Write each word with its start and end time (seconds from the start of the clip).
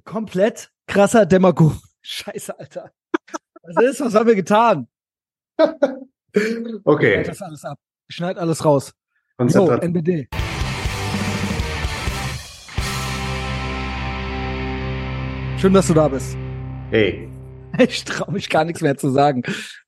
komplett 0.00 0.70
krasser 0.86 1.26
Demagoge. 1.26 1.76
Scheiße, 2.02 2.58
Alter. 2.58 2.90
Was 3.62 3.84
ist? 3.84 4.00
Was 4.00 4.14
haben 4.14 4.26
wir 4.26 4.34
getan? 4.34 4.88
Okay. 6.84 7.24
Schneid 7.24 7.28
das 7.28 7.42
alles 7.42 7.64
ab. 7.66 7.78
Schneid 8.08 8.38
alles 8.38 8.64
raus. 8.64 8.94
Konzentration. 9.36 9.94
NBD. 9.94 10.28
Schön, 15.58 15.74
dass 15.74 15.88
du 15.88 15.94
da 15.94 16.08
bist. 16.08 16.36
Hey. 16.90 17.28
Ich 17.78 18.04
traue 18.04 18.32
mich 18.32 18.48
gar 18.48 18.64
nichts 18.64 18.80
mehr 18.80 18.96
zu 18.96 19.10
sagen. 19.10 19.42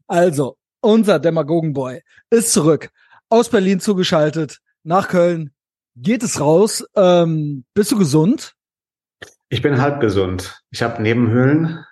Also, 0.07 0.59
unser 0.83 1.19
Demagogenboy 1.19 2.03
ist 2.29 2.53
zurück. 2.53 2.91
Aus 3.31 3.49
Berlin 3.49 3.81
zugeschaltet. 3.81 4.59
Nach 4.83 5.09
Köln. 5.09 5.51
Geht 5.97 6.23
es 6.23 6.41
raus? 6.41 6.85
Ähm, 6.95 7.65
bist 7.73 7.91
du 7.91 7.99
gesund? 7.99 8.55
Ich 9.55 9.63
bin 9.63 9.81
halb 9.81 10.01
gesund. 10.01 10.61
Ich 10.71 10.83
habe 10.83 11.01
Nebenhöhlen. 11.01 11.85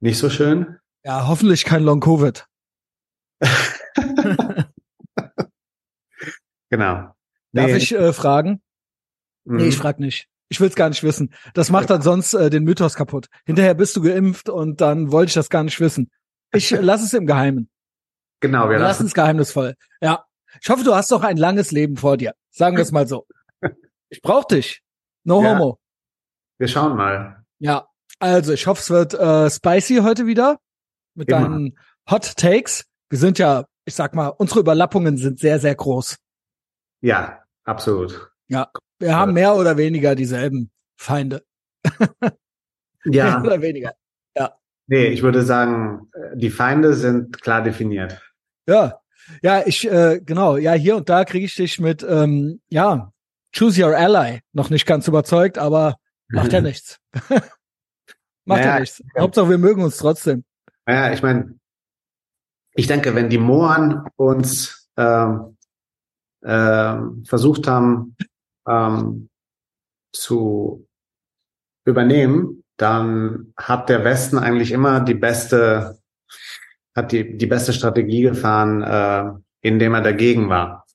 Nicht 0.00 0.18
so 0.18 0.28
schön. 0.28 0.76
Ja, 1.02 1.26
hoffentlich 1.26 1.64
kein 1.64 1.82
Long 1.82 2.00
Covid. 2.00 2.44
Genau. 6.70 7.14
Darf 7.52 7.66
Nee, 7.70 7.76
ich 7.76 7.94
äh, 7.94 8.12
fragen? 8.12 8.60
Nee, 9.46 9.62
mhm. 9.62 9.68
ich 9.70 9.78
frag 9.78 9.98
nicht. 9.98 10.28
Ich 10.50 10.60
will's 10.60 10.74
gar 10.74 10.90
nicht 10.90 11.02
wissen. 11.02 11.32
Das 11.54 11.70
macht 11.70 11.88
dann 11.88 12.02
sonst 12.02 12.34
äh, 12.34 12.50
den 12.50 12.64
Mythos 12.64 12.94
kaputt. 12.94 13.28
Hinterher 13.46 13.72
bist 13.72 13.96
du 13.96 14.02
geimpft 14.02 14.50
und 14.50 14.82
dann 14.82 15.10
wollte 15.10 15.28
ich 15.30 15.34
das 15.34 15.48
gar 15.48 15.64
nicht 15.64 15.80
wissen. 15.80 16.10
Ich 16.52 16.70
äh, 16.70 16.80
lass 16.82 17.02
es 17.02 17.14
im 17.14 17.24
Geheimen. 17.26 17.70
Genau, 18.40 18.68
wir 18.68 18.78
lassen. 18.78 19.06
es 19.06 19.14
geheimnisvoll. 19.14 19.76
Ja. 20.02 20.26
Ich 20.60 20.68
hoffe, 20.68 20.84
du 20.84 20.94
hast 20.94 21.10
noch 21.10 21.22
ein 21.22 21.38
langes 21.38 21.70
Leben 21.70 21.96
vor 21.96 22.18
dir. 22.18 22.34
Sagen 22.50 22.76
wir 22.76 22.82
es 22.82 22.92
mal 22.92 23.08
so. 23.08 23.26
Ich 24.10 24.20
brauch 24.20 24.44
dich. 24.44 24.82
No 25.24 25.42
Ja. 25.42 25.54
homo. 25.54 25.78
Wir 26.58 26.68
schauen 26.68 26.96
mal. 26.96 27.44
Ja. 27.58 27.88
Also, 28.20 28.52
ich 28.52 28.66
hoffe, 28.66 28.80
es 28.80 28.90
wird 28.90 29.14
äh, 29.14 29.48
spicy 29.48 29.98
heute 30.02 30.26
wieder 30.26 30.58
mit 31.14 31.28
Immer. 31.28 31.40
deinen 31.40 31.78
Hot 32.10 32.36
Takes. 32.36 32.84
Wir 33.10 33.18
sind 33.18 33.38
ja, 33.38 33.64
ich 33.84 33.94
sag 33.94 34.14
mal, 34.14 34.28
unsere 34.28 34.60
Überlappungen 34.60 35.16
sind 35.16 35.38
sehr, 35.38 35.60
sehr 35.60 35.74
groß. 35.74 36.16
Ja, 37.00 37.42
absolut. 37.64 38.30
Wir 38.48 39.16
haben 39.16 39.34
mehr 39.34 39.54
oder 39.54 39.76
weniger 39.76 40.14
dieselben 40.16 40.70
Feinde. 40.96 41.44
Mehr 43.04 43.24
Ja, 43.26 43.40
oder 43.42 43.62
weniger. 43.62 43.92
nee, 44.88 45.06
ich 45.06 45.22
würde 45.22 45.42
sagen, 45.44 46.10
äh, 46.12 46.36
die 46.36 46.50
Feinde 46.50 46.94
sind 46.94 47.40
klar 47.40 47.62
definiert. 47.62 48.20
Ja, 48.66 49.00
ja, 49.42 49.62
ich, 49.66 49.88
äh, 49.88 50.20
genau, 50.24 50.56
ja, 50.56 50.72
hier 50.72 50.96
und 50.96 51.08
da 51.08 51.24
kriege 51.24 51.44
ich 51.46 51.54
dich 51.54 51.78
mit, 51.78 52.02
ähm, 52.02 52.60
ja, 52.68 53.12
Choose 53.56 53.82
Your 53.84 53.96
Ally 53.96 54.40
noch 54.52 54.70
nicht 54.70 54.86
ganz 54.86 55.06
überzeugt, 55.06 55.58
aber 55.58 55.96
macht 56.28 56.52
ja 56.52 56.60
nichts. 56.62 57.00
macht 57.12 58.60
ja 58.60 58.66
Naja, 58.66 58.80
nichts. 58.80 59.02
Hauptsache, 59.18 59.50
wir 59.50 59.58
mögen 59.58 59.82
uns 59.82 59.96
trotzdem. 59.96 60.44
Ja, 60.86 61.12
ich 61.12 61.22
meine, 61.22 61.58
ich 62.74 62.86
denke, 62.86 63.14
wenn 63.14 63.28
die 63.28 63.38
Mohren 63.38 64.08
uns 64.16 64.88
ähm, 64.96 65.56
ähm, 66.44 67.24
versucht 67.26 67.66
haben 67.66 68.16
ähm, 68.66 69.28
zu 70.12 70.86
übernehmen, 71.84 72.62
dann 72.76 73.52
hat 73.56 73.88
der 73.88 74.04
Westen 74.04 74.38
eigentlich 74.38 74.70
immer 74.70 75.00
die 75.00 75.14
beste, 75.14 76.00
hat 76.94 77.12
die, 77.12 77.36
die 77.36 77.46
beste 77.46 77.72
Strategie 77.72 78.22
gefahren, 78.22 78.82
äh, 78.82 79.32
indem 79.62 79.94
er 79.94 80.02
dagegen 80.02 80.48
war. 80.48 80.86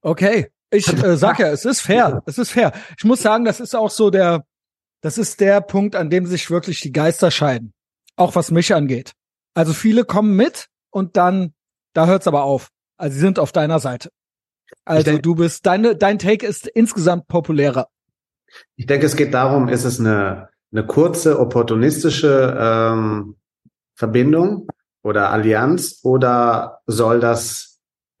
Okay, 0.00 0.50
ich 0.74 0.88
äh, 0.92 1.16
sag 1.16 1.38
ja, 1.38 1.48
es 1.48 1.64
ist 1.64 1.80
fair, 1.80 2.22
es 2.26 2.38
ist 2.38 2.50
fair. 2.50 2.72
Ich 2.98 3.04
muss 3.04 3.22
sagen, 3.22 3.44
das 3.44 3.60
ist 3.60 3.74
auch 3.74 3.90
so 3.90 4.10
der, 4.10 4.44
das 5.00 5.18
ist 5.18 5.40
der 5.40 5.60
Punkt, 5.60 5.96
an 5.96 6.10
dem 6.10 6.26
sich 6.26 6.50
wirklich 6.50 6.80
die 6.80 6.92
Geister 6.92 7.30
scheiden. 7.30 7.72
Auch 8.16 8.34
was 8.36 8.50
mich 8.50 8.74
angeht. 8.74 9.12
Also 9.54 9.72
viele 9.72 10.04
kommen 10.04 10.36
mit 10.36 10.68
und 10.90 11.16
dann, 11.16 11.54
da 11.94 12.06
hört's 12.06 12.26
aber 12.26 12.44
auf. 12.44 12.70
Also 12.96 13.14
sie 13.14 13.20
sind 13.20 13.38
auf 13.38 13.52
deiner 13.52 13.80
Seite. 13.80 14.10
Also 14.84 15.04
denk- 15.04 15.22
du 15.22 15.34
bist, 15.34 15.66
deine, 15.66 15.96
dein 15.96 16.18
Take 16.18 16.46
ist 16.46 16.66
insgesamt 16.66 17.28
populärer. 17.28 17.88
Ich 18.76 18.86
denke, 18.86 19.06
es 19.06 19.16
geht 19.16 19.34
darum, 19.34 19.68
ist 19.68 19.84
es 19.84 19.98
eine, 19.98 20.48
eine 20.72 20.86
kurze, 20.86 21.38
opportunistische 21.40 22.56
ähm, 22.58 23.36
Verbindung 23.96 24.68
oder 25.02 25.30
Allianz 25.30 26.00
oder 26.02 26.80
soll 26.86 27.20
das 27.20 27.73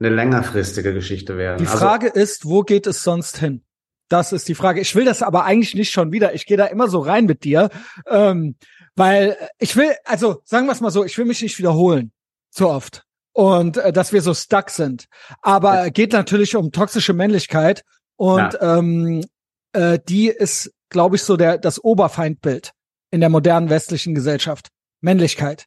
eine 0.04 0.14
längerfristige 0.14 0.92
Geschichte 0.94 1.36
werden? 1.36 1.58
Die 1.58 1.66
Also- 1.66 1.78
Frage 1.78 2.08
ist, 2.08 2.44
wo 2.46 2.62
geht 2.62 2.86
es 2.86 3.02
sonst 3.02 3.38
hin? 3.38 3.62
Das 4.08 4.32
ist 4.32 4.48
die 4.48 4.54
Frage. 4.54 4.80
Ich 4.80 4.94
will 4.94 5.04
das 5.04 5.22
aber 5.22 5.44
eigentlich 5.44 5.74
nicht 5.74 5.90
schon 5.90 6.12
wieder. 6.12 6.34
Ich 6.34 6.46
gehe 6.46 6.56
da 6.58 6.66
immer 6.66 6.88
so 6.88 7.00
rein 7.00 7.24
mit 7.24 7.42
dir, 7.42 7.70
ähm, 8.06 8.56
weil 8.96 9.36
ich 9.58 9.74
will, 9.76 9.92
also 10.04 10.42
sagen 10.44 10.66
wir 10.66 10.72
es 10.72 10.80
mal 10.80 10.90
so, 10.90 11.04
ich 11.04 11.16
will 11.16 11.24
mich 11.24 11.42
nicht 11.42 11.58
wiederholen 11.58 12.12
zu 12.50 12.68
oft 12.68 13.04
und 13.32 13.78
äh, 13.78 13.92
dass 13.92 14.12
wir 14.12 14.20
so 14.20 14.34
stuck 14.34 14.70
sind. 14.70 15.06
Aber 15.40 15.90
geht 15.90 16.12
natürlich 16.12 16.54
um 16.54 16.70
toxische 16.70 17.14
Männlichkeit 17.14 17.82
und 18.16 18.56
ähm, 18.60 19.24
äh, 19.72 19.98
die 20.06 20.28
ist, 20.28 20.70
glaube 20.90 21.16
ich, 21.16 21.22
so 21.22 21.36
der 21.36 21.58
das 21.58 21.82
Oberfeindbild 21.82 22.72
in 23.10 23.20
der 23.20 23.30
modernen 23.30 23.70
westlichen 23.70 24.14
Gesellschaft. 24.14 24.68
Männlichkeit. 25.00 25.64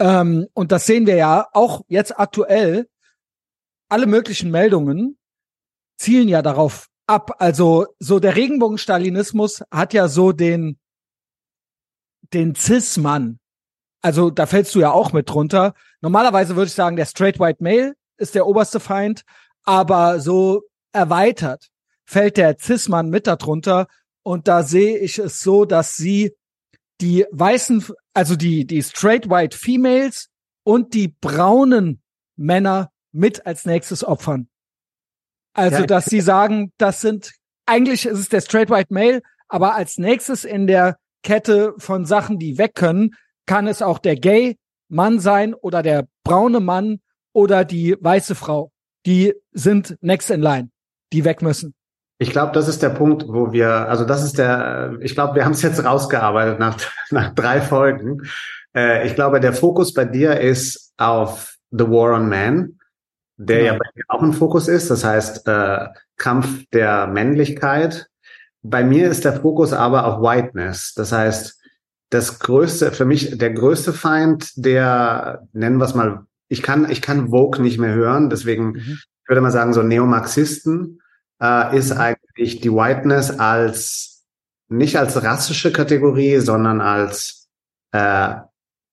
Ähm, 0.00 0.46
und 0.54 0.72
das 0.72 0.86
sehen 0.86 1.06
wir 1.06 1.16
ja 1.16 1.46
auch 1.52 1.82
jetzt 1.88 2.18
aktuell. 2.18 2.88
Alle 3.88 4.06
möglichen 4.06 4.50
Meldungen 4.50 5.18
zielen 5.98 6.28
ja 6.28 6.42
darauf 6.42 6.88
ab. 7.06 7.36
Also 7.38 7.86
so 7.98 8.18
der 8.18 8.36
Regenbogenstalinismus 8.36 9.62
hat 9.70 9.94
ja 9.94 10.08
so 10.08 10.32
den 10.32 10.78
den 12.32 12.54
Cis-Mann. 12.54 13.38
Also 14.02 14.30
da 14.30 14.46
fällst 14.46 14.74
du 14.74 14.80
ja 14.80 14.90
auch 14.90 15.12
mit 15.12 15.30
drunter. 15.30 15.74
Normalerweise 16.00 16.56
würde 16.56 16.68
ich 16.68 16.74
sagen, 16.74 16.96
der 16.96 17.06
Straight 17.06 17.40
White 17.40 17.62
Male 17.62 17.94
ist 18.18 18.34
der 18.34 18.46
oberste 18.46 18.80
Feind, 18.80 19.22
aber 19.64 20.20
so 20.20 20.62
erweitert 20.92 21.68
fällt 22.04 22.36
der 22.36 22.56
Cis-Mann 22.58 23.08
mit 23.10 23.26
darunter. 23.26 23.86
Und 24.22 24.46
da 24.46 24.62
sehe 24.62 24.98
ich 24.98 25.18
es 25.18 25.40
so, 25.40 25.64
dass 25.64 25.96
sie 25.96 26.34
die 27.00 27.24
weißen, 27.30 27.84
also 28.12 28.36
die, 28.36 28.66
die 28.66 28.82
straight 28.82 29.30
white 29.30 29.56
Females 29.56 30.28
und 30.64 30.94
die 30.94 31.08
braunen 31.08 32.02
Männer 32.36 32.90
mit 33.12 33.46
als 33.46 33.64
nächstes 33.64 34.04
opfern. 34.04 34.48
Also, 35.54 35.80
Ja, 35.80 35.86
dass 35.86 36.06
sie 36.06 36.20
sagen, 36.20 36.72
das 36.78 37.00
sind, 37.00 37.32
eigentlich 37.66 38.06
ist 38.06 38.18
es 38.18 38.28
der 38.28 38.40
straight 38.40 38.70
white 38.70 38.92
male, 38.92 39.22
aber 39.48 39.74
als 39.74 39.98
nächstes 39.98 40.44
in 40.44 40.66
der 40.66 40.98
Kette 41.22 41.74
von 41.78 42.04
Sachen, 42.04 42.38
die 42.38 42.58
weg 42.58 42.74
können, 42.74 43.14
kann 43.46 43.66
es 43.66 43.82
auch 43.82 43.98
der 43.98 44.16
gay 44.16 44.56
Mann 44.88 45.20
sein 45.20 45.54
oder 45.54 45.82
der 45.82 46.06
braune 46.24 46.60
Mann 46.60 47.00
oder 47.32 47.64
die 47.64 47.96
weiße 47.98 48.34
Frau. 48.34 48.70
Die 49.06 49.34
sind 49.52 49.96
next 50.00 50.30
in 50.30 50.42
line, 50.42 50.70
die 51.12 51.24
weg 51.24 51.42
müssen. 51.42 51.74
Ich 52.20 52.30
glaube, 52.30 52.52
das 52.52 52.66
ist 52.66 52.82
der 52.82 52.90
Punkt, 52.90 53.26
wo 53.28 53.52
wir, 53.52 53.70
also 53.88 54.04
das 54.04 54.24
ist 54.24 54.38
der, 54.38 54.96
ich 55.00 55.14
glaube, 55.14 55.36
wir 55.36 55.44
haben 55.44 55.52
es 55.52 55.62
jetzt 55.62 55.84
rausgearbeitet 55.84 56.58
nach, 56.58 56.76
nach 57.10 57.34
drei 57.34 57.60
Folgen. 57.60 58.22
Äh, 58.74 59.06
ich 59.06 59.14
glaube, 59.14 59.40
der 59.40 59.52
Fokus 59.52 59.94
bei 59.94 60.04
dir 60.04 60.40
ist 60.40 60.92
auf 60.96 61.56
The 61.70 61.88
War 61.88 62.16
on 62.16 62.28
Man, 62.28 62.77
der 63.38 63.58
Genau. 63.60 63.72
ja 63.72 63.78
bei 63.78 63.90
dir 63.94 64.04
auch 64.08 64.22
ein 64.22 64.32
Fokus 64.34 64.68
ist, 64.68 64.90
das 64.90 65.04
heißt 65.04 65.48
äh, 65.48 65.86
Kampf 66.16 66.64
der 66.72 67.06
Männlichkeit. 67.06 68.08
Bei 68.62 68.84
mir 68.84 69.08
ist 69.10 69.24
der 69.24 69.40
Fokus 69.40 69.72
aber 69.72 70.04
auf 70.04 70.20
Whiteness, 70.20 70.92
das 70.94 71.12
heißt, 71.12 71.58
das 72.10 72.38
größte, 72.38 72.92
für 72.92 73.04
mich 73.04 73.38
der 73.38 73.52
größte 73.52 73.92
Feind, 73.92 74.52
der, 74.56 75.46
nennen 75.52 75.78
wir 75.78 75.84
es 75.84 75.94
mal, 75.94 76.24
ich 76.48 76.62
kann, 76.62 76.90
ich 76.90 77.02
kann 77.02 77.28
Vogue 77.30 77.62
nicht 77.62 77.78
mehr 77.78 77.94
hören, 77.94 78.30
deswegen 78.30 78.72
Mhm. 78.72 78.98
ich 79.22 79.28
würde 79.28 79.42
mal 79.42 79.50
sagen, 79.52 79.72
so 79.74 79.82
Neomarxisten, 79.82 81.00
äh, 81.40 81.76
ist 81.76 81.92
eigentlich 81.92 82.60
die 82.60 82.72
Whiteness 82.72 83.30
als 83.38 84.24
nicht 84.68 84.96
als 84.98 85.22
rassische 85.22 85.72
Kategorie, 85.72 86.38
sondern 86.38 86.80
als 86.80 87.48
äh, 87.92 88.34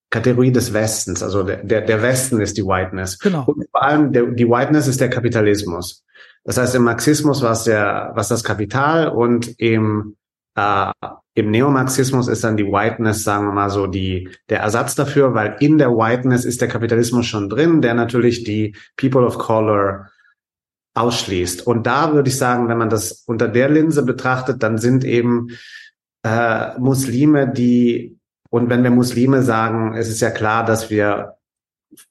Kategorie 0.09 0.51
des 0.51 0.73
Westens. 0.73 1.23
Also 1.23 1.43
der, 1.43 1.63
der, 1.63 1.81
der 1.81 2.01
Westen 2.01 2.39
ist 2.39 2.57
die 2.57 2.63
Whiteness. 2.63 3.19
Genau. 3.19 3.43
Und 3.45 3.65
vor 3.69 3.83
allem 3.83 4.11
der, 4.11 4.25
die 4.27 4.47
Whiteness 4.47 4.87
ist 4.87 5.01
der 5.01 5.09
Kapitalismus. 5.09 6.03
Das 6.43 6.57
heißt, 6.57 6.75
im 6.75 6.83
Marxismus 6.83 7.41
war 7.41 7.51
es 7.51 7.63
der, 7.63 8.11
was 8.15 8.27
das 8.27 8.43
Kapital 8.43 9.09
und 9.09 9.59
im, 9.59 10.15
äh, 10.55 10.91
im 11.33 11.51
Neomarxismus 11.51 12.27
ist 12.27 12.43
dann 12.43 12.55
die 12.55 12.65
Whiteness, 12.65 13.23
sagen 13.23 13.47
wir 13.47 13.51
mal 13.51 13.69
so, 13.69 13.87
die, 13.87 14.29
der 14.49 14.59
Ersatz 14.59 14.95
dafür, 14.95 15.33
weil 15.33 15.57
in 15.59 15.79
der 15.79 15.91
Whiteness 15.91 16.45
ist 16.45 16.61
der 16.61 16.67
Kapitalismus 16.67 17.25
schon 17.25 17.49
drin, 17.49 17.81
der 17.81 17.95
natürlich 17.95 18.43
die 18.43 18.75
People 18.95 19.25
of 19.25 19.39
Color 19.39 20.07
ausschließt. 20.93 21.65
Und 21.67 21.87
da 21.87 22.13
würde 22.13 22.29
ich 22.29 22.37
sagen, 22.37 22.69
wenn 22.69 22.77
man 22.77 22.89
das 22.89 23.23
unter 23.25 23.47
der 23.47 23.69
Linse 23.69 24.03
betrachtet, 24.03 24.63
dann 24.63 24.77
sind 24.77 25.03
eben 25.03 25.49
äh, 26.23 26.77
Muslime, 26.79 27.51
die, 27.51 28.14
und 28.55 28.69
wenn 28.69 28.83
wir 28.83 28.89
Muslime 28.89 29.43
sagen, 29.43 29.95
es 29.95 30.07
ist 30.07 30.21
ja 30.21 30.31
klar, 30.31 30.63
dass 30.63 30.89
wir 30.89 31.33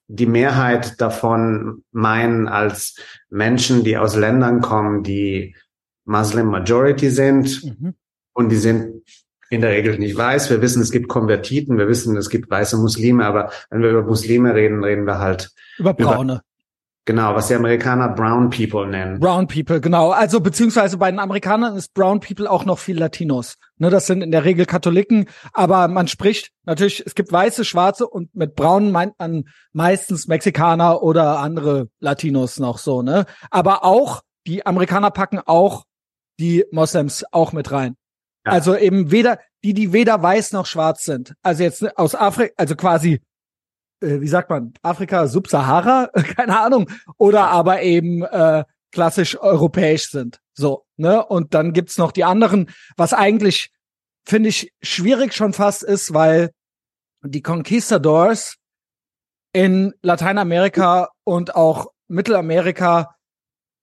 die 0.09 0.27
Mehrheit 0.27 1.01
davon 1.01 1.85
meinen 1.91 2.49
als 2.49 2.97
Menschen, 3.31 3.83
die 3.83 3.97
aus 3.97 4.15
Ländern 4.15 4.61
kommen, 4.61 5.03
die 5.03 5.57
Muslim 6.05 6.49
Majority 6.49 7.09
sind 7.09 7.65
Mhm. 7.65 7.95
und 8.35 8.51
die 8.51 8.57
sind 8.57 9.05
in 9.49 9.63
der 9.63 9.71
Regel 9.71 9.99
nicht 9.99 10.19
weiß. 10.19 10.51
Wir 10.51 10.61
wissen, 10.61 10.83
es 10.83 10.91
gibt 10.91 11.09
Konvertiten, 11.09 11.79
wir 11.79 11.89
wissen, 11.89 12.15
es 12.19 12.29
gibt 12.29 12.51
weiße 12.51 12.77
Muslime, 12.77 13.25
aber 13.25 13.51
wenn 13.71 13.81
wir 13.81 13.89
über 13.89 14.03
Muslime 14.03 14.55
reden, 14.55 14.85
reden 14.85 15.07
wir 15.07 15.21
halt 15.21 15.51
über 15.79 15.95
Braune. 15.95 16.43
Genau, 17.07 17.35
was 17.35 17.49
die 17.49 17.55
Amerikaner 17.55 18.09
Brown 18.09 18.49
People 18.49 18.87
nennen. 18.87 19.21
Brown 19.21 19.47
People, 19.47 19.81
genau. 19.81 20.11
Also 20.11 20.41
beziehungsweise 20.41 20.97
bei 20.97 21.11
den 21.11 21.21
Amerikanern 21.21 21.77
ist 21.77 21.93
Brown 21.93 22.21
People 22.21 22.51
auch 22.51 22.65
noch 22.65 22.79
viel 22.79 22.99
Latinos. 22.99 23.57
Ne, 23.77 23.91
das 23.91 24.07
sind 24.07 24.23
in 24.23 24.31
der 24.31 24.45
Regel 24.45 24.65
Katholiken, 24.65 25.27
aber 25.53 25.89
man 25.89 26.09
spricht 26.09 26.51
natürlich, 26.65 27.03
es 27.05 27.15
gibt 27.15 27.31
weiße, 27.31 27.67
schwarze 27.67 28.07
und 28.07 28.35
mit 28.35 28.55
Braunen 28.55 28.91
meint 28.91 29.19
man 29.19 29.45
meistens 29.73 30.29
Mexikaner 30.29 31.03
oder 31.03 31.41
andere 31.41 31.89
Latinos 32.01 32.59
noch 32.59 32.79
so, 32.79 33.03
ne? 33.03 33.27
Aber 33.51 33.85
auch, 33.85 34.23
die 34.47 34.65
Amerikaner 34.65 35.11
packen 35.11 35.41
auch 35.45 35.85
die 36.39 36.65
Moslems 36.71 37.25
auch 37.33 37.53
mit 37.53 37.71
rein. 37.71 37.97
Ja. 38.47 38.53
Also 38.53 38.77
eben 38.77 39.11
weder, 39.11 39.39
die, 39.63 39.75
die 39.75 39.93
weder 39.93 40.23
weiß 40.23 40.53
noch 40.53 40.67
schwarz 40.67 41.05
sind. 41.05 41.35
Also 41.43 41.63
jetzt 41.63 41.99
aus 41.99 42.15
Afrika, 42.15 42.55
also 42.57 42.77
quasi, 42.77 43.21
äh, 44.01 44.21
wie 44.21 44.29
sagt 44.29 44.51
man, 44.51 44.75
Afrika, 44.83 45.27
Subsahara, 45.27 46.11
keine 46.37 46.61
Ahnung, 46.61 46.91
oder 47.19 47.49
aber 47.49 47.83
eben 47.83 48.23
äh, 48.23 48.65
klassisch 48.93 49.39
europäisch 49.39 50.11
sind. 50.11 50.41
So, 50.55 50.87
ne? 50.97 51.25
Und 51.25 51.55
dann 51.55 51.73
gibt's 51.73 51.99
noch 51.99 52.13
die 52.13 52.25
anderen, 52.25 52.71
was 52.97 53.13
eigentlich, 53.13 53.71
finde 54.25 54.49
ich, 54.49 54.73
schwierig 54.83 55.35
schon 55.35 55.53
fast 55.53 55.83
ist, 55.83 56.15
weil 56.15 56.51
die 57.23 57.43
Conquistadors 57.43 58.57
in 59.53 59.95
Lateinamerika 60.03 61.09
und 61.25 61.55
auch 61.55 61.89
Mittelamerika, 62.09 63.17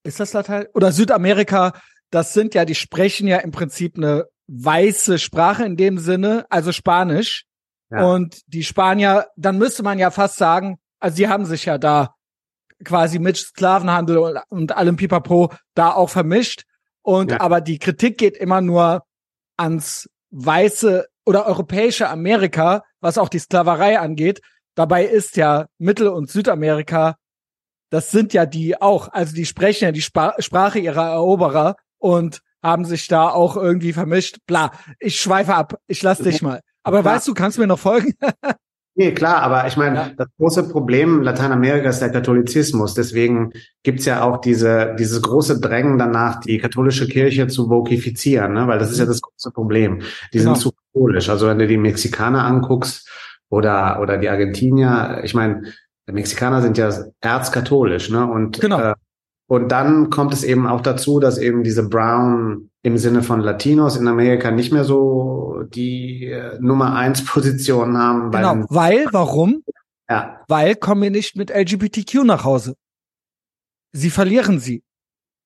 ist 0.04 0.20
das 0.20 0.34
Latein? 0.34 0.68
Oder 0.74 0.92
Südamerika, 0.92 1.74
das 2.10 2.34
sind 2.34 2.54
ja, 2.54 2.66
die 2.66 2.76
sprechen 2.76 3.28
ja 3.28 3.38
im 3.38 3.52
Prinzip 3.52 3.98
eine 3.98 4.28
weiße 4.48 5.18
Sprache 5.18 5.66
in 5.66 5.78
dem 5.78 5.98
Sinne, 5.98 6.46
also 6.50 6.72
Spanisch. 6.72 7.46
Ja. 7.92 8.06
Und 8.06 8.42
die 8.48 8.64
Spanier, 8.64 9.28
dann 9.36 9.58
müsste 9.58 9.84
man 9.84 10.00
ja 10.00 10.12
fast 10.12 10.38
sagen, 10.38 10.80
also 11.00 11.18
sie 11.18 11.28
haben 11.28 11.46
sich 11.46 11.66
ja 11.66 11.78
da 11.78 12.16
quasi 12.84 13.20
mit 13.20 13.38
Sklavenhandel 13.38 14.18
und, 14.18 14.40
und 14.50 14.76
allem 14.76 14.96
Pipapo 14.96 15.52
da 15.76 15.92
auch 15.92 16.10
vermischt. 16.10 16.64
Und 17.02 17.32
ja. 17.32 17.42
aber 17.42 17.62
die 17.62 17.80
Kritik 17.80 18.18
geht 18.18 18.38
immer 18.38 18.62
nur 18.62 19.04
ans 19.58 20.10
weiße 20.32 21.06
oder 21.26 21.46
europäische 21.46 22.10
Amerika, 22.10 22.84
was 23.00 23.18
auch 23.18 23.30
die 23.30 23.40
Sklaverei 23.40 24.00
angeht. 24.00 24.42
Dabei 24.76 25.06
ist 25.06 25.36
ja 25.36 25.68
Mittel- 25.78 26.08
und 26.08 26.30
Südamerika, 26.30 27.18
das 27.90 28.10
sind 28.10 28.34
ja 28.34 28.46
die 28.46 28.82
auch, 28.82 29.10
also 29.12 29.36
die 29.36 29.46
sprechen 29.46 29.84
ja 29.84 29.92
die 29.92 30.00
Sp 30.00 30.40
Sprache 30.40 30.80
ihrer 30.80 31.12
Eroberer 31.12 31.76
und 31.98 32.42
haben 32.64 32.86
sich 32.86 33.08
da 33.08 33.30
auch 33.30 33.58
irgendwie 33.58 33.92
vermischt. 33.92 34.38
Bla, 34.46 34.72
ich 35.00 35.20
schweife 35.20 35.54
ab. 35.54 35.80
Ich 35.88 36.02
lass 36.02 36.20
dich 36.20 36.42
mal. 36.42 36.62
Aber 36.84 37.02
Klar. 37.02 37.16
weißt 37.16 37.28
du, 37.28 37.34
kannst 37.34 37.58
du 37.58 37.62
mir 37.62 37.68
noch 37.68 37.80
folgen? 37.80 38.14
nee, 38.96 39.14
klar, 39.14 39.42
aber 39.42 39.68
ich 39.68 39.78
meine, 39.78 39.96
ja. 39.96 40.10
das 40.18 40.28
große 40.38 40.70
Problem 40.70 41.22
Lateinamerika 41.22 41.90
ist 41.90 42.00
der 42.00 42.12
Katholizismus. 42.12 42.94
Deswegen 42.94 43.52
gibt's 43.84 44.06
ja 44.06 44.24
auch 44.24 44.42
diese, 44.42 44.96
dieses 44.98 45.22
große 45.22 45.60
Drängen 45.60 45.98
danach, 45.98 46.40
die 46.40 46.58
katholische 46.58 47.08
Kirche 47.08 47.48
zu 47.48 47.70
vokifizieren, 47.70 48.54
ne? 48.54 48.68
weil 48.68 48.80
das 48.80 48.92
ist 48.92 49.00
ja 49.00 49.06
das 49.06 49.22
große 49.22 49.52
Problem. 49.52 50.02
Die 50.34 50.40
genau. 50.40 50.56
sind 50.56 50.62
zu 50.62 50.72
katholisch. 50.72 51.30
Also 51.30 51.48
wenn 51.48 51.60
du 51.60 51.68
die 51.68 51.78
Mexikaner 51.78 52.46
anguckst 52.46 53.10
oder, 53.50 54.00
oder 54.02 54.18
die 54.18 54.30
Argentinier, 54.30 55.22
ich 55.24 55.34
meine, 55.34 55.64
Mexikaner 56.08 56.62
sind 56.62 56.78
ja 56.78 56.92
erzkatholisch, 57.22 58.10
ne? 58.10 58.26
Und 58.26 58.60
genau. 58.60 58.80
äh, 58.80 58.96
und 59.52 59.68
dann 59.68 60.10
kommt 60.10 60.32
es 60.32 60.46
eben 60.46 60.66
auch 60.66 60.80
dazu, 60.80 61.20
dass 61.20 61.38
eben 61.38 61.66
diese 61.66 61.90
Brown 61.90 62.70
im 62.84 62.98
Sinne 62.98 63.22
von 63.22 63.42
Latinos 63.42 63.98
in 63.98 64.08
Amerika 64.08 64.50
nicht 64.50 64.72
mehr 64.72 64.86
so 64.86 65.66
die 65.68 66.28
äh, 66.28 66.58
Nummer 66.62 66.96
eins 66.96 67.26
Position 67.26 67.98
haben. 67.98 68.32
Genau, 68.32 68.64
weil, 68.70 69.08
warum? 69.12 69.62
Ja. 70.10 70.40
Weil 70.48 70.76
kommen 70.76 71.02
wir 71.02 71.12
nicht 71.12 71.36
mit 71.36 71.50
LGBTQ 71.50 72.24
nach 72.24 72.46
Hause. 72.46 72.76
Sie 73.92 74.10
verlieren 74.10 74.62
sie. 74.62 74.84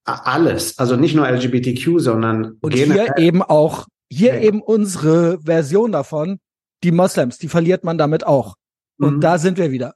Alles, 0.04 0.78
also 0.78 0.96
nicht 0.98 1.16
nur 1.16 1.28
LGBTQ, 1.28 1.98
sondern 1.98 2.60
und 2.62 2.76
hier 2.76 3.18
eben 3.18 3.42
auch, 3.42 3.88
hier 4.08 4.36
ja. 4.36 4.42
eben 4.42 4.62
unsere 4.62 5.40
Version 5.42 5.92
davon, 5.92 6.38
die 6.84 6.92
Moslems, 6.92 7.40
die 7.40 7.48
verliert 7.48 7.84
man 7.84 7.98
damit 7.98 8.24
auch. 8.24 8.54
Und 9.00 9.16
mhm. 9.16 9.22
da 9.22 9.40
sind 9.40 9.58
wir 9.58 9.72
wieder. 9.72 9.96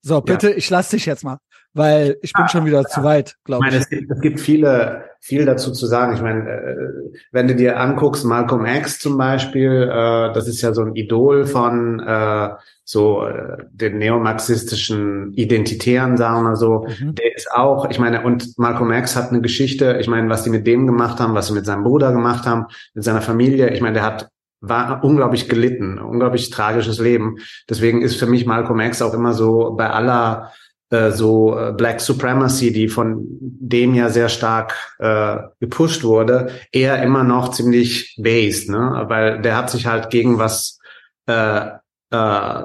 So, 0.00 0.20
bitte, 0.20 0.50
ja. 0.50 0.56
ich 0.56 0.70
lass 0.70 0.90
dich 0.90 1.06
jetzt 1.06 1.24
mal 1.24 1.38
weil 1.78 2.18
ich 2.22 2.32
bin 2.32 2.44
ah, 2.44 2.48
schon 2.48 2.66
wieder 2.66 2.82
ja. 2.82 2.88
zu 2.88 3.02
weit, 3.02 3.36
glaube 3.44 3.64
ich. 3.64 3.70
Meine, 3.70 3.82
es, 3.82 3.88
gibt, 3.88 4.10
es 4.10 4.20
gibt 4.20 4.40
viele, 4.40 5.04
viel 5.20 5.46
dazu 5.46 5.72
zu 5.72 5.86
sagen. 5.86 6.14
Ich 6.14 6.20
meine, 6.20 6.50
äh, 6.50 6.76
wenn 7.32 7.48
du 7.48 7.54
dir 7.54 7.80
anguckst, 7.80 8.24
Malcolm 8.24 8.66
X 8.66 8.98
zum 8.98 9.16
Beispiel, 9.16 9.88
äh, 9.90 10.32
das 10.32 10.48
ist 10.48 10.60
ja 10.60 10.74
so 10.74 10.82
ein 10.82 10.94
Idol 10.94 11.46
von 11.46 12.00
äh, 12.00 12.50
so 12.84 13.26
äh, 13.26 13.64
den 13.70 13.98
neomarxistischen 13.98 15.32
Identitären, 15.34 16.16
sagen 16.16 16.44
wir 16.44 16.56
so. 16.56 16.86
Mhm. 17.00 17.14
Der 17.14 17.36
ist 17.36 17.50
auch, 17.52 17.88
ich 17.90 17.98
meine, 17.98 18.22
und 18.22 18.58
Malcolm 18.58 18.92
X 18.92 19.16
hat 19.16 19.30
eine 19.30 19.40
Geschichte, 19.40 19.98
ich 20.00 20.08
meine, 20.08 20.28
was 20.28 20.42
die 20.42 20.50
mit 20.50 20.66
dem 20.66 20.86
gemacht 20.86 21.20
haben, 21.20 21.34
was 21.34 21.48
sie 21.48 21.54
mit 21.54 21.66
seinem 21.66 21.84
Bruder 21.84 22.12
gemacht 22.12 22.46
haben, 22.46 22.66
mit 22.94 23.04
seiner 23.04 23.22
Familie, 23.22 23.70
ich 23.70 23.80
meine, 23.80 23.94
der 23.94 24.04
hat 24.04 24.28
war 24.60 25.04
unglaublich 25.04 25.48
gelitten, 25.48 25.98
unglaublich 25.98 26.50
tragisches 26.50 26.98
Leben. 26.98 27.36
Deswegen 27.68 28.02
ist 28.02 28.16
für 28.16 28.26
mich 28.26 28.46
Malcolm 28.46 28.80
X 28.80 29.02
auch 29.02 29.14
immer 29.14 29.32
so 29.32 29.74
bei 29.76 29.88
aller 29.88 30.52
äh, 30.90 31.10
so 31.10 31.58
äh, 31.58 31.72
Black 31.72 32.00
Supremacy, 32.00 32.72
die 32.72 32.88
von 32.88 33.26
dem 33.40 33.94
ja 33.94 34.08
sehr 34.08 34.28
stark 34.28 34.74
äh, 34.98 35.38
gepusht 35.60 36.04
wurde, 36.04 36.50
eher 36.72 37.02
immer 37.02 37.24
noch 37.24 37.50
ziemlich 37.50 38.16
based, 38.22 38.70
ne? 38.70 39.04
Weil 39.08 39.42
der 39.42 39.56
hat 39.56 39.70
sich 39.70 39.86
halt 39.86 40.10
gegen 40.10 40.38
was 40.38 40.78
äh, 41.26 41.70
äh, 42.10 42.64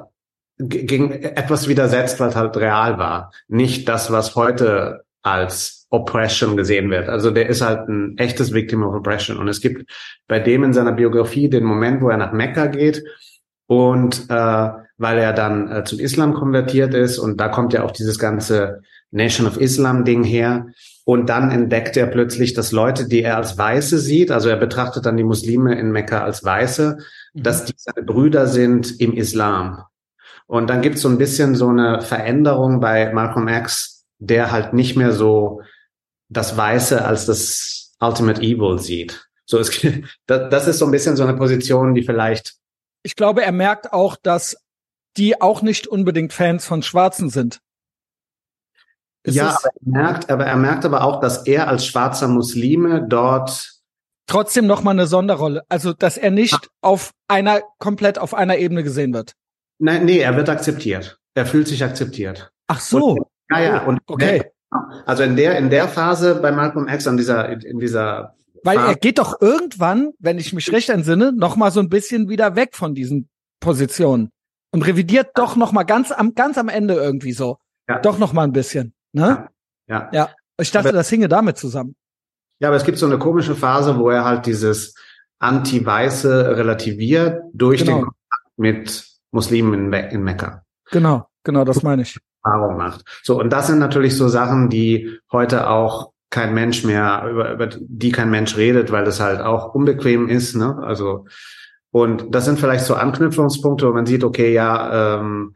gegen 0.60 1.12
etwas 1.12 1.68
widersetzt, 1.68 2.20
was 2.20 2.36
halt 2.36 2.56
real 2.58 2.98
war. 2.98 3.32
Nicht 3.48 3.90
das, 3.90 4.12
was 4.12 4.36
heute 4.36 5.04
als 5.24 5.88
Oppression 5.90 6.58
gesehen 6.58 6.90
wird. 6.90 7.10
Also 7.10 7.32
der 7.32 7.50
ist 7.50 7.62
halt 7.62 7.88
ein 7.88 8.18
echtes 8.18 8.54
Victim 8.54 8.84
of 8.84 8.96
Oppression. 8.96 9.38
Und 9.38 9.48
es 9.48 9.62
gibt 9.62 9.90
bei 10.28 10.40
dem 10.40 10.64
in 10.64 10.74
seiner 10.74 10.92
Biografie 10.92 11.50
den 11.50 11.64
Moment, 11.64 12.02
wo 12.02 12.10
er 12.10 12.18
nach 12.18 12.34
Mekka 12.34 12.68
geht 12.68 13.04
und 13.68 14.26
äh, 14.30 14.70
weil 14.98 15.18
er 15.18 15.34
dann 15.34 15.72
äh, 15.72 15.84
zum 15.84 16.00
Islam 16.00 16.34
konvertiert 16.34 16.94
ist 16.94 17.18
und 17.18 17.40
da 17.40 17.50
kommt 17.50 17.74
ja 17.74 17.84
auch 17.84 17.92
dieses 17.92 18.20
ganze 18.20 18.82
Nation 19.12 19.48
of 19.48 19.58
Islam 19.58 20.04
Ding 20.06 20.24
her. 20.24 20.68
Und 21.06 21.28
dann 21.28 21.52
entdeckt 21.52 21.98
er 21.98 22.08
plötzlich, 22.08 22.54
dass 22.54 22.72
Leute, 22.72 23.08
die 23.08 23.24
er 23.24 23.38
als 23.38 23.58
Weiße 23.58 24.00
sieht, 24.00 24.32
also 24.32 24.50
er 24.50 24.56
betrachtet 24.56 25.06
dann 25.06 25.18
die 25.18 25.26
Muslime 25.26 25.78
in 25.78 25.92
Mekka 25.92 26.24
als 26.24 26.44
Weiße, 26.44 26.98
mhm. 27.34 27.44
dass 27.44 27.66
die 27.66 27.74
seine 27.76 28.06
Brüder 28.06 28.48
sind 28.48 29.00
im 29.02 29.14
Islam. 29.14 29.84
Und 30.48 30.70
dann 30.70 30.82
gibt 30.82 30.96
es 30.96 31.02
so 31.02 31.10
ein 31.10 31.18
bisschen 31.18 31.56
so 31.56 31.68
eine 31.68 32.02
Veränderung 32.02 32.80
bei 32.80 33.12
Malcolm 33.14 33.48
X, 33.48 34.06
der 34.20 34.52
halt 34.52 34.74
nicht 34.74 34.96
mehr 34.96 35.12
so 35.12 35.62
das 36.30 36.58
Weiße 36.58 37.04
als 37.04 37.26
das 37.26 37.96
Ultimate 38.00 38.42
Evil 38.42 38.80
sieht. 38.80 39.28
So, 39.46 39.60
es, 39.60 39.72
das 40.26 40.68
ist 40.68 40.80
so 40.80 40.86
ein 40.86 40.92
bisschen 40.92 41.16
so 41.16 41.24
eine 41.24 41.36
Position, 41.36 41.94
die 41.94 42.04
vielleicht. 42.04 42.56
Ich 43.04 43.16
glaube, 43.16 43.44
er 43.44 43.52
merkt 43.52 43.92
auch, 43.92 44.16
dass 44.22 44.58
die 45.18 45.42
auch 45.42 45.62
nicht 45.62 45.88
unbedingt 45.88 46.34
Fans 46.34 46.66
von 46.66 46.84
Schwarzen 46.84 47.30
sind. 47.30 47.60
Ist 49.24 49.36
ja, 49.36 49.50
aber 49.50 49.60
er, 49.64 49.72
merkt, 49.82 50.30
aber 50.30 50.46
er 50.46 50.58
merkt 50.58 50.86
aber 50.86 51.04
auch, 51.04 51.22
dass 51.22 51.46
er 51.46 51.70
als 51.70 51.86
schwarzer 51.86 52.28
Muslime 52.28 53.06
dort 53.08 53.72
trotzdem 54.28 54.68
noch 54.68 54.84
mal 54.84 54.92
eine 54.92 55.08
Sonderrolle, 55.08 55.64
also 55.70 55.94
dass 55.94 56.18
er 56.18 56.32
nicht 56.32 56.56
Ach. 56.56 56.68
auf 56.82 57.12
einer 57.28 57.62
komplett 57.80 58.18
auf 58.18 58.34
einer 58.34 58.58
Ebene 58.58 58.84
gesehen 58.84 59.14
wird. 59.14 59.34
Nein, 59.80 60.06
nee, 60.06 60.20
er 60.20 60.36
wird 60.36 60.50
akzeptiert. 60.50 61.20
Er 61.36 61.46
fühlt 61.46 61.68
sich 61.68 61.84
akzeptiert. 61.84 62.52
Ach 62.68 62.80
so. 62.80 63.12
Und, 63.12 63.28
ja, 63.50 63.60
ja. 63.60 63.84
Und 63.86 64.02
okay. 64.08 64.44
Der, 64.72 65.04
also 65.06 65.24
in 65.24 65.36
der 65.36 65.58
in 65.58 65.70
der 65.70 65.88
Phase 65.88 66.36
bei 66.36 66.52
Malcolm 66.52 66.88
X 66.88 67.08
an 67.08 67.18
dieser 67.18 67.50
in 67.50 67.80
dieser 67.80 68.36
weil 68.64 68.78
Phase, 68.78 68.90
er 68.90 68.96
geht 68.96 69.20
doch 69.20 69.42
irgendwann, 69.42 70.12
wenn 70.20 70.38
ich 70.38 70.54
mich 70.54 70.72
recht 70.72 70.90
entsinne, 70.90 71.32
noch 71.32 71.56
mal 71.56 71.72
so 71.72 71.80
ein 71.80 71.90
bisschen 71.90 72.30
wieder 72.30 72.56
weg 72.56 72.76
von 72.76 72.96
diesen 72.96 73.30
Positionen 73.60 74.32
und 74.74 74.86
revidiert 74.86 75.30
doch 75.36 75.56
noch 75.56 75.72
mal 75.72 75.84
ganz 75.84 76.12
am 76.12 76.34
ganz 76.34 76.58
am 76.58 76.68
Ende 76.68 76.96
irgendwie 76.96 77.32
so. 77.32 77.60
Ja. 77.88 78.00
Doch 78.00 78.18
noch 78.18 78.34
mal 78.34 78.44
ein 78.44 78.52
bisschen, 78.52 78.94
ne? 79.14 79.48
Ja. 79.88 80.10
Ja. 80.10 80.10
ja. 80.12 80.30
Ich 80.60 80.72
dachte, 80.72 80.90
aber, 80.90 80.98
das 80.98 81.10
hinge 81.10 81.28
damit 81.28 81.58
zusammen. 81.58 81.96
Ja, 82.60 82.70
aber 82.70 82.78
es 82.78 82.84
gibt 82.84 82.98
so 82.98 83.06
eine 83.06 83.20
komische 83.20 83.56
Phase, 83.56 83.98
wo 83.98 84.10
er 84.10 84.26
halt 84.26 84.46
dieses 84.46 84.96
Anti-Weiße 85.40 86.58
relativiert 86.58 87.42
durch 87.54 87.82
genau. 87.82 87.98
den 87.98 88.02
Kontakt 88.02 88.58
mit 88.58 89.08
Muslimen 89.32 89.74
in, 89.74 89.90
Me 89.90 90.10
in 90.10 90.24
Mekka. 90.24 90.64
Genau, 90.92 91.28
genau, 91.44 91.66
das 91.66 91.84
meine 91.84 92.02
ich. 92.02 92.18
Erfahrung 92.44 92.78
macht. 92.78 93.04
So, 93.24 93.40
und 93.40 93.52
das 93.52 93.68
sind 93.68 93.80
natürlich 93.80 94.18
so 94.18 94.28
Sachen, 94.28 94.70
die 94.70 95.20
heute 95.32 95.70
auch 95.70 96.12
kein 96.30 96.54
Mensch 96.54 96.84
mehr, 96.84 97.28
über, 97.30 97.52
über 97.52 97.68
die 97.68 98.12
kein 98.12 98.32
Mensch 98.32 98.58
redet, 98.58 98.92
weil 98.92 99.06
das 99.06 99.20
halt 99.20 99.42
auch 99.42 99.76
unbequem 99.76 100.30
ist, 100.30 100.56
ne? 100.56 100.78
Also 100.84 101.26
und 101.94 102.34
das 102.34 102.46
sind 102.46 102.60
vielleicht 102.60 102.86
so 102.86 102.96
Anknüpfungspunkte, 102.96 103.88
wo 103.88 103.94
man 103.94 104.08
sieht, 104.08 104.24
okay, 104.24 104.52
ja, 104.52 105.20
ähm, 105.20 105.54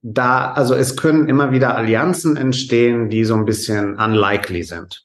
da, 0.00 0.52
also 0.52 0.74
es 0.74 0.96
können 0.96 1.28
immer 1.28 1.52
wieder 1.52 1.76
Allianzen 1.76 2.38
entstehen, 2.38 3.10
die 3.10 3.26
so 3.26 3.34
ein 3.34 3.44
bisschen 3.44 4.00
unlikely 4.00 4.62
sind. 4.62 5.04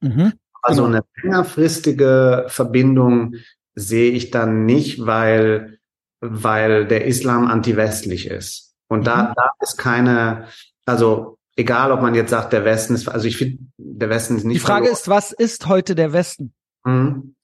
Mhm. 0.00 0.34
Also 0.62 0.84
genau. 0.84 0.98
eine 0.98 1.04
längerfristige 1.20 2.44
Verbindung 2.46 3.34
sehe 3.74 4.12
ich 4.12 4.30
dann 4.30 4.64
nicht, 4.64 5.06
weil, 5.06 5.80
weil 6.20 6.86
der 6.86 7.06
Islam 7.06 7.48
anti-westlich 7.48 8.28
ist. 8.28 8.76
Und 8.86 9.00
mhm. 9.00 9.04
da, 9.06 9.32
da 9.34 9.50
ist 9.60 9.76
keine, 9.76 10.46
also 10.86 11.36
egal, 11.56 11.90
ob 11.90 12.00
man 12.00 12.14
jetzt 12.14 12.30
sagt, 12.30 12.52
der 12.52 12.64
Westen 12.64 12.94
ist, 12.94 13.08
also 13.08 13.26
ich 13.26 13.38
finde, 13.38 13.58
der 13.76 14.08
Westen 14.08 14.36
ist 14.36 14.44
nicht. 14.44 14.60
Die 14.60 14.64
Frage 14.64 14.84
verloren. 14.84 15.00
ist, 15.00 15.08
was 15.08 15.32
ist 15.32 15.66
heute 15.66 15.96
der 15.96 16.12
Westen? 16.12 16.54
Mhm. 16.84 17.34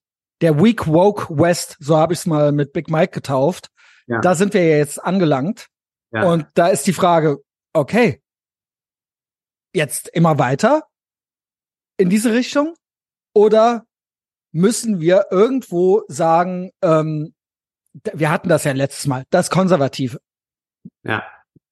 Der 0.40 0.62
Weak 0.62 0.86
Woke 0.86 1.36
West, 1.36 1.76
so 1.80 1.96
habe 1.96 2.12
ich 2.12 2.20
es 2.20 2.26
mal 2.26 2.52
mit 2.52 2.72
Big 2.72 2.90
Mike 2.90 3.12
getauft. 3.12 3.70
Ja. 4.06 4.20
Da 4.20 4.34
sind 4.34 4.54
wir 4.54 4.66
ja 4.66 4.76
jetzt 4.76 5.02
angelangt. 5.02 5.68
Ja. 6.12 6.24
Und 6.24 6.46
da 6.54 6.68
ist 6.68 6.86
die 6.86 6.92
Frage, 6.92 7.38
okay, 7.72 8.22
jetzt 9.74 10.08
immer 10.08 10.38
weiter 10.38 10.84
in 11.98 12.08
diese 12.08 12.32
Richtung? 12.32 12.74
Oder 13.34 13.86
müssen 14.52 15.00
wir 15.00 15.26
irgendwo 15.30 16.02
sagen, 16.08 16.70
ähm, 16.82 17.34
wir 17.92 18.30
hatten 18.30 18.48
das 18.48 18.64
ja 18.64 18.72
letztes 18.72 19.06
Mal, 19.06 19.24
das 19.30 19.50
Konservative. 19.50 20.20
Ja. 21.02 21.24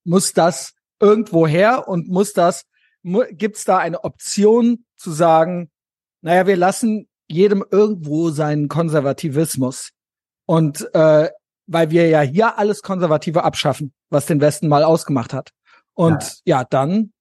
Muss 0.05 0.33
das 0.33 0.75
irgendwo 1.01 1.47
her 1.47 1.89
und 1.89 2.09
muss 2.09 2.33
das, 2.33 2.65
mu 3.03 3.23
gibt's 3.31 3.65
da 3.65 3.79
eine 3.79 4.05
Option 4.05 4.85
zu 4.97 5.13
sagen, 5.13 5.71
naja, 6.23 6.47
wir 6.47 6.57
lassen 6.57 7.09
jedem 7.29 7.65
irgendwo 7.71 8.31
seinen 8.31 8.69
Konservativismus. 8.69 9.91
Und 10.47 10.89
äh, 10.95 11.31
weil 11.67 11.91
wir 11.91 12.09
ja 12.09 12.21
hier 12.21 12.59
alles 12.59 12.83
Konservative 12.83 13.43
abschaffen, 13.43 13.93
was 14.11 14.27
den 14.27 14.41
Westen 14.41 14.69
mal 14.69 14.85
ausgemacht 14.85 15.33
hat. 15.33 15.51
Und 15.95 16.23
ja, 16.45 16.59
ja 16.61 16.65
dann 16.65 17.13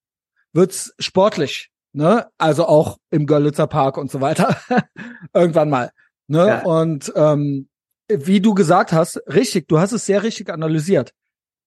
wird's 0.54 0.94
sportlich, 1.00 1.72
ne? 1.94 2.28
Also 2.38 2.68
auch 2.68 2.98
im 3.10 3.26
Görlitzer 3.26 3.68
Park 3.68 3.98
und 3.98 4.12
so 4.12 4.22
weiter. 4.22 4.58
Irgendwann 5.34 5.70
mal. 5.70 5.92
Ne? 6.28 6.48
Ja. 6.48 6.64
Und 6.64 7.12
ähm, 7.16 7.70
wie 8.08 8.40
du 8.40 8.54
gesagt 8.54 8.92
hast, 8.94 9.18
richtig, 9.28 9.68
du 9.68 9.80
hast 9.80 9.92
es 9.92 10.06
sehr 10.06 10.24
richtig 10.24 10.50
analysiert. 10.50 11.12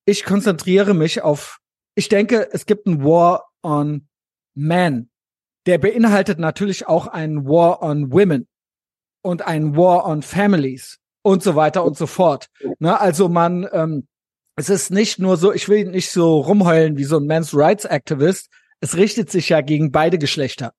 Ich 0.04 0.24
konzentriere 0.24 0.94
mich 0.94 1.22
auf, 1.22 1.58
ich 1.94 2.08
denke, 2.08 2.48
es 2.52 2.66
gibt 2.66 2.86
ein 2.86 3.04
War 3.04 3.48
on 3.62 4.08
Men. 4.54 5.10
Der 5.68 5.76
beinhaltet 5.76 6.38
natürlich 6.38 6.86
auch 6.88 7.08
einen 7.08 7.44
War 7.44 7.82
on 7.82 8.10
Women 8.10 8.48
und 9.22 9.46
einen 9.46 9.76
War 9.76 10.06
on 10.06 10.22
Families 10.22 10.98
und 11.20 11.42
so 11.42 11.56
weiter 11.56 11.84
und 11.84 11.94
so 11.94 12.06
fort. 12.06 12.48
Ne? 12.78 12.98
Also 12.98 13.28
man, 13.28 13.68
ähm, 13.72 14.08
es 14.56 14.70
ist 14.70 14.90
nicht 14.90 15.18
nur 15.18 15.36
so, 15.36 15.52
ich 15.52 15.68
will 15.68 15.84
nicht 15.84 16.10
so 16.10 16.40
rumheulen 16.40 16.96
wie 16.96 17.04
so 17.04 17.18
ein 17.18 17.26
Men's 17.26 17.54
Rights 17.54 17.84
Activist. 17.84 18.48
Es 18.80 18.96
richtet 18.96 19.30
sich 19.30 19.50
ja 19.50 19.60
gegen 19.60 19.92
beide 19.92 20.16
Geschlechter, 20.16 20.72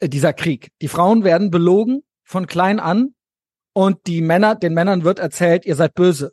äh, 0.00 0.08
dieser 0.08 0.32
Krieg. 0.32 0.72
Die 0.82 0.88
Frauen 0.88 1.22
werden 1.22 1.52
belogen 1.52 2.02
von 2.24 2.48
klein 2.48 2.80
an 2.80 3.14
und 3.74 4.08
die 4.08 4.22
Männer, 4.22 4.56
den 4.56 4.74
Männern 4.74 5.04
wird 5.04 5.20
erzählt, 5.20 5.64
ihr 5.66 5.76
seid 5.76 5.94
böse. 5.94 6.32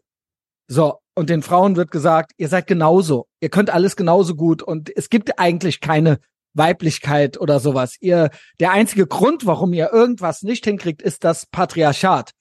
So. 0.67 0.97
Und 1.13 1.29
den 1.29 1.43
Frauen 1.43 1.75
wird 1.75 1.91
gesagt, 1.91 2.31
ihr 2.37 2.47
seid 2.47 2.65
genauso. 2.65 3.27
Ihr 3.39 3.49
könnt 3.49 3.69
alles 3.69 3.95
genauso 3.95 4.33
gut 4.33 4.63
und 4.63 4.89
es 4.97 5.11
gibt 5.11 5.37
eigentlich 5.37 5.79
keine 5.79 6.17
Weiblichkeit 6.57 7.39
oder 7.39 7.59
sowas. 7.59 7.95
Ihr, 7.99 8.29
der 8.59 8.71
einzige 8.71 9.07
Grund, 9.07 9.45
warum 9.45 9.73
ihr 9.73 9.91
irgendwas 9.91 10.41
nicht 10.41 10.65
hinkriegt, 10.65 11.01
ist 11.01 11.23
das 11.23 11.45
Patriarchat. 11.45 12.31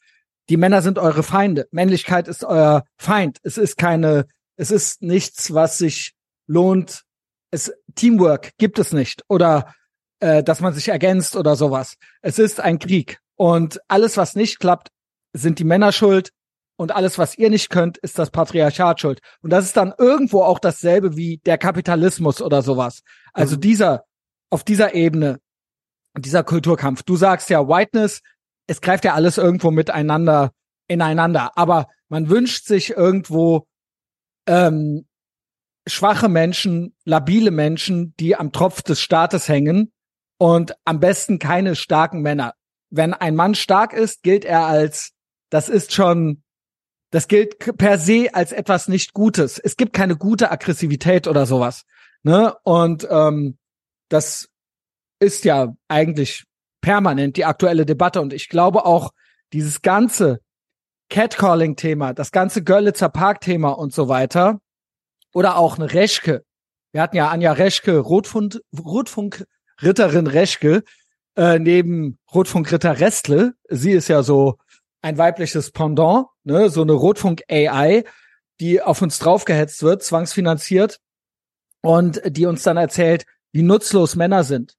Die 0.49 0.57
Männer 0.57 0.83
sind 0.83 0.99
eure 0.99 1.23
Feinde. 1.23 1.67
Männlichkeit 1.71 2.29
ist 2.29 2.45
euer 2.45 2.85
Feind. 2.97 3.39
Es 3.43 3.59
ist 3.59 3.77
keine, 3.77 4.27
es 4.57 4.71
ist 4.71 5.03
nichts, 5.03 5.53
was 5.53 5.79
sich 5.79 6.15
lohnt. 6.47 7.03
Es, 7.51 7.73
Teamwork 7.95 8.53
gibt 8.59 8.79
es 8.79 8.93
nicht 8.93 9.23
oder 9.29 9.75
äh, 10.21 10.43
dass 10.43 10.61
man 10.61 10.73
sich 10.73 10.89
ergänzt 10.89 11.37
oder 11.37 11.57
sowas. 11.57 11.97
Es 12.23 12.39
ist 12.39 12.61
ein 12.61 12.79
Krieg 12.79 13.19
und 13.37 13.81
alles, 13.89 14.17
was 14.17 14.35
nicht 14.35 14.59
klappt, 14.59 14.89
sind 15.33 15.59
die 15.59 15.65
Männer 15.65 15.93
schuld 15.93 16.31
und 16.77 16.95
alles, 16.95 17.19
was 17.19 17.37
ihr 17.39 17.51
nicht 17.51 17.71
könnt, 17.71 17.99
ist 17.99 18.19
das 18.19 18.31
Patriarchat 18.31 19.01
schuld. 19.01 19.21
Und 19.41 19.51
das 19.51 19.65
ist 19.65 19.77
dann 19.77 19.95
irgendwo 19.99 20.43
auch 20.43 20.59
dasselbe 20.59 21.17
wie 21.17 21.39
der 21.47 21.59
Kapitalismus 21.59 22.43
oder 22.43 22.63
sowas. 22.63 23.03
Also 23.33 23.57
mhm. 23.57 23.61
dieser, 23.63 24.05
auf 24.51 24.63
dieser 24.63 24.95
Ebene, 24.95 25.41
dieser 26.19 26.45
Kulturkampf. 26.45 27.03
Du 27.03 27.17
sagst 27.17 27.51
ja 27.51 27.67
Whiteness, 27.67 28.21
es 28.67 28.81
greift 28.81 29.05
ja 29.05 29.15
alles 29.15 29.39
irgendwo 29.39 29.71
miteinander 29.71 30.53
ineinander. 30.89 31.57
Aber 31.57 31.87
man 32.09 32.29
wünscht 32.29 32.67
sich 32.67 32.91
irgendwo 32.91 33.67
ähm, 34.47 35.07
schwache 35.87 36.29
Menschen, 36.29 36.95
labile 37.05 37.51
Menschen, 37.51 38.15
die 38.19 38.37
am 38.37 38.53
Tropf 38.53 38.83
des 38.83 39.01
Staates 39.01 39.49
hängen 39.49 39.93
und 40.39 40.75
am 40.85 41.01
besten 41.01 41.39
keine 41.39 41.75
starken 41.75 42.21
Männer. 42.23 42.55
Wenn 42.91 43.15
ein 43.15 43.35
Mann 43.35 43.55
stark 43.55 43.93
ist, 43.93 44.23
gilt 44.23 44.45
er 44.45 44.67
als, 44.67 45.13
das 45.51 45.69
ist 45.69 45.93
schon 45.93 46.43
das 47.17 47.29
gilt 47.29 47.59
per 47.79 47.99
se 47.99 48.29
als 48.35 48.53
etwas 48.53 48.89
nicht 48.89 49.15
Gutes. 49.15 49.59
Es 49.59 49.79
gibt 49.79 49.95
keine 49.95 50.17
gute 50.17 50.51
Aggressivität 50.51 51.27
oder 51.27 51.47
sowas. 51.47 51.87
Ne? 52.23 52.55
Und 52.63 53.09
ähm, 53.11 53.57
das 54.11 54.51
ist 55.19 55.47
ja 55.47 55.75
eigentlich 55.89 56.45
permanent 56.83 57.39
die 57.39 57.47
aktuelle 57.47 57.87
Debatte. 57.87 58.21
Und 58.21 58.35
ich 58.35 58.51
glaube 58.51 58.85
auch, 58.85 59.13
dieses 59.55 59.81
ganze 59.81 60.41
Catcalling-Thema, 61.09 62.13
das 62.13 62.33
ganze 62.33 62.63
Görlitzer 62.63 63.09
Park-Thema 63.09 63.71
und 63.71 63.95
so 63.95 64.09
weiter, 64.09 64.61
oder 65.33 65.57
auch 65.57 65.79
eine 65.79 65.95
Reschke. 65.95 66.45
Wir 66.93 67.01
hatten 67.01 67.17
ja 67.17 67.31
Anja 67.31 67.53
Reschke, 67.53 67.97
Rotfunk, 67.97 68.61
Rotfunkritterin 68.79 70.27
Reschke, 70.27 70.83
äh, 71.35 71.59
neben 71.59 72.19
Rotfunkritter 72.35 73.01
Restle. 73.01 73.55
Sie 73.71 73.93
ist 73.93 74.09
ja 74.09 74.23
so 74.23 74.59
ein 75.07 75.19
weibliches 75.19 75.71
Pendant, 75.71 76.27
ne, 76.43 76.69
so 76.69 76.83
eine 76.83 76.93
Rotfunk-AI, 76.93 78.03
die 78.59 78.83
auf 78.83 79.03
uns 79.03 79.21
draufgehetzt 79.21 79.85
wird, 79.85 80.03
zwangsfinanziert 80.03 80.99
und 81.81 82.21
die 82.27 82.47
uns 82.47 82.65
dann 82.65 82.77
erzählt, 82.77 83.25
wie 83.53 83.63
nutzlos 83.63 84.17
Männer 84.17 84.43
sind, 84.43 84.75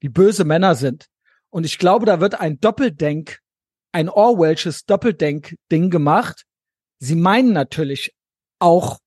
wie 0.00 0.08
böse 0.08 0.44
Männer 0.44 0.74
sind. 0.74 1.06
Und 1.50 1.64
ich 1.64 1.78
glaube, 1.78 2.04
da 2.04 2.20
wird 2.20 2.40
ein 2.40 2.58
Doppeldenk, 2.58 3.38
ein 3.92 4.08
Orwellsches 4.08 4.86
Doppeldenk-Ding 4.86 5.90
gemacht. 5.90 6.46
Sie 6.98 7.14
meinen 7.14 7.52
natürlich 7.52 8.12
auch 8.58 8.98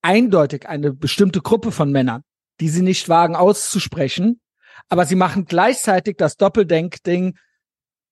eindeutig 0.00 0.66
eine 0.66 0.94
bestimmte 0.94 1.42
Gruppe 1.42 1.72
von 1.72 1.92
Männern, 1.92 2.22
die 2.60 2.70
sie 2.70 2.82
nicht 2.82 3.10
wagen 3.10 3.36
auszusprechen, 3.36 4.40
aber 4.88 5.04
sie 5.04 5.14
machen 5.14 5.44
gleichzeitig 5.44 6.16
das 6.16 6.38
Doppeldenk-Ding 6.38 7.36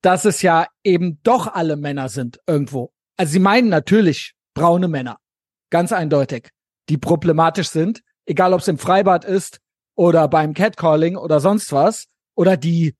dass 0.04 0.26
es 0.26 0.42
ja 0.42 0.66
eben 0.84 1.18
doch 1.22 1.46
alle 1.46 1.76
Männer 1.76 2.10
sind 2.10 2.38
irgendwo. 2.46 2.92
Also 3.16 3.32
sie 3.32 3.38
meinen 3.38 3.70
natürlich 3.70 4.34
braune 4.52 4.86
Männer, 4.86 5.18
ganz 5.70 5.92
eindeutig, 5.92 6.50
die 6.90 6.98
problematisch 6.98 7.68
sind, 7.68 8.02
egal 8.26 8.52
ob 8.52 8.60
es 8.60 8.68
im 8.68 8.76
Freibad 8.76 9.24
ist 9.24 9.60
oder 9.94 10.28
beim 10.28 10.52
Catcalling 10.52 11.16
oder 11.16 11.40
sonst 11.40 11.72
was, 11.72 12.06
oder 12.34 12.56
die 12.58 12.94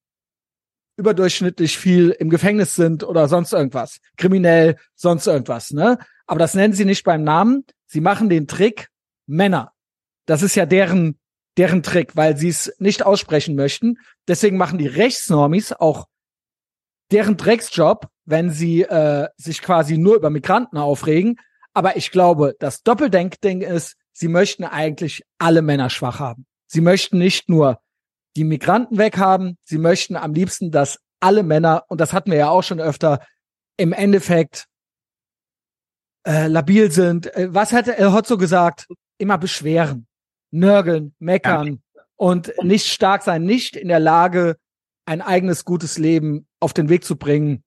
überdurchschnittlich 0.96 1.76
viel 1.76 2.10
im 2.10 2.30
Gefängnis 2.30 2.74
sind 2.74 3.04
oder 3.04 3.28
sonst 3.28 3.52
irgendwas, 3.52 3.98
kriminell, 4.16 4.76
sonst 4.94 5.26
irgendwas, 5.26 5.72
ne? 5.72 5.98
Aber 6.26 6.38
das 6.38 6.54
nennen 6.54 6.72
sie 6.72 6.86
nicht 6.86 7.04
beim 7.04 7.22
Namen. 7.22 7.64
Sie 7.86 8.00
machen 8.00 8.30
den 8.30 8.46
Trick 8.46 8.88
Männer. 9.26 9.72
Das 10.24 10.40
ist 10.40 10.54
ja 10.54 10.64
deren 10.64 11.18
deren 11.56 11.82
Trick, 11.82 12.16
weil 12.16 12.36
sie 12.36 12.48
es 12.48 12.74
nicht 12.78 13.04
aussprechen 13.04 13.54
möchten. 13.54 13.98
Deswegen 14.26 14.56
machen 14.56 14.78
die 14.78 14.86
Rechtsnormis 14.86 15.72
auch 15.72 16.06
deren 17.10 17.36
Drecksjob, 17.36 18.08
wenn 18.24 18.50
sie 18.50 18.82
äh, 18.82 19.28
sich 19.36 19.62
quasi 19.62 19.98
nur 19.98 20.16
über 20.16 20.30
Migranten 20.30 20.78
aufregen. 20.78 21.36
Aber 21.72 21.96
ich 21.96 22.10
glaube, 22.10 22.54
das 22.58 22.82
Doppeldenkding 22.82 23.60
ist, 23.60 23.96
sie 24.12 24.28
möchten 24.28 24.64
eigentlich 24.64 25.22
alle 25.38 25.62
Männer 25.62 25.90
schwach 25.90 26.20
haben. 26.20 26.46
Sie 26.66 26.80
möchten 26.80 27.18
nicht 27.18 27.48
nur 27.48 27.80
die 28.36 28.44
Migranten 28.44 28.98
weghaben, 28.98 29.58
sie 29.64 29.78
möchten 29.78 30.16
am 30.16 30.34
liebsten, 30.34 30.70
dass 30.70 30.98
alle 31.20 31.42
Männer, 31.42 31.84
und 31.88 32.00
das 32.00 32.12
hatten 32.12 32.30
wir 32.30 32.38
ja 32.38 32.48
auch 32.48 32.62
schon 32.62 32.80
öfter, 32.80 33.24
im 33.76 33.92
Endeffekt 33.92 34.66
äh, 36.26 36.46
labil 36.46 36.90
sind. 36.90 37.34
Äh, 37.34 37.52
was 37.52 37.72
hat 37.72 37.88
El 37.88 38.12
Hotzo 38.12 38.36
gesagt? 38.36 38.86
Immer 39.18 39.38
beschweren, 39.38 40.06
nörgeln, 40.50 41.14
meckern 41.18 41.80
ja. 41.94 42.02
und 42.16 42.52
nicht 42.62 42.86
stark 42.86 43.22
sein, 43.22 43.44
nicht 43.44 43.76
in 43.76 43.88
der 43.88 44.00
Lage, 44.00 44.56
ein 45.06 45.22
eigenes 45.22 45.64
gutes 45.64 45.98
Leben 45.98 46.46
auf 46.60 46.72
den 46.72 46.88
Weg 46.88 47.04
zu 47.04 47.16
bringen, 47.16 47.62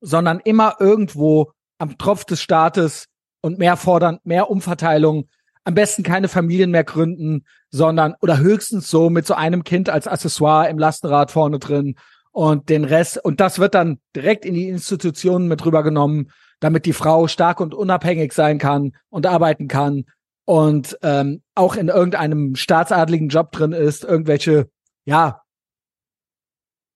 sondern 0.00 0.40
immer 0.40 0.76
irgendwo 0.78 1.52
am 1.78 1.98
Tropf 1.98 2.24
des 2.24 2.40
Staates 2.40 3.06
und 3.40 3.58
mehr 3.58 3.76
fordern, 3.76 4.18
mehr 4.24 4.50
Umverteilung, 4.50 5.28
am 5.64 5.74
besten 5.74 6.02
keine 6.02 6.28
Familien 6.28 6.70
mehr 6.70 6.84
gründen, 6.84 7.44
sondern 7.70 8.14
oder 8.20 8.38
höchstens 8.38 8.88
so 8.88 9.10
mit 9.10 9.26
so 9.26 9.34
einem 9.34 9.64
Kind 9.64 9.88
als 9.88 10.06
Accessoire 10.08 10.68
im 10.68 10.78
Lastenrad 10.78 11.30
vorne 11.30 11.58
drin 11.58 11.96
und 12.32 12.68
den 12.68 12.84
Rest 12.84 13.22
und 13.22 13.40
das 13.40 13.58
wird 13.58 13.74
dann 13.74 13.98
direkt 14.16 14.44
in 14.44 14.54
die 14.54 14.68
Institutionen 14.68 15.48
mit 15.48 15.64
rübergenommen, 15.64 16.30
damit 16.60 16.86
die 16.86 16.92
Frau 16.92 17.28
stark 17.28 17.60
und 17.60 17.74
unabhängig 17.74 18.32
sein 18.32 18.58
kann 18.58 18.92
und 19.08 19.26
arbeiten 19.26 19.68
kann 19.68 20.04
und 20.44 20.98
ähm, 21.02 21.42
auch 21.54 21.76
in 21.76 21.88
irgendeinem 21.88 22.56
staatsadligen 22.56 23.28
Job 23.28 23.52
drin 23.52 23.72
ist, 23.72 24.04
irgendwelche 24.04 24.68
ja 25.04 25.39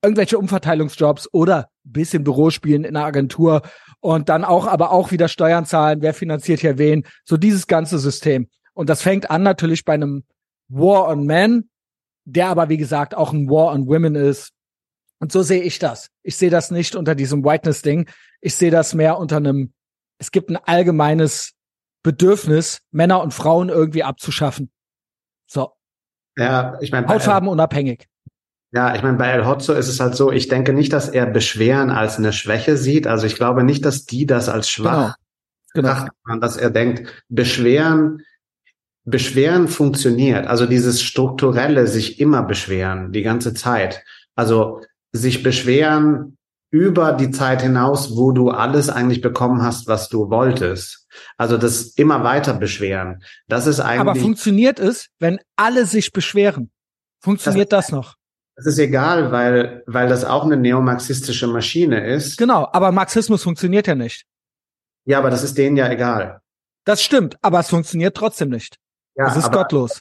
irgendwelche 0.04 0.38
Umverteilungsjobs 0.38 1.28
oder 1.32 1.68
bisschen 1.82 2.23
Bürospielen 2.23 2.84
in 2.84 2.96
einer 2.96 3.06
Agentur 3.06 3.62
Und 4.04 4.28
dann 4.28 4.44
auch, 4.44 4.66
aber 4.66 4.90
auch 4.90 5.12
wieder 5.12 5.28
Steuern 5.28 5.64
zahlen, 5.64 6.02
wer 6.02 6.12
finanziert 6.12 6.61
hier 6.61 6.76
wen, 6.76 7.06
so 7.25 7.38
dieses 7.38 7.66
ganze 7.66 7.99
System. 7.99 8.50
Und 8.75 8.90
das 8.90 9.00
fängt 9.00 9.30
an 9.30 9.42
natürlich 9.42 9.87
bei 9.87 9.94
einem 9.94 10.25
War 10.68 11.08
on 11.08 11.25
Men, 11.25 11.70
der 12.26 12.49
aber 12.49 12.68
wie 12.68 12.76
gesagt 12.76 13.14
auch 13.14 13.32
ein 13.32 13.49
War 13.49 13.73
on 13.73 13.87
Women 13.87 14.14
ist. 14.14 14.52
Und 15.20 15.32
so 15.32 15.40
sehe 15.40 15.62
ich 15.62 15.78
das. 15.78 16.11
Ich 16.23 16.37
sehe 16.37 16.50
das 16.50 16.70
nicht 16.70 16.96
unter 16.96 17.14
diesem 17.14 17.46
Whiteness-Ding. 17.46 18.06
Ich 18.42 18.56
sehe 18.56 18.70
das 18.70 18.92
mehr 18.92 19.16
unter 19.16 19.38
einem, 19.38 19.73
es 20.18 20.30
gibt 20.30 20.50
ein 20.50 20.56
allgemeines 20.56 21.54
Bedürfnis, 22.02 22.82
Männer 22.90 23.23
und 23.23 23.32
Frauen 23.32 23.70
irgendwie 23.70 24.02
abzuschaffen. 24.02 24.70
So. 25.46 25.70
Ja, 26.37 26.76
ich 26.82 26.92
meine, 26.92 27.08
Hautfarben 27.08 27.49
unabhängig. 27.49 28.06
Ja, 28.74 28.96
ich 28.96 29.02
meine, 29.04 29.16
bei 29.16 29.30
El 29.30 29.46
Hotzo 29.46 29.72
ist 29.72 29.88
es 29.88 30.00
halt 30.00 30.16
so, 30.16 30.32
ich 30.32 30.48
denke 30.48 30.72
nicht, 30.72 30.92
dass 30.92 31.08
er 31.08 31.26
Beschweren 31.26 31.90
als 31.90 32.18
eine 32.18 32.32
Schwäche 32.32 32.76
sieht. 32.76 33.06
Also 33.06 33.24
ich 33.24 33.36
glaube 33.36 33.62
nicht, 33.62 33.84
dass 33.84 34.04
die 34.04 34.26
das 34.26 34.48
als 34.48 34.68
schwach 34.68 35.14
Genau. 35.74 35.88
betrachten, 35.88 36.16
sondern 36.24 36.40
dass 36.40 36.56
er 36.56 36.70
denkt, 36.70 37.24
Beschweren, 37.28 38.22
Beschweren 39.04 39.68
funktioniert. 39.68 40.46
Also 40.46 40.66
dieses 40.66 41.02
strukturelle 41.02 41.86
sich 41.86 42.18
immer 42.18 42.42
beschweren, 42.42 43.12
die 43.12 43.22
ganze 43.22 43.54
Zeit. 43.54 44.02
Also 44.34 44.80
sich 45.12 45.44
beschweren 45.44 46.36
über 46.70 47.12
die 47.12 47.30
Zeit 47.30 47.62
hinaus, 47.62 48.16
wo 48.16 48.32
du 48.32 48.50
alles 48.50 48.88
eigentlich 48.88 49.20
bekommen 49.20 49.62
hast, 49.62 49.86
was 49.86 50.08
du 50.08 50.30
wolltest. 50.30 51.06
Also 51.36 51.58
das 51.58 51.86
immer 51.90 52.24
weiter 52.24 52.54
beschweren. 52.54 53.22
Das 53.46 53.68
ist 53.68 53.78
eigentlich. 53.78 54.00
Aber 54.00 54.16
funktioniert 54.16 54.80
es, 54.80 55.10
wenn 55.20 55.38
alle 55.54 55.86
sich 55.86 56.12
beschweren? 56.12 56.72
Funktioniert 57.20 57.72
das, 57.72 57.92
noch? 57.92 58.16
Das 58.56 58.66
ist 58.66 58.78
egal, 58.78 59.32
weil, 59.32 59.82
weil 59.87 60.08
das 60.08 60.25
auch 60.25 60.44
eine 60.44 60.56
neomarxistische 60.56 61.49
Maschine 61.49 62.06
ist. 62.06 62.38
Genau, 62.38 62.68
aber 62.73 62.92
Marxismus 62.92 63.42
funktioniert 63.42 63.87
ja 63.87 63.94
nicht. 63.94 64.26
Ja, 65.06 65.18
aber 65.18 65.30
das 65.30 65.42
ist 65.42 65.58
denen 65.58 65.76
ja 65.76 65.90
egal. 65.90 66.40
Das 66.84 67.02
stimmt, 67.02 67.37
aber 67.42 67.61
es 67.61 67.68
funktioniert 67.68 68.16
trotzdem 68.16 68.50
nicht. 68.50 68.76
Ja, 69.16 69.28
es 69.28 69.37
ist 69.37 69.46
aber, 69.46 69.58
gottlos. 69.58 70.00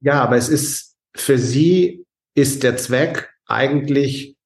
Ja, 0.00 0.22
aber 0.22 0.36
es 0.36 0.48
ist, 0.48 0.96
für 1.14 1.38
sie 1.38 2.04
ist 2.34 2.62
der 2.62 2.76
Zweck 2.76 3.32
eigentlich, 3.46 4.36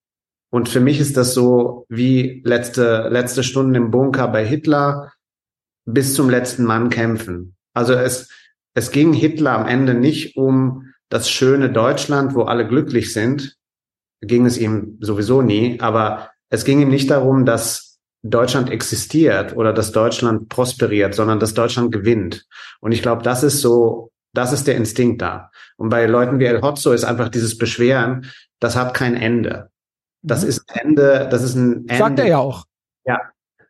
und 0.50 0.68
für 0.68 0.80
mich 0.80 1.00
ist 1.00 1.16
das 1.16 1.34
so 1.34 1.86
wie 1.88 2.42
letzte, 2.44 3.08
letzte 3.08 3.42
Stunden 3.42 3.74
im 3.74 3.90
Bunker 3.90 4.28
bei 4.28 4.44
Hitler, 4.44 5.12
bis 5.86 6.14
zum 6.14 6.30
letzten 6.30 6.64
Mann 6.64 6.90
kämpfen. 6.90 7.56
Also 7.72 7.94
es, 7.94 8.28
es 8.74 8.90
ging 8.90 9.12
Hitler 9.12 9.52
am 9.52 9.66
Ende 9.66 9.94
nicht 9.94 10.36
um 10.36 10.89
das 11.10 11.28
schöne 11.30 11.70
Deutschland, 11.70 12.34
wo 12.34 12.42
alle 12.44 12.66
glücklich 12.66 13.12
sind, 13.12 13.56
ging 14.22 14.46
es 14.46 14.56
ihm 14.58 14.96
sowieso 15.00 15.42
nie, 15.42 15.78
aber 15.80 16.30
es 16.48 16.64
ging 16.64 16.80
ihm 16.80 16.88
nicht 16.88 17.10
darum, 17.10 17.44
dass 17.44 17.98
Deutschland 18.22 18.70
existiert 18.70 19.56
oder 19.56 19.72
dass 19.72 19.92
Deutschland 19.92 20.48
prosperiert, 20.48 21.14
sondern 21.14 21.40
dass 21.40 21.54
Deutschland 21.54 21.90
gewinnt. 21.92 22.46
Und 22.80 22.92
ich 22.92 23.02
glaube, 23.02 23.22
das 23.22 23.42
ist 23.42 23.60
so, 23.60 24.12
das 24.34 24.52
ist 24.52 24.66
der 24.66 24.76
Instinkt 24.76 25.22
da. 25.22 25.50
Und 25.76 25.88
bei 25.88 26.06
Leuten 26.06 26.38
wie 26.38 26.44
El 26.44 26.60
Hotzo 26.62 26.92
ist 26.92 27.04
einfach 27.04 27.28
dieses 27.28 27.56
Beschweren, 27.58 28.26
das 28.60 28.76
hat 28.76 28.94
kein 28.94 29.16
Ende. 29.16 29.70
Das 30.22 30.42
Mhm. 30.42 30.48
ist 30.48 30.64
ein 30.68 30.88
Ende, 30.88 31.28
das 31.30 31.42
ist 31.42 31.54
ein 31.54 31.88
Ende. 31.88 31.96
Sagt 31.96 32.18
er 32.18 32.26
ja 32.26 32.38
auch. 32.38 32.66
Ja, 33.06 33.18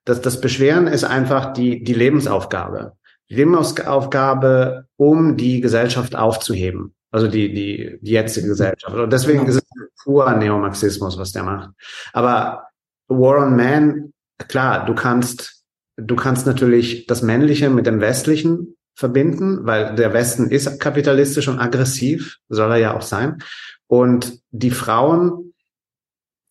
das, 0.04 0.20
das 0.20 0.40
Beschweren 0.40 0.88
ist 0.88 1.04
einfach 1.04 1.52
die, 1.52 1.84
die 1.84 1.94
Lebensaufgabe. 1.94 2.96
Die 3.30 3.36
Lebensaufgabe, 3.36 4.86
um 4.96 5.36
die 5.36 5.60
Gesellschaft 5.60 6.16
aufzuheben. 6.16 6.94
Also 7.10 7.26
die, 7.26 7.52
die, 7.52 7.98
die 8.00 8.12
jetzige 8.12 8.48
Gesellschaft. 8.48 8.94
Und 8.94 9.12
deswegen 9.12 9.40
Genau. 9.40 9.50
ist 9.50 9.56
es 9.56 10.04
purer 10.04 10.36
Neomarxismus, 10.36 11.18
was 11.18 11.32
der 11.32 11.42
macht. 11.42 11.70
Aber 12.12 12.68
War 13.08 13.44
on 13.44 13.56
Man, 13.56 14.12
klar, 14.48 14.84
du 14.86 14.94
kannst, 14.94 15.64
du 15.96 16.14
kannst 16.14 16.46
natürlich 16.46 17.06
das 17.06 17.22
Männliche 17.22 17.68
mit 17.68 17.86
dem 17.86 18.00
Westlichen 18.00 18.76
verbinden, 18.94 19.66
weil 19.66 19.94
der 19.96 20.12
Westen 20.12 20.50
ist 20.50 20.78
kapitalistisch 20.78 21.48
und 21.48 21.58
aggressiv, 21.58 22.38
soll 22.48 22.70
er 22.72 22.76
ja 22.76 22.96
auch 22.96 23.02
sein. 23.02 23.38
Und 23.86 24.40
die 24.50 24.70
Frauen, 24.70 25.54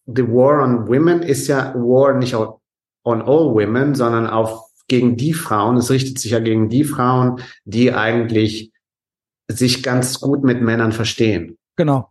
the 0.05 0.27
war 0.27 0.63
on 0.63 0.88
women 0.88 1.21
ist 1.21 1.47
ja 1.47 1.73
war 1.75 2.13
nicht 2.15 2.36
on 2.36 2.60
all 3.03 3.53
women, 3.53 3.95
sondern 3.95 4.27
auf 4.27 4.69
gegen 4.89 5.15
die 5.15 5.34
Frauen. 5.34 5.77
Es 5.77 5.89
richtet 5.91 6.19
sich 6.19 6.31
ja 6.31 6.39
gegen 6.39 6.67
die 6.67 6.84
Frauen, 6.84 7.39
die 7.63 7.93
eigentlich 7.93 8.68
sich 9.49 9.83
ganz 9.83 10.19
gut 10.19 10.43
mit 10.43 10.62
Männern 10.62 10.91
verstehen. 10.91 11.57
Genau. 11.75 12.09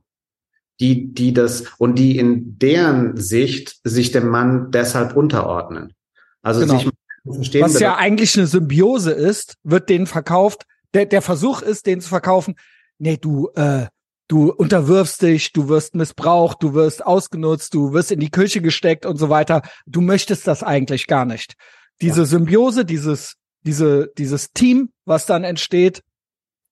Die, 0.81 1.13
die 1.13 1.33
das 1.33 1.65
und 1.79 1.99
die 1.99 2.19
in 2.19 2.59
deren 2.59 3.17
Sicht 3.17 3.79
sich 3.85 4.13
dem 4.13 4.29
Mann 4.29 4.71
deshalb 4.71 5.17
unterordnen. 5.17 5.95
Also 6.43 6.61
Genau. 6.61 6.79
sich 6.79 6.91
verstehen. 7.25 7.63
Was 7.63 7.81
ja 7.81 7.97
eigentlich 7.97 8.37
eine 8.37 8.47
Symbiose 8.47 9.13
ist, 9.13 9.55
wird 9.63 9.89
denen 9.89 10.07
verkauft. 10.07 10.65
Der, 10.95 11.07
der 11.07 11.23
Versuch 11.23 11.63
ist, 11.63 11.87
denen 11.87 12.01
zu 12.01 12.09
verkaufen, 12.09 12.55
nee, 12.99 13.17
du, 13.17 13.51
äh, 13.55 13.87
du 14.29 14.53
unterwirfst 14.53 15.21
dich, 15.23 15.53
du 15.53 15.69
wirst 15.69 15.95
missbraucht, 15.95 16.63
du 16.63 16.75
wirst 16.75 17.05
ausgenutzt, 17.05 17.75
du 17.75 17.93
wirst 17.93 18.13
in 18.13 18.21
die 18.21 18.31
Küche 18.31 18.61
gesteckt 18.61 19.05
und 19.05 19.17
so 19.17 19.29
weiter. 19.29 19.63
Du 19.87 20.01
möchtest 20.01 20.47
das 20.47 20.63
eigentlich 20.63 21.07
gar 21.07 21.25
nicht. 21.25 21.55
Diese 22.01 22.25
Symbiose, 22.27 22.85
dieses, 22.85 23.35
diese, 23.63 24.13
dieses 24.17 24.53
Team, 24.53 24.91
was 25.05 25.27
dann 25.27 25.45
entsteht, 25.45 26.03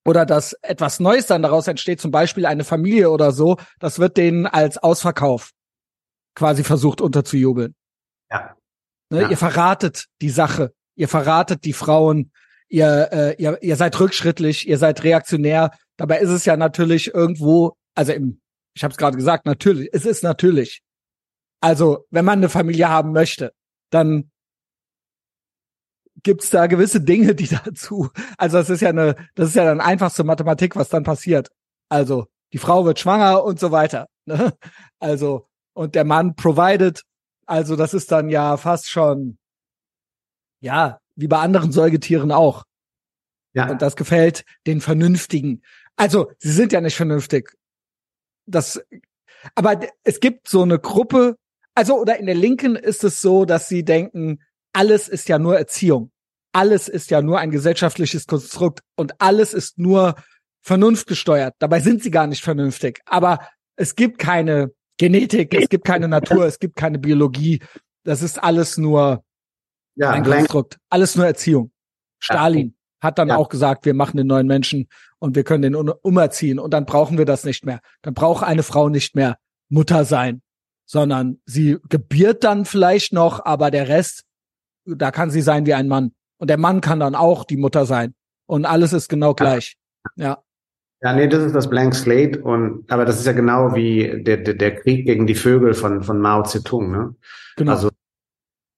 oder 0.06 0.24
dass 0.24 0.52
etwas 0.62 1.00
Neues 1.00 1.26
dann 1.26 1.42
daraus 1.42 1.66
entsteht, 1.66 2.00
zum 2.00 2.10
Beispiel 2.10 2.46
eine 2.46 2.64
Familie 2.64 3.10
oder 3.10 3.32
so, 3.32 3.56
das 3.80 3.98
wird 3.98 4.16
denen 4.16 4.46
als 4.46 4.78
Ausverkauf 4.78 5.50
quasi 6.34 6.62
versucht 6.62 7.00
unterzujubeln. 7.00 7.74
Ja. 8.30 8.54
Ne? 9.10 9.22
Ja. 9.22 9.30
Ihr 9.30 9.36
verratet 9.36 10.06
die 10.20 10.30
Sache, 10.30 10.72
ihr 10.94 11.08
verratet 11.08 11.64
die 11.64 11.72
Frauen, 11.72 12.30
ihr, 12.68 13.08
äh, 13.12 13.42
ihr, 13.42 13.60
ihr 13.62 13.76
seid 13.76 13.98
rückschrittlich, 13.98 14.68
ihr 14.68 14.78
seid 14.78 15.02
reaktionär. 15.02 15.70
Dabei 15.96 16.20
ist 16.20 16.30
es 16.30 16.44
ja 16.44 16.56
natürlich 16.56 17.12
irgendwo, 17.12 17.76
also 17.94 18.12
im, 18.12 18.40
ich 18.74 18.84
habe 18.84 18.92
es 18.92 18.98
gerade 18.98 19.16
gesagt, 19.16 19.46
natürlich, 19.46 19.88
es 19.92 20.04
ist 20.06 20.22
natürlich. 20.22 20.82
Also, 21.60 22.04
wenn 22.10 22.24
man 22.24 22.38
eine 22.38 22.48
Familie 22.48 22.88
haben 22.90 23.12
möchte, 23.12 23.52
dann 23.90 24.30
gibt's 26.26 26.50
da 26.50 26.66
gewisse 26.66 27.00
Dinge, 27.00 27.36
die 27.36 27.46
dazu, 27.64 28.10
also 28.36 28.58
das 28.58 28.68
ist 28.68 28.80
ja 28.80 28.88
eine, 28.90 29.14
das 29.36 29.50
ist 29.50 29.54
ja 29.54 29.64
dann 29.64 29.80
einfachste 29.80 30.24
Mathematik, 30.24 30.74
was 30.74 30.88
dann 30.88 31.04
passiert. 31.04 31.50
Also, 31.88 32.26
die 32.52 32.58
Frau 32.58 32.84
wird 32.84 32.98
schwanger 32.98 33.44
und 33.44 33.60
so 33.60 33.70
weiter. 33.70 34.08
Ne? 34.26 34.52
Also, 34.98 35.46
und 35.72 35.94
der 35.94 36.04
Mann 36.04 36.34
provided, 36.34 37.02
also 37.46 37.76
das 37.76 37.94
ist 37.94 38.10
dann 38.10 38.28
ja 38.28 38.56
fast 38.56 38.90
schon, 38.90 39.38
ja, 40.60 41.00
wie 41.14 41.28
bei 41.28 41.38
anderen 41.38 41.70
Säugetieren 41.70 42.32
auch. 42.32 42.64
Ja. 43.54 43.70
Und 43.70 43.80
das 43.80 43.94
gefällt 43.94 44.44
den 44.66 44.80
Vernünftigen. 44.80 45.62
Also, 45.94 46.32
sie 46.38 46.50
sind 46.50 46.72
ja 46.72 46.80
nicht 46.80 46.96
vernünftig. 46.96 47.52
Das, 48.46 48.82
aber 49.54 49.78
es 50.02 50.18
gibt 50.18 50.48
so 50.48 50.62
eine 50.62 50.80
Gruppe, 50.80 51.36
also, 51.76 52.00
oder 52.00 52.18
in 52.18 52.26
der 52.26 52.34
Linken 52.34 52.74
ist 52.74 53.04
es 53.04 53.20
so, 53.20 53.44
dass 53.44 53.68
sie 53.68 53.84
denken, 53.84 54.40
alles 54.72 55.08
ist 55.08 55.28
ja 55.28 55.38
nur 55.38 55.56
Erziehung. 55.56 56.10
Alles 56.56 56.88
ist 56.88 57.10
ja 57.10 57.20
nur 57.20 57.38
ein 57.38 57.50
gesellschaftliches 57.50 58.26
Konstrukt 58.26 58.80
und 58.96 59.20
alles 59.20 59.52
ist 59.52 59.78
nur 59.78 60.14
vernunftgesteuert. 60.62 61.54
Dabei 61.58 61.80
sind 61.80 62.02
sie 62.02 62.10
gar 62.10 62.26
nicht 62.26 62.42
vernünftig. 62.42 63.00
Aber 63.04 63.40
es 63.76 63.94
gibt 63.94 64.18
keine 64.18 64.72
Genetik, 64.96 65.52
es 65.54 65.68
gibt 65.68 65.84
keine 65.84 66.08
Natur, 66.08 66.46
es 66.46 66.58
gibt 66.58 66.76
keine 66.76 66.98
Biologie. 66.98 67.62
Das 68.04 68.22
ist 68.22 68.42
alles 68.42 68.78
nur 68.78 69.22
ja, 69.96 70.12
ein 70.12 70.24
Konstrukt. 70.24 70.78
Alles 70.88 71.14
nur 71.14 71.26
Erziehung. 71.26 71.72
Stalin 72.18 72.74
hat 73.02 73.18
dann 73.18 73.28
Ja. 73.28 73.36
auch 73.36 73.50
gesagt, 73.50 73.84
wir 73.84 73.92
machen 73.92 74.16
den 74.16 74.26
neuen 74.26 74.46
Menschen 74.46 74.88
und 75.18 75.36
wir 75.36 75.44
können 75.44 75.62
den 75.62 75.74
umerziehen 75.74 76.58
und 76.58 76.72
dann 76.72 76.86
brauchen 76.86 77.18
wir 77.18 77.26
das 77.26 77.44
nicht 77.44 77.66
mehr. 77.66 77.80
Dann 78.00 78.14
braucht 78.14 78.42
eine 78.42 78.62
Frau 78.62 78.88
nicht 78.88 79.14
mehr 79.14 79.36
Mutter 79.68 80.06
sein, 80.06 80.40
sondern 80.86 81.38
sie 81.44 81.76
gebiert 81.90 82.44
dann 82.44 82.64
vielleicht 82.64 83.12
noch, 83.12 83.44
aber 83.44 83.70
der 83.70 83.88
Rest, 83.88 84.24
da 84.86 85.10
kann 85.10 85.30
sie 85.30 85.42
sein 85.42 85.66
wie 85.66 85.74
ein 85.74 85.88
Mann. 85.88 86.12
Und 86.38 86.50
der 86.50 86.58
Mann 86.58 86.80
kann 86.80 87.00
dann 87.00 87.14
auch 87.14 87.44
die 87.44 87.56
Mutter 87.56 87.86
sein. 87.86 88.14
Und 88.46 88.64
alles 88.64 88.92
ist 88.92 89.08
genau 89.08 89.34
gleich. 89.34 89.76
Ja, 90.16 90.42
Ja, 91.02 91.12
nee, 91.12 91.28
das 91.28 91.44
ist 91.44 91.54
das 91.54 91.68
Blank 91.68 91.94
Slate 91.94 92.40
und 92.42 92.90
aber 92.90 93.04
das 93.04 93.18
ist 93.18 93.26
ja 93.26 93.32
genau 93.32 93.74
wie 93.74 94.22
der, 94.22 94.38
der, 94.38 94.54
der 94.54 94.76
Krieg 94.76 95.04
gegen 95.06 95.26
die 95.26 95.34
Vögel 95.34 95.74
von 95.74 96.02
von 96.02 96.20
Mao 96.20 96.42
Zedong, 96.42 96.90
ne? 96.90 97.14
genau. 97.56 97.72
Also 97.72 97.90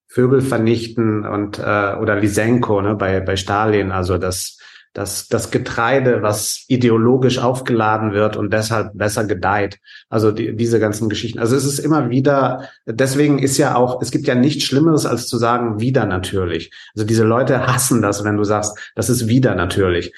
Vögel 0.08 0.40
vernichten 0.40 1.24
und 1.26 1.58
äh, 1.58 1.94
oder 2.00 2.16
Lysenko, 2.16 2.80
ne, 2.80 2.96
bei 2.96 3.20
bei 3.20 3.36
Stalin, 3.36 3.92
also 3.92 4.18
das 4.18 4.58
das 4.92 5.28
das 5.28 5.50
Getreide, 5.50 6.22
was 6.22 6.64
ideologisch 6.68 7.38
aufgeladen 7.38 8.12
wird 8.12 8.36
und 8.36 8.52
deshalb 8.52 8.96
besser 8.96 9.24
gedeiht. 9.24 9.78
Also 10.08 10.32
die, 10.32 10.56
diese 10.56 10.80
ganzen 10.80 11.08
Geschichten. 11.08 11.38
Also 11.38 11.56
es 11.56 11.64
ist 11.64 11.78
immer 11.78 12.10
wieder. 12.10 12.68
Deswegen 12.86 13.38
ist 13.38 13.58
ja 13.58 13.76
auch 13.76 14.02
es 14.02 14.10
gibt 14.10 14.26
ja 14.26 14.34
nichts 14.34 14.64
Schlimmeres 14.64 15.06
als 15.06 15.26
zu 15.26 15.38
sagen 15.38 15.80
wieder 15.80 16.06
natürlich. 16.06 16.72
Also 16.94 17.06
diese 17.06 17.24
Leute 17.24 17.66
hassen 17.66 18.02
das, 18.02 18.24
wenn 18.24 18.36
du 18.36 18.44
sagst, 18.44 18.92
das 18.94 19.08
ist 19.08 19.28
wieder 19.28 19.54
natürlich. 19.54 20.12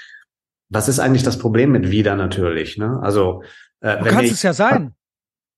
Was 0.68 0.88
ist 0.88 1.00
eigentlich 1.00 1.24
das 1.24 1.38
Problem 1.38 1.72
mit 1.72 1.90
wieder 1.90 2.16
natürlich? 2.16 2.78
Ne? 2.78 2.98
Also 3.02 3.42
äh, 3.80 3.98
du 3.98 4.04
kannst 4.04 4.24
ich, 4.24 4.32
es 4.32 4.42
ja 4.42 4.52
sein. 4.52 4.94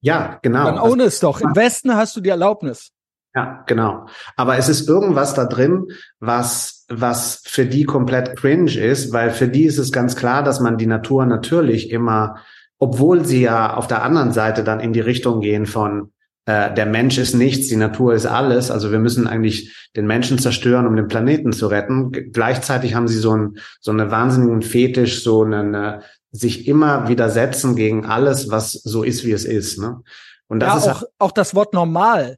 ja 0.00 0.38
genau. 0.42 0.64
Dann 0.64 0.78
ohne 0.78 1.04
es 1.04 1.20
doch. 1.20 1.40
Im 1.40 1.54
Westen 1.54 1.94
hast 1.94 2.16
du 2.16 2.20
die 2.20 2.30
Erlaubnis. 2.30 2.92
Ja, 3.34 3.64
genau. 3.66 4.06
Aber 4.36 4.58
es 4.58 4.68
ist 4.68 4.88
irgendwas 4.88 5.34
da 5.34 5.46
drin, 5.46 5.86
was, 6.20 6.81
was 7.00 7.42
für 7.44 7.66
die 7.66 7.84
komplett 7.84 8.36
cringe 8.36 8.78
ist, 8.78 9.12
weil 9.12 9.30
für 9.30 9.48
die 9.48 9.64
ist 9.64 9.78
es 9.78 9.92
ganz 9.92 10.16
klar, 10.16 10.42
dass 10.42 10.60
man 10.60 10.78
die 10.78 10.86
Natur 10.86 11.26
natürlich 11.26 11.90
immer, 11.90 12.36
obwohl 12.78 13.24
sie 13.24 13.42
ja 13.42 13.74
auf 13.74 13.86
der 13.86 14.02
anderen 14.02 14.32
Seite 14.32 14.64
dann 14.64 14.80
in 14.80 14.92
die 14.92 15.00
Richtung 15.00 15.40
gehen 15.40 15.66
von, 15.66 16.12
äh, 16.46 16.72
der 16.74 16.86
Mensch 16.86 17.18
ist 17.18 17.34
nichts, 17.34 17.68
die 17.68 17.76
Natur 17.76 18.14
ist 18.14 18.26
alles. 18.26 18.70
Also 18.70 18.90
wir 18.90 18.98
müssen 18.98 19.26
eigentlich 19.26 19.88
den 19.96 20.06
Menschen 20.06 20.38
zerstören, 20.38 20.86
um 20.86 20.96
den 20.96 21.08
Planeten 21.08 21.52
zu 21.52 21.68
retten. 21.68 22.10
Gleichzeitig 22.10 22.94
haben 22.94 23.08
sie 23.08 23.18
so, 23.18 23.36
ein, 23.36 23.58
so 23.80 23.92
eine 23.92 24.10
wahnsinnigen 24.10 24.62
Fetisch, 24.62 25.22
so 25.22 25.44
einen, 25.44 25.74
äh, 25.74 26.00
sich 26.30 26.66
immer 26.66 27.08
widersetzen 27.08 27.76
gegen 27.76 28.06
alles, 28.06 28.50
was 28.50 28.72
so 28.72 29.02
ist, 29.02 29.24
wie 29.24 29.32
es 29.32 29.44
ist. 29.44 29.78
Ne? 29.78 30.00
Und 30.48 30.60
das 30.60 30.84
ja, 30.84 30.92
ist 30.92 30.96
auch, 30.96 31.08
auch 31.18 31.32
das 31.32 31.54
Wort 31.54 31.74
normal 31.74 32.36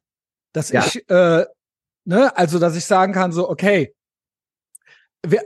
dass 0.55 0.71
ja. 0.71 0.85
ich, 0.87 1.09
äh, 1.11 1.45
ne, 2.05 2.37
also 2.37 2.59
dass 2.59 2.77
ich 2.77 2.87
sagen 2.87 3.13
kann, 3.13 3.33
so, 3.33 3.51
okay, 3.51 3.95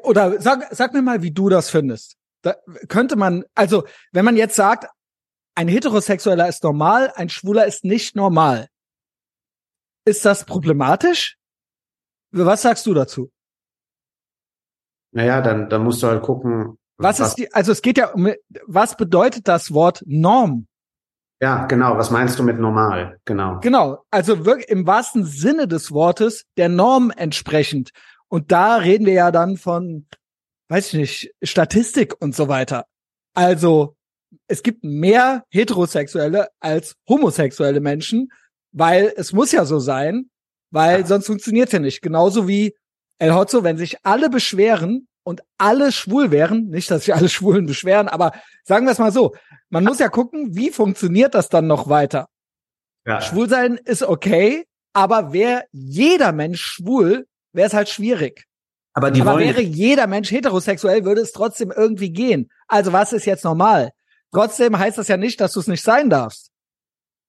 oder 0.03 0.41
sag, 0.41 0.69
sag 0.71 0.93
mir 0.93 1.03
mal, 1.03 1.23
wie 1.23 1.31
du 1.31 1.49
das 1.49 1.71
findest. 1.71 2.17
Da 2.43 2.55
könnte 2.89 3.17
man, 3.17 3.45
also 3.55 3.85
wenn 4.13 4.25
man 4.25 4.37
jetzt 4.37 4.57
sagt, 4.57 4.87
ein 5.55 5.69
Heterosexueller 5.69 6.49
ist 6.49 6.63
normal, 6.63 7.13
ein 7.17 7.29
Schwuler 7.29 7.67
ist 7.67 7.85
nicht 7.85 8.15
normal, 8.15 8.69
ist 10.05 10.25
das 10.25 10.45
problematisch? 10.45 11.37
Was 12.31 12.63
sagst 12.63 12.87
du 12.87 12.95
dazu? 12.95 13.31
Naja, 15.13 15.41
dann, 15.41 15.69
dann 15.69 15.83
musst 15.83 16.03
du 16.03 16.07
halt 16.07 16.23
gucken. 16.23 16.79
Was, 16.97 17.21
was 17.21 17.29
ist 17.29 17.35
die, 17.37 17.53
also 17.53 17.73
es 17.73 17.83
geht 17.83 17.99
ja 17.99 18.09
um, 18.13 18.33
was 18.67 18.97
bedeutet 18.97 19.49
das 19.49 19.73
Wort 19.73 20.03
Norm? 20.07 20.67
Ja, 21.41 21.67
genau. 21.67 21.97
Was 21.97 22.11
meinst 22.11 22.39
du 22.39 22.43
mit 22.43 22.59
normal? 22.59 23.21
Genau. 23.25 23.61
Genau. 23.61 24.05
Also 24.11 24.45
wirklich 24.45 24.69
im 24.69 24.87
wahrsten 24.87 25.25
Sinne 25.25 25.69
des 25.69 25.93
Wortes 25.93 26.45
der 26.57 26.69
Norm 26.69 27.13
entsprechend. 27.17 27.91
Und 28.29 28.53
da 28.53 28.77
reden 28.77 29.07
wir 29.07 29.15
ja 29.15 29.31
dann 29.31 29.57
von, 29.57 30.07
weiß 30.69 30.89
ich 30.89 30.95
nicht, 30.95 31.35
Statistik 31.43 32.15
und 32.21 32.35
so 32.35 32.49
weiter. 32.49 32.87
Also 33.35 33.97
es 34.47 34.63
gibt 34.63 34.85
mehr 34.85 35.45
heterosexuelle 35.51 36.49
als 36.61 36.97
homosexuelle 37.09 37.81
Menschen, 37.81 38.31
weil 38.73 39.13
es 39.17 39.33
muss 39.33 39.53
ja 39.53 39.65
so 39.65 39.79
sein, 39.79 40.31
weil 40.71 41.01
ja. 41.01 41.07
sonst 41.07 41.27
funktioniert's 41.27 41.73
ja 41.73 41.79
nicht. 41.79 42.03
Genauso 42.03 42.47
wie 42.47 42.75
El 43.19 43.35
Hotzo, 43.35 43.65
wenn 43.65 43.79
sich 43.79 44.05
alle 44.05 44.29
beschweren 44.29 45.09
und 45.25 45.43
alle 45.59 45.93
schwul 45.93 46.31
wären, 46.31 46.69
nicht, 46.69 46.91
dass 46.91 47.05
sich 47.05 47.15
alle 47.15 47.29
Schwulen 47.31 47.67
beschweren, 47.67 48.09
aber 48.09 48.33
sagen 48.65 48.87
wir 48.87 48.93
es 48.93 48.99
mal 48.99 49.13
so, 49.13 49.35
man 49.71 49.85
muss 49.85 49.99
ja 49.99 50.09
gucken, 50.09 50.57
wie 50.57 50.71
funktioniert 50.71 51.35
das 51.35 51.49
dann 51.49 51.67
noch 51.67 51.89
weiter. 51.89 52.29
Ja. 53.07 53.21
Schwulsein 53.21 53.77
ist 53.77 54.03
okay, 54.03 54.65
aber 54.93 55.33
wäre 55.33 55.65
jeder 55.73 56.33
Mensch 56.33 56.63
schwul, 56.63 57.27
wäre 57.53 57.67
es 57.67 57.75
halt 57.75 57.89
schwierig. 57.89 58.45
Aber, 58.95 59.11
die 59.11 59.21
aber 59.21 59.35
wollen 59.35 59.45
wäre 59.45 59.61
jeder 59.61 60.07
Mensch 60.07 60.31
heterosexuell, 60.31 61.05
würde 61.05 61.21
es 61.21 61.33
trotzdem 61.33 61.71
irgendwie 61.71 62.11
gehen. 62.11 62.51
Also 62.67 62.93
was 62.93 63.13
ist 63.13 63.27
jetzt 63.27 63.45
normal? 63.45 63.91
Trotzdem 64.33 64.79
heißt 64.79 64.99
das 64.99 65.09
ja 65.09 65.17
nicht, 65.17 65.41
dass 65.41 65.53
du 65.53 65.61
es 65.61 65.69
nicht 65.69 65.83
sein 65.83 66.11
darfst. 66.11 66.51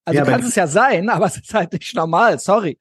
Also 0.05 0.19
ja, 0.19 0.25
kannst 0.25 0.47
es 0.47 0.55
ja 0.55 0.67
sein, 0.67 1.09
aber 1.09 1.27
es 1.27 1.37
ist 1.37 1.53
halt 1.53 1.71
nicht 1.73 1.95
normal. 1.95 2.39
Sorry. 2.39 2.79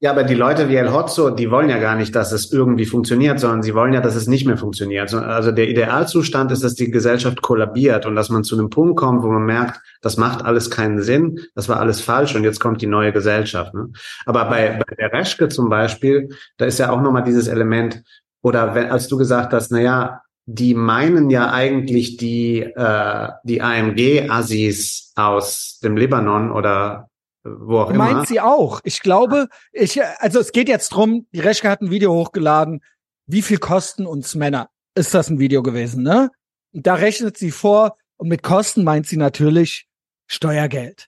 Ja, 0.00 0.12
aber 0.12 0.22
die 0.22 0.34
Leute 0.34 0.68
wie 0.68 0.76
El 0.76 0.92
Hotzo, 0.92 1.30
die 1.30 1.50
wollen 1.50 1.68
ja 1.68 1.78
gar 1.78 1.96
nicht, 1.96 2.14
dass 2.14 2.30
es 2.30 2.52
irgendwie 2.52 2.86
funktioniert, 2.86 3.40
sondern 3.40 3.64
sie 3.64 3.74
wollen 3.74 3.92
ja, 3.92 4.00
dass 4.00 4.14
es 4.14 4.28
nicht 4.28 4.46
mehr 4.46 4.56
funktioniert. 4.56 5.12
Also 5.12 5.50
der 5.50 5.68
Idealzustand 5.68 6.52
ist, 6.52 6.62
dass 6.62 6.74
die 6.76 6.92
Gesellschaft 6.92 7.42
kollabiert 7.42 8.06
und 8.06 8.14
dass 8.14 8.28
man 8.28 8.44
zu 8.44 8.56
einem 8.56 8.70
Punkt 8.70 8.96
kommt, 8.96 9.24
wo 9.24 9.26
man 9.28 9.44
merkt, 9.44 9.80
das 10.00 10.16
macht 10.16 10.44
alles 10.44 10.70
keinen 10.70 11.02
Sinn, 11.02 11.40
das 11.56 11.68
war 11.68 11.80
alles 11.80 12.00
falsch 12.00 12.36
und 12.36 12.44
jetzt 12.44 12.60
kommt 12.60 12.80
die 12.80 12.86
neue 12.86 13.12
Gesellschaft. 13.12 13.74
Ne? 13.74 13.88
Aber 14.24 14.44
bei, 14.44 14.78
bei 14.86 14.94
der 14.94 15.12
Reschke 15.12 15.48
zum 15.48 15.68
Beispiel, 15.68 16.28
da 16.58 16.66
ist 16.66 16.78
ja 16.78 16.90
auch 16.90 17.02
nochmal 17.02 17.24
dieses 17.24 17.48
Element, 17.48 18.00
oder 18.40 18.76
wenn, 18.76 18.92
als 18.92 19.08
du 19.08 19.18
gesagt 19.18 19.52
hast, 19.52 19.72
na 19.72 19.80
ja, 19.80 20.20
die 20.46 20.74
meinen 20.74 21.28
ja 21.28 21.50
eigentlich 21.52 22.16
die, 22.16 22.60
äh, 22.60 23.28
die 23.42 23.60
AMG-Assis 23.60 25.12
aus 25.16 25.80
dem 25.82 25.96
Libanon 25.96 26.52
oder 26.52 27.07
wo 27.58 27.80
auch. 27.80 27.92
Meint 27.92 28.28
sie 28.28 28.40
auch. 28.40 28.80
Ich 28.84 29.00
glaube, 29.00 29.48
ich, 29.72 30.00
also 30.18 30.40
es 30.40 30.52
geht 30.52 30.68
jetzt 30.68 30.90
drum, 30.90 31.26
die 31.32 31.40
Reschke 31.40 31.68
hat 31.68 31.80
ein 31.80 31.90
Video 31.90 32.12
hochgeladen, 32.12 32.82
wie 33.26 33.42
viel 33.42 33.58
kosten 33.58 34.06
uns 34.06 34.34
Männer? 34.34 34.70
Ist 34.94 35.14
das 35.14 35.28
ein 35.30 35.38
Video 35.38 35.62
gewesen, 35.62 36.02
ne? 36.02 36.30
Und 36.72 36.86
da 36.86 36.94
rechnet 36.94 37.36
sie 37.36 37.50
vor, 37.50 37.96
und 38.18 38.28
mit 38.28 38.42
Kosten 38.42 38.84
meint 38.84 39.06
sie 39.06 39.16
natürlich 39.16 39.86
Steuergeld. 40.26 41.06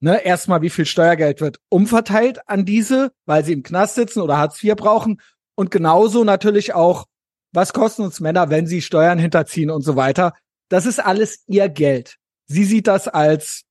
Ne, 0.00 0.24
erstmal, 0.24 0.62
wie 0.62 0.70
viel 0.70 0.86
Steuergeld 0.86 1.40
wird 1.40 1.58
umverteilt 1.68 2.48
an 2.48 2.64
diese, 2.64 3.12
weil 3.24 3.44
sie 3.44 3.52
im 3.52 3.62
Knast 3.62 3.94
sitzen 3.94 4.20
oder 4.20 4.38
Hartz 4.38 4.62
IV 4.62 4.74
brauchen. 4.74 5.20
Und 5.54 5.70
genauso 5.70 6.24
natürlich 6.24 6.74
auch, 6.74 7.06
was 7.52 7.72
kosten 7.72 8.02
uns 8.02 8.18
Männer, 8.18 8.50
wenn 8.50 8.66
sie 8.66 8.82
Steuern 8.82 9.18
hinterziehen 9.18 9.70
und 9.70 9.82
so 9.82 9.94
weiter. 9.94 10.34
Das 10.68 10.86
ist 10.86 10.98
alles 10.98 11.44
ihr 11.46 11.68
Geld. 11.68 12.16
Sie 12.46 12.64
sieht 12.64 12.86
das 12.88 13.06
als 13.06 13.62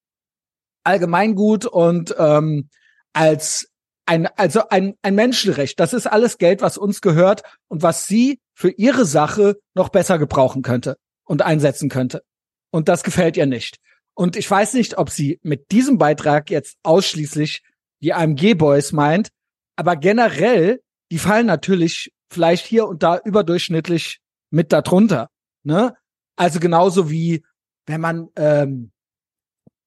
Allgemeingut 0.83 1.65
und 1.65 2.15
ähm, 2.17 2.69
als 3.13 3.69
ein, 4.05 4.27
also 4.35 4.67
ein, 4.69 4.95
ein 5.01 5.15
Menschenrecht. 5.15 5.79
Das 5.79 5.93
ist 5.93 6.07
alles 6.07 6.37
Geld, 6.37 6.61
was 6.61 6.77
uns 6.77 7.01
gehört 7.01 7.43
und 7.67 7.83
was 7.83 8.07
sie 8.07 8.39
für 8.53 8.69
ihre 8.69 9.05
Sache 9.05 9.57
noch 9.73 9.89
besser 9.89 10.17
gebrauchen 10.19 10.61
könnte 10.61 10.97
und 11.23 11.41
einsetzen 11.41 11.89
könnte. 11.89 12.23
Und 12.71 12.89
das 12.89 13.03
gefällt 13.03 13.37
ihr 13.37 13.45
nicht. 13.45 13.77
Und 14.13 14.35
ich 14.35 14.49
weiß 14.49 14.73
nicht, 14.73 14.97
ob 14.97 15.09
sie 15.09 15.39
mit 15.43 15.71
diesem 15.71 15.97
Beitrag 15.97 16.49
jetzt 16.49 16.77
ausschließlich 16.83 17.63
die 18.01 18.13
AMG 18.13 18.55
Boys 18.55 18.91
meint, 18.91 19.29
aber 19.75 19.95
generell, 19.95 20.81
die 21.11 21.19
fallen 21.19 21.45
natürlich 21.45 22.11
vielleicht 22.29 22.65
hier 22.65 22.87
und 22.87 23.03
da 23.03 23.19
überdurchschnittlich 23.23 24.19
mit 24.49 24.71
darunter. 24.71 25.29
Ne? 25.63 25.95
Also 26.35 26.59
genauso 26.59 27.09
wie 27.09 27.43
wenn 27.85 28.01
man 28.01 28.29
ähm, 28.35 28.91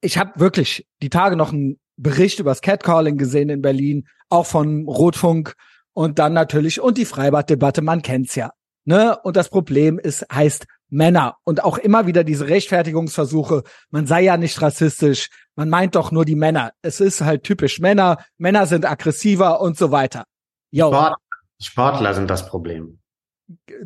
ich 0.05 0.19
habe 0.19 0.39
wirklich 0.39 0.87
die 1.03 1.09
Tage 1.09 1.37
noch 1.37 1.53
einen 1.53 1.79
Bericht 1.97 2.39
über 2.39 2.51
das 2.51 2.61
Catcalling 2.61 3.17
gesehen 3.17 3.49
in 3.49 3.63
Berlin, 3.63 4.07
auch 4.29 4.47
von 4.47 4.87
Rotfunk 4.87 5.55
und 5.95 6.19
dann 6.19 6.33
natürlich 6.33 6.81
und 6.81 6.99
die 6.99 7.05
Freibaddebatte, 7.05 7.83
man 7.83 8.03
kennt's 8.03 8.35
ja. 8.35 8.53
Ne? 8.85 9.19
Und 9.23 9.37
das 9.37 9.49
Problem 9.49 9.99
ist, 9.99 10.27
heißt 10.31 10.67
Männer 10.91 11.37
und 11.45 11.65
auch 11.65 11.79
immer 11.79 12.07
wieder 12.07 12.23
diese 12.23 12.49
Rechtfertigungsversuche, 12.49 13.63
man 13.91 14.07
sei 14.07 14.23
ja 14.23 14.37
nicht 14.37 14.61
rassistisch, 14.61 15.31
man 15.57 15.71
meint 15.71 15.95
doch 15.95 16.13
nur 16.13 16.25
die 16.25 16.37
Männer. 16.37 16.73
Es 16.83 17.01
ist 17.01 17.23
halt 17.23 17.45
typisch 17.45 17.81
Männer, 17.81 18.19
Männer 18.37 18.67
sind 18.67 18.85
aggressiver 18.85 19.61
und 19.61 19.79
so 19.79 19.91
weiter. 19.91 20.25
Yo. 20.71 20.89
Sport, 20.89 21.17
Sportler 21.61 22.15
sind 22.15 22.29
das 22.29 22.47
Problem. 22.47 23.01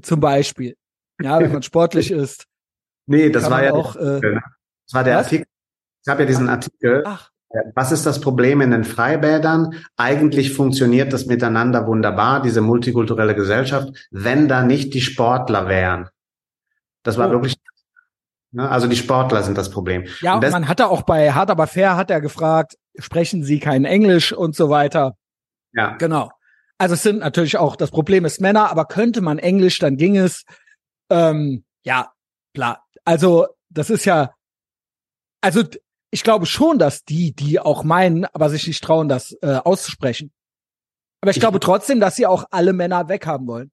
Zum 0.02 0.20
Beispiel. 0.20 0.76
Ja, 1.22 1.38
wenn 1.38 1.52
man 1.52 1.62
sportlich 1.62 2.10
ist. 2.10 2.46
Nee, 3.06 3.30
das 3.30 3.50
war 3.50 3.64
ja 3.64 3.72
auch, 3.72 3.96
äh, 3.96 4.20
das 4.20 4.92
war 4.92 5.04
der 5.04 5.16
was? 5.16 5.26
Artikel 5.26 5.46
ich 6.02 6.08
habe 6.08 6.22
ja 6.22 6.26
diesen 6.26 6.48
Artikel. 6.48 7.02
Ach. 7.06 7.30
Äh, 7.50 7.60
was 7.74 7.92
ist 7.92 8.06
das 8.06 8.20
Problem 8.20 8.60
in 8.60 8.70
den 8.70 8.84
Freibädern? 8.84 9.74
Eigentlich 9.96 10.52
funktioniert 10.52 11.12
das 11.12 11.26
miteinander 11.26 11.86
wunderbar, 11.86 12.42
diese 12.42 12.60
multikulturelle 12.60 13.34
Gesellschaft, 13.34 14.08
wenn 14.10 14.48
da 14.48 14.62
nicht 14.62 14.94
die 14.94 15.00
Sportler 15.00 15.68
wären. 15.68 16.08
Das 17.02 17.16
war 17.18 17.28
oh. 17.28 17.32
wirklich, 17.32 17.56
ne? 18.50 18.68
also 18.68 18.86
die 18.86 18.96
Sportler 18.96 19.42
sind 19.42 19.56
das 19.56 19.70
Problem. 19.70 20.06
Ja, 20.20 20.34
und 20.34 20.44
das, 20.44 20.52
man 20.52 20.68
hatte 20.68 20.88
auch 20.88 21.02
bei 21.02 21.32
Hard 21.32 21.50
aber 21.50 21.66
fair 21.66 21.96
hat 21.96 22.10
er 22.10 22.20
gefragt, 22.20 22.76
sprechen 22.98 23.42
Sie 23.44 23.60
kein 23.60 23.84
Englisch 23.84 24.32
und 24.32 24.54
so 24.54 24.68
weiter. 24.70 25.16
Ja. 25.72 25.96
Genau. 25.96 26.30
Also 26.78 26.94
es 26.94 27.02
sind 27.02 27.18
natürlich 27.18 27.56
auch, 27.56 27.76
das 27.76 27.90
Problem 27.90 28.24
ist 28.24 28.40
Männer, 28.40 28.70
aber 28.70 28.84
könnte 28.84 29.20
man 29.20 29.38
Englisch, 29.38 29.78
dann 29.78 29.96
ging 29.96 30.16
es. 30.16 30.44
Ähm, 31.10 31.64
ja, 31.82 32.12
klar. 32.54 32.84
Also 33.04 33.48
das 33.68 33.90
ist 33.90 34.04
ja, 34.04 34.32
also 35.40 35.64
ich 36.10 36.22
glaube 36.22 36.46
schon, 36.46 36.78
dass 36.78 37.04
die, 37.04 37.32
die 37.32 37.60
auch 37.60 37.84
meinen, 37.84 38.24
aber 38.26 38.48
sich 38.48 38.66
nicht 38.66 38.82
trauen, 38.82 39.08
das 39.08 39.36
äh, 39.42 39.56
auszusprechen. 39.56 40.32
Aber 41.20 41.30
ich, 41.30 41.36
ich 41.36 41.40
glaube 41.40 41.60
trotzdem, 41.60 42.00
dass 42.00 42.16
sie 42.16 42.26
auch 42.26 42.44
alle 42.50 42.72
Männer 42.72 43.08
weghaben 43.08 43.46
wollen. 43.46 43.70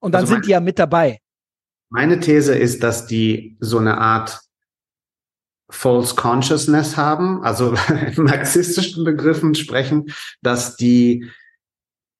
Und 0.00 0.12
dann 0.12 0.22
also 0.22 0.34
sind 0.34 0.46
die 0.46 0.50
ja 0.50 0.60
mit 0.60 0.78
dabei. 0.78 1.18
Meine 1.90 2.20
These 2.20 2.54
ist, 2.54 2.82
dass 2.82 3.06
die 3.06 3.56
so 3.60 3.78
eine 3.78 3.98
Art 3.98 4.40
False 5.70 6.14
Consciousness 6.14 6.96
haben, 6.96 7.42
also 7.42 7.74
in 8.16 8.24
marxistischen 8.24 9.04
Begriffen 9.04 9.54
sprechen, 9.54 10.06
dass 10.42 10.76
die, 10.76 11.30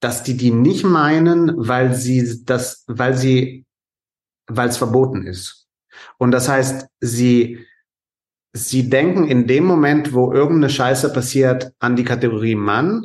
dass 0.01 0.23
die 0.23 0.37
die 0.37 0.51
nicht 0.51 0.85
meinen, 0.85 1.53
weil 1.57 1.95
sie 1.95 2.45
das, 2.45 2.85
weil 2.87 3.17
sie, 3.17 3.65
weil 4.47 4.69
es 4.69 4.77
verboten 4.77 5.27
ist. 5.27 5.67
Und 6.19 6.33
das 6.33 6.49
heißt, 6.49 6.87
sie 7.01 7.67
sie 8.55 8.89
denken 8.89 9.27
in 9.27 9.47
dem 9.47 9.65
Moment, 9.65 10.15
wo 10.15 10.33
irgendeine 10.33 10.71
Scheiße 10.71 11.13
passiert, 11.13 11.73
an 11.81 11.97
die 11.97 12.05
Kategorie 12.05 12.55
Mann. 12.55 13.05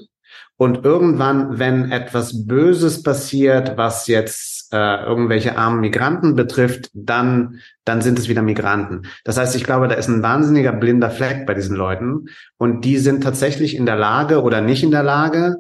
Und 0.55 0.83
irgendwann, 0.85 1.57
wenn 1.57 1.91
etwas 1.91 2.45
Böses 2.45 3.01
passiert, 3.01 3.77
was 3.77 4.07
jetzt 4.07 4.73
äh, 4.73 5.03
irgendwelche 5.03 5.57
armen 5.57 5.79
Migranten 5.79 6.35
betrifft, 6.35 6.89
dann, 6.93 7.61
dann 7.85 8.01
sind 8.01 8.19
es 8.19 8.27
wieder 8.27 8.41
Migranten. 8.41 9.03
Das 9.23 9.37
heißt, 9.37 9.55
ich 9.55 9.63
glaube, 9.63 9.87
da 9.87 9.95
ist 9.95 10.09
ein 10.09 10.21
wahnsinniger 10.21 10.73
blinder 10.73 11.11
Fleck 11.11 11.45
bei 11.45 11.53
diesen 11.53 11.77
Leuten. 11.77 12.25
Und 12.57 12.83
die 12.83 12.97
sind 12.97 13.23
tatsächlich 13.23 13.75
in 13.75 13.85
der 13.85 13.95
Lage 13.95 14.43
oder 14.43 14.59
nicht 14.59 14.83
in 14.83 14.91
der 14.91 15.03
Lage, 15.03 15.55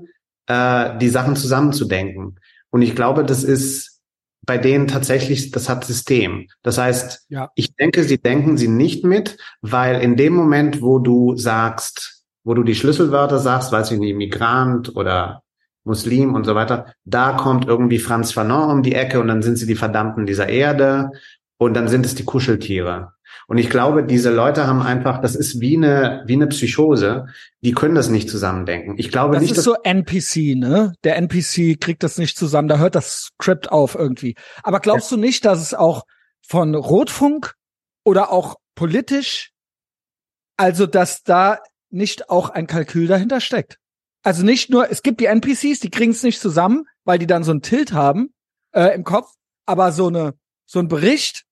äh, 0.47 0.97
die 0.99 1.09
Sachen 1.09 1.37
zusammenzudenken. 1.37 2.37
Und 2.69 2.81
ich 2.81 2.93
glaube, 2.93 3.23
das 3.23 3.43
ist 3.43 3.98
bei 4.49 4.57
denen 4.57 4.87
tatsächlich, 4.87 5.51
das 5.51 5.69
hat 5.69 5.85
System. 5.85 6.47
Das 6.63 6.79
heißt, 6.79 7.27
ja. 7.29 7.51
ich 7.53 7.75
denke, 7.75 8.03
sie 8.03 8.17
denken 8.17 8.57
sie 8.57 8.67
nicht 8.67 9.05
mit, 9.05 9.37
weil 9.61 10.01
in 10.01 10.15
dem 10.15 10.33
Moment, 10.33 10.81
wo 10.81 10.97
du 10.97 11.37
sagst, 11.37 12.23
wo 12.43 12.55
du 12.55 12.63
die 12.63 12.73
Schlüsselwörter 12.73 13.37
sagst, 13.37 13.71
weiß 13.71 13.91
ich 13.91 13.99
nicht, 13.99 14.15
Migrant 14.15 14.95
oder 14.95 15.43
Muslim 15.83 16.33
und 16.33 16.45
so 16.45 16.55
weiter, 16.55 16.95
da 17.05 17.33
kommt 17.33 17.67
irgendwie 17.67 17.99
Franz 17.99 18.31
Fanon 18.31 18.71
um 18.71 18.81
die 18.81 18.95
Ecke 18.95 19.19
und 19.19 19.27
dann 19.27 19.43
sind 19.43 19.57
sie 19.57 19.67
die 19.67 19.75
Verdammten 19.75 20.25
dieser 20.25 20.49
Erde 20.49 21.11
und 21.59 21.75
dann 21.75 21.87
sind 21.87 22.07
es 22.07 22.15
die 22.15 22.25
Kuscheltiere. 22.25 23.13
Und 23.49 23.57
ich 23.57 23.71
glaube, 23.71 24.03
diese 24.03 24.29
Leute 24.29 24.67
haben 24.67 24.83
einfach, 24.83 25.21
das 25.21 25.35
ist 25.35 25.59
wie 25.59 25.75
eine, 25.75 26.21
wie 26.27 26.33
eine 26.33 26.45
Psychose, 26.45 27.29
die 27.61 27.71
können 27.71 27.95
das 27.95 28.09
nicht 28.09 28.29
zusammendenken. 28.29 28.93
Ich 28.99 29.09
glaube 29.09 29.33
das 29.33 29.41
nicht. 29.41 29.51
Das 29.51 29.57
ist 29.57 29.63
so 29.63 29.75
NPC, 29.83 30.55
ne? 30.55 30.93
Der 31.03 31.15
NPC 31.15 31.81
kriegt 31.81 32.03
das 32.03 32.19
nicht 32.19 32.37
zusammen, 32.37 32.67
da 32.67 32.77
hört 32.77 32.93
das 32.93 33.31
Skript 33.33 33.71
auf 33.71 33.95
irgendwie. 33.95 34.35
Aber 34.61 34.79
glaubst 34.79 35.09
ja. 35.09 35.17
du 35.17 35.21
nicht, 35.21 35.45
dass 35.45 35.59
es 35.61 35.73
auch 35.73 36.03
von 36.45 36.75
Rotfunk 36.75 37.55
oder 38.03 38.31
auch 38.31 38.57
politisch, 38.75 39.51
also 40.55 40.85
dass 40.85 41.23
da 41.23 41.57
nicht 41.89 42.29
auch 42.29 42.51
ein 42.51 42.67
Kalkül 42.67 43.07
dahinter 43.07 43.41
steckt? 43.41 43.79
Also 44.21 44.45
nicht 44.45 44.69
nur, 44.69 44.91
es 44.91 45.01
gibt 45.01 45.21
die 45.21 45.25
NPCs, 45.25 45.79
die 45.79 45.89
kriegen 45.89 46.11
es 46.11 46.21
nicht 46.21 46.39
zusammen, 46.39 46.85
weil 47.03 47.17
die 47.17 47.25
dann 47.25 47.43
so 47.43 47.51
ein 47.51 47.63
Tilt 47.63 47.93
haben 47.93 48.29
äh, 48.73 48.93
im 48.93 49.03
Kopf, 49.03 49.31
aber 49.65 49.91
so 49.91 50.05
eine 50.05 50.35
so 50.67 50.77
ein 50.77 50.87
Bericht 50.87 51.45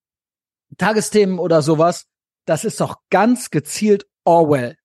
Tagesthemen 0.77 1.39
oder 1.39 1.61
sowas, 1.61 2.05
das 2.45 2.65
ist 2.65 2.79
doch 2.79 2.97
ganz 3.09 3.49
gezielt 3.49 4.05
Orwell. 4.25 4.77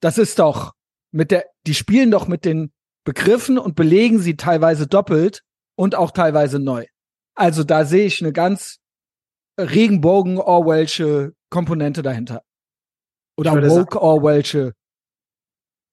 Das 0.00 0.18
ist 0.18 0.38
doch 0.38 0.74
mit 1.12 1.30
der, 1.30 1.46
die 1.66 1.74
spielen 1.74 2.10
doch 2.10 2.28
mit 2.28 2.44
den 2.44 2.72
Begriffen 3.04 3.58
und 3.58 3.74
belegen 3.74 4.18
sie 4.18 4.36
teilweise 4.36 4.86
doppelt 4.86 5.42
und 5.76 5.94
auch 5.94 6.10
teilweise 6.10 6.58
neu. 6.58 6.86
Also 7.34 7.64
da 7.64 7.84
sehe 7.84 8.04
ich 8.04 8.20
eine 8.20 8.32
ganz 8.32 8.78
Regenbogen-Orwellsche 9.58 11.32
Komponente 11.50 12.02
dahinter. 12.02 12.42
Oder 13.36 13.68
Woke-Orwellsche. 13.68 14.74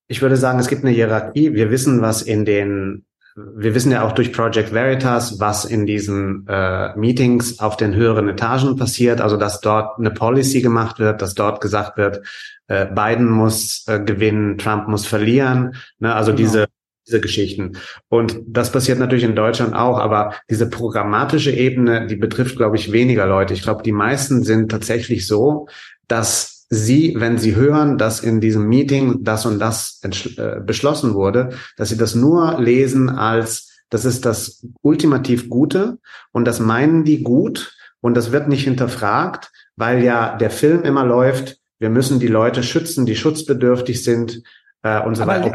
Ich 0.07 0.21
würde 0.21 0.37
sagen, 0.37 0.59
es 0.59 0.67
gibt 0.67 0.83
eine 0.83 0.93
Hierarchie. 0.93 1.53
Wir 1.53 1.71
wissen, 1.71 2.01
was 2.01 2.21
in 2.21 2.45
den 2.45 3.05
wir 3.35 3.75
wissen 3.75 3.91
ja 3.91 4.03
auch 4.03 4.13
durch 4.13 4.31
Project 4.31 4.71
Veritas, 4.71 5.39
was 5.39 5.65
in 5.65 5.85
diesen 5.85 6.47
äh, 6.47 6.95
Meetings 6.95 7.59
auf 7.59 7.75
den 7.75 7.93
höheren 7.93 8.29
Etagen 8.29 8.77
passiert, 8.77 9.19
also 9.19 9.35
dass 9.35 9.59
dort 9.59 9.99
eine 9.99 10.11
Policy 10.11 10.61
gemacht 10.61 10.99
wird, 10.99 11.21
dass 11.21 11.35
dort 11.35 11.59
gesagt 11.59 11.97
wird, 11.97 12.21
äh, 12.67 12.85
Biden 12.85 13.29
muss 13.29 13.85
äh, 13.87 13.99
gewinnen, 13.99 14.57
Trump 14.57 14.87
muss 14.87 15.05
verlieren, 15.05 15.75
ne? 15.99 16.15
also 16.15 16.31
genau. 16.31 16.37
diese 16.37 16.65
diese 17.07 17.21
Geschichten. 17.21 17.77
Und 18.09 18.39
das 18.47 18.71
passiert 18.71 18.97
natürlich 18.97 19.25
in 19.25 19.35
Deutschland 19.35 19.75
auch, 19.75 19.99
aber 19.99 20.33
diese 20.49 20.67
programmatische 20.67 21.51
Ebene, 21.51 22.07
die 22.07 22.15
betrifft, 22.15 22.57
glaube 22.57 22.77
ich, 22.77 22.91
weniger 22.91 23.27
Leute. 23.27 23.53
Ich 23.53 23.61
glaube, 23.61 23.83
die 23.83 23.91
meisten 23.91 24.43
sind 24.43 24.71
tatsächlich 24.71 25.27
so, 25.27 25.67
dass 26.07 26.54
Sie, 26.69 27.15
wenn 27.17 27.37
Sie 27.37 27.55
hören, 27.55 27.97
dass 27.97 28.21
in 28.21 28.41
diesem 28.41 28.67
Meeting 28.67 29.23
das 29.23 29.45
und 29.45 29.59
das 29.59 30.01
äh, 30.03 30.59
beschlossen 30.61 31.13
wurde, 31.13 31.51
dass 31.77 31.89
Sie 31.89 31.97
das 31.97 32.15
nur 32.15 32.59
lesen 32.59 33.09
als, 33.09 33.83
das 33.89 34.05
ist 34.05 34.25
das 34.25 34.65
ultimativ 34.81 35.49
Gute 35.49 35.99
und 36.31 36.45
das 36.45 36.59
meinen 36.59 37.03
die 37.03 37.23
gut 37.23 37.75
und 38.01 38.15
das 38.15 38.31
wird 38.31 38.47
nicht 38.47 38.63
hinterfragt, 38.63 39.51
weil 39.75 40.03
ja 40.03 40.35
der 40.37 40.49
Film 40.49 40.83
immer 40.83 41.05
läuft, 41.05 41.59
wir 41.79 41.89
müssen 41.89 42.19
die 42.19 42.27
Leute 42.27 42.63
schützen, 42.63 43.05
die 43.05 43.15
schutzbedürftig 43.15 44.03
sind 44.03 44.41
äh, 44.81 45.01
und 45.01 45.15
so 45.15 45.23
Aber, 45.23 45.33
weiter. 45.33 45.53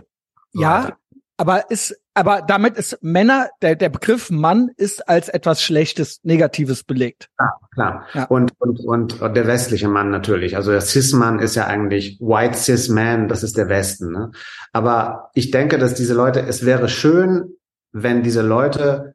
Ja, 0.53 0.97
aber 1.41 1.71
ist, 1.71 1.99
aber 2.13 2.43
damit 2.43 2.77
ist 2.77 2.99
Männer, 3.01 3.49
der, 3.63 3.75
der 3.75 3.89
Begriff 3.89 4.31
Mann 4.31 4.69
ist 4.77 5.09
als 5.09 5.31
etwas 5.31 5.63
Schlechtes, 5.63 6.21
Negatives 6.23 6.85
belegt. 6.85 7.31
Ja, 7.39 7.55
klar. 7.73 8.07
Ja. 8.13 8.25
Und, 8.25 8.53
und, 8.59 8.81
und, 8.81 9.23
und 9.23 9.35
der 9.35 9.47
westliche 9.47 9.89
Mann 9.89 10.11
natürlich. 10.11 10.57
Also 10.57 10.71
der 10.71 10.83
Cis-Mann 10.83 11.39
ist 11.39 11.55
ja 11.55 11.67
eigentlich 11.67 12.21
White 12.21 12.59
Cis-Man, 12.59 13.29
das 13.29 13.43
ist 13.43 13.57
der 13.57 13.71
Westen. 13.71 14.13
Ne? 14.13 14.33
Aber 14.75 15.31
ich 15.33 15.51
denke, 15.51 15.79
dass 15.79 15.95
diese 15.95 16.13
Leute, 16.13 16.41
es 16.41 16.67
wäre 16.67 16.91
schön, 16.91 17.55
wenn 17.91 18.23
diese 18.23 18.43
Leute 18.43 19.15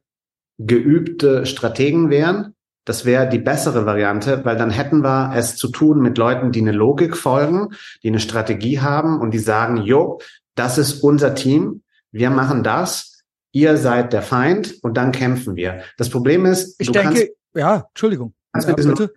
geübte 0.57 1.45
Strategen 1.45 2.09
wären. 2.09 2.55
Das 2.85 3.05
wäre 3.05 3.29
die 3.29 3.37
bessere 3.37 3.85
Variante, 3.85 4.43
weil 4.45 4.57
dann 4.57 4.71
hätten 4.71 5.03
wir 5.03 5.33
es 5.35 5.57
zu 5.57 5.67
tun 5.67 5.99
mit 5.99 6.17
Leuten, 6.17 6.51
die 6.51 6.61
eine 6.61 6.71
Logik 6.71 7.17
folgen, 7.17 7.75
die 8.01 8.07
eine 8.07 8.19
Strategie 8.19 8.79
haben 8.79 9.19
und 9.19 9.29
die 9.29 9.39
sagen, 9.39 9.77
jo, 9.77 10.19
das 10.55 10.79
ist 10.79 11.03
unser 11.03 11.35
Team 11.35 11.83
wir 12.15 12.29
machen 12.29 12.63
das, 12.63 13.23
ihr 13.51 13.75
seid 13.75 14.13
der 14.13 14.21
Feind 14.21 14.75
und 14.81 14.95
dann 14.95 15.11
kämpfen 15.11 15.55
wir. 15.57 15.83
Das 15.97 16.09
Problem 16.09 16.45
ist, 16.45 16.79
ich 16.79 16.89
denke, 16.89 17.13
kannst, 17.13 17.27
ja, 17.53 17.87
Entschuldigung. 17.89 18.33
Ja, 18.55 18.65
mit, 18.67 18.77
diesen, 18.77 19.09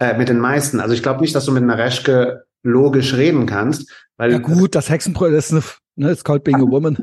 äh, 0.00 0.18
mit 0.18 0.28
den 0.28 0.40
meisten. 0.40 0.80
Also 0.80 0.94
ich 0.94 1.02
glaube 1.02 1.20
nicht, 1.20 1.32
dass 1.34 1.44
du 1.44 1.52
mit 1.52 1.62
einer 1.62 1.78
Reschke 1.78 2.44
logisch 2.64 3.14
reden 3.14 3.46
kannst, 3.46 3.90
weil 4.16 4.32
ja 4.32 4.38
gut, 4.38 4.74
das 4.74 4.90
Hexenprojekt 4.90 5.38
ist 5.38 5.52
eine, 5.52 5.62
ne, 5.94 6.10
it's 6.10 6.24
called 6.24 6.42
being 6.42 6.56
a 6.56 6.68
woman. 6.70 6.98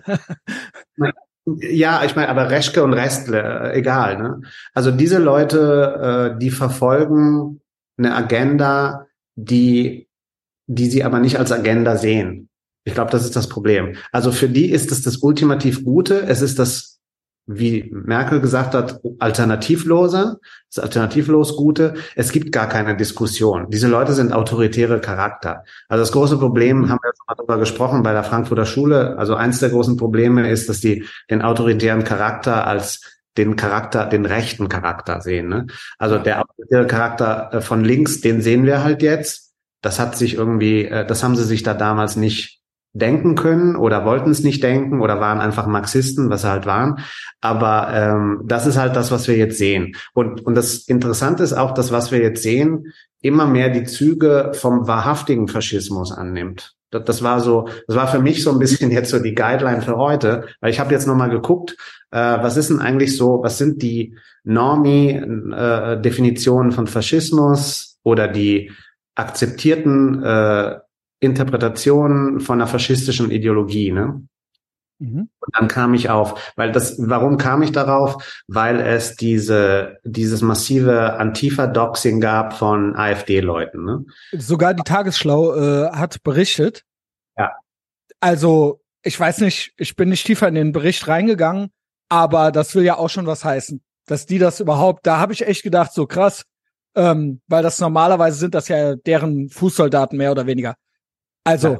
ja, 1.45 2.03
ich 2.03 2.15
meine, 2.17 2.27
aber 2.27 2.51
Reschke 2.51 2.83
und 2.83 2.93
Restle, 2.93 3.71
äh, 3.71 3.77
egal. 3.77 4.17
Ne? 4.17 4.41
Also 4.73 4.91
diese 4.91 5.17
Leute, 5.17 6.33
äh, 6.35 6.39
die 6.39 6.51
verfolgen 6.51 7.61
eine 7.97 8.13
Agenda, 8.13 9.07
die 9.35 10.07
die 10.67 10.89
sie 10.89 11.03
aber 11.03 11.19
nicht 11.19 11.39
als 11.39 11.51
Agenda 11.53 11.95
sehen. 11.95 12.49
Ich 12.87 12.93
glaube, 12.93 13.11
das 13.11 13.25
ist 13.25 13.35
das 13.35 13.49
Problem. 13.49 13.97
Also 14.13 14.31
für 14.31 14.47
die 14.47 14.71
ist 14.71 14.93
es 14.93 15.01
das 15.01 15.17
ultimativ 15.17 15.83
Gute. 15.83 16.21
Es 16.21 16.41
ist 16.41 16.57
das, 16.57 16.99
wie 17.45 17.91
Merkel 17.91 18.39
gesagt 18.39 18.73
hat, 18.73 19.01
alternativlose, 19.19 20.39
das 20.73 20.81
alternativlos 20.81 21.57
Gute. 21.57 21.95
Es 22.15 22.31
gibt 22.31 22.53
gar 22.53 22.69
keine 22.69 22.95
Diskussion. 22.95 23.69
Diese 23.69 23.89
Leute 23.89 24.13
sind 24.13 24.31
autoritäre 24.31 25.01
Charakter. 25.01 25.65
Also 25.89 26.01
das 26.01 26.13
große 26.13 26.37
Problem, 26.37 26.87
haben 26.87 26.99
wir 27.01 27.09
jetzt 27.09 27.19
mal 27.27 27.35
darüber 27.35 27.57
gesprochen, 27.57 28.03
bei 28.03 28.13
der 28.13 28.23
Frankfurter 28.23 28.65
Schule. 28.65 29.17
Also 29.17 29.35
eins 29.35 29.59
der 29.59 29.69
großen 29.69 29.97
Probleme 29.97 30.49
ist, 30.49 30.69
dass 30.69 30.79
die 30.79 31.03
den 31.29 31.41
autoritären 31.41 32.05
Charakter 32.05 32.67
als 32.67 33.01
den 33.35 33.57
Charakter, 33.57 34.05
den 34.05 34.25
rechten 34.25 34.69
Charakter 34.69 35.19
sehen. 35.19 35.49
Ne? 35.49 35.67
Also 35.97 36.19
der 36.19 36.39
autoritäre 36.39 36.87
Charakter 36.87 37.49
äh, 37.51 37.59
von 37.59 37.83
links, 37.83 38.21
den 38.21 38.41
sehen 38.41 38.65
wir 38.65 38.81
halt 38.85 39.01
jetzt. 39.01 39.51
Das 39.81 39.99
hat 39.99 40.17
sich 40.17 40.35
irgendwie, 40.35 40.85
äh, 40.85 41.05
das 41.05 41.21
haben 41.21 41.35
sie 41.35 41.43
sich 41.43 41.63
da 41.63 41.73
damals 41.73 42.15
nicht 42.15 42.57
denken 42.97 43.35
können 43.35 43.75
oder 43.75 44.05
wollten 44.05 44.31
es 44.31 44.43
nicht 44.43 44.63
denken 44.63 45.01
oder 45.01 45.19
waren 45.19 45.39
einfach 45.39 45.67
Marxisten, 45.67 46.29
was 46.29 46.41
sie 46.41 46.49
halt 46.49 46.65
waren. 46.65 46.99
Aber 47.41 47.89
ähm, 47.93 48.41
das 48.45 48.65
ist 48.65 48.77
halt 48.77 48.95
das, 48.95 49.11
was 49.11 49.27
wir 49.27 49.37
jetzt 49.37 49.57
sehen. 49.57 49.95
Und, 50.13 50.45
und 50.45 50.55
das 50.55 50.87
Interessante 50.87 51.43
ist 51.43 51.53
auch, 51.53 51.73
dass 51.73 51.91
was 51.91 52.11
wir 52.11 52.19
jetzt 52.19 52.43
sehen, 52.43 52.93
immer 53.21 53.47
mehr 53.47 53.69
die 53.69 53.83
Züge 53.83 54.51
vom 54.53 54.87
wahrhaftigen 54.87 55.47
Faschismus 55.47 56.11
annimmt. 56.11 56.75
Das, 56.91 57.03
das 57.05 57.23
war 57.23 57.39
so, 57.41 57.67
das 57.87 57.95
war 57.95 58.07
für 58.07 58.19
mich 58.19 58.43
so 58.43 58.51
ein 58.51 58.59
bisschen 58.59 58.91
jetzt 58.97 59.09
so 59.09 59.19
die 59.19 59.35
Guideline 59.35 59.81
für 59.81 59.97
heute, 59.97 60.45
weil 60.61 60.71
ich 60.71 60.79
habe 60.79 60.93
jetzt 60.93 61.07
nochmal 61.07 61.29
geguckt, 61.29 61.75
äh, 62.11 62.17
was 62.17 62.55
ist 62.57 62.69
denn 62.69 62.79
eigentlich 62.79 63.17
so, 63.17 63.41
was 63.43 63.57
sind 63.57 63.81
die 63.81 64.15
Normi-Definitionen 64.43 66.71
äh, 66.71 66.73
von 66.73 66.87
Faschismus 66.87 67.97
oder 68.03 68.27
die 68.27 68.71
akzeptierten 69.15 70.23
äh, 70.23 70.75
Interpretation 71.19 72.39
von 72.39 72.59
einer 72.59 72.67
faschistischen 72.67 73.31
Ideologie, 73.31 73.91
ne? 73.91 74.21
Mhm. 74.99 75.29
Und 75.39 75.55
dann 75.55 75.67
kam 75.67 75.93
ich 75.93 76.09
auf, 76.09 76.53
weil 76.55 76.71
das, 76.71 76.95
warum 76.97 77.37
kam 77.37 77.61
ich 77.61 77.71
darauf? 77.71 78.43
Weil 78.47 78.79
es 78.79 79.15
diese, 79.15 79.97
dieses 80.03 80.41
massive 80.41 81.13
Antifa-Doxing 81.13 82.19
gab 82.19 82.53
von 82.53 82.95
AfD-Leuten. 82.95 83.83
Ne? 83.83 84.05
Sogar 84.31 84.73
die 84.73 84.83
Tagesschlau 84.83 85.55
äh, 85.55 85.91
hat 85.91 86.23
berichtet. 86.23 86.83
Ja. 87.37 87.51
Also, 88.19 88.81
ich 89.03 89.19
weiß 89.19 89.41
nicht, 89.41 89.73
ich 89.77 89.95
bin 89.95 90.09
nicht 90.09 90.25
tiefer 90.25 90.47
in 90.47 90.55
den 90.55 90.71
Bericht 90.71 91.07
reingegangen, 91.07 91.69
aber 92.09 92.51
das 92.51 92.73
will 92.73 92.83
ja 92.83 92.97
auch 92.97 93.09
schon 93.09 93.27
was 93.27 93.45
heißen, 93.45 93.81
dass 94.07 94.25
die 94.25 94.39
das 94.39 94.59
überhaupt, 94.59 95.05
da 95.05 95.19
habe 95.19 95.33
ich 95.33 95.45
echt 95.45 95.61
gedacht, 95.61 95.93
so 95.93 96.07
krass, 96.07 96.43
ähm, 96.95 97.41
weil 97.47 97.61
das 97.61 97.79
normalerweise 97.79 98.39
sind 98.39 98.55
das 98.55 98.67
ja 98.67 98.95
deren 98.95 99.49
Fußsoldaten 99.49 100.17
mehr 100.17 100.31
oder 100.31 100.47
weniger. 100.47 100.73
Also, 101.47 101.67
ja. 101.69 101.79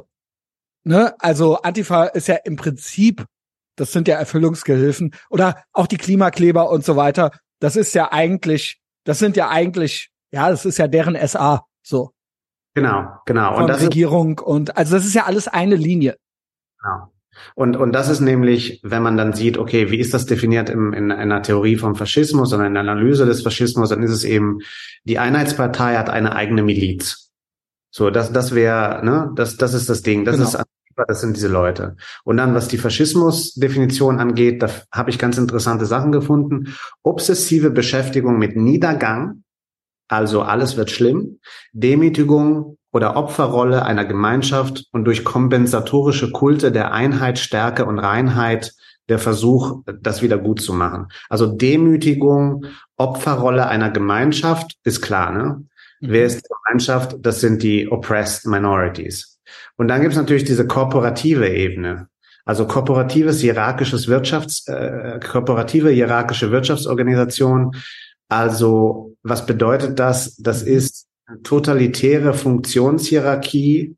ne, 0.84 1.14
also 1.18 1.58
Antifa 1.58 2.04
ist 2.04 2.28
ja 2.28 2.36
im 2.44 2.56
Prinzip, 2.56 3.26
das 3.76 3.92
sind 3.92 4.08
ja 4.08 4.16
Erfüllungsgehilfen 4.16 5.14
oder 5.28 5.62
auch 5.72 5.86
die 5.86 5.98
Klimakleber 5.98 6.70
und 6.70 6.84
so 6.84 6.96
weiter. 6.96 7.32
Das 7.60 7.76
ist 7.76 7.94
ja 7.94 8.10
eigentlich, 8.12 8.80
das 9.04 9.18
sind 9.18 9.36
ja 9.36 9.50
eigentlich, 9.50 10.10
ja, 10.30 10.50
das 10.50 10.64
ist 10.64 10.78
ja 10.78 10.88
deren 10.88 11.16
SA, 11.28 11.64
so. 11.82 12.12
Genau, 12.74 13.08
genau. 13.26 13.54
Von 13.54 13.62
und 13.62 13.68
das 13.68 13.82
Regierung 13.82 14.38
ist, 14.38 14.44
und 14.44 14.76
also 14.76 14.96
das 14.96 15.04
ist 15.04 15.14
ja 15.14 15.24
alles 15.24 15.48
eine 15.48 15.74
Linie. 15.74 16.16
Genau. 16.80 17.12
Und, 17.54 17.76
und 17.76 17.92
das 17.92 18.08
ist 18.08 18.20
nämlich, 18.20 18.80
wenn 18.82 19.02
man 19.02 19.16
dann 19.16 19.32
sieht, 19.32 19.58
okay, 19.58 19.90
wie 19.90 19.98
ist 19.98 20.14
das 20.14 20.26
definiert 20.26 20.70
im, 20.70 20.92
in 20.92 21.12
einer 21.12 21.42
Theorie 21.42 21.76
vom 21.76 21.94
Faschismus 21.94 22.52
oder 22.52 22.66
in 22.66 22.76
einer 22.76 22.90
Analyse 22.90 23.26
des 23.26 23.42
Faschismus, 23.42 23.90
dann 23.90 24.02
ist 24.02 24.10
es 24.10 24.24
eben, 24.24 24.60
die 25.04 25.18
Einheitspartei 25.18 25.96
hat 25.96 26.10
eine 26.10 26.34
eigene 26.34 26.62
Miliz. 26.62 27.27
So, 27.90 28.10
das, 28.10 28.32
das 28.32 28.54
wäre, 28.54 29.04
ne, 29.04 29.32
das, 29.34 29.56
das 29.56 29.74
ist 29.74 29.88
das 29.88 30.02
Ding. 30.02 30.24
Das 30.24 30.36
genau. 30.36 30.48
ist 30.48 30.58
das 31.06 31.20
sind 31.20 31.36
diese 31.36 31.48
Leute. 31.48 31.96
Und 32.24 32.38
dann, 32.38 32.54
was 32.54 32.66
die 32.66 32.78
Faschismus-Definition 32.78 34.18
angeht, 34.18 34.62
da 34.62 34.68
habe 34.92 35.10
ich 35.10 35.18
ganz 35.18 35.38
interessante 35.38 35.86
Sachen 35.86 36.10
gefunden. 36.10 36.74
Obsessive 37.04 37.70
Beschäftigung 37.70 38.38
mit 38.38 38.56
Niedergang, 38.56 39.44
also 40.08 40.42
alles 40.42 40.76
wird 40.76 40.90
schlimm, 40.90 41.38
Demütigung 41.72 42.78
oder 42.90 43.16
Opferrolle 43.16 43.84
einer 43.84 44.06
Gemeinschaft 44.06 44.86
und 44.92 45.04
durch 45.04 45.24
kompensatorische 45.24 46.32
Kulte 46.32 46.72
der 46.72 46.92
Einheit, 46.92 47.38
Stärke 47.38 47.84
und 47.84 47.98
Reinheit 47.98 48.74
der 49.08 49.18
Versuch, 49.18 49.82
das 50.00 50.22
wieder 50.22 50.38
gut 50.38 50.60
zu 50.60 50.72
machen. 50.72 51.08
Also 51.28 51.46
Demütigung, 51.46 52.66
Opferrolle 52.96 53.68
einer 53.68 53.90
Gemeinschaft 53.90 54.76
ist 54.84 55.00
klar, 55.00 55.30
ne? 55.32 55.64
Mhm. 56.00 56.08
Wer 56.10 56.26
ist 56.26 56.44
die 56.44 56.48
Gemeinschaft? 56.64 57.16
Das 57.20 57.40
sind 57.40 57.62
die 57.62 57.90
oppressed 57.90 58.46
minorities. 58.46 59.38
Und 59.76 59.88
dann 59.88 60.00
gibt 60.00 60.12
es 60.12 60.18
natürlich 60.18 60.44
diese 60.44 60.66
korporative 60.66 61.48
Ebene. 61.48 62.08
Also 62.44 62.66
korporatives 62.66 63.40
hierarchisches 63.40 64.08
Wirtschafts, 64.08 64.66
äh, 64.68 65.20
korporative 65.20 65.90
hierarchische 65.90 66.50
Wirtschaftsorganisation. 66.50 67.72
Also 68.28 69.16
was 69.22 69.46
bedeutet 69.46 69.98
das? 69.98 70.36
Das 70.36 70.64
mhm. 70.64 70.72
ist 70.72 71.06
totalitäre 71.42 72.32
Funktionshierarchie, 72.34 73.96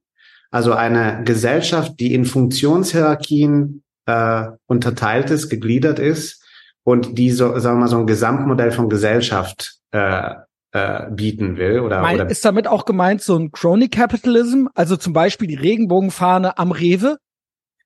also 0.50 0.72
eine 0.72 1.22
Gesellschaft, 1.24 2.00
die 2.00 2.12
in 2.12 2.24
Funktionshierarchien 2.24 3.84
äh, 4.06 4.46
unterteilt 4.66 5.30
ist, 5.30 5.48
gegliedert 5.48 5.98
ist 5.98 6.44
und 6.82 7.18
die 7.18 7.30
so, 7.30 7.56
sagen 7.58 7.76
wir 7.76 7.82
mal, 7.82 7.88
so 7.88 7.98
ein 7.98 8.06
Gesamtmodell 8.06 8.72
von 8.72 8.88
Gesellschaft 8.88 9.76
äh, 9.92 10.34
äh, 10.72 11.10
bieten 11.10 11.56
will 11.56 11.80
oder, 11.80 12.00
mein, 12.00 12.14
oder 12.16 12.30
ist 12.30 12.44
damit 12.44 12.66
auch 12.68 12.84
gemeint 12.84 13.22
so 13.22 13.36
ein 13.36 13.50
Crony 13.52 13.88
Capitalism, 13.88 14.66
also 14.74 14.96
zum 14.96 15.12
Beispiel 15.12 15.48
die 15.48 15.56
Regenbogenfahne 15.56 16.58
am 16.58 16.70
Rewe, 16.72 17.18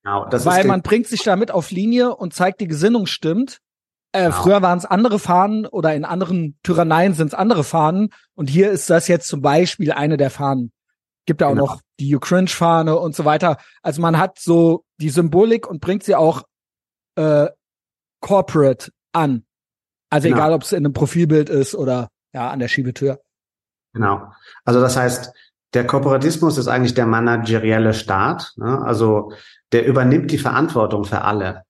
genau, 0.03 0.27
das 0.29 0.45
weil 0.45 0.63
ist 0.63 0.67
man 0.69 0.83
bringt 0.83 1.07
sich 1.07 1.23
damit 1.23 1.51
auf 1.51 1.71
Linie 1.71 2.15
und 2.17 2.35
zeigt, 2.35 2.61
die 2.61 2.69
Gesinnung 2.69 3.07
stimmt. 3.07 3.59
Äh, 4.13 4.25
Genau. 4.27 4.43
Früher 4.43 4.63
waren 4.63 4.79
es 4.79 4.85
andere 4.85 5.19
Fahnen 5.19 5.67
oder 5.67 5.95
in 5.95 6.05
anderen 6.05 6.57
Tyranneien 6.63 7.15
sind 7.15 7.29
es 7.29 7.35
andere 7.35 7.65
Fahnen 7.65 8.11
und 8.35 8.49
hier 8.49 8.71
ist 8.71 8.89
das 8.91 9.09
jetzt 9.09 9.27
zum 9.29 9.41
Beispiel 9.41 9.91
eine 9.91 10.17
der 10.17 10.31
Fahnen. 10.31 10.71
Gibt 11.27 11.41
ja 11.41 11.47
auch 11.49 11.53
Genau. 11.53 11.65
noch 11.67 11.81
die 11.99 12.15
Ukraine-Fahne 12.15 12.97
und 12.99 13.17
so 13.17 13.25
weiter. 13.25 13.57
Also 13.83 14.01
man 14.03 14.19
hat 14.19 14.39
so 14.39 14.85
die 15.01 15.09
Symbolik 15.11 15.67
und 15.67 15.81
bringt 15.81 16.05
sie 16.05 16.15
auch 16.15 16.43
äh, 17.17 17.49
corporate 18.21 18.91
an. 19.13 19.45
Also 20.11 20.29
Genau. 20.29 20.37
egal, 20.39 20.53
ob 20.53 20.63
es 20.63 20.73
in 20.73 20.85
einem 20.85 20.93
Profilbild 20.93 21.49
ist 21.49 21.75
oder 21.75 22.09
ja 22.35 22.51
an 22.51 22.59
der 22.59 22.69
Schiebetür. 22.69 23.21
Genau. 23.95 24.33
Also 24.65 24.81
das 24.81 24.97
heißt, 24.97 25.33
der 25.73 25.87
Korporatismus 25.87 26.59
ist 26.59 26.69
eigentlich 26.69 26.95
der 26.95 27.07
managerielle 27.07 27.95
Staat. 27.95 28.53
Ne? 28.57 28.83
Also 28.85 29.33
der 29.73 29.87
übernimmt 29.87 30.31
die 30.31 30.39
Verantwortung 30.39 31.05
für 31.05 31.23
alle. 31.23 31.63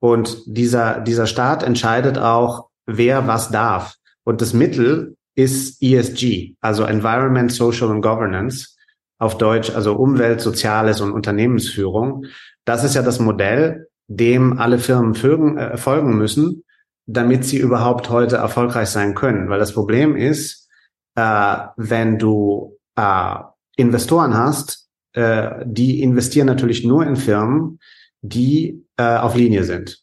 Und 0.00 0.42
dieser, 0.46 1.00
dieser 1.00 1.26
Staat 1.26 1.62
entscheidet 1.62 2.18
auch, 2.18 2.68
wer 2.86 3.26
was 3.26 3.50
darf. 3.50 3.96
Und 4.24 4.40
das 4.40 4.52
Mittel 4.52 5.16
ist 5.34 5.82
ESG, 5.82 6.56
also 6.60 6.84
Environment, 6.84 7.50
Social 7.50 7.90
and 7.90 8.02
Governance, 8.02 8.76
auf 9.18 9.38
Deutsch, 9.38 9.70
also 9.70 9.94
Umwelt, 9.94 10.40
Soziales 10.40 11.00
und 11.00 11.12
Unternehmensführung. 11.12 12.26
Das 12.64 12.84
ist 12.84 12.94
ja 12.94 13.02
das 13.02 13.18
Modell, 13.20 13.88
dem 14.08 14.58
alle 14.58 14.78
Firmen 14.78 15.14
äh, 15.56 15.76
folgen 15.76 16.18
müssen, 16.18 16.64
damit 17.06 17.44
sie 17.44 17.58
überhaupt 17.58 18.10
heute 18.10 18.36
erfolgreich 18.36 18.88
sein 18.88 19.14
können. 19.14 19.48
Weil 19.48 19.58
das 19.58 19.72
Problem 19.72 20.16
ist, 20.16 20.68
äh, 21.14 21.58
wenn 21.76 22.18
du 22.18 22.78
äh, 22.96 23.34
Investoren 23.76 24.34
hast, 24.34 24.88
äh, 25.14 25.64
die 25.64 26.02
investieren 26.02 26.46
natürlich 26.46 26.84
nur 26.84 27.06
in 27.06 27.16
Firmen, 27.16 27.80
die 28.20 28.86
äh, 28.96 29.16
auf 29.16 29.34
Linie 29.34 29.64
sind. 29.64 30.02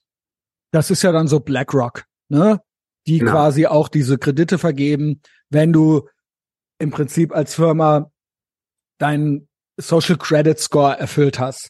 Das 0.71 0.91
ist 0.91 1.01
ja 1.01 1.11
dann 1.11 1.27
so 1.27 1.39
BlackRock, 1.39 2.05
ne? 2.29 2.61
Die 3.07 3.19
Genau. 3.19 3.31
quasi 3.31 3.65
auch 3.65 3.87
diese 3.87 4.17
Kredite 4.17 4.57
vergeben, 4.57 5.21
wenn 5.49 5.73
du 5.73 6.07
im 6.79 6.91
Prinzip 6.91 7.33
als 7.33 7.55
Firma 7.55 8.11
deinen 8.99 9.47
Social 9.77 10.17
Credit 10.17 10.59
Score 10.59 10.99
erfüllt 10.99 11.39
hast. 11.39 11.69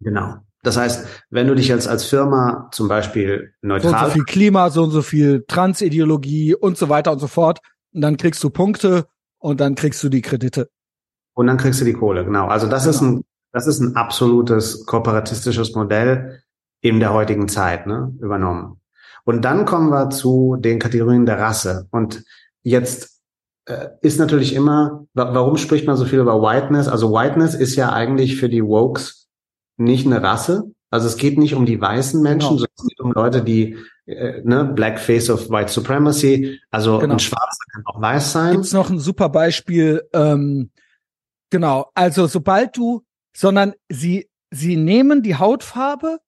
Genau. 0.00 0.36
Das 0.62 0.76
heißt, 0.76 1.06
wenn 1.30 1.46
du 1.46 1.54
dich 1.54 1.68
jetzt 1.68 1.88
als 1.88 2.04
Firma 2.04 2.68
zum 2.72 2.88
Beispiel 2.88 3.54
So 3.62 3.62
und 3.62 3.68
neutral 3.68 4.06
so 4.06 4.12
viel 4.12 4.24
Klima, 4.24 4.70
so 4.70 4.84
und 4.84 4.90
so 4.90 5.02
viel 5.02 5.44
Transideologie 5.48 6.54
und 6.54 6.76
so 6.76 6.88
weiter 6.88 7.12
und 7.12 7.18
so 7.18 7.28
fort. 7.28 7.60
Und 7.94 8.02
dann 8.02 8.16
kriegst 8.16 8.44
du 8.44 8.50
Punkte 8.50 9.06
und 9.38 9.60
dann 9.60 9.74
kriegst 9.74 10.02
du 10.02 10.08
die 10.08 10.20
Kredite. 10.22 10.68
und 11.34 11.46
dann 11.46 11.56
kriegst 11.56 11.80
du 11.80 11.84
die 11.84 11.94
Kohle, 11.94 12.24
genau. 12.24 12.48
Also 12.48 12.66
das 12.66 12.84
ist 12.86 13.00
ein, 13.00 13.24
das 13.52 13.66
ist 13.66 13.80
ein 13.80 13.96
absolutes 13.96 14.84
kooperatistisches 14.84 15.74
Modell 15.74 16.42
in 16.82 17.00
der 17.00 17.12
heutigen 17.14 17.48
Zeit, 17.48 17.86
ne, 17.86 18.14
übernommen. 18.20 18.80
Und 19.24 19.42
dann 19.44 19.64
kommen 19.64 19.90
wir 19.90 20.10
zu 20.10 20.56
den 20.58 20.78
Kategorien 20.78 21.26
der 21.26 21.38
Rasse. 21.38 21.86
Und 21.90 22.24
jetzt 22.62 23.20
äh, 23.66 23.88
ist 24.02 24.18
natürlich 24.18 24.54
immer, 24.54 25.06
wa 25.14 25.32
warum 25.34 25.56
spricht 25.56 25.86
man 25.86 25.96
so 25.96 26.04
viel 26.04 26.18
über 26.18 26.42
Whiteness? 26.42 26.88
Also 26.88 27.12
Whiteness 27.12 27.54
ist 27.54 27.76
ja 27.76 27.92
eigentlich 27.92 28.36
für 28.36 28.48
die 28.48 28.64
Wokes 28.64 29.19
nicht 29.80 30.06
eine 30.06 30.22
Rasse. 30.22 30.64
Also 30.90 31.06
es 31.06 31.16
geht 31.16 31.38
nicht 31.38 31.54
um 31.54 31.66
die 31.66 31.80
weißen 31.80 32.20
Menschen, 32.22 32.56
Genau. 32.56 32.58
sondern 32.58 32.74
es 32.76 32.86
geht 32.88 33.00
um 33.00 33.12
Leute, 33.12 33.42
die 33.42 33.76
äh, 34.06 34.42
ne, 34.42 34.64
Black 34.64 34.98
Face 34.98 35.30
of 35.30 35.48
White 35.50 35.72
Supremacy. 35.72 36.60
Also 36.70 36.98
Genau. 36.98 37.14
ein 37.14 37.18
Schwarzer 37.20 37.64
kann 37.72 37.82
auch 37.86 38.00
weiß 38.00 38.32
sein. 38.32 38.52
Gibt's 38.54 38.72
noch 38.72 38.90
ein 38.90 38.98
super 38.98 39.28
Beispiel? 39.28 40.02
Ähm, 40.12 40.70
genau, 41.50 41.90
also 41.94 42.26
sobald 42.26 42.76
du, 42.76 43.04
sondern 43.36 43.74
sie 43.88 44.28
sie 44.52 44.76
nehmen 44.76 45.22
die 45.22 45.36
Hautfarbe, 45.36 46.18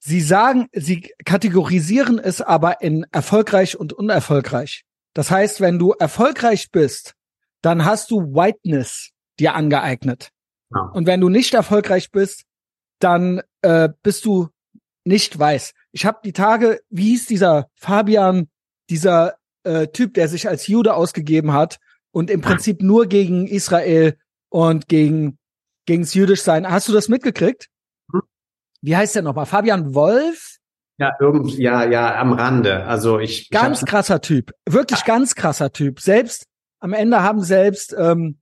sie 0.00 0.20
sagen, 0.20 0.66
sie 0.72 1.12
kategorisieren 1.24 2.18
es 2.18 2.40
aber 2.40 2.80
in 2.82 3.06
erfolgreich 3.12 3.78
und 3.78 3.92
unerfolgreich. 3.92 4.84
Das 5.14 5.30
heißt, 5.30 5.60
wenn 5.60 5.78
du 5.78 5.92
erfolgreich 5.92 6.72
bist, 6.72 7.14
dann 7.62 7.84
hast 7.84 8.10
du 8.10 8.34
Whiteness 8.34 9.10
dir 9.38 9.54
angeeignet. 9.54 10.30
Und 10.92 11.06
wenn 11.06 11.20
du 11.20 11.28
nicht 11.28 11.54
erfolgreich 11.54 12.10
bist, 12.10 12.44
dann 12.98 13.42
äh, 13.62 13.88
bist 14.02 14.24
du 14.24 14.48
nicht 15.04 15.38
weiß. 15.38 15.74
Ich 15.92 16.06
habe 16.06 16.20
die 16.24 16.32
Tage, 16.32 16.80
wie 16.90 17.10
hieß 17.10 17.26
dieser 17.26 17.68
Fabian, 17.74 18.48
dieser 18.90 19.36
äh, 19.64 19.88
Typ, 19.88 20.14
der 20.14 20.28
sich 20.28 20.48
als 20.48 20.66
Jude 20.66 20.94
ausgegeben 20.94 21.52
hat 21.52 21.78
und 22.12 22.30
im 22.30 22.40
Prinzip 22.40 22.82
nur 22.82 23.06
gegen 23.06 23.46
Israel 23.46 24.16
und 24.48 24.88
gegen 24.88 25.38
gegens 25.86 26.14
Jüdischsein. 26.14 26.70
Hast 26.70 26.88
du 26.88 26.92
das 26.92 27.08
mitgekriegt? 27.08 27.68
Mhm. 28.12 28.22
Wie 28.80 28.96
heißt 28.96 29.14
der 29.14 29.22
nochmal? 29.22 29.46
Fabian 29.46 29.94
Wolf? 29.94 30.58
Ja, 30.96 31.12
irgend, 31.18 31.58
ja, 31.58 31.84
ja, 31.84 32.16
am 32.20 32.32
Rande. 32.32 32.84
Also 32.84 33.18
ich, 33.18 33.50
Ganz 33.50 33.82
ich 33.82 33.88
krasser 33.88 34.20
Typ. 34.20 34.52
Wirklich 34.64 35.04
ganz 35.04 35.34
krasser 35.34 35.72
Typ. 35.72 36.00
Selbst 36.00 36.46
am 36.78 36.92
Ende 36.92 37.22
haben 37.22 37.42
selbst 37.42 37.94
ähm, 37.98 38.38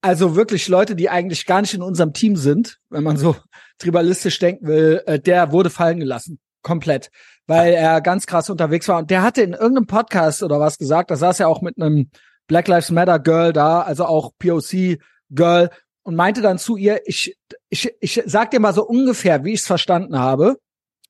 also 0.00 0.36
wirklich 0.36 0.68
Leute, 0.68 0.94
die 0.94 1.10
eigentlich 1.10 1.46
gar 1.46 1.60
nicht 1.60 1.74
in 1.74 1.82
unserem 1.82 2.12
Team 2.12 2.36
sind, 2.36 2.78
wenn 2.88 3.02
man 3.02 3.16
so 3.16 3.36
tribalistisch 3.78 4.38
denken 4.38 4.66
will, 4.66 5.02
äh, 5.06 5.18
der 5.18 5.52
wurde 5.52 5.70
fallen 5.70 6.00
gelassen. 6.00 6.38
Komplett. 6.62 7.10
Weil 7.46 7.72
er 7.72 8.00
ganz 8.00 8.26
krass 8.26 8.50
unterwegs 8.50 8.88
war. 8.88 8.98
Und 8.98 9.10
der 9.10 9.22
hatte 9.22 9.42
in 9.42 9.52
irgendeinem 9.52 9.86
Podcast 9.86 10.42
oder 10.42 10.60
was 10.60 10.78
gesagt, 10.78 11.10
da 11.10 11.16
saß 11.16 11.40
er 11.40 11.48
auch 11.48 11.62
mit 11.62 11.80
einem 11.80 12.10
Black 12.46 12.68
Lives 12.68 12.90
Matter 12.90 13.18
Girl 13.18 13.52
da, 13.52 13.82
also 13.82 14.04
auch 14.04 14.32
POC 14.38 14.98
Girl, 15.30 15.70
und 16.02 16.16
meinte 16.16 16.40
dann 16.40 16.58
zu 16.58 16.76
ihr, 16.76 17.02
ich, 17.06 17.36
ich, 17.68 17.90
ich 18.00 18.22
sag 18.24 18.50
dir 18.50 18.60
mal 18.60 18.72
so 18.72 18.86
ungefähr, 18.86 19.44
wie 19.44 19.52
ich 19.52 19.60
es 19.60 19.66
verstanden 19.66 20.18
habe. 20.18 20.56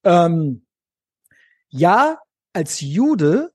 Ähm, 0.04 0.66
ja, 1.68 2.18
als 2.52 2.80
Jude 2.80 3.50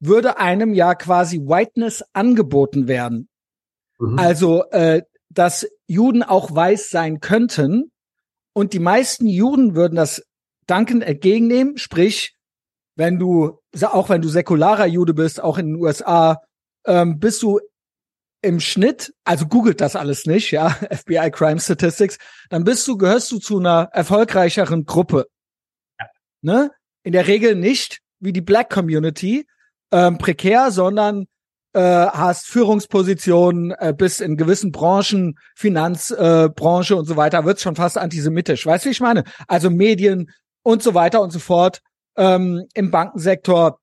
würde 0.00 0.38
einem 0.38 0.74
ja 0.74 0.94
quasi 0.94 1.38
Whiteness 1.38 2.04
angeboten 2.12 2.88
werden. 2.88 3.28
Mhm. 3.98 4.18
Also, 4.18 4.64
äh, 4.70 5.02
dass 5.28 5.66
Juden 5.86 6.22
auch 6.22 6.54
weiß 6.54 6.90
sein 6.90 7.20
könnten. 7.20 7.92
Und 8.52 8.72
die 8.72 8.78
meisten 8.78 9.26
Juden 9.26 9.74
würden 9.74 9.96
das 9.96 10.22
dankend 10.66 11.04
entgegennehmen. 11.04 11.76
Sprich, 11.78 12.34
wenn 12.96 13.18
du, 13.18 13.60
auch 13.82 14.08
wenn 14.08 14.22
du 14.22 14.28
säkularer 14.28 14.86
Jude 14.86 15.14
bist, 15.14 15.40
auch 15.42 15.58
in 15.58 15.66
den 15.66 15.76
USA, 15.76 16.42
ähm, 16.86 17.18
bist 17.18 17.42
du 17.42 17.60
im 18.42 18.60
Schnitt, 18.60 19.12
also 19.24 19.46
googelt 19.46 19.80
das 19.80 19.96
alles 19.96 20.24
nicht, 20.26 20.50
ja, 20.50 20.70
FBI 20.90 21.30
Crime 21.32 21.60
Statistics, 21.60 22.18
dann 22.48 22.64
bist 22.64 22.86
du, 22.88 22.96
gehörst 22.96 23.30
du 23.32 23.38
zu 23.38 23.58
einer 23.58 23.90
erfolgreicheren 23.92 24.84
Gruppe. 24.84 25.26
Ne? 26.42 26.70
In 27.02 27.12
der 27.12 27.26
Regel 27.26 27.54
nicht 27.56 28.00
wie 28.20 28.32
die 28.32 28.40
Black 28.40 28.70
Community, 28.70 29.46
ähm, 29.92 30.18
prekär, 30.18 30.70
sondern 30.70 31.26
äh, 31.76 32.08
hast 32.10 32.46
Führungspositionen, 32.46 33.72
äh, 33.72 33.92
bist 33.94 34.22
in 34.22 34.38
gewissen 34.38 34.72
Branchen, 34.72 35.38
Finanzbranche 35.54 36.94
äh, 36.94 36.96
und 36.96 37.04
so 37.04 37.16
weiter, 37.16 37.44
wird's 37.44 37.60
schon 37.60 37.76
fast 37.76 37.98
antisemitisch. 37.98 38.64
Weißt 38.64 38.84
du, 38.84 38.88
wie 38.88 38.92
ich 38.92 39.00
meine? 39.02 39.24
Also 39.46 39.68
Medien 39.68 40.30
und 40.62 40.82
so 40.82 40.94
weiter 40.94 41.20
und 41.20 41.32
so 41.32 41.38
fort 41.38 41.82
ähm, 42.16 42.64
im 42.72 42.90
Bankensektor. 42.90 43.78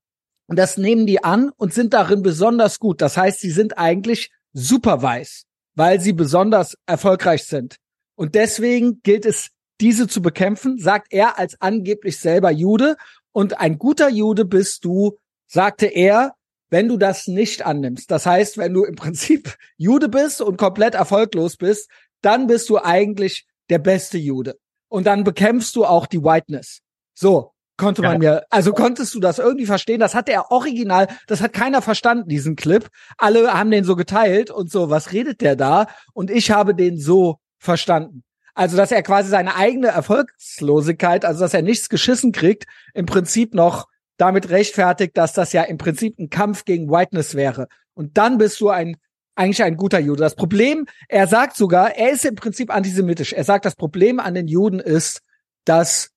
Und 0.47 0.57
das 0.57 0.77
nehmen 0.77 1.05
die 1.05 1.23
an 1.23 1.51
und 1.55 1.71
sind 1.75 1.93
darin 1.93 2.23
besonders 2.23 2.79
gut. 2.79 2.99
Das 2.99 3.15
heißt, 3.15 3.39
sie 3.39 3.51
sind 3.51 3.77
eigentlich 3.77 4.31
super 4.53 5.03
weiß, 5.03 5.43
weil 5.75 6.01
sie 6.01 6.13
besonders 6.13 6.75
erfolgreich 6.87 7.43
sind. 7.43 7.77
Und 8.15 8.33
deswegen 8.33 9.01
gilt 9.03 9.27
es, 9.27 9.49
diese 9.79 10.07
zu 10.07 10.23
bekämpfen, 10.23 10.79
sagt 10.79 11.13
er 11.13 11.37
als 11.37 11.61
angeblich 11.61 12.19
selber 12.19 12.49
Jude. 12.49 12.95
Und 13.33 13.59
ein 13.59 13.77
guter 13.77 14.09
Jude 14.09 14.45
bist 14.45 14.83
du, 14.83 15.19
sagte 15.47 15.85
er, 15.85 16.33
wenn 16.73 16.87
du 16.87 16.97
das 16.97 17.27
nicht 17.27 17.63
annimmst. 17.63 18.09
Das 18.09 18.25
heißt, 18.25 18.57
wenn 18.57 18.73
du 18.73 18.83
im 18.83 18.95
Prinzip 18.95 19.57
Jude 19.77 20.09
bist 20.09 20.41
und 20.41 20.57
komplett 20.57 20.95
erfolglos 20.95 21.55
bist, 21.55 21.87
dann 22.21 22.47
bist 22.47 22.67
du 22.67 22.79
eigentlich 22.79 23.45
der 23.69 23.77
beste 23.77 24.17
Jude. 24.17 24.55
Und 24.89 25.05
dann 25.05 25.23
bekämpfst 25.23 25.75
du 25.75 25.85
auch 25.85 26.07
die 26.07 26.23
Whiteness. 26.23 26.79
So, 27.13 27.51
konnte 27.77 28.01
man 28.01 28.13
ja. 28.13 28.17
mir, 28.17 28.43
also 28.49 28.73
konntest 28.73 29.13
du 29.13 29.19
das 29.19 29.37
irgendwie 29.37 29.67
verstehen? 29.67 29.99
Das 29.99 30.15
hat 30.15 30.27
er 30.27 30.49
original, 30.49 31.09
das 31.27 31.41
hat 31.41 31.53
keiner 31.53 31.83
verstanden, 31.83 32.27
diesen 32.27 32.55
Clip. 32.55 32.89
Alle 33.19 33.53
haben 33.53 33.69
den 33.69 33.83
so 33.83 33.95
geteilt 33.95 34.49
und 34.49 34.71
so, 34.71 34.89
was 34.89 35.11
redet 35.11 35.41
der 35.41 35.55
da? 35.55 35.85
Und 36.13 36.31
ich 36.31 36.49
habe 36.49 36.73
den 36.73 36.99
so 36.99 37.37
verstanden. 37.59 38.23
Also, 38.55 38.77
dass 38.77 38.91
er 38.91 39.03
quasi 39.03 39.29
seine 39.29 39.55
eigene 39.55 39.89
Erfolgslosigkeit, 39.89 41.23
also 41.23 41.41
dass 41.41 41.53
er 41.53 41.61
nichts 41.61 41.87
geschissen 41.87 42.31
kriegt, 42.31 42.65
im 42.95 43.05
Prinzip 43.05 43.53
noch 43.53 43.85
damit 44.17 44.49
rechtfertigt, 44.49 45.17
dass 45.17 45.33
das 45.33 45.53
ja 45.53 45.63
im 45.63 45.77
Prinzip 45.77 46.19
ein 46.19 46.29
Kampf 46.29 46.65
gegen 46.65 46.89
Whiteness 46.89 47.35
wäre. 47.35 47.67
Und 47.93 48.17
dann 48.17 48.37
bist 48.37 48.59
du 48.61 48.69
ein 48.69 48.97
eigentlich 49.35 49.63
ein 49.63 49.77
guter 49.77 49.99
Jude. 49.99 50.19
Das 50.19 50.35
Problem, 50.35 50.85
er 51.09 51.27
sagt 51.27 51.55
sogar, 51.55 51.95
er 51.95 52.11
ist 52.11 52.25
im 52.25 52.35
Prinzip 52.35 52.73
antisemitisch. 52.73 53.33
Er 53.33 53.43
sagt, 53.43 53.65
das 53.65 53.75
Problem 53.75 54.19
an 54.19 54.35
den 54.35 54.47
Juden 54.47 54.79
ist, 54.79 55.21
dass 55.65 56.11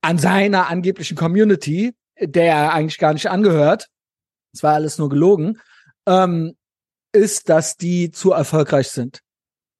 an 0.00 0.18
seiner 0.18 0.68
angeblichen 0.68 1.16
Community, 1.16 1.94
der 2.18 2.46
er 2.46 2.72
eigentlich 2.72 2.98
gar 2.98 3.12
nicht 3.12 3.30
angehört, 3.30 3.88
es 4.52 4.62
war 4.62 4.74
alles 4.74 4.98
nur 4.98 5.08
gelogen, 5.08 5.60
ähm, 6.06 6.56
ist, 7.12 7.48
dass 7.48 7.76
die 7.76 8.10
zu 8.10 8.32
erfolgreich 8.32 8.88
sind 8.88 9.20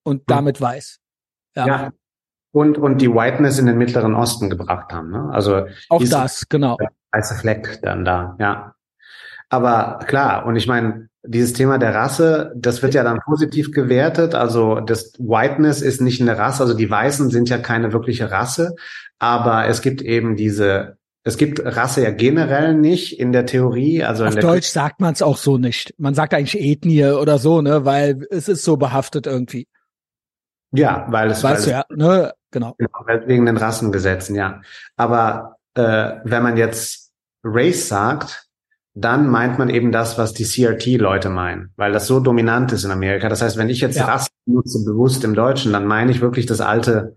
und 0.04 0.18
hm. 0.18 0.24
damit 0.26 0.60
weiß. 0.60 0.98
Ja. 1.56 1.66
ja. 1.66 1.92
Und, 2.52 2.76
und 2.78 2.98
die 2.98 3.08
Whiteness 3.08 3.58
in 3.58 3.66
den 3.66 3.78
Mittleren 3.78 4.14
Osten 4.14 4.50
gebracht 4.50 4.92
haben. 4.92 5.10
Ne? 5.10 5.30
Also 5.32 5.66
auch 5.88 6.02
das, 6.04 6.48
genau. 6.48 6.76
Weiße 7.12 7.34
Fleck 7.34 7.80
dann 7.82 8.04
da, 8.04 8.36
ja. 8.40 8.74
Aber 9.48 9.98
klar, 10.06 10.46
und 10.46 10.56
ich 10.56 10.66
meine, 10.66 11.08
dieses 11.24 11.52
Thema 11.52 11.78
der 11.78 11.94
Rasse, 11.94 12.52
das 12.56 12.82
wird 12.82 12.94
ja 12.94 13.04
dann 13.04 13.20
positiv 13.24 13.70
gewertet. 13.70 14.34
Also 14.34 14.80
das 14.80 15.12
Whiteness 15.18 15.82
ist 15.82 16.00
nicht 16.00 16.20
eine 16.20 16.38
Rasse, 16.38 16.62
also 16.62 16.74
die 16.74 16.90
Weißen 16.90 17.30
sind 17.30 17.48
ja 17.48 17.58
keine 17.58 17.92
wirkliche 17.92 18.30
Rasse, 18.30 18.74
aber 19.18 19.66
es 19.68 19.82
gibt 19.82 20.02
eben 20.02 20.36
diese, 20.36 20.96
es 21.22 21.36
gibt 21.36 21.64
Rasse 21.64 22.02
ja 22.02 22.10
generell 22.10 22.74
nicht 22.74 23.20
in 23.20 23.32
der 23.32 23.46
Theorie. 23.46 24.02
Also 24.02 24.24
auf 24.24 24.34
Deutsch 24.34 24.72
K 24.72 24.80
sagt 24.80 25.00
man 25.00 25.12
es 25.12 25.22
auch 25.22 25.36
so 25.36 25.58
nicht. 25.58 25.94
Man 25.98 26.14
sagt 26.14 26.34
eigentlich 26.34 26.60
Ethnie 26.60 27.04
oder 27.04 27.38
so, 27.38 27.60
ne, 27.60 27.84
weil 27.84 28.26
es 28.30 28.48
ist 28.48 28.64
so 28.64 28.76
behaftet 28.76 29.26
irgendwie. 29.26 29.68
Ja, 30.72 31.06
weil 31.10 31.30
es 31.30 31.44
weißt 31.44 31.66
weil 31.68 31.84
du 31.84 32.04
ja, 32.06 32.08
ne, 32.08 32.32
genau. 32.50 32.74
genau 32.78 33.26
wegen 33.26 33.46
den 33.46 33.58
Rassengesetzen, 33.58 34.34
ja. 34.34 34.62
Aber 34.96 35.56
äh, 35.74 36.14
wenn 36.24 36.42
man 36.42 36.56
jetzt 36.56 37.01
Race 37.42 37.88
sagt, 37.88 38.48
dann 38.94 39.28
meint 39.28 39.58
man 39.58 39.70
eben 39.70 39.90
das, 39.90 40.18
was 40.18 40.34
die 40.34 40.44
CRT-Leute 40.44 41.30
meinen, 41.30 41.70
weil 41.76 41.92
das 41.92 42.06
so 42.06 42.20
dominant 42.20 42.72
ist 42.72 42.84
in 42.84 42.90
Amerika. 42.90 43.28
Das 43.28 43.40
heißt, 43.40 43.56
wenn 43.56 43.70
ich 43.70 43.80
jetzt 43.80 43.96
ja. 43.96 44.04
Rasse 44.04 44.28
nutze 44.46 44.84
bewusst 44.84 45.24
im 45.24 45.34
Deutschen, 45.34 45.72
dann 45.72 45.86
meine 45.86 46.10
ich 46.10 46.20
wirklich 46.20 46.46
das 46.46 46.60
alte, 46.60 47.16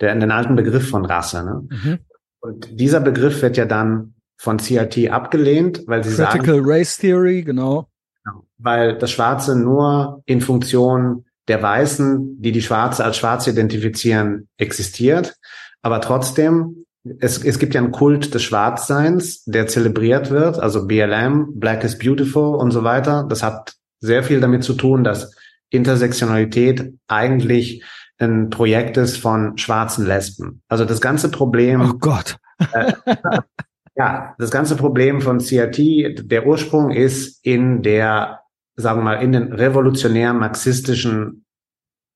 der, 0.00 0.14
den 0.14 0.30
alten 0.30 0.54
Begriff 0.54 0.88
von 0.88 1.04
Rasse. 1.04 1.44
Ne? 1.44 1.68
Mhm. 1.70 1.98
Und 2.40 2.80
dieser 2.80 3.00
Begriff 3.00 3.42
wird 3.42 3.56
ja 3.56 3.64
dann 3.64 4.14
von 4.36 4.58
CRT 4.58 5.10
abgelehnt, 5.10 5.82
weil 5.86 6.04
sie 6.04 6.10
Critical 6.10 6.32
sagen. 6.32 6.44
Critical 6.44 6.70
Race 6.70 6.96
Theory, 6.96 7.42
genau. 7.42 7.88
genau. 8.24 8.46
Weil 8.58 8.96
das 8.98 9.10
Schwarze 9.10 9.58
nur 9.58 10.22
in 10.26 10.40
Funktion 10.40 11.24
der 11.48 11.60
Weißen, 11.60 12.40
die 12.40 12.52
die 12.52 12.62
Schwarze 12.62 13.04
als 13.04 13.16
Schwarze 13.16 13.50
identifizieren, 13.50 14.48
existiert. 14.56 15.34
Aber 15.82 16.00
trotzdem 16.00 16.84
es, 17.20 17.44
es 17.44 17.58
gibt 17.58 17.74
ja 17.74 17.80
einen 17.80 17.92
Kult 17.92 18.34
des 18.34 18.42
Schwarzseins, 18.42 19.44
der 19.44 19.66
zelebriert 19.66 20.30
wird, 20.30 20.58
also 20.58 20.86
BLM, 20.86 21.58
Black 21.58 21.84
is 21.84 21.98
Beautiful 21.98 22.54
und 22.56 22.70
so 22.70 22.84
weiter. 22.84 23.26
Das 23.28 23.42
hat 23.42 23.74
sehr 24.00 24.22
viel 24.22 24.40
damit 24.40 24.64
zu 24.64 24.74
tun, 24.74 25.04
dass 25.04 25.34
Intersektionalität 25.70 26.94
eigentlich 27.08 27.84
ein 28.18 28.50
Projekt 28.50 28.96
ist 28.96 29.16
von 29.18 29.56
schwarzen 29.58 30.06
Lesben. 30.06 30.62
Also 30.68 30.84
das 30.84 31.00
ganze 31.00 31.30
Problem. 31.30 31.80
Oh 31.80 31.94
Gott. 31.98 32.36
äh, 32.72 32.92
ja, 33.96 34.34
das 34.38 34.50
ganze 34.50 34.76
Problem 34.76 35.20
von 35.20 35.38
CRT, 35.38 36.30
der 36.30 36.46
Ursprung 36.46 36.90
ist 36.90 37.44
in 37.44 37.82
der, 37.82 38.40
sagen 38.76 39.00
wir 39.00 39.04
mal, 39.04 39.22
in 39.22 39.32
den 39.32 39.52
revolutionären 39.52 40.38
marxistischen 40.38 41.44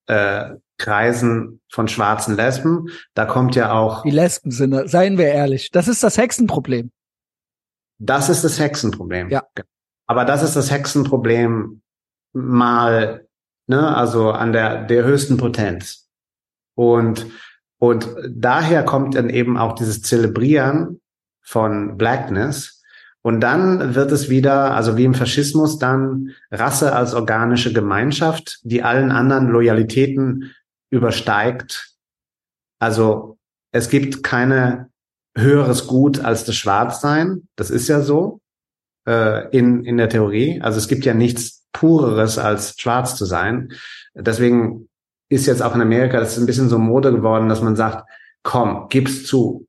äh, 0.06 0.50
Kreisen 0.82 1.60
von 1.70 1.88
schwarzen 1.88 2.36
Lesben. 2.36 2.88
Da 3.14 3.24
kommt 3.24 3.54
ja 3.54 3.72
auch. 3.72 4.02
Die 4.02 4.10
Lesben 4.10 4.50
sind, 4.50 4.90
seien 4.90 5.16
wir 5.16 5.26
ehrlich, 5.26 5.70
das 5.70 5.88
ist 5.88 6.02
das 6.02 6.18
Hexenproblem. 6.18 6.90
Das 7.98 8.28
ist 8.28 8.42
das 8.42 8.58
Hexenproblem. 8.58 9.30
Ja. 9.30 9.44
Aber 10.06 10.24
das 10.24 10.42
ist 10.42 10.56
das 10.56 10.70
Hexenproblem 10.70 11.82
mal, 12.32 13.26
ne, 13.68 13.96
also 13.96 14.32
an 14.32 14.52
der, 14.52 14.84
der 14.84 15.04
höchsten 15.04 15.36
Potenz. 15.36 16.08
Und, 16.74 17.26
und 17.78 18.08
daher 18.28 18.84
kommt 18.84 19.14
dann 19.14 19.30
eben 19.30 19.56
auch 19.56 19.74
dieses 19.74 20.02
Zelebrieren 20.02 21.00
von 21.42 21.96
Blackness. 21.96 22.82
Und 23.22 23.40
dann 23.40 23.94
wird 23.94 24.10
es 24.10 24.28
wieder, 24.28 24.74
also 24.74 24.96
wie 24.96 25.04
im 25.04 25.14
Faschismus, 25.14 25.78
dann 25.78 26.30
Rasse 26.50 26.92
als 26.92 27.14
organische 27.14 27.72
Gemeinschaft, 27.72 28.58
die 28.64 28.82
allen 28.82 29.12
anderen 29.12 29.46
Loyalitäten 29.46 30.52
übersteigt. 30.92 31.96
Also 32.78 33.38
es 33.72 33.88
gibt 33.88 34.22
keine 34.22 34.90
höheres 35.36 35.86
Gut 35.86 36.20
als 36.20 36.44
das 36.44 36.54
Schwarzsein. 36.54 37.48
Das 37.56 37.70
ist 37.70 37.88
ja 37.88 38.00
so 38.00 38.40
äh, 39.08 39.48
in, 39.56 39.84
in 39.84 39.96
der 39.96 40.10
Theorie. 40.10 40.60
Also 40.60 40.78
es 40.78 40.88
gibt 40.88 41.04
ja 41.04 41.14
nichts 41.14 41.66
Pureres 41.72 42.38
als 42.38 42.78
schwarz 42.78 43.16
zu 43.16 43.24
sein. 43.24 43.72
Deswegen 44.14 44.88
ist 45.30 45.46
jetzt 45.46 45.62
auch 45.62 45.74
in 45.74 45.80
Amerika, 45.80 46.20
das 46.20 46.32
ist 46.32 46.38
ein 46.38 46.46
bisschen 46.46 46.68
so 46.68 46.78
Mode 46.78 47.12
geworden, 47.12 47.48
dass 47.48 47.62
man 47.62 47.76
sagt, 47.76 48.06
komm, 48.42 48.88
gib's 48.90 49.24
zu. 49.24 49.66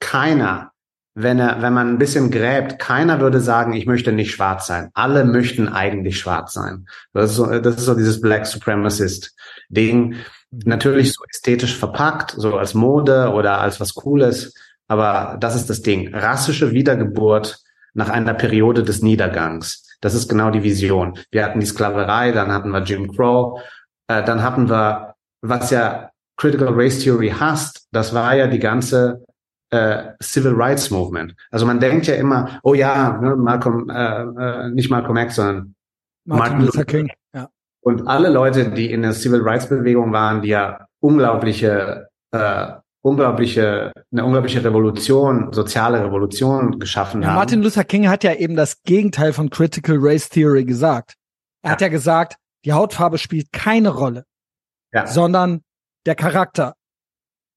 Keiner, 0.00 0.72
wenn 1.18 1.38
er, 1.38 1.62
wenn 1.62 1.72
man 1.72 1.88
ein 1.88 1.98
bisschen 1.98 2.30
gräbt, 2.30 2.78
keiner 2.78 3.20
würde 3.20 3.40
sagen, 3.40 3.72
ich 3.72 3.86
möchte 3.86 4.12
nicht 4.12 4.32
schwarz 4.32 4.66
sein. 4.66 4.90
Alle 4.92 5.24
möchten 5.24 5.66
eigentlich 5.66 6.18
schwarz 6.18 6.52
sein. 6.52 6.86
Das 7.14 7.30
ist 7.30 7.36
so, 7.36 7.46
das 7.58 7.76
ist 7.76 7.86
so 7.86 7.94
dieses 7.94 8.20
Black 8.20 8.44
Supremacist 8.44 9.34
Ding. 9.70 10.16
Natürlich 10.50 11.14
so 11.14 11.24
ästhetisch 11.24 11.74
verpackt, 11.74 12.34
so 12.36 12.58
als 12.58 12.74
Mode 12.74 13.32
oder 13.32 13.62
als 13.62 13.80
was 13.80 13.94
Cooles. 13.94 14.52
Aber 14.88 15.38
das 15.40 15.56
ist 15.56 15.70
das 15.70 15.80
Ding. 15.80 16.14
Rassische 16.14 16.72
Wiedergeburt 16.72 17.60
nach 17.94 18.10
einer 18.10 18.34
Periode 18.34 18.82
des 18.82 19.00
Niedergangs. 19.00 19.96
Das 20.02 20.12
ist 20.12 20.28
genau 20.28 20.50
die 20.50 20.64
Vision. 20.64 21.18
Wir 21.30 21.46
hatten 21.46 21.60
die 21.60 21.66
Sklaverei, 21.66 22.32
dann 22.32 22.52
hatten 22.52 22.68
wir 22.68 22.82
Jim 22.82 23.10
Crow, 23.10 23.58
äh, 24.06 24.22
dann 24.22 24.42
hatten 24.42 24.68
wir, 24.68 25.14
was 25.40 25.70
ja 25.70 26.10
Critical 26.36 26.74
Race 26.74 26.98
Theory 26.98 27.30
hasst, 27.30 27.88
das 27.90 28.12
war 28.12 28.36
ja 28.36 28.48
die 28.48 28.58
ganze 28.58 29.25
äh, 29.70 30.12
Civil 30.22 30.52
Rights 30.54 30.90
Movement. 30.90 31.34
Also 31.50 31.66
man 31.66 31.80
denkt 31.80 32.06
ja 32.06 32.14
immer, 32.14 32.60
oh 32.62 32.74
ja, 32.74 33.18
ne, 33.20 33.36
Malcolm, 33.36 33.90
äh, 33.90 34.22
äh, 34.22 34.70
nicht 34.70 34.90
Malcolm 34.90 35.16
X, 35.16 35.36
sondern 35.36 35.74
Martin, 36.24 36.60
Luther 36.60 36.84
King. 36.84 37.10
Ja. 37.34 37.48
Und 37.80 38.06
alle 38.06 38.30
Leute, 38.30 38.70
die 38.70 38.90
in 38.90 39.02
der 39.02 39.12
Civil 39.12 39.42
Rights 39.42 39.68
Bewegung 39.68 40.12
waren, 40.12 40.42
die 40.42 40.48
ja 40.48 40.86
unglaubliche, 41.00 42.08
äh, 42.32 42.66
unglaubliche, 43.02 43.92
eine 44.12 44.24
unglaubliche 44.24 44.64
Revolution, 44.64 45.52
soziale 45.52 46.04
Revolution 46.04 46.78
geschaffen 46.78 47.22
ja, 47.22 47.28
haben. 47.28 47.36
Martin 47.36 47.62
Luther 47.62 47.84
King 47.84 48.08
hat 48.08 48.24
ja 48.24 48.34
eben 48.34 48.56
das 48.56 48.82
Gegenteil 48.82 49.32
von 49.32 49.50
Critical 49.50 49.96
Race 50.00 50.28
Theory 50.28 50.64
gesagt. 50.64 51.14
Er 51.62 51.68
ja. 51.68 51.72
hat 51.72 51.80
ja 51.80 51.88
gesagt, 51.88 52.36
die 52.64 52.72
Hautfarbe 52.72 53.18
spielt 53.18 53.52
keine 53.52 53.90
Rolle, 53.90 54.24
sondern 55.04 55.62
der 56.06 56.14
Charakter. 56.14 56.74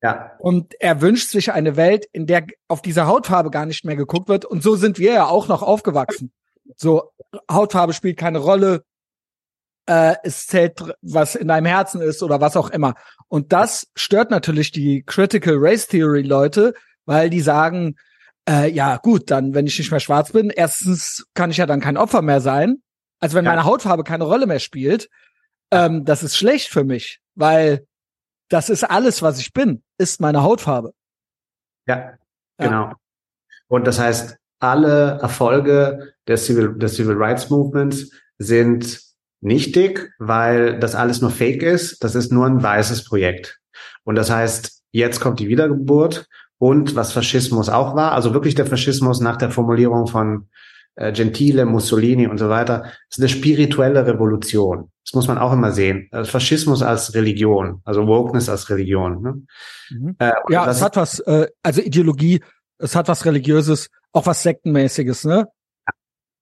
Ja. 0.01 0.31
Und 0.39 0.75
er 0.79 1.01
wünscht 1.01 1.29
sich 1.29 1.51
eine 1.51 1.75
Welt, 1.75 2.05
in 2.11 2.25
der 2.25 2.45
auf 2.67 2.81
diese 2.81 3.05
Hautfarbe 3.05 3.49
gar 3.49 3.65
nicht 3.65 3.83
mehr 3.83 3.95
geguckt 3.95 4.29
wird. 4.29 4.45
Und 4.45 4.63
so 4.63 4.75
sind 4.75 4.97
wir 4.97 5.13
ja 5.13 5.25
auch 5.25 5.47
noch 5.47 5.61
aufgewachsen. 5.61 6.31
So, 6.75 7.11
Hautfarbe 7.51 7.93
spielt 7.93 8.17
keine 8.17 8.39
Rolle, 8.39 8.83
äh, 9.87 10.15
es 10.23 10.45
zählt, 10.47 10.79
was 11.01 11.35
in 11.35 11.47
deinem 11.47 11.65
Herzen 11.65 12.01
ist 12.01 12.23
oder 12.23 12.39
was 12.39 12.55
auch 12.55 12.69
immer. 12.69 12.93
Und 13.27 13.51
das 13.51 13.87
stört 13.95 14.31
natürlich 14.31 14.71
die 14.71 15.03
Critical 15.03 15.55
Race 15.57 15.87
Theory 15.87 16.21
Leute, 16.21 16.73
weil 17.05 17.29
die 17.29 17.41
sagen, 17.41 17.95
äh, 18.47 18.71
ja 18.71 18.97
gut, 18.97 19.31
dann, 19.31 19.53
wenn 19.53 19.67
ich 19.67 19.77
nicht 19.77 19.91
mehr 19.91 19.99
schwarz 19.99 20.31
bin, 20.31 20.49
erstens 20.49 21.25
kann 21.33 21.51
ich 21.51 21.57
ja 21.57 21.65
dann 21.65 21.81
kein 21.81 21.97
Opfer 21.97 22.21
mehr 22.21 22.39
sein. 22.39 22.81
Also 23.19 23.35
wenn 23.35 23.45
ja. 23.45 23.51
meine 23.51 23.65
Hautfarbe 23.65 24.03
keine 24.03 24.23
Rolle 24.23 24.47
mehr 24.47 24.59
spielt, 24.59 25.09
ähm, 25.71 26.05
das 26.05 26.23
ist 26.23 26.37
schlecht 26.37 26.69
für 26.69 26.83
mich, 26.83 27.19
weil 27.35 27.85
das 28.49 28.69
ist 28.69 28.83
alles, 28.83 29.21
was 29.21 29.39
ich 29.39 29.53
bin, 29.53 29.83
ist 29.97 30.21
meine 30.21 30.43
Hautfarbe. 30.43 30.93
Ja, 31.87 32.13
genau. 32.57 32.89
Ja. 32.89 32.95
Und 33.67 33.85
das 33.87 33.99
heißt, 33.99 34.37
alle 34.59 35.19
Erfolge 35.21 36.13
der 36.27 36.37
Civil, 36.37 36.77
des 36.77 36.95
Civil 36.95 37.15
Rights 37.15 37.49
Movements 37.49 38.11
sind 38.37 39.01
nichtig, 39.41 40.11
weil 40.19 40.79
das 40.79 40.95
alles 40.95 41.21
nur 41.21 41.31
Fake 41.31 41.63
ist. 41.63 42.03
Das 42.03 42.15
ist 42.15 42.31
nur 42.31 42.45
ein 42.45 42.61
weißes 42.61 43.05
Projekt. 43.05 43.59
Und 44.03 44.15
das 44.15 44.29
heißt, 44.29 44.83
jetzt 44.91 45.19
kommt 45.21 45.39
die 45.39 45.47
Wiedergeburt 45.47 46.27
und 46.57 46.95
was 46.95 47.13
Faschismus 47.13 47.69
auch 47.69 47.95
war, 47.95 48.11
also 48.11 48.33
wirklich 48.33 48.55
der 48.55 48.65
Faschismus 48.65 49.21
nach 49.21 49.37
der 49.37 49.51
Formulierung 49.51 50.07
von 50.07 50.49
äh, 50.99 51.13
Gentile, 51.13 51.65
Mussolini 51.65 52.27
und 52.27 52.37
so 52.37 52.49
weiter, 52.49 52.91
ist 53.09 53.19
eine 53.19 53.29
spirituelle 53.29 54.05
Revolution. 54.05 54.91
Das 55.05 55.13
muss 55.13 55.29
man 55.29 55.37
auch 55.37 55.53
immer 55.53 55.71
sehen. 55.71 56.09
Also 56.11 56.29
Faschismus 56.29 56.83
als 56.83 57.13
Religion, 57.15 57.81
also 57.85 58.05
Wokeness 58.05 58.49
als 58.49 58.69
Religion. 58.69 59.21
Ne? 59.21 59.41
Mhm. 59.91 60.15
Äh, 60.19 60.33
ja, 60.49 60.69
es 60.69 60.81
hat 60.81 60.97
was, 60.97 61.19
äh, 61.21 61.47
also 61.63 61.81
Ideologie, 61.81 62.41
es 62.79 62.97
hat 62.97 63.07
was 63.07 63.25
Religiöses, 63.25 63.89
auch 64.11 64.25
was 64.25 64.43
Sektenmäßiges, 64.43 65.23
ne? 65.23 65.47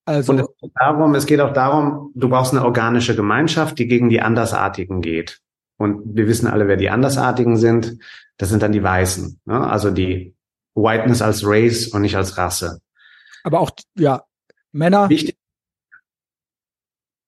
Also 0.06 0.32
und 0.32 0.40
es 0.40 0.48
geht, 0.60 0.72
darum, 0.74 1.16
es 1.16 1.26
geht 1.26 1.42
auch 1.42 1.54
darum, 1.54 2.12
du 2.16 2.30
brauchst 2.30 2.54
eine 2.54 2.66
organische 2.66 3.16
Gemeinschaft, 3.16 3.78
die 3.78 3.88
gegen 3.88 4.10
die 4.10 4.22
Andersartigen 4.22 5.02
geht. 5.02 5.40
Und 5.78 6.16
wir 6.16 6.28
wissen 6.28 6.48
alle, 6.48 6.68
wer 6.68 6.78
die 6.78 6.90
Andersartigen 6.90 7.58
sind. 7.58 8.00
Das 8.38 8.50
sind 8.50 8.64
dann 8.64 8.72
die 8.72 8.82
Weißen. 8.82 9.40
Ne? 9.46 9.68
Also 9.68 9.92
die 9.92 10.34
Whiteness 10.74 11.22
als 11.22 11.46
Race 11.46 11.88
und 11.90 12.02
nicht 12.02 12.16
als 12.16 12.38
Rasse. 12.38 12.80
Aber 13.44 13.60
auch, 13.60 13.70
ja, 13.96 14.24
Männer. 14.78 15.10
Wichtig, 15.10 15.38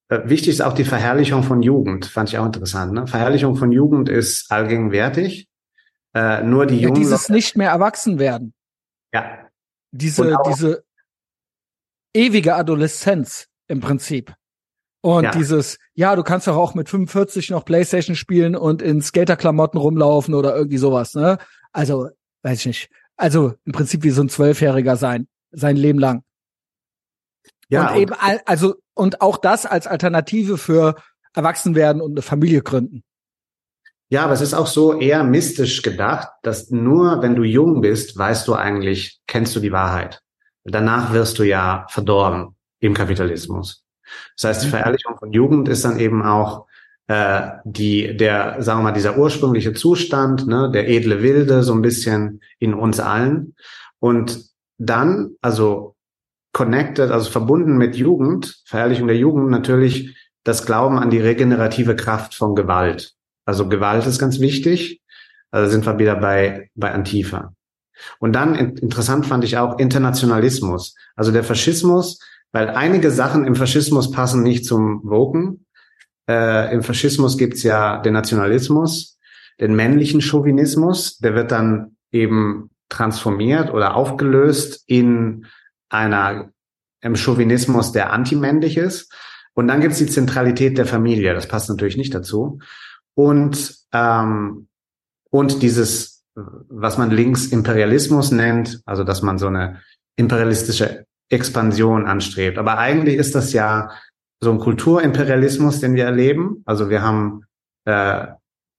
äh, 0.10 0.22
wichtig 0.26 0.50
ist 0.50 0.62
auch 0.62 0.74
die 0.74 0.86
Verherrlichung 0.86 1.44
von 1.44 1.62
Jugend. 1.62 2.06
Fand 2.06 2.30
ich 2.30 2.38
auch 2.38 2.46
interessant. 2.46 2.94
Ne? 2.94 3.08
Verherrlichung 3.08 3.56
von 3.56 3.72
Jugend 3.72 4.10
ist 4.10 4.52
allgegenwärtig. 4.52 5.48
Äh, 6.14 6.44
nur 6.44 6.66
die 6.66 6.78
ja, 6.78 6.88
Jungen. 6.88 6.96
Dieses 6.96 7.30
nicht 7.30 7.56
mehr 7.56 7.70
erwachsen 7.70 8.20
werden. 8.20 8.54
Ja. 9.14 9.48
Diese, 9.92 10.38
diese 10.48 10.84
ewige 12.14 12.56
Adoleszenz 12.56 13.48
im 13.68 13.80
Prinzip. 13.80 14.34
Und 15.02 15.24
ja. 15.24 15.32
dieses, 15.32 15.78
ja, 15.94 16.16
du 16.16 16.24
kannst 16.24 16.48
doch 16.48 16.58
auch 16.58 16.74
mit 16.74 16.90
45 16.90 17.52
noch 17.52 17.64
Playstation 17.64 18.16
spielen 18.16 18.56
und 18.56 18.82
in 18.82 19.02
Skaterklamotten 19.02 19.80
rumlaufen 19.80 20.34
oder 20.34 20.56
irgendwie 20.56 20.78
sowas, 20.78 21.14
ne? 21.14 21.38
Also, 21.72 22.10
weiß 22.42 22.60
ich 22.60 22.66
nicht. 22.66 22.90
Also 23.16 23.54
im 23.66 23.72
Prinzip 23.72 24.04
wie 24.04 24.10
so 24.10 24.22
ein 24.22 24.30
Zwölfjähriger 24.30 24.98
sein, 24.98 25.28
sein 25.52 25.78
Leben 25.78 26.00
lang. 26.00 26.24
Ja. 27.70 27.92
Und 27.92 27.98
eben, 27.98 28.14
also, 28.46 28.76
und 28.94 29.22
auch 29.22 29.38
das 29.38 29.66
als 29.66 29.88
Alternative 29.88 30.58
für 30.58 30.96
Erwachsenwerden 31.34 32.02
und 32.02 32.12
eine 32.12 32.22
Familie 32.22 32.62
gründen. 32.62 33.04
Ja, 34.12 34.24
aber 34.24 34.34
es 34.34 34.42
ist 34.42 34.56
auch 34.56 34.66
so 34.66 35.00
eher 35.00 35.24
mystisch 35.24 35.84
gedacht, 35.84 36.30
dass 36.42 36.72
nur 36.72 37.22
wenn 37.22 37.36
du 37.36 37.44
jung 37.44 37.82
bist, 37.82 38.18
weißt 38.18 38.48
du 38.48 38.56
eigentlich, 38.56 39.22
kennst 39.28 39.56
du 39.56 39.60
die 39.60 39.72
Wahrheit. 39.72 40.22
Danach 40.64 41.14
wirst 41.14 41.38
du 41.38 41.44
ja 41.44 41.86
verdorben 41.90 42.56
im 42.80 42.96
Kapitalismus. 42.96 43.86
Das 44.36 44.50
heißt, 44.50 44.64
die 44.64 44.68
mhm. 44.68 44.72
Verherrlichung 44.72 45.18
von 45.18 45.32
Jugend 45.32 45.70
ist 45.70 45.86
dann 45.86 46.00
eben 46.00 46.24
auch 46.24 46.66
äh, 47.08 47.50
die, 47.66 48.18
der, 48.18 48.62
sagen 48.62 48.80
wir 48.80 48.84
mal, 48.86 48.92
dieser 48.92 49.18
ursprüngliche 49.18 49.74
Zustand, 49.74 50.48
ne, 50.48 50.72
der 50.72 50.90
edle 50.90 51.22
Wilde, 51.22 51.64
so 51.64 51.74
ein 51.74 51.84
bisschen 51.84 52.42
in 52.58 52.74
uns 52.74 53.00
allen. 53.00 53.56
Und 54.00 54.46
dann, 54.80 55.32
also 55.42 55.96
connected, 56.52 57.12
also 57.12 57.30
verbunden 57.30 57.78
mit 57.78 57.96
Jugend, 57.96 58.62
Verherrlichung 58.66 59.08
der 59.08 59.18
Jugend, 59.18 59.50
natürlich 59.50 60.16
das 60.44 60.66
Glauben 60.66 60.98
an 60.98 61.10
die 61.10 61.20
regenerative 61.20 61.96
Kraft 61.96 62.34
von 62.34 62.56
Gewalt. 62.56 63.14
Also 63.46 63.68
Gewalt 63.68 64.06
ist 64.06 64.20
ganz 64.20 64.40
wichtig. 64.40 65.02
Also 65.52 65.72
sind 65.72 65.86
wir 65.86 65.98
wieder 65.98 66.16
bei, 66.16 66.70
bei 66.76 66.92
Antifa. 66.92 67.54
Und 68.20 68.34
dann 68.34 68.56
interessant 68.56 69.26
fand 69.26 69.44
ich 69.44 69.58
auch 69.58 69.78
Internationalismus. 69.78 70.96
Also 71.16 71.32
der 71.32 71.44
Faschismus, 71.44 72.20
weil 72.52 72.70
einige 72.70 73.12
Sachen 73.12 73.46
im 73.46 73.56
Faschismus 73.56 74.12
passen 74.12 74.44
nicht 74.44 74.66
zum 74.66 75.02
Woken. 75.04 75.66
Äh, 76.28 76.74
Im 76.74 76.84
Faschismus 76.84 77.38
gibt's 77.38 77.64
ja 77.64 77.98
den 78.02 78.14
Nationalismus, 78.14 79.18
den 79.60 79.76
männlichen 79.76 80.22
Chauvinismus, 80.22 81.18
der 81.18 81.36
wird 81.36 81.52
dann 81.52 81.98
eben 82.12 82.70
transformiert 82.88 83.72
oder 83.74 83.96
aufgelöst 83.96 84.84
in 84.88 85.46
einer 85.90 86.52
im 87.02 87.16
Chauvinismus, 87.16 87.92
der 87.92 88.12
antimännlich 88.12 88.78
ist. 88.78 89.14
Und 89.54 89.68
dann 89.68 89.82
gibt's 89.82 89.98
die 89.98 90.08
Zentralität 90.08 90.78
der 90.78 90.86
Familie. 90.86 91.34
Das 91.34 91.48
passt 91.48 91.70
natürlich 91.70 91.98
nicht 91.98 92.14
dazu. 92.14 92.60
Und 93.16 93.76
ähm, 93.92 94.68
und 95.32 95.62
dieses 95.62 96.20
was 96.36 96.98
man 96.98 97.12
links 97.12 97.48
Imperialismus 97.48 98.32
nennt, 98.32 98.82
also 98.86 99.04
dass 99.04 99.22
man 99.22 99.38
so 99.38 99.48
eine 99.48 99.82
imperialistische 100.16 101.06
Expansion 101.30 102.06
anstrebt. 102.06 102.58
Aber 102.58 102.78
eigentlich 102.78 103.16
ist 103.16 103.36
das 103.36 103.54
ja 103.54 103.92
so 104.42 104.52
ein 104.52 104.60
Kulturimperialismus, 104.60 105.80
den 105.80 105.96
wir 105.96 106.06
erleben. 106.06 106.64
Also 106.66 106.90
wir 106.90 107.02
haben 107.02 107.44
äh, 107.86 108.28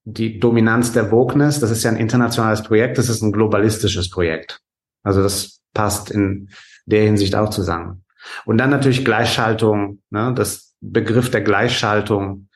die 0.05 0.41
Dominanz 0.41 0.93
der 0.93 1.11
Wokeness, 1.11 1.61
das 1.61 1.71
ist 1.71 1.83
ja 1.83 1.91
ein 1.91 1.97
internationales 1.97 2.63
Projekt, 2.63 2.99
das 2.99 3.09
ist 3.09 3.23
ein 3.23 3.33
globalistisches 3.33 4.11
Projekt. 4.11 4.61
Also 5.03 5.23
das 5.23 5.61
passt 5.75 6.11
in 6.11 6.49
der 6.91 7.05
Hinsicht 7.05 7.35
auch 7.35 7.51
zusammen. 7.51 8.05
Und 8.45 8.59
dann 8.59 8.71
natürlich 8.71 9.05
Gleichschaltung, 9.05 10.03
ne, 10.11 10.35
das 10.35 10.75
Begriff 10.81 11.31
der 11.31 11.41
Gleichschaltung 11.41 12.49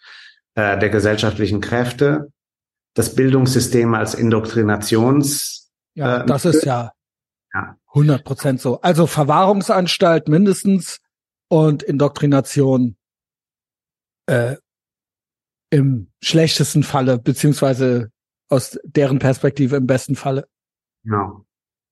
äh, 0.54 0.78
der 0.78 0.90
gesellschaftlichen 0.90 1.60
Kräfte 1.60 2.30
das 2.94 3.14
Bildungssystem 3.14 3.92
als 3.94 4.14
Indoktrinations. 4.14 5.72
Ja, 5.94 6.22
äh, 6.22 6.26
das 6.26 6.44
ist 6.44 6.64
ja, 6.64 6.92
ja 7.52 7.76
100 7.88 8.24
Prozent 8.24 8.60
so. 8.60 8.80
Also 8.80 9.06
Verwahrungsanstalt 9.06 10.28
mindestens 10.28 11.00
und 11.48 11.82
Indoktrination 11.82 12.96
äh, 14.26 14.56
im 15.70 16.12
schlechtesten 16.22 16.84
Falle, 16.84 17.18
beziehungsweise 17.18 18.10
aus 18.48 18.78
deren 18.84 19.18
Perspektive 19.18 19.76
im 19.76 19.86
besten 19.86 20.14
Falle. 20.14 20.46
Genau. 21.02 21.44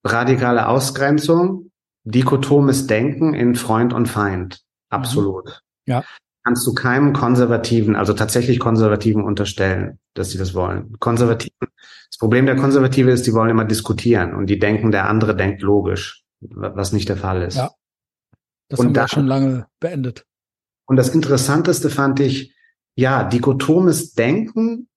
Radikale 0.04 0.68
Ausgrenzung, 0.68 1.71
dichotomes 2.04 2.86
Denken 2.86 3.34
in 3.34 3.54
Freund 3.54 3.92
und 3.92 4.06
Feind. 4.06 4.60
Mhm. 4.90 4.96
Absolut. 4.96 5.62
Ja 5.86 6.04
kannst 6.44 6.66
du 6.66 6.74
keinem 6.74 7.12
Konservativen, 7.12 7.96
also 7.96 8.12
tatsächlich 8.12 8.58
Konservativen 8.58 9.24
unterstellen, 9.24 9.98
dass 10.14 10.30
sie 10.30 10.38
das 10.38 10.54
wollen. 10.54 10.96
Konservativen, 10.98 11.56
das 11.60 12.18
Problem 12.18 12.46
der 12.46 12.56
Konservative 12.56 13.10
ist, 13.10 13.26
die 13.26 13.32
wollen 13.32 13.50
immer 13.50 13.64
diskutieren 13.64 14.34
und 14.34 14.46
die 14.46 14.58
denken, 14.58 14.90
der 14.90 15.08
andere 15.08 15.36
denkt 15.36 15.62
logisch, 15.62 16.24
was 16.40 16.92
nicht 16.92 17.08
der 17.08 17.16
Fall 17.16 17.42
ist. 17.42 17.56
Ja. 17.56 17.70
Das 18.68 18.80
und 18.80 18.86
haben 18.86 18.94
wir 18.94 19.08
schon 19.08 19.26
lange 19.26 19.66
beendet. 19.80 20.24
Und 20.86 20.96
das 20.96 21.10
Interessanteste 21.10 21.90
fand 21.90 22.20
ich, 22.20 22.54
ja, 22.96 23.24
dichotomes 23.24 24.14
Denken 24.14 24.88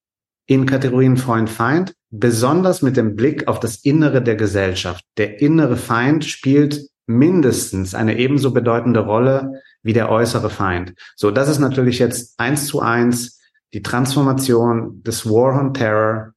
in 0.46 0.66
Kategorien 0.66 1.16
Freund-Feind, 1.16 1.94
besonders 2.10 2.82
mit 2.82 2.96
dem 2.96 3.16
Blick 3.16 3.48
auf 3.48 3.60
das 3.60 3.76
Innere 3.76 4.22
der 4.22 4.36
Gesellschaft. 4.36 5.04
Der 5.16 5.40
innere 5.40 5.76
Feind 5.76 6.24
spielt 6.24 6.88
mindestens 7.06 7.94
eine 7.94 8.18
ebenso 8.18 8.52
bedeutende 8.52 9.00
Rolle 9.00 9.62
wie 9.82 9.92
der 9.92 10.10
äußere 10.10 10.50
Feind. 10.50 10.94
So, 11.14 11.30
das 11.30 11.48
ist 11.48 11.58
natürlich 11.58 11.98
jetzt 11.98 12.38
eins 12.38 12.66
zu 12.66 12.80
eins 12.80 13.40
die 13.72 13.82
Transformation 13.82 15.02
des 15.02 15.26
War 15.26 15.60
on 15.60 15.74
Terror 15.74 16.32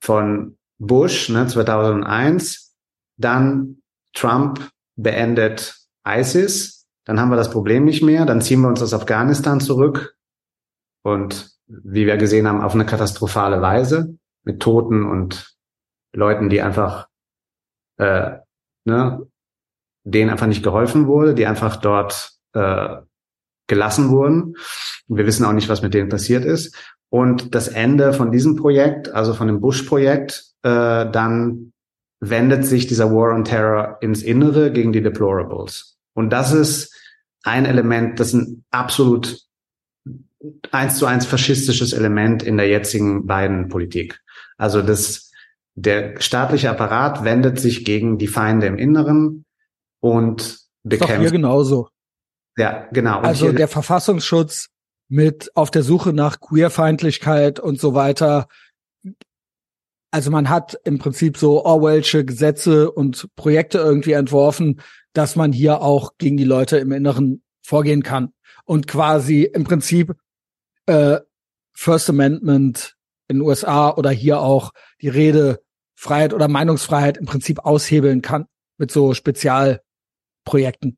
von 0.00 0.56
Bush 0.78 1.28
ne, 1.28 1.46
2001, 1.46 2.74
dann 3.16 3.82
Trump 4.14 4.70
beendet 4.96 5.76
ISIS, 6.06 6.86
dann 7.04 7.20
haben 7.20 7.30
wir 7.30 7.36
das 7.36 7.50
Problem 7.50 7.84
nicht 7.84 8.02
mehr, 8.02 8.24
dann 8.26 8.40
ziehen 8.40 8.60
wir 8.60 8.68
uns 8.68 8.82
aus 8.82 8.94
Afghanistan 8.94 9.60
zurück 9.60 10.16
und 11.02 11.50
wie 11.66 12.06
wir 12.06 12.16
gesehen 12.16 12.46
haben, 12.46 12.62
auf 12.62 12.74
eine 12.74 12.86
katastrophale 12.86 13.60
Weise 13.60 14.16
mit 14.44 14.60
Toten 14.60 15.04
und 15.04 15.56
Leuten, 16.12 16.48
die 16.48 16.62
einfach 16.62 17.08
äh, 17.98 18.38
ne, 18.84 19.26
denen 20.06 20.30
einfach 20.30 20.46
nicht 20.46 20.62
geholfen 20.62 21.06
wurde, 21.06 21.34
die 21.34 21.46
einfach 21.46 21.76
dort 21.76 22.32
äh, 22.54 22.96
gelassen 23.66 24.10
wurden. 24.10 24.54
Wir 25.08 25.26
wissen 25.26 25.44
auch 25.44 25.52
nicht, 25.52 25.68
was 25.68 25.82
mit 25.82 25.94
denen 25.94 26.08
passiert 26.08 26.44
ist. 26.44 26.74
Und 27.10 27.54
das 27.54 27.68
Ende 27.68 28.12
von 28.12 28.30
diesem 28.30 28.56
Projekt, 28.56 29.12
also 29.12 29.34
von 29.34 29.48
dem 29.48 29.60
Bush-Projekt, 29.60 30.44
äh, 30.62 31.10
dann 31.10 31.72
wendet 32.20 32.64
sich 32.64 32.86
dieser 32.86 33.10
War 33.10 33.34
on 33.34 33.44
Terror 33.44 33.98
ins 34.00 34.22
Innere 34.22 34.72
gegen 34.72 34.92
die 34.92 35.02
Deplorables. 35.02 35.96
Und 36.14 36.30
das 36.30 36.52
ist 36.52 36.94
ein 37.42 37.66
Element, 37.66 38.18
das 38.20 38.28
ist 38.28 38.34
ein 38.34 38.64
absolut 38.70 39.40
eins 40.70 40.98
zu 40.98 41.06
eins 41.06 41.26
faschistisches 41.26 41.92
Element 41.92 42.42
in 42.42 42.56
der 42.56 42.68
jetzigen 42.68 43.26
beiden 43.26 43.68
Politik. 43.68 44.20
Also 44.56 44.82
das, 44.82 45.32
der 45.74 46.20
staatliche 46.20 46.70
Apparat 46.70 47.24
wendet 47.24 47.58
sich 47.58 47.84
gegen 47.84 48.18
die 48.18 48.28
Feinde 48.28 48.66
im 48.66 48.78
Inneren 48.78 49.45
und 50.12 50.60
bekämpft. 50.82 51.14
Doch 51.14 51.20
hier 51.20 51.30
genauso. 51.30 51.88
Ja, 52.56 52.88
genau. 52.92 53.18
Und 53.18 53.24
also 53.24 53.52
der 53.52 53.68
Verfassungsschutz 53.68 54.68
mit 55.08 55.50
auf 55.54 55.70
der 55.70 55.82
Suche 55.82 56.12
nach 56.12 56.40
Queerfeindlichkeit 56.40 57.60
und 57.60 57.80
so 57.80 57.94
weiter. 57.94 58.48
Also 60.10 60.30
man 60.30 60.48
hat 60.48 60.78
im 60.84 60.98
Prinzip 60.98 61.36
so 61.36 61.64
Orwellsche 61.64 62.24
Gesetze 62.24 62.90
und 62.90 63.28
Projekte 63.36 63.78
irgendwie 63.78 64.12
entworfen, 64.12 64.80
dass 65.12 65.36
man 65.36 65.52
hier 65.52 65.82
auch 65.82 66.12
gegen 66.18 66.36
die 66.36 66.44
Leute 66.44 66.78
im 66.78 66.92
Inneren 66.92 67.42
vorgehen 67.62 68.02
kann 68.02 68.32
und 68.64 68.86
quasi 68.86 69.42
im 69.42 69.64
Prinzip 69.64 70.14
äh, 70.86 71.18
First 71.74 72.08
Amendment 72.08 72.96
in 73.28 73.38
den 73.38 73.42
USA 73.42 73.90
oder 73.90 74.10
hier 74.10 74.40
auch 74.40 74.72
die 75.02 75.08
Redefreiheit 75.08 76.32
oder 76.32 76.48
Meinungsfreiheit 76.48 77.18
im 77.18 77.26
Prinzip 77.26 77.60
aushebeln 77.60 78.22
kann 78.22 78.46
mit 78.78 78.90
so 78.90 79.14
Spezialprojekten. 80.46 80.96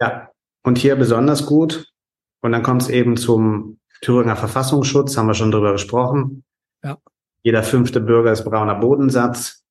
Ja, 0.00 0.30
und 0.64 0.78
hier 0.78 0.96
besonders 0.96 1.46
gut. 1.46 1.88
Und 2.42 2.52
dann 2.52 2.62
kommt 2.62 2.82
es 2.82 2.88
eben 2.88 3.16
zum 3.16 3.78
Thüringer 4.00 4.36
Verfassungsschutz, 4.36 5.16
haben 5.16 5.28
wir 5.28 5.34
schon 5.34 5.52
drüber 5.52 5.72
gesprochen. 5.72 6.44
Ja. 6.82 6.98
Jeder 7.42 7.62
fünfte 7.62 8.00
Bürger 8.00 8.32
ist 8.32 8.44
brauner 8.44 8.74
Bodensatz. 8.74 9.64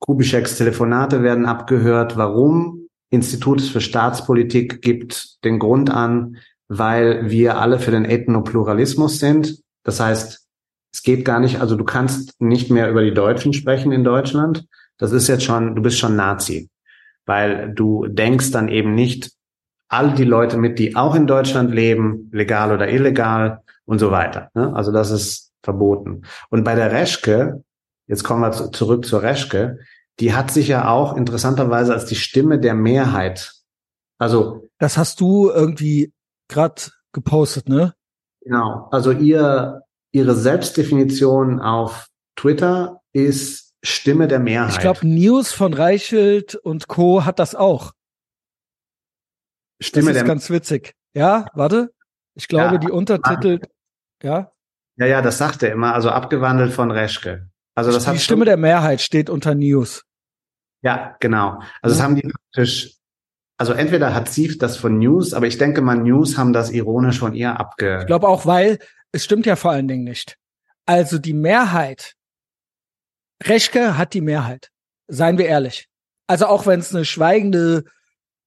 Kubischeks 0.00 0.56
Telefonate 0.56 1.22
werden 1.22 1.46
abgehört. 1.46 2.16
Warum? 2.16 2.88
Institut 3.10 3.60
für 3.60 3.80
Staatspolitik 3.80 4.82
gibt 4.82 5.44
den 5.44 5.58
Grund 5.58 5.90
an, 5.90 6.38
weil 6.68 7.30
wir 7.30 7.58
alle 7.58 7.78
für 7.78 7.90
den 7.90 8.04
Ethnopluralismus 8.04 9.18
sind. 9.18 9.60
Das 9.82 10.00
heißt, 10.00 10.46
es 10.92 11.02
geht 11.02 11.24
gar 11.24 11.40
nicht, 11.40 11.60
also 11.60 11.76
du 11.76 11.84
kannst 11.84 12.40
nicht 12.40 12.70
mehr 12.70 12.90
über 12.90 13.02
die 13.02 13.14
Deutschen 13.14 13.52
sprechen 13.52 13.92
in 13.92 14.04
Deutschland. 14.04 14.66
Das 14.96 15.12
ist 15.12 15.28
jetzt 15.28 15.44
schon, 15.44 15.74
du 15.76 15.82
bist 15.82 15.98
schon 15.98 16.16
Nazi, 16.16 16.70
weil 17.26 17.72
du 17.74 18.06
denkst 18.06 18.50
dann 18.50 18.68
eben 18.68 18.94
nicht 18.94 19.32
all 19.88 20.14
die 20.14 20.24
Leute 20.24 20.56
mit, 20.56 20.78
die 20.78 20.96
auch 20.96 21.14
in 21.14 21.26
Deutschland 21.26 21.72
leben, 21.72 22.30
legal 22.32 22.72
oder 22.72 22.88
illegal 22.88 23.62
und 23.84 23.98
so 23.98 24.10
weiter. 24.10 24.50
Ne? 24.54 24.74
Also 24.74 24.92
das 24.92 25.10
ist 25.10 25.52
verboten. 25.62 26.22
Und 26.50 26.64
bei 26.64 26.74
der 26.74 26.92
Reschke, 26.92 27.62
jetzt 28.06 28.24
kommen 28.24 28.42
wir 28.42 28.52
zurück 28.72 29.04
zur 29.04 29.22
Reschke, 29.22 29.78
die 30.20 30.34
hat 30.34 30.50
sich 30.50 30.68
ja 30.68 30.88
auch 30.88 31.16
interessanterweise 31.16 31.92
als 31.92 32.06
die 32.06 32.14
Stimme 32.16 32.58
der 32.58 32.74
Mehrheit. 32.74 33.52
Also 34.18 34.68
das 34.78 34.96
hast 34.96 35.20
du 35.20 35.50
irgendwie 35.50 36.12
gerade 36.48 36.82
gepostet, 37.12 37.68
ne? 37.68 37.94
Genau. 38.42 38.88
Also 38.90 39.10
ihr 39.12 39.82
ihre 40.14 40.36
Selbstdefinition 40.36 41.60
auf 41.60 42.06
Twitter 42.36 43.00
ist 43.12 43.63
Stimme 43.84 44.28
der 44.28 44.38
Mehrheit. 44.38 44.72
Ich 44.72 44.78
glaube, 44.80 45.06
News 45.06 45.52
von 45.52 45.74
Reichelt 45.74 46.54
und 46.54 46.88
Co. 46.88 47.24
hat 47.24 47.38
das 47.38 47.54
auch. 47.54 47.92
Stimme 49.80 50.06
das 50.06 50.16
ist 50.16 50.20
der 50.22 50.28
ganz 50.28 50.50
witzig. 50.50 50.94
Ja, 51.14 51.46
warte. 51.54 51.92
Ich 52.34 52.48
glaube, 52.48 52.74
ja, 52.74 52.78
die 52.78 52.90
Untertitel, 52.90 53.60
ja. 54.22 54.52
Ja, 54.96 55.06
ja, 55.06 55.22
das 55.22 55.38
sagt 55.38 55.62
er 55.62 55.72
immer, 55.72 55.94
also 55.94 56.10
abgewandelt 56.10 56.72
von 56.72 56.90
Reschke. 56.90 57.50
Also 57.74 57.92
das 57.92 58.04
die 58.04 58.10
hat 58.10 58.20
Stimme 58.20 58.44
der 58.44 58.56
Mehrheit 58.56 59.00
steht 59.00 59.28
unter 59.28 59.54
News. 59.54 60.04
Ja, 60.82 61.16
genau. 61.20 61.60
Also 61.82 61.96
das 61.96 62.02
haben 62.02 62.16
die 62.16 62.22
praktisch, 62.22 62.94
also 63.58 63.72
entweder 63.72 64.14
hat 64.14 64.28
Sief 64.28 64.58
das 64.58 64.76
von 64.76 64.98
News, 64.98 65.34
aber 65.34 65.46
ich 65.46 65.58
denke 65.58 65.82
mal, 65.82 65.96
News 65.96 66.38
haben 66.38 66.52
das 66.52 66.70
ironisch 66.70 67.18
von 67.18 67.34
ihr 67.34 67.58
abge. 67.58 67.98
Ich 68.00 68.06
glaube 68.06 68.28
auch, 68.28 68.46
weil 68.46 68.78
es 69.12 69.24
stimmt 69.24 69.46
ja 69.46 69.56
vor 69.56 69.72
allen 69.72 69.88
Dingen 69.88 70.04
nicht. 70.04 70.36
Also 70.86 71.18
die 71.18 71.34
Mehrheit, 71.34 72.14
Reschke 73.42 73.98
hat 73.98 74.14
die 74.14 74.20
Mehrheit. 74.20 74.70
Seien 75.08 75.38
wir 75.38 75.46
ehrlich. 75.46 75.88
Also 76.26 76.46
auch 76.46 76.66
wenn 76.66 76.80
es 76.80 76.94
eine 76.94 77.04
schweigende 77.04 77.84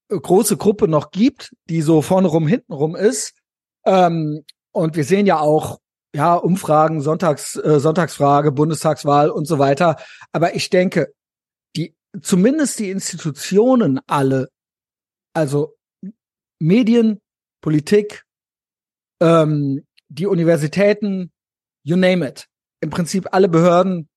äh, 0.09 0.17
große 0.17 0.57
Gruppe 0.57 0.87
noch 0.87 1.11
gibt, 1.11 1.53
die 1.69 1.81
so 1.81 2.01
vorne 2.01 2.27
rum, 2.27 2.47
hinten 2.47 2.73
rum 2.73 2.95
ist. 2.95 3.33
Ähm, 3.85 4.43
und 4.71 4.95
wir 4.95 5.03
sehen 5.03 5.25
ja 5.25 5.39
auch, 5.39 5.79
ja, 6.15 6.33
Umfragen, 6.33 7.01
Sonntags, 7.01 7.55
äh, 7.57 7.79
Sonntagsfrage, 7.79 8.51
Bundestagswahl 8.51 9.29
und 9.29 9.45
so 9.45 9.59
weiter. 9.59 9.97
Aber 10.31 10.55
ich 10.55 10.69
denke, 10.69 11.13
die, 11.75 11.95
zumindest 12.21 12.79
die 12.79 12.89
Institutionen 12.89 13.99
alle, 14.07 14.49
also 15.33 15.75
Medien, 16.59 17.21
Politik, 17.61 18.23
ähm, 19.21 19.85
die 20.09 20.25
Universitäten, 20.25 21.31
you 21.83 21.95
name 21.95 22.27
it. 22.27 22.47
Im 22.81 22.89
Prinzip 22.89 23.27
alle 23.31 23.49
Behörden, 23.49 24.09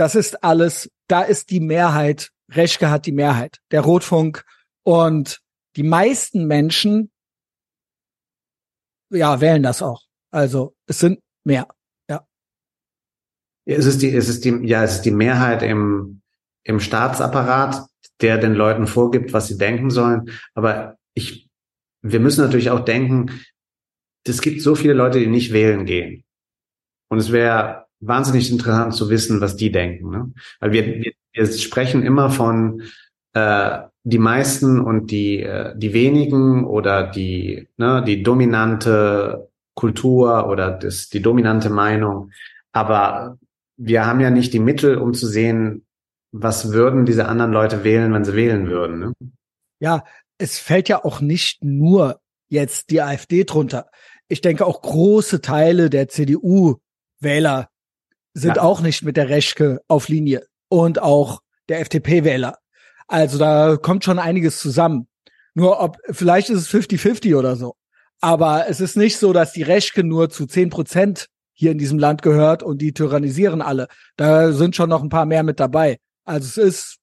das 0.00 0.14
ist 0.14 0.42
alles, 0.42 0.90
da 1.08 1.20
ist 1.20 1.50
die 1.50 1.60
Mehrheit, 1.60 2.30
Reschke 2.50 2.88
hat 2.88 3.04
die 3.04 3.12
Mehrheit. 3.12 3.58
Der 3.70 3.82
Rotfunk, 3.82 4.46
und 4.82 5.42
die 5.76 5.82
meisten 5.82 6.46
Menschen, 6.46 7.10
ja, 9.10 9.42
wählen 9.42 9.62
das 9.62 9.82
auch. 9.82 10.06
Also 10.30 10.74
es 10.86 11.00
sind 11.00 11.20
mehr. 11.44 11.68
Ja. 12.08 12.26
Es 13.66 13.84
ist 13.84 14.00
die, 14.00 14.14
es 14.14 14.30
ist 14.30 14.44
die, 14.46 14.66
ja, 14.66 14.84
es 14.84 14.96
ist 14.96 15.02
die 15.02 15.10
Mehrheit 15.10 15.62
im, 15.62 16.22
im 16.64 16.80
Staatsapparat, 16.80 17.86
der 18.22 18.38
den 18.38 18.54
Leuten 18.54 18.86
vorgibt, 18.86 19.34
was 19.34 19.48
sie 19.48 19.58
denken 19.58 19.90
sollen. 19.90 20.30
Aber 20.54 20.96
ich, 21.12 21.50
wir 22.00 22.20
müssen 22.20 22.42
natürlich 22.42 22.70
auch 22.70 22.86
denken, 22.86 23.42
es 24.26 24.40
gibt 24.40 24.62
so 24.62 24.74
viele 24.74 24.94
Leute, 24.94 25.18
die 25.18 25.26
nicht 25.26 25.52
wählen 25.52 25.84
gehen. 25.84 26.24
Und 27.10 27.18
es 27.18 27.32
wäre 27.32 27.89
wahnsinnig 28.00 28.50
interessant 28.50 28.94
zu 28.94 29.10
wissen, 29.10 29.40
was 29.40 29.56
die 29.56 29.70
denken. 29.70 30.10
Ne? 30.10 30.32
Weil 30.58 30.72
wir, 30.72 30.86
wir, 30.86 31.12
wir 31.32 31.46
sprechen 31.52 32.02
immer 32.02 32.30
von 32.30 32.82
äh, 33.34 33.80
die 34.02 34.18
meisten 34.18 34.80
und 34.80 35.10
die, 35.10 35.42
äh, 35.42 35.74
die 35.76 35.92
wenigen 35.92 36.64
oder 36.64 37.06
die, 37.06 37.68
ne, 37.76 38.02
die 38.06 38.22
dominante 38.22 39.48
Kultur 39.74 40.48
oder 40.48 40.70
das, 40.70 41.08
die 41.08 41.22
dominante 41.22 41.70
Meinung. 41.70 42.32
Aber 42.72 43.38
wir 43.76 44.06
haben 44.06 44.20
ja 44.20 44.30
nicht 44.30 44.52
die 44.52 44.58
Mittel, 44.58 44.96
um 44.96 45.14
zu 45.14 45.26
sehen, 45.26 45.86
was 46.32 46.72
würden 46.72 47.06
diese 47.06 47.26
anderen 47.26 47.52
Leute 47.52 47.84
wählen, 47.84 48.12
wenn 48.12 48.24
sie 48.24 48.34
wählen 48.34 48.68
würden. 48.68 48.98
Ne? 49.00 49.12
Ja, 49.80 50.04
es 50.38 50.58
fällt 50.58 50.88
ja 50.88 51.04
auch 51.04 51.20
nicht 51.20 51.64
nur 51.64 52.20
jetzt 52.48 52.90
die 52.90 53.02
AfD 53.02 53.44
drunter. 53.44 53.90
Ich 54.28 54.40
denke 54.40 54.64
auch 54.66 54.80
große 54.82 55.40
Teile 55.40 55.90
der 55.90 56.08
CDU-Wähler 56.08 57.68
sind 58.34 58.56
ja. 58.56 58.62
auch 58.62 58.80
nicht 58.80 59.02
mit 59.02 59.16
der 59.16 59.28
Reschke 59.28 59.80
auf 59.88 60.08
Linie 60.08 60.46
und 60.68 61.00
auch 61.00 61.40
der 61.68 61.80
FDP-Wähler. 61.80 62.58
Also 63.08 63.38
da 63.38 63.76
kommt 63.76 64.04
schon 64.04 64.18
einiges 64.18 64.58
zusammen. 64.58 65.08
Nur 65.54 65.80
ob, 65.80 65.96
vielleicht 66.10 66.48
ist 66.50 66.60
es 66.60 66.68
50-50 66.68 67.36
oder 67.36 67.56
so. 67.56 67.74
Aber 68.20 68.68
es 68.68 68.80
ist 68.80 68.96
nicht 68.96 69.18
so, 69.18 69.32
dass 69.32 69.52
die 69.52 69.62
Reschke 69.62 70.04
nur 70.04 70.30
zu 70.30 70.46
10 70.46 70.70
Prozent 70.70 71.26
hier 71.52 71.72
in 71.72 71.78
diesem 71.78 71.98
Land 71.98 72.22
gehört 72.22 72.62
und 72.62 72.80
die 72.80 72.92
tyrannisieren 72.92 73.62
alle. 73.62 73.88
Da 74.16 74.52
sind 74.52 74.76
schon 74.76 74.90
noch 74.90 75.02
ein 75.02 75.08
paar 75.08 75.26
mehr 75.26 75.42
mit 75.42 75.58
dabei. 75.58 75.98
Also 76.24 76.46
es 76.46 76.56
ist 76.56 76.96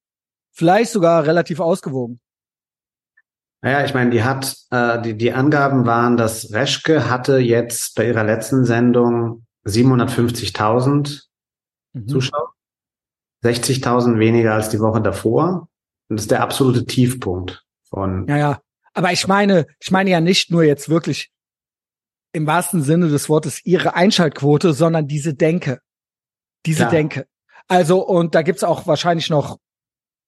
vielleicht 0.51 0.91
sogar 0.91 1.25
relativ 1.25 1.59
ausgewogen. 1.59 2.19
Naja, 3.61 3.83
ich 3.83 3.93
meine, 3.93 4.11
die 4.11 4.23
hat, 4.23 4.55
äh, 4.69 5.01
die, 5.01 5.17
die 5.17 5.33
Angaben 5.33 5.85
waren, 5.85 6.15
dass 6.15 6.53
Reschke 6.53 7.09
hatte 7.09 7.37
jetzt 7.37 7.95
bei 7.95 8.07
ihrer 8.07 8.23
letzten 8.23 8.65
Sendung 8.65 9.46
750.000 9.67 11.23
mhm. 11.93 12.07
Zuschauer, 12.07 12.53
60.000 13.43 14.19
weniger 14.19 14.53
als 14.53 14.69
die 14.69 14.79
Woche 14.79 15.01
davor. 15.01 15.69
Und 16.09 16.17
das 16.17 16.23
ist 16.23 16.31
der 16.31 16.41
absolute 16.41 16.85
Tiefpunkt 16.85 17.65
von. 17.83 18.27
Ja, 18.27 18.37
ja. 18.37 18.61
Aber 18.93 19.11
ich 19.11 19.27
meine, 19.27 19.67
ich 19.79 19.91
meine 19.91 20.09
ja 20.09 20.21
nicht 20.21 20.49
nur 20.49 20.63
jetzt 20.63 20.89
wirklich 20.89 21.31
im 22.33 22.47
wahrsten 22.47 22.81
Sinne 22.81 23.09
des 23.09 23.29
Wortes 23.29 23.65
ihre 23.65 23.95
Einschaltquote, 23.95 24.73
sondern 24.73 25.07
diese 25.07 25.33
Denke. 25.33 25.79
Diese 26.65 26.83
ja. 26.83 26.89
Denke. 26.89 27.27
Also, 27.67 28.05
und 28.05 28.35
da 28.35 28.41
gibt's 28.41 28.63
auch 28.63 28.87
wahrscheinlich 28.87 29.29
noch 29.29 29.57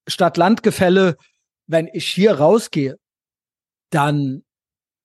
Stadt-Land-Gefälle. 0.08 1.18
Wenn 1.68 1.88
ich 1.94 2.08
hier 2.08 2.34
rausgehe, 2.34 2.98
dann, 3.92 4.44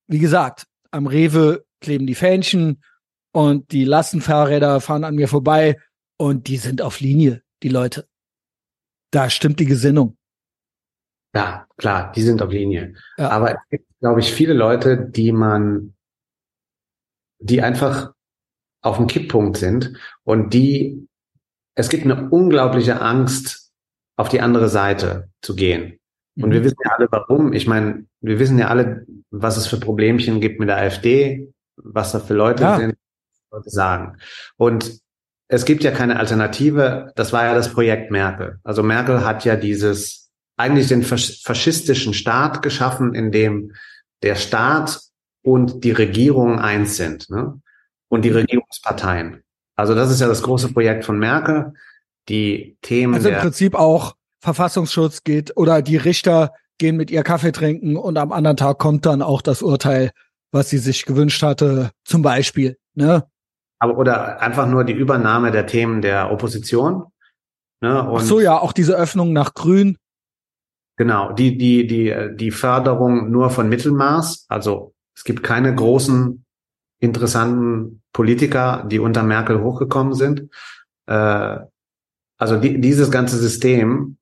wie 0.07 0.19
gesagt, 0.19 0.67
am 0.91 1.07
Rewe 1.07 1.65
kleben 1.81 2.07
die 2.07 2.15
Fähnchen 2.15 2.83
und 3.35 3.73
die 3.73 3.85
Lastenfahrräder 3.85 4.81
fahren 4.81 5.03
an 5.03 5.17
mir 5.17 5.27
vorbei 5.27 5.77
und 6.17 6.47
die 6.47 6.57
sind 6.57 6.81
auf 6.81 7.01
Linie, 7.01 7.43
die 7.65 7.69
Leute. 7.69 8.09
Da 9.11 9.29
stimmt 9.29 9.59
die 9.59 9.67
Gesinnung. 9.67 10.17
Ja, 11.35 11.67
klar, 11.77 12.13
die 12.13 12.23
sind 12.23 12.41
auf 12.43 12.53
Linie. 12.53 12.95
Ja. 13.19 13.31
Aber 13.31 13.51
es 13.51 13.59
gibt, 13.71 13.87
glaube 13.99 14.21
ich, 14.21 14.33
viele 14.33 14.55
Leute, 14.55 14.97
die 15.11 15.33
man, 15.33 15.95
die 17.41 17.61
einfach 17.61 18.13
auf 18.83 18.99
dem 18.99 19.09
Kipppunkt 19.09 19.57
sind 19.57 19.97
und 20.23 20.55
die, 20.55 21.09
es 21.75 21.89
gibt 21.89 22.05
eine 22.05 22.31
unglaubliche 22.31 23.01
Angst, 23.01 23.73
auf 24.17 24.29
die 24.29 24.41
andere 24.41 24.69
Seite 24.69 25.29
zu 25.43 25.57
gehen. 25.57 25.99
Und 26.37 26.51
mhm. 26.51 26.53
wir 26.53 26.65
wissen 26.65 26.79
ja 26.85 26.93
alle 26.93 27.09
warum. 27.11 27.53
Ich 27.53 27.67
meine, 27.67 28.07
wir 28.21 28.39
wissen 28.39 28.61
ja 28.61 28.69
alle, 28.69 29.05
was 29.31 29.57
es 29.57 29.67
für 29.67 29.81
Problemchen 29.81 30.41
gibt 30.41 30.61
mit 30.61 30.69
der 30.69 30.77
AfD, 30.77 31.53
was 31.75 32.13
da 32.13 32.21
für 32.21 32.35
Leute 32.35 32.63
ja. 32.63 32.77
sind, 32.77 32.95
sagen. 33.65 34.19
Und 34.57 35.01
es 35.49 35.65
gibt 35.65 35.85
ja 35.85 35.91
keine 35.91 36.19
Alternative. 36.19 37.13
Das 37.17 37.33
war 37.33 37.45
ja 37.45 37.55
das 37.55 37.73
Projekt 37.73 38.11
Merkel. 38.11 38.59
Also 38.65 38.83
Merkel 38.83 39.25
hat 39.25 39.45
ja 39.45 39.57
dieses 39.57 40.31
eigentlich 40.57 40.89
den 40.89 41.03
faschistischen 41.03 42.15
Staat 42.15 42.63
geschaffen, 42.63 43.15
in 43.15 43.33
dem 43.33 43.73
der 44.23 44.37
Staat 44.37 45.01
und 45.43 45.85
die 45.85 45.91
Regierung 45.91 46.59
eins 46.59 46.97
sind 46.97 47.29
ne? 47.29 47.61
und 48.09 48.25
die 48.25 48.31
Regierungsparteien. 48.31 49.43
Also 49.77 49.95
das 49.95 50.11
ist 50.11 50.21
ja 50.21 50.29
das 50.29 50.43
große 50.43 50.73
Projekt 50.73 51.05
von 51.05 51.19
Merkel. 51.19 51.73
Die 52.29 52.79
Themen. 52.81 53.15
Also 53.15 53.29
im 53.29 53.37
Prinzip 53.37 53.75
auch 53.75 54.17
Verfassungsschutz 54.41 55.25
geht 55.25 55.57
oder 55.57 55.83
die 55.83 55.99
Richter 55.99 56.53
gehen 56.79 56.97
mit 56.97 57.11
ihr 57.11 57.23
Kaffee 57.23 57.53
trinken 57.53 57.97
und 57.97 58.17
am 58.17 58.33
anderen 58.33 58.57
Tag 58.57 58.79
kommt 58.79 59.05
dann 59.05 59.21
auch 59.21 59.43
das 59.43 59.63
Urteil, 59.63 60.11
was 60.51 60.71
sie 60.71 60.79
sich 60.79 61.05
gewünscht 61.05 61.43
hatte, 61.43 61.91
zum 62.05 62.23
Beispiel. 62.23 62.79
Ne? 62.95 63.25
Aber 63.85 63.99
oder 63.99 64.41
einfach 64.41 64.67
nur 64.67 64.85
die 64.85 64.95
Übernahme 64.95 65.51
der 65.51 65.67
Themen 65.67 66.01
der 66.01 66.33
Opposition. 66.33 67.05
Ne? 67.83 68.03
Und 68.09 68.23
Ach 68.23 68.25
so, 68.25 68.41
ja, 68.41 68.59
auch 68.59 68.73
diese 68.73 68.97
Öffnung 68.97 69.35
nach 69.35 69.53
Grün. 69.53 69.99
Genau, 70.97 71.33
die, 71.33 71.59
die, 71.59 71.87
die, 71.87 72.31
die 72.35 72.51
Förderung 72.51 73.31
nur 73.31 73.51
von 73.51 73.69
Mittelmaß. 73.69 74.47
Also 74.49 74.95
es 75.15 75.25
gibt 75.25 75.43
keine 75.43 75.75
großen, 75.75 76.47
interessanten 76.99 78.03
Politiker, 78.15 78.87
die 78.91 79.01
unter 79.01 79.23
Merkel 79.23 79.61
hochgekommen 79.61 80.15
sind. 80.15 80.49
Äh, 81.05 81.59
also 82.39 82.57
die, 82.57 82.81
dieses 82.81 83.11
ganze 83.11 83.37
System, 83.37 84.17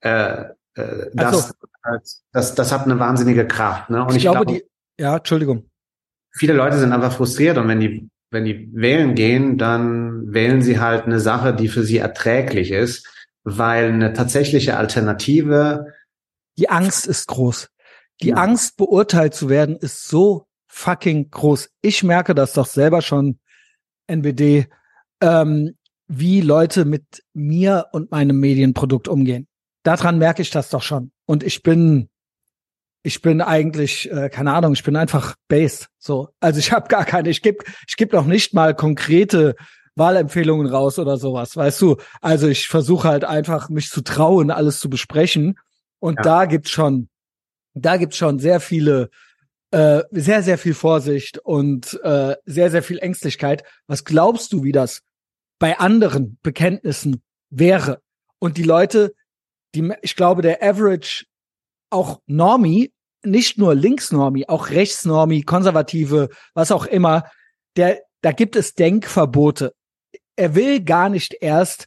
äh, 0.00 0.44
äh, 0.76 1.10
das, 1.12 1.52
also, 1.82 2.08
das, 2.32 2.54
das 2.54 2.72
hat 2.72 2.84
eine 2.84 2.98
wahnsinnige 2.98 3.46
Kraft. 3.46 3.90
Ne? 3.90 4.02
Und 4.02 4.12
ich, 4.12 4.16
ich 4.16 4.22
glaube, 4.22 4.46
glaube, 4.46 4.60
die, 4.60 5.02
ja, 5.02 5.18
Entschuldigung. 5.18 5.68
Viele 6.30 6.54
Leute 6.54 6.78
sind 6.78 6.94
einfach 6.94 7.12
frustriert 7.12 7.58
und 7.58 7.68
wenn 7.68 7.80
die, 7.80 8.08
wenn 8.32 8.44
die 8.44 8.68
wählen 8.72 9.14
gehen, 9.14 9.58
dann 9.58 10.32
wählen 10.32 10.62
sie 10.62 10.80
halt 10.80 11.04
eine 11.04 11.20
Sache, 11.20 11.54
die 11.54 11.68
für 11.68 11.84
sie 11.84 11.98
erträglich 11.98 12.70
ist, 12.70 13.06
weil 13.44 13.92
eine 13.92 14.12
tatsächliche 14.14 14.76
Alternative. 14.76 15.86
Die 16.56 16.70
Angst 16.70 17.06
ist 17.06 17.28
groß. 17.28 17.68
Die 18.22 18.28
ja. 18.28 18.36
Angst, 18.36 18.76
beurteilt 18.76 19.34
zu 19.34 19.48
werden, 19.48 19.76
ist 19.76 20.08
so 20.08 20.46
fucking 20.68 21.30
groß. 21.30 21.70
Ich 21.82 22.02
merke 22.02 22.34
das 22.34 22.54
doch 22.54 22.66
selber 22.66 23.02
schon, 23.02 23.38
NBD, 24.06 24.66
ähm, 25.20 25.76
wie 26.08 26.40
Leute 26.40 26.84
mit 26.84 27.22
mir 27.34 27.86
und 27.92 28.10
meinem 28.10 28.38
Medienprodukt 28.38 29.08
umgehen. 29.08 29.46
Daran 29.82 30.18
merke 30.18 30.42
ich 30.42 30.50
das 30.50 30.70
doch 30.70 30.82
schon. 30.82 31.12
Und 31.26 31.42
ich 31.42 31.62
bin, 31.62 32.08
ich 33.02 33.20
bin 33.20 33.40
eigentlich, 33.40 34.10
äh, 34.10 34.28
keine 34.28 34.52
Ahnung, 34.52 34.72
ich 34.72 34.84
bin 34.84 34.96
einfach 34.96 35.34
based. 35.48 35.88
So, 35.98 36.28
also 36.40 36.58
ich 36.58 36.72
habe 36.72 36.88
gar 36.88 37.04
keine. 37.04 37.30
Ich 37.30 37.42
gebe, 37.42 37.64
ich 37.86 37.96
gebe 37.96 38.16
noch 38.16 38.26
nicht 38.26 38.54
mal 38.54 38.74
konkrete 38.74 39.56
Wahlempfehlungen 39.94 40.66
raus 40.66 40.98
oder 40.98 41.16
sowas, 41.16 41.56
weißt 41.56 41.80
du? 41.82 41.96
Also 42.20 42.48
ich 42.48 42.68
versuche 42.68 43.08
halt 43.08 43.24
einfach, 43.24 43.68
mich 43.68 43.90
zu 43.90 44.02
trauen, 44.02 44.50
alles 44.50 44.80
zu 44.80 44.88
besprechen. 44.88 45.58
Und 45.98 46.16
ja. 46.16 46.22
da 46.22 46.44
gibt's 46.46 46.70
schon, 46.70 47.08
da 47.74 47.96
gibt's 47.96 48.16
schon 48.16 48.38
sehr 48.38 48.60
viele, 48.60 49.10
äh, 49.70 50.02
sehr, 50.10 50.42
sehr 50.42 50.58
viel 50.58 50.74
Vorsicht 50.74 51.38
und 51.38 52.00
äh, 52.02 52.36
sehr, 52.46 52.70
sehr 52.70 52.82
viel 52.82 52.98
Ängstlichkeit. 52.98 53.64
Was 53.86 54.04
glaubst 54.04 54.52
du, 54.52 54.62
wie 54.62 54.72
das 54.72 55.02
bei 55.58 55.78
anderen 55.78 56.38
Bekenntnissen 56.42 57.22
wäre? 57.50 58.00
Und 58.38 58.56
die 58.56 58.64
Leute, 58.64 59.14
die, 59.74 59.92
ich 60.02 60.16
glaube, 60.16 60.42
der 60.42 60.62
Average, 60.62 61.24
auch 61.92 62.20
Normie, 62.26 62.92
nicht 63.24 63.58
nur 63.58 63.74
Linksnormie, 63.74 64.48
auch 64.48 64.70
Rechtsnormie, 64.70 65.42
Konservative, 65.42 66.28
was 66.54 66.72
auch 66.72 66.86
immer, 66.86 67.24
der, 67.76 68.00
da 68.20 68.32
gibt 68.32 68.56
es 68.56 68.74
Denkverbote. 68.74 69.74
Er 70.36 70.54
will 70.54 70.82
gar 70.82 71.08
nicht 71.08 71.36
erst 71.40 71.86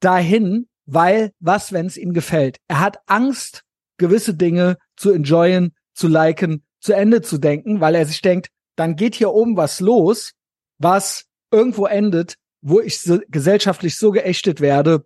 dahin, 0.00 0.68
weil 0.86 1.32
was, 1.38 1.72
wenn 1.72 1.86
es 1.86 1.96
ihm 1.96 2.12
gefällt? 2.12 2.58
Er 2.68 2.80
hat 2.80 2.98
Angst, 3.06 3.62
gewisse 3.98 4.34
Dinge 4.34 4.78
zu 4.96 5.10
enjoyen, 5.10 5.74
zu 5.94 6.08
liken, 6.08 6.64
zu 6.80 6.94
Ende 6.94 7.20
zu 7.20 7.38
denken, 7.38 7.80
weil 7.80 7.94
er 7.94 8.06
sich 8.06 8.22
denkt, 8.22 8.48
dann 8.76 8.96
geht 8.96 9.14
hier 9.14 9.32
oben 9.32 9.56
was 9.56 9.80
los, 9.80 10.32
was 10.78 11.26
irgendwo 11.50 11.86
endet, 11.86 12.36
wo 12.62 12.80
ich 12.80 12.98
so, 13.00 13.20
gesellschaftlich 13.28 13.96
so 13.96 14.10
geächtet 14.10 14.60
werde, 14.60 15.04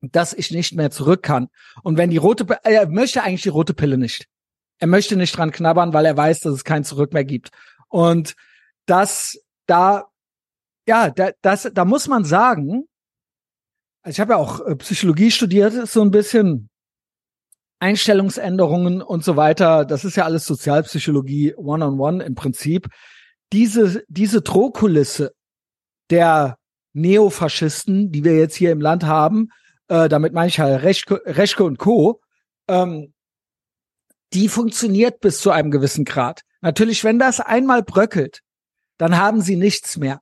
dass 0.00 0.32
ich 0.32 0.50
nicht 0.50 0.74
mehr 0.74 0.90
zurück 0.90 1.22
kann. 1.22 1.48
Und 1.82 1.96
wenn 1.96 2.10
die 2.10 2.16
rote, 2.16 2.46
er 2.64 2.88
möchte 2.88 3.22
eigentlich 3.22 3.42
die 3.42 3.48
rote 3.50 3.74
Pille 3.74 3.98
nicht. 3.98 4.26
Er 4.78 4.86
möchte 4.86 5.16
nicht 5.16 5.36
dran 5.36 5.50
knabbern, 5.50 5.92
weil 5.92 6.06
er 6.06 6.16
weiß, 6.16 6.40
dass 6.40 6.54
es 6.54 6.64
kein 6.64 6.84
Zurück 6.84 7.12
mehr 7.12 7.24
gibt. 7.24 7.50
Und 7.88 8.34
das, 8.86 9.38
da, 9.66 10.06
ja, 10.86 11.10
da, 11.10 11.32
das, 11.42 11.70
da 11.72 11.84
muss 11.84 12.08
man 12.08 12.24
sagen, 12.24 12.84
also 14.02 14.16
ich 14.16 14.20
habe 14.20 14.32
ja 14.32 14.38
auch 14.38 14.60
äh, 14.66 14.76
Psychologie 14.76 15.30
studiert, 15.30 15.86
so 15.88 16.00
ein 16.00 16.10
bisschen 16.10 16.70
Einstellungsänderungen 17.78 19.02
und 19.02 19.22
so 19.22 19.36
weiter. 19.36 19.84
Das 19.84 20.04
ist 20.04 20.16
ja 20.16 20.24
alles 20.24 20.44
Sozialpsychologie 20.44 21.54
one-on-one 21.56 22.18
-on 22.18 22.20
-one 22.20 22.26
im 22.26 22.34
Prinzip. 22.34 22.88
Diese, 23.52 24.02
diese 24.08 24.40
Drohkulisse 24.40 25.32
der 26.08 26.56
Neofaschisten, 26.92 28.10
die 28.10 28.24
wir 28.24 28.36
jetzt 28.36 28.56
hier 28.56 28.72
im 28.72 28.80
Land 28.80 29.04
haben, 29.04 29.50
äh, 29.90 30.08
damit 30.08 30.32
meine 30.32 30.48
ich 30.48 30.60
halt 30.60 30.82
Reschke, 30.82 31.20
Reschke 31.26 31.64
und 31.64 31.78
Co., 31.78 32.20
ähm, 32.68 33.12
die 34.32 34.48
funktioniert 34.48 35.20
bis 35.20 35.40
zu 35.40 35.50
einem 35.50 35.72
gewissen 35.72 36.04
Grad. 36.04 36.42
Natürlich, 36.60 37.02
wenn 37.02 37.18
das 37.18 37.40
einmal 37.40 37.82
bröckelt, 37.82 38.40
dann 38.96 39.18
haben 39.18 39.40
sie 39.40 39.56
nichts 39.56 39.96
mehr. 39.96 40.20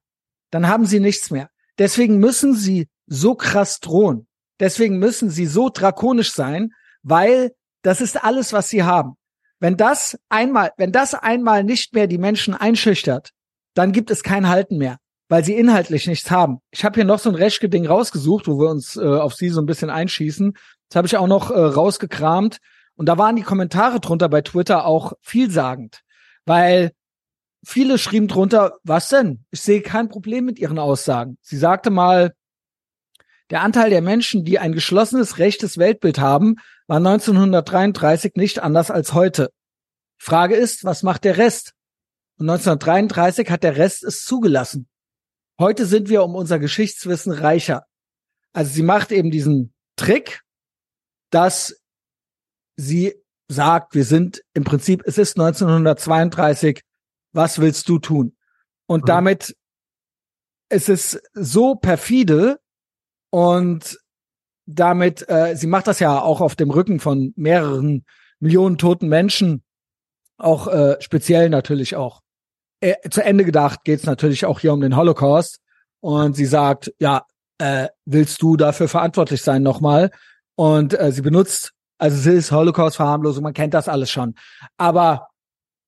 Dann 0.51 0.67
haben 0.67 0.87
sie 0.87 0.99
nichts 0.99 1.31
mehr. 1.31 1.51
Deswegen 1.77 2.19
müssen 2.19 2.55
sie 2.55 2.89
so 3.07 3.35
krass 3.35 3.81
drohen. 3.81 4.27
Deswegen 4.59 4.99
müssen 4.99 5.29
sie 5.29 5.47
so 5.47 5.69
drakonisch 5.69 6.33
sein, 6.33 6.71
weil 7.03 7.53
das 7.83 8.01
ist 8.01 8.25
alles, 8.25 8.55
was 8.55 8.71
sie 8.71 8.83
haben. 8.83 9.15
Wenn 9.61 9.77
das 9.77 10.19
einmal, 10.31 10.73
wenn 10.79 10.93
das 10.93 11.13
einmal 11.13 11.63
nicht 11.63 11.93
mehr 11.93 12.07
die 12.07 12.19
Menschen 12.19 12.55
einschüchtert, 12.55 13.31
dann 13.75 13.93
gibt 13.93 14.11
es 14.11 14.23
kein 14.23 14.49
Halten 14.49 14.79
mehr 14.79 14.99
weil 15.29 15.45
sie 15.45 15.55
inhaltlich 15.55 16.07
nichts 16.07 16.31
haben. 16.31 16.61
Ich 16.71 16.85
habe 16.85 16.95
hier 16.97 17.05
noch 17.05 17.19
so 17.19 17.29
ein 17.29 17.35
Reschke-Ding 17.35 17.87
rausgesucht, 17.87 18.47
wo 18.47 18.59
wir 18.59 18.71
uns 18.71 18.97
äh, 18.97 19.05
auf 19.05 19.35
sie 19.35 19.51
so 19.51 19.61
ein 19.61 19.67
bisschen 19.67 19.91
einschießen. 19.91 20.57
Das 20.89 20.97
habe 20.97 21.07
ich 21.07 21.17
auch 21.17 21.27
noch 21.27 21.51
äh, 21.51 21.59
rausgekramt. 21.59 22.59
Und 22.97 23.07
da 23.07 23.17
waren 23.17 23.37
die 23.37 23.43
Kommentare 23.43 24.01
drunter 24.01 24.29
bei 24.29 24.41
Twitter 24.41 24.85
auch 24.85 25.13
vielsagend, 25.21 26.01
weil 26.47 26.91
viele 27.65 27.97
schrieben 27.99 28.27
drunter, 28.27 28.79
was 28.83 29.09
denn? 29.09 29.45
Ich 29.51 29.61
sehe 29.61 29.83
kein 29.83 30.09
Problem 30.09 30.45
mit 30.45 30.59
ihren 30.59 30.79
Aussagen. 30.79 31.39
Sie 31.41 31.59
sagte 31.59 31.91
mal, 31.91 32.35
der 33.51 33.63
Anteil 33.63 33.91
der 33.91 34.03
Menschen, 34.03 34.45
die 34.45 34.59
ein 34.59 34.73
geschlossenes 34.73 35.39
rechtes 35.39 35.79
Weltbild 35.79 36.19
haben, 36.19 36.57
war 36.87 36.97
1933 36.97 38.33
nicht 38.35 38.63
anders 38.63 38.91
als 38.91 39.15
heute. 39.15 39.51
Frage 40.19 40.57
ist, 40.57 40.85
was 40.85 41.03
macht 41.03 41.25
der 41.25 41.37
Rest? 41.37 41.75
Und 42.39 42.51
1933 42.51 43.51
hat 43.51 43.63
der 43.63 43.77
Rest 43.77 44.03
es 44.03 44.25
zugelassen. 44.25 44.88
Heute 45.59 45.87
sind 45.87 46.09
wir 46.09 46.23
um 46.23 46.35
unser 46.35 46.59
Geschichtswissen 46.59 47.33
reicher. 47.33 47.85
Also 48.53 48.73
sie 48.73 48.83
macht 48.83 49.11
eben 49.13 49.31
diesen 49.31 49.75
Trick, 49.97 50.43
dass 51.31 51.81
sie 52.77 53.15
sagt, 53.49 53.95
wir 53.95 54.05
sind 54.05 54.43
im 54.55 54.65
Prinzip, 54.65 55.03
es 55.05 55.19
ist 55.19 55.39
1932, 55.39 56.83
was 57.33 57.59
willst 57.59 57.89
du 57.89 57.99
tun? 57.99 58.37
Und 58.87 59.03
mhm. 59.03 59.07
damit 59.07 59.57
es 60.69 60.89
ist 60.89 61.21
so 61.33 61.75
perfide 61.75 62.61
und 63.31 63.99
damit, 64.67 65.29
äh, 65.29 65.57
sie 65.57 65.67
macht 65.67 65.87
das 65.87 65.99
ja 65.99 66.21
auch 66.21 66.41
auf 66.41 66.57
dem 66.57 66.71
Rücken 66.71 67.01
von 67.01 67.33
mehreren 67.37 68.05
Millionen 68.39 68.77
toten 68.77 69.09
Menschen, 69.09 69.65
auch 70.37 70.69
äh, 70.69 71.01
speziell 71.01 71.49
natürlich 71.49 71.97
auch 71.97 72.21
äh, 72.81 72.95
zu 73.11 73.25
Ende 73.25 73.45
gedacht 73.45 73.85
geht 73.85 74.01
es 74.01 74.07
natürlich 74.07 74.47
auch 74.47 74.61
hier 74.61 74.73
um 74.73 74.81
den 74.81 74.97
Holocaust. 74.97 75.61
Und 76.01 76.37
sie 76.37 76.47
sagt, 76.47 76.93
ja, 76.99 77.25
äh, 77.59 77.89
willst 78.05 78.41
du 78.43 78.57
dafür 78.57 78.89
verantwortlich 78.89 79.43
sein 79.43 79.63
nochmal? 79.63 80.11
Und 80.55 80.99
äh, 80.99 81.13
sie 81.13 81.23
benutzt, 81.23 81.73
also 81.99 82.17
sie 82.17 82.33
ist 82.33 82.53
Holocaust-Verharmlosung, 82.53 83.43
man 83.43 83.55
kennt 83.55 83.75
das 83.75 83.89
alles 83.89 84.11
schon. 84.11 84.35
Aber 84.77 85.29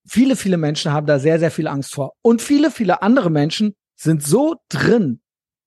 viele, 0.06 0.36
viele 0.36 0.56
Menschen 0.56 0.92
haben 0.92 1.06
da 1.06 1.18
sehr, 1.18 1.38
sehr 1.38 1.50
viel 1.50 1.68
Angst 1.68 1.94
vor. 1.94 2.12
Und 2.22 2.42
viele, 2.42 2.70
viele 2.70 3.02
andere 3.02 3.30
Menschen 3.30 3.76
sind 3.96 4.24
so 4.24 4.56
drin 4.68 5.20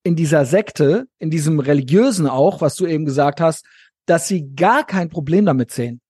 in 0.03 0.15
dieser 0.15 0.45
Sekte, 0.45 1.07
in 1.19 1.29
diesem 1.29 1.59
religiösen 1.59 2.27
auch, 2.27 2.59
was 2.59 2.75
du 2.75 2.85
eben 2.85 3.05
gesagt 3.05 3.39
hast, 3.39 3.65
dass 4.05 4.27
sie 4.27 4.53
gar 4.55 4.85
kein 4.85 5.09
Problem 5.09 5.45
damit 5.45 5.71
sehen. 5.71 6.01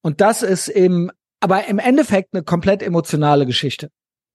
Und 0.00 0.20
das 0.22 0.42
ist 0.42 0.68
eben, 0.68 1.10
aber 1.40 1.66
im 1.66 1.78
Endeffekt 1.78 2.30
eine 2.32 2.42
komplett 2.42 2.82
emotionale 2.82 3.44
Geschichte. 3.44 3.90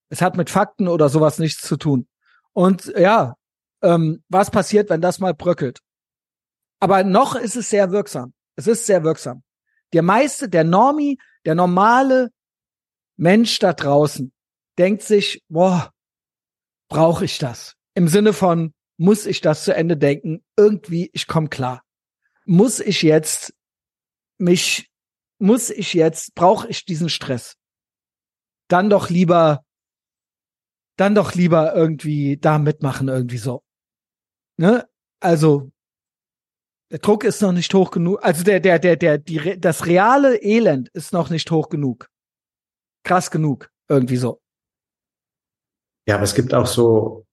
Es 0.09 0.21
hat 0.21 0.37
mit 0.37 0.49
Fakten 0.49 0.87
oder 0.87 1.09
sowas 1.09 1.39
nichts 1.39 1.61
zu 1.61 1.77
tun. 1.77 2.07
Und 2.53 2.85
ja, 2.97 3.35
ähm, 3.81 4.23
was 4.27 4.51
passiert, 4.51 4.89
wenn 4.89 5.01
das 5.01 5.19
mal 5.19 5.33
bröckelt? 5.33 5.79
Aber 6.79 7.03
noch 7.03 7.35
ist 7.35 7.55
es 7.55 7.69
sehr 7.69 7.91
wirksam. 7.91 8.33
Es 8.55 8.67
ist 8.67 8.85
sehr 8.85 9.03
wirksam. 9.03 9.43
Der 9.93 10.01
meiste, 10.01 10.49
der 10.49 10.63
Normi, 10.63 11.17
der 11.45 11.55
normale 11.55 12.31
Mensch 13.17 13.59
da 13.59 13.73
draußen 13.73 14.33
denkt 14.77 15.03
sich, 15.03 15.43
boah, 15.49 15.91
brauche 16.89 17.25
ich 17.25 17.37
das? 17.37 17.75
Im 17.93 18.07
Sinne 18.07 18.33
von, 18.33 18.73
muss 18.97 19.25
ich 19.25 19.41
das 19.41 19.63
zu 19.63 19.73
Ende 19.73 19.97
denken? 19.97 20.43
Irgendwie, 20.57 21.09
ich 21.13 21.27
komme 21.27 21.49
klar. 21.49 21.83
Muss 22.45 22.79
ich 22.79 23.01
jetzt 23.01 23.53
mich, 24.37 24.89
muss 25.37 25.69
ich 25.69 25.93
jetzt, 25.93 26.33
brauche 26.35 26.67
ich 26.67 26.85
diesen 26.85 27.09
Stress? 27.09 27.55
Dann 28.67 28.89
doch 28.89 29.09
lieber 29.09 29.63
dann 30.99 31.15
doch 31.15 31.33
lieber 31.33 31.73
irgendwie 31.75 32.37
da 32.37 32.59
mitmachen, 32.59 33.07
irgendwie 33.07 33.37
so. 33.37 33.63
Ne? 34.57 34.87
Also, 35.21 35.71
der 36.91 36.99
Druck 36.99 37.23
ist 37.23 37.41
noch 37.41 37.53
nicht 37.53 37.73
hoch 37.73 37.91
genug. 37.91 38.19
Also 38.21 38.43
der, 38.43 38.59
der, 38.59 38.79
der, 38.79 38.97
der, 38.97 39.17
die, 39.17 39.59
das 39.59 39.85
reale 39.85 40.41
Elend 40.41 40.89
ist 40.89 41.13
noch 41.13 41.29
nicht 41.29 41.49
hoch 41.51 41.69
genug. 41.69 42.09
Krass 43.03 43.31
genug, 43.31 43.71
irgendwie 43.87 44.17
so. 44.17 44.41
Ja, 46.07 46.15
aber 46.15 46.23
es 46.23 46.35
gibt 46.35 46.53
auch 46.53 46.65
so, 46.65 47.25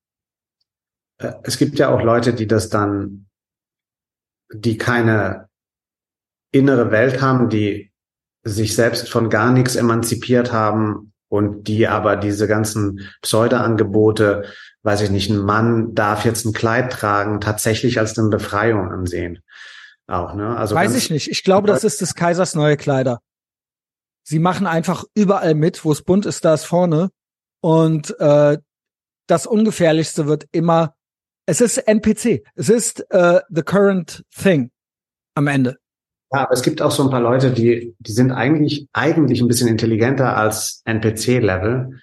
äh, 1.18 1.32
es 1.42 1.58
gibt 1.58 1.78
ja 1.78 1.88
auch 1.92 2.02
Leute, 2.02 2.34
die 2.34 2.46
das 2.46 2.68
dann, 2.68 3.26
die 4.52 4.76
keine 4.76 5.48
innere 6.52 6.90
Welt 6.92 7.20
haben, 7.20 7.48
die 7.48 7.92
sich 8.44 8.76
selbst 8.76 9.10
von 9.10 9.28
gar 9.28 9.50
nichts 9.50 9.74
emanzipiert 9.74 10.52
haben 10.52 11.14
und 11.28 11.68
die 11.68 11.88
aber 11.88 12.16
diese 12.16 12.46
ganzen 12.46 13.08
Pseudo-Angebote, 13.22 14.44
weiß 14.82 15.02
ich 15.02 15.10
nicht, 15.10 15.30
ein 15.30 15.38
Mann 15.38 15.94
darf 15.94 16.24
jetzt 16.24 16.44
ein 16.44 16.52
Kleid 16.52 16.92
tragen, 16.92 17.40
tatsächlich 17.40 17.98
als 17.98 18.18
eine 18.18 18.28
Befreiung 18.28 18.92
ansehen. 18.92 19.40
Auch, 20.06 20.34
ne? 20.34 20.56
Also 20.56 20.74
weiß 20.74 20.94
ich 20.94 21.10
nicht. 21.10 21.28
Ich 21.28 21.42
glaube, 21.42 21.66
das 21.66 21.82
ist 21.82 22.00
des 22.00 22.14
Kaisers 22.14 22.54
neue 22.54 22.76
Kleider. 22.76 23.20
Sie 24.22 24.38
machen 24.38 24.66
einfach 24.66 25.04
überall 25.14 25.54
mit, 25.54 25.84
wo 25.84 25.92
es 25.92 26.02
bunt 26.02 26.26
ist, 26.26 26.44
da 26.44 26.54
ist 26.54 26.64
vorne. 26.64 27.10
Und 27.60 28.18
äh, 28.20 28.58
das 29.26 29.46
Ungefährlichste 29.46 30.26
wird 30.26 30.46
immer, 30.52 30.94
es 31.46 31.60
ist 31.60 31.78
NPC. 31.78 32.44
Es 32.54 32.68
ist 32.68 33.08
äh, 33.10 33.40
the 33.48 33.62
current 33.62 34.24
thing 34.36 34.70
am 35.34 35.48
Ende. 35.48 35.78
Ja, 36.32 36.40
aber 36.40 36.52
es 36.52 36.62
gibt 36.62 36.82
auch 36.82 36.90
so 36.90 37.04
ein 37.04 37.10
paar 37.10 37.20
Leute, 37.20 37.52
die, 37.52 37.94
die 37.98 38.12
sind 38.12 38.32
eigentlich, 38.32 38.88
eigentlich 38.92 39.40
ein 39.40 39.48
bisschen 39.48 39.68
intelligenter 39.68 40.36
als 40.36 40.82
NPC-Level. 40.84 42.00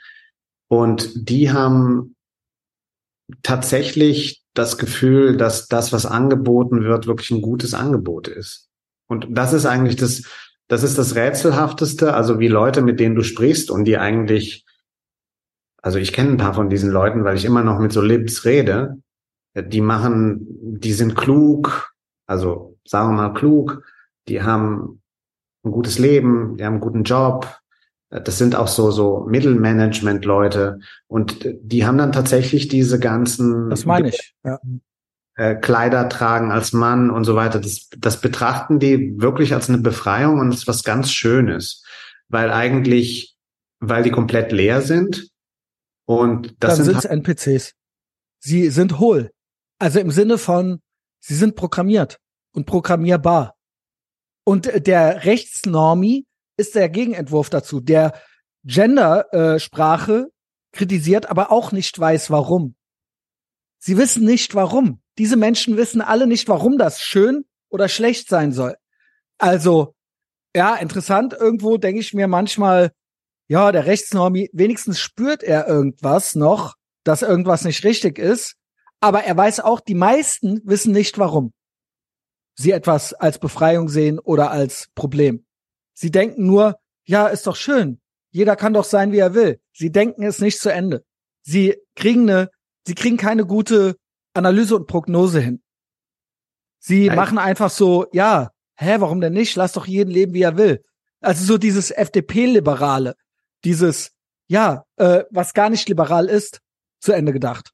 Und 0.69 1.29
die 1.29 1.51
haben 1.51 2.15
tatsächlich 3.41 4.43
das 4.53 4.77
Gefühl, 4.77 5.35
dass 5.35 5.67
das, 5.67 5.91
was 5.91 6.05
angeboten 6.05 6.83
wird, 6.83 7.07
wirklich 7.07 7.31
ein 7.31 7.41
gutes 7.41 7.73
Angebot 7.73 8.27
ist. 8.27 8.69
Und 9.07 9.27
das 9.31 9.51
ist 9.53 9.65
eigentlich 9.65 9.95
das, 9.95 10.23
das 10.67 10.83
ist 10.83 10.97
das 10.97 11.15
Rätselhafteste, 11.15 12.13
also 12.13 12.39
wie 12.39 12.47
Leute, 12.47 12.81
mit 12.81 12.99
denen 12.99 13.15
du 13.15 13.23
sprichst 13.23 13.69
und 13.71 13.85
die 13.85 13.97
eigentlich, 13.97 14.65
also 15.81 15.99
ich 15.99 16.13
kenne 16.13 16.31
ein 16.31 16.37
paar 16.37 16.53
von 16.53 16.69
diesen 16.69 16.91
Leuten, 16.91 17.23
weil 17.23 17.35
ich 17.35 17.45
immer 17.45 17.63
noch 17.63 17.79
mit 17.79 17.91
so 17.91 18.01
Libs 18.01 18.45
rede, 18.45 18.97
die 19.55 19.81
machen, 19.81 20.47
die 20.79 20.93
sind 20.93 21.15
klug, 21.15 21.93
also 22.25 22.77
sagen 22.85 23.09
wir 23.09 23.29
mal 23.29 23.33
klug, 23.33 23.83
die 24.27 24.41
haben 24.41 25.01
ein 25.63 25.71
gutes 25.71 25.99
Leben, 25.99 26.57
die 26.57 26.65
haben 26.65 26.73
einen 26.73 26.81
guten 26.81 27.03
Job. 27.03 27.59
Das 28.09 28.37
sind 28.37 28.55
auch 28.55 28.67
so, 28.67 28.91
so 28.91 29.25
Mittelmanagement-Leute. 29.27 30.79
Und 31.07 31.47
die 31.61 31.85
haben 31.85 31.97
dann 31.97 32.11
tatsächlich 32.11 32.67
diese 32.67 32.99
ganzen. 32.99 33.69
Das 33.69 33.85
meine 33.85 34.09
ich, 34.09 34.35
ja. 34.43 34.59
Äh, 35.35 35.55
Kleider 35.55 36.09
tragen 36.09 36.51
als 36.51 36.73
Mann 36.73 37.09
und 37.09 37.23
so 37.23 37.35
weiter. 37.35 37.59
Das, 37.59 37.89
das 37.97 38.21
betrachten 38.21 38.77
die 38.77 39.19
wirklich 39.19 39.55
als 39.55 39.67
eine 39.67 39.79
Befreiung 39.79 40.39
und 40.39 40.53
ist 40.53 40.67
was 40.67 40.83
ganz 40.83 41.11
Schönes. 41.11 41.83
Weil 42.27 42.51
eigentlich, 42.51 43.35
weil 43.79 44.03
die 44.03 44.11
komplett 44.11 44.51
leer 44.51 44.81
sind. 44.81 45.29
Und 46.05 46.55
das 46.59 46.77
dann 46.77 46.85
sind 46.85 47.05
NPCs. 47.05 47.73
Sie 48.39 48.69
sind 48.69 48.99
hohl. 48.99 49.31
Also 49.79 49.99
im 49.99 50.11
Sinne 50.11 50.37
von, 50.37 50.81
sie 51.19 51.35
sind 51.35 51.55
programmiert 51.55 52.19
und 52.51 52.65
programmierbar. 52.65 53.55
Und 54.43 54.87
der 54.87 55.25
Rechtsnormi 55.25 56.25
ist 56.57 56.75
der 56.75 56.89
Gegenentwurf 56.89 57.49
dazu, 57.49 57.79
der 57.79 58.13
Gendersprache 58.63 60.27
äh, 60.27 60.75
kritisiert, 60.75 61.29
aber 61.29 61.51
auch 61.51 61.71
nicht 61.71 61.97
weiß, 61.97 62.29
warum. 62.29 62.75
Sie 63.79 63.97
wissen 63.97 64.25
nicht, 64.25 64.55
warum. 64.55 65.01
Diese 65.17 65.35
Menschen 65.35 65.77
wissen 65.77 66.01
alle 66.01 66.27
nicht, 66.27 66.47
warum 66.47 66.77
das 66.77 67.01
schön 67.01 67.45
oder 67.69 67.89
schlecht 67.89 68.29
sein 68.29 68.51
soll. 68.51 68.75
Also, 69.37 69.95
ja, 70.55 70.75
interessant. 70.75 71.33
Irgendwo 71.33 71.77
denke 71.77 71.99
ich 71.99 72.13
mir 72.13 72.27
manchmal, 72.27 72.91
ja, 73.47 73.71
der 73.71 73.85
Rechtsnormi, 73.85 74.49
wenigstens 74.53 74.99
spürt 74.99 75.43
er 75.43 75.67
irgendwas 75.67 76.35
noch, 76.35 76.75
dass 77.03 77.21
irgendwas 77.21 77.65
nicht 77.65 77.83
richtig 77.83 78.17
ist. 78.17 78.55
Aber 79.01 79.23
er 79.25 79.35
weiß 79.35 79.59
auch, 79.59 79.81
die 79.81 79.95
meisten 79.95 80.61
wissen 80.63 80.93
nicht, 80.93 81.17
warum 81.17 81.51
sie 82.55 82.71
etwas 82.71 83.13
als 83.13 83.39
Befreiung 83.39 83.89
sehen 83.89 84.19
oder 84.19 84.51
als 84.51 84.89
Problem. 84.95 85.45
Sie 85.93 86.11
denken 86.11 86.45
nur, 86.45 86.79
ja, 87.05 87.27
ist 87.27 87.47
doch 87.47 87.55
schön. 87.55 87.99
Jeder 88.31 88.55
kann 88.55 88.73
doch 88.73 88.85
sein, 88.85 89.11
wie 89.11 89.19
er 89.19 89.33
will. 89.33 89.59
Sie 89.73 89.91
denken 89.91 90.23
es 90.23 90.39
nicht 90.39 90.59
zu 90.59 90.71
Ende. 90.71 91.03
Sie 91.43 91.75
kriegen 91.95 92.29
eine, 92.29 92.49
sie 92.85 92.95
kriegen 92.95 93.17
keine 93.17 93.45
gute 93.45 93.95
Analyse 94.33 94.75
und 94.75 94.87
Prognose 94.87 95.39
hin. 95.39 95.61
Sie 96.79 97.07
Nein. 97.07 97.15
machen 97.15 97.37
einfach 97.37 97.69
so, 97.69 98.07
ja, 98.11 98.49
hä, 98.75 98.95
warum 98.99 99.21
denn 99.21 99.33
nicht? 99.33 99.55
Lass 99.55 99.73
doch 99.73 99.85
jeden 99.85 100.09
leben, 100.09 100.33
wie 100.33 100.41
er 100.41 100.57
will. 100.57 100.83
Also 101.21 101.45
so 101.45 101.57
dieses 101.57 101.91
FDP-Liberale, 101.91 103.15
dieses, 103.63 104.11
ja, 104.47 104.83
äh, 104.97 105.23
was 105.29 105.53
gar 105.53 105.69
nicht 105.69 105.87
liberal 105.87 106.27
ist, 106.27 106.59
zu 106.99 107.13
Ende 107.13 107.33
gedacht. 107.33 107.71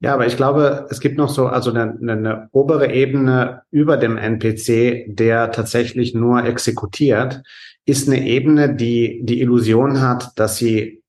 Ja, 0.00 0.14
aber 0.14 0.26
ich 0.26 0.36
glaube, 0.36 0.86
es 0.90 1.00
gibt 1.00 1.18
noch 1.18 1.28
so 1.28 1.46
also 1.46 1.70
eine, 1.70 1.98
eine 2.00 2.48
obere 2.52 2.92
Ebene 2.92 3.62
über 3.70 3.96
dem 3.96 4.16
NPC, 4.16 5.06
der 5.08 5.50
tatsächlich 5.50 6.14
nur 6.14 6.44
exekutiert, 6.44 7.42
ist 7.84 8.08
eine 8.08 8.24
Ebene, 8.24 8.76
die 8.76 9.20
die 9.24 9.40
Illusion 9.40 10.00
hat, 10.00 10.38
dass 10.38 10.56
sie 10.56 11.02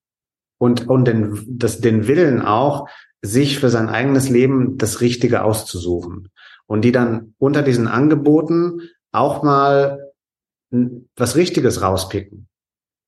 und 0.58 0.90
und 0.90 1.06
den, 1.06 1.46
das, 1.48 1.82
den 1.82 2.08
Willen 2.08 2.42
auch, 2.42 2.90
sich 3.22 3.60
für 3.60 3.70
sein 3.70 3.90
eigenes 3.90 4.30
Leben 4.30 4.78
das 4.78 5.02
Richtige 5.02 5.44
auszusuchen 5.44 6.30
und 6.66 6.84
die 6.84 6.92
dann 6.92 7.36
unter 7.38 7.62
diesen 7.62 7.88
Angeboten 7.88 8.82
auch 9.12 9.44
mal 9.44 10.00
was 11.16 11.36
Richtiges 11.36 11.82
rauspicken. 11.82 12.48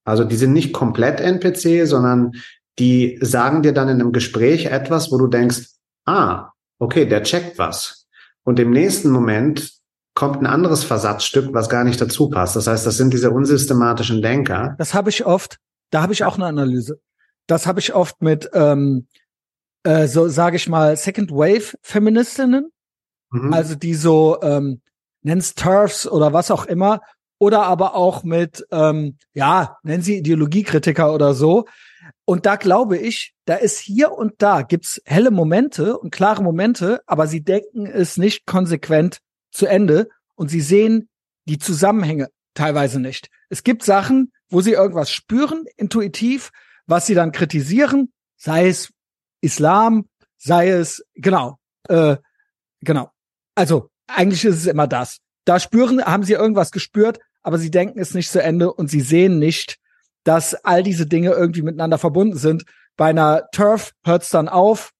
Also 0.04 0.24
die 0.24 0.36
sind 0.36 0.52
nicht 0.52 0.72
komplett 0.72 1.20
NPC, 1.20 1.86
sondern 1.86 2.32
die 2.78 3.18
sagen 3.20 3.62
dir 3.62 3.72
dann 3.72 3.88
in 3.88 4.00
einem 4.00 4.12
Gespräch 4.12 4.66
etwas, 4.66 5.10
wo 5.12 5.18
du 5.18 5.26
denkst, 5.26 5.68
ah, 6.06 6.50
okay, 6.78 7.06
der 7.06 7.22
checkt 7.22 7.58
was. 7.58 8.06
Und 8.44 8.58
im 8.58 8.70
nächsten 8.70 9.10
Moment 9.10 9.72
kommt 10.14 10.40
ein 10.42 10.46
anderes 10.46 10.84
Versatzstück, 10.84 11.54
was 11.54 11.68
gar 11.68 11.84
nicht 11.84 12.00
dazu 12.00 12.28
passt. 12.28 12.56
Das 12.56 12.66
heißt, 12.66 12.86
das 12.86 12.96
sind 12.96 13.12
diese 13.12 13.30
unsystematischen 13.30 14.20
Denker. 14.20 14.74
Das 14.78 14.94
habe 14.94 15.10
ich 15.10 15.24
oft. 15.24 15.58
Da 15.90 16.02
habe 16.02 16.12
ich 16.12 16.24
auch 16.24 16.36
eine 16.36 16.46
Analyse. 16.46 17.00
Das 17.46 17.66
habe 17.66 17.80
ich 17.80 17.94
oft 17.94 18.20
mit, 18.22 18.50
ähm, 18.52 19.06
äh, 19.84 20.06
so 20.06 20.28
sage 20.28 20.56
ich 20.56 20.68
mal, 20.68 20.96
Second 20.96 21.30
Wave 21.30 21.76
Feministinnen, 21.82 22.70
mhm. 23.30 23.52
also 23.52 23.74
die 23.74 23.94
so 23.94 24.40
ähm, 24.42 24.80
nenn's 25.22 25.54
Turfs 25.54 26.06
oder 26.06 26.32
was 26.32 26.50
auch 26.50 26.66
immer, 26.66 27.00
oder 27.38 27.62
aber 27.62 27.94
auch 27.94 28.22
mit, 28.22 28.66
ähm, 28.70 29.16
ja, 29.34 29.78
nennen 29.82 30.02
sie 30.02 30.18
Ideologiekritiker 30.18 31.12
oder 31.12 31.34
so, 31.34 31.66
und 32.24 32.46
da 32.46 32.56
glaube 32.56 32.98
ich, 32.98 33.34
da 33.44 33.54
ist 33.54 33.78
hier 33.78 34.12
und 34.12 34.34
da 34.38 34.62
gibt's 34.62 35.00
helle 35.04 35.30
Momente 35.30 35.98
und 35.98 36.10
klare 36.10 36.42
Momente, 36.42 37.02
aber 37.06 37.26
sie 37.26 37.42
denken 37.42 37.86
es 37.86 38.16
nicht 38.16 38.46
konsequent 38.46 39.18
zu 39.50 39.66
Ende 39.66 40.08
und 40.34 40.48
sie 40.48 40.60
sehen 40.60 41.08
die 41.46 41.58
Zusammenhänge 41.58 42.28
teilweise 42.54 43.00
nicht. 43.00 43.28
Es 43.48 43.64
gibt 43.64 43.82
Sachen, 43.82 44.32
wo 44.48 44.60
sie 44.60 44.72
irgendwas 44.72 45.10
spüren, 45.10 45.64
intuitiv, 45.76 46.50
was 46.86 47.06
sie 47.06 47.14
dann 47.14 47.32
kritisieren, 47.32 48.12
sei 48.36 48.68
es 48.68 48.92
Islam, 49.40 50.08
sei 50.36 50.70
es, 50.70 51.04
genau, 51.14 51.58
äh, 51.88 52.16
genau. 52.80 53.10
Also 53.54 53.90
eigentlich 54.06 54.44
ist 54.44 54.56
es 54.56 54.66
immer 54.66 54.86
das. 54.86 55.18
Da 55.44 55.58
spüren, 55.58 56.04
haben 56.04 56.24
sie 56.24 56.34
irgendwas 56.34 56.70
gespürt, 56.70 57.18
aber 57.42 57.58
sie 57.58 57.70
denken 57.70 57.98
es 57.98 58.14
nicht 58.14 58.30
zu 58.30 58.42
Ende 58.42 58.72
und 58.72 58.88
sie 58.88 59.00
sehen 59.00 59.38
nicht, 59.38 59.78
dass 60.24 60.54
all 60.54 60.82
diese 60.82 61.06
Dinge 61.06 61.30
irgendwie 61.30 61.62
miteinander 61.62 61.98
verbunden 61.98 62.36
sind. 62.36 62.64
Bei 62.96 63.10
einer 63.10 63.48
Turf 63.52 63.92
hört 64.04 64.22
es 64.22 64.30
dann 64.30 64.48
auf, 64.48 64.92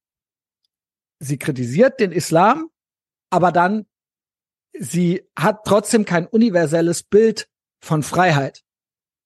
sie 1.19 1.39
kritisiert 1.39 2.01
den 2.01 2.13
Islam, 2.13 2.69
aber 3.31 3.53
dann 3.53 3.87
sie 4.79 5.23
hat 5.37 5.65
trotzdem 5.65 6.05
kein 6.05 6.27
universelles 6.27 7.03
Bild 7.03 7.49
von 7.81 8.03
Freiheit. 8.03 8.63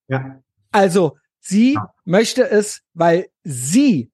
Ja. 0.09 0.42
Also 0.72 1.18
sie 1.40 1.74
ja. 1.74 1.94
möchte 2.05 2.49
es, 2.49 2.82
weil 2.94 3.28
sie 3.44 4.11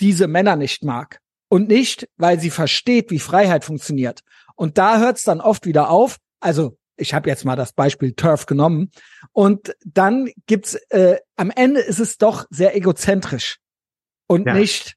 diese 0.00 0.26
Männer 0.26 0.56
nicht 0.56 0.82
mag 0.82 1.20
und 1.48 1.68
nicht, 1.68 2.08
weil 2.16 2.40
sie 2.40 2.50
versteht, 2.50 3.10
wie 3.10 3.18
Freiheit 3.18 3.64
funktioniert. 3.64 4.22
Und 4.56 4.78
da 4.78 4.98
hört 4.98 5.18
es 5.18 5.24
dann 5.24 5.40
oft 5.40 5.66
wieder 5.66 5.90
auf. 5.90 6.18
Also 6.40 6.76
ich 6.96 7.14
habe 7.14 7.28
jetzt 7.28 7.44
mal 7.44 7.56
das 7.56 7.72
Beispiel 7.72 8.12
Turf 8.12 8.46
genommen. 8.46 8.90
Und 9.32 9.74
dann 9.84 10.30
gibt's 10.46 10.74
äh, 10.90 11.18
am 11.36 11.50
Ende 11.50 11.80
ist 11.80 12.00
es 12.00 12.18
doch 12.18 12.46
sehr 12.50 12.76
egozentrisch 12.76 13.58
und 14.26 14.46
ja. 14.46 14.54
nicht 14.54 14.96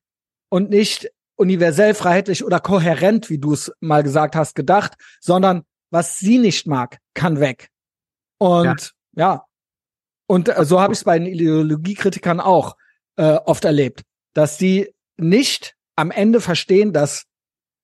und 0.49 0.69
nicht 0.69 1.11
universell 1.35 1.93
freiheitlich 1.93 2.43
oder 2.45 2.59
kohärent, 2.59 3.29
wie 3.29 3.39
du 3.39 3.53
es 3.53 3.71
mal 3.79 4.03
gesagt 4.03 4.35
hast, 4.35 4.55
gedacht, 4.55 4.93
sondern 5.19 5.63
was 5.89 6.19
sie 6.19 6.37
nicht 6.37 6.67
mag, 6.67 6.99
kann 7.13 7.39
weg. 7.39 7.69
Und 8.37 8.93
ja, 9.13 9.33
ja. 9.33 9.45
und 10.27 10.49
äh, 10.49 10.65
so 10.65 10.79
habe 10.79 10.93
ich 10.93 10.99
es 10.99 11.03
bei 11.03 11.17
den 11.17 11.27
Ideologiekritikern 11.27 12.39
auch 12.39 12.75
äh, 13.17 13.33
oft 13.45 13.65
erlebt, 13.65 14.03
dass 14.33 14.57
die 14.57 14.93
nicht 15.17 15.75
am 15.95 16.11
Ende 16.11 16.41
verstehen, 16.41 16.91
dass 16.91 17.25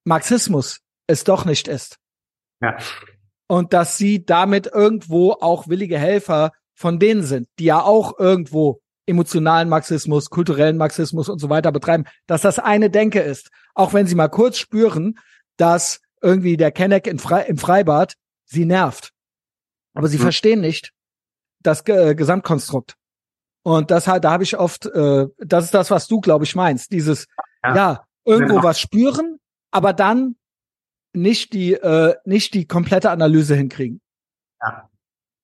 Marxismus 0.04 0.82
es 1.08 1.24
doch 1.24 1.46
nicht 1.46 1.68
ist. 1.68 1.98
Ja 2.62 2.78
und 3.52 3.74
dass 3.74 3.98
sie 3.98 4.26
damit 4.26 4.66
irgendwo 4.68 5.34
auch 5.34 5.68
willige 5.68 6.00
Helfer 6.00 6.54
von 6.74 7.00
denen 7.00 7.22
sind, 7.22 7.50
die 7.60 7.66
ja 7.66 7.82
auch 7.82 8.18
irgendwo 8.18 8.80
emotionalen 9.06 9.68
Marxismus, 9.68 10.30
kulturellen 10.30 10.78
Marxismus 10.78 11.28
und 11.28 11.40
so 11.40 11.50
weiter 11.50 11.74
betreiben, 11.74 12.06
dass 12.28 12.44
das 12.44 12.60
eine 12.60 12.90
Denke 12.90 13.20
ist. 13.20 13.50
Auch 13.76 13.94
wenn 13.94 14.08
sie 14.08 14.16
mal 14.16 14.30
kurz 14.30 14.58
spüren, 14.58 15.20
dass 15.58 16.00
irgendwie 16.22 16.56
der 16.56 16.72
Kenneck 16.72 17.08
im, 17.08 17.20
Fre 17.20 17.42
im 17.42 17.58
Freibad 17.58 18.14
sie 18.46 18.64
nervt. 18.64 19.12
Aber 19.96 20.08
sie 20.08 20.16
hm. 20.16 20.24
verstehen 20.24 20.62
nicht 20.62 20.94
das 21.62 21.84
G 21.84 22.16
Gesamtkonstrukt. 22.16 22.96
Und 23.64 23.92
das 23.92 24.08
halt, 24.08 24.24
da 24.24 24.32
habe 24.32 24.44
ich 24.44 24.58
oft, 24.58 24.86
äh, 24.86 25.28
das 25.40 25.66
ist 25.66 25.74
das, 25.74 25.92
was 25.92 26.08
du, 26.08 26.22
glaube 26.22 26.46
ich, 26.46 26.56
meinst. 26.56 26.94
Dieses, 26.94 27.28
ja, 27.66 27.76
ja 27.76 28.06
irgendwo 28.24 28.54
genau. 28.54 28.64
was 28.64 28.80
spüren, 28.80 29.40
aber 29.72 29.92
dann 29.92 30.38
nicht 31.14 31.54
die, 31.54 31.74
äh, 31.74 32.16
nicht 32.26 32.54
die 32.54 32.68
komplette 32.68 33.12
Analyse 33.12 33.56
hinkriegen. 33.56 34.02
Ja. 34.62 34.90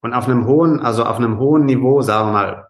Und 0.01 0.13
auf 0.13 0.27
einem 0.27 0.45
hohen, 0.45 0.79
also 0.79 1.03
auf 1.03 1.17
einem 1.17 1.39
hohen 1.39 1.65
Niveau, 1.65 2.01
sagen 2.01 2.29
wir 2.29 2.33
mal, 2.33 2.67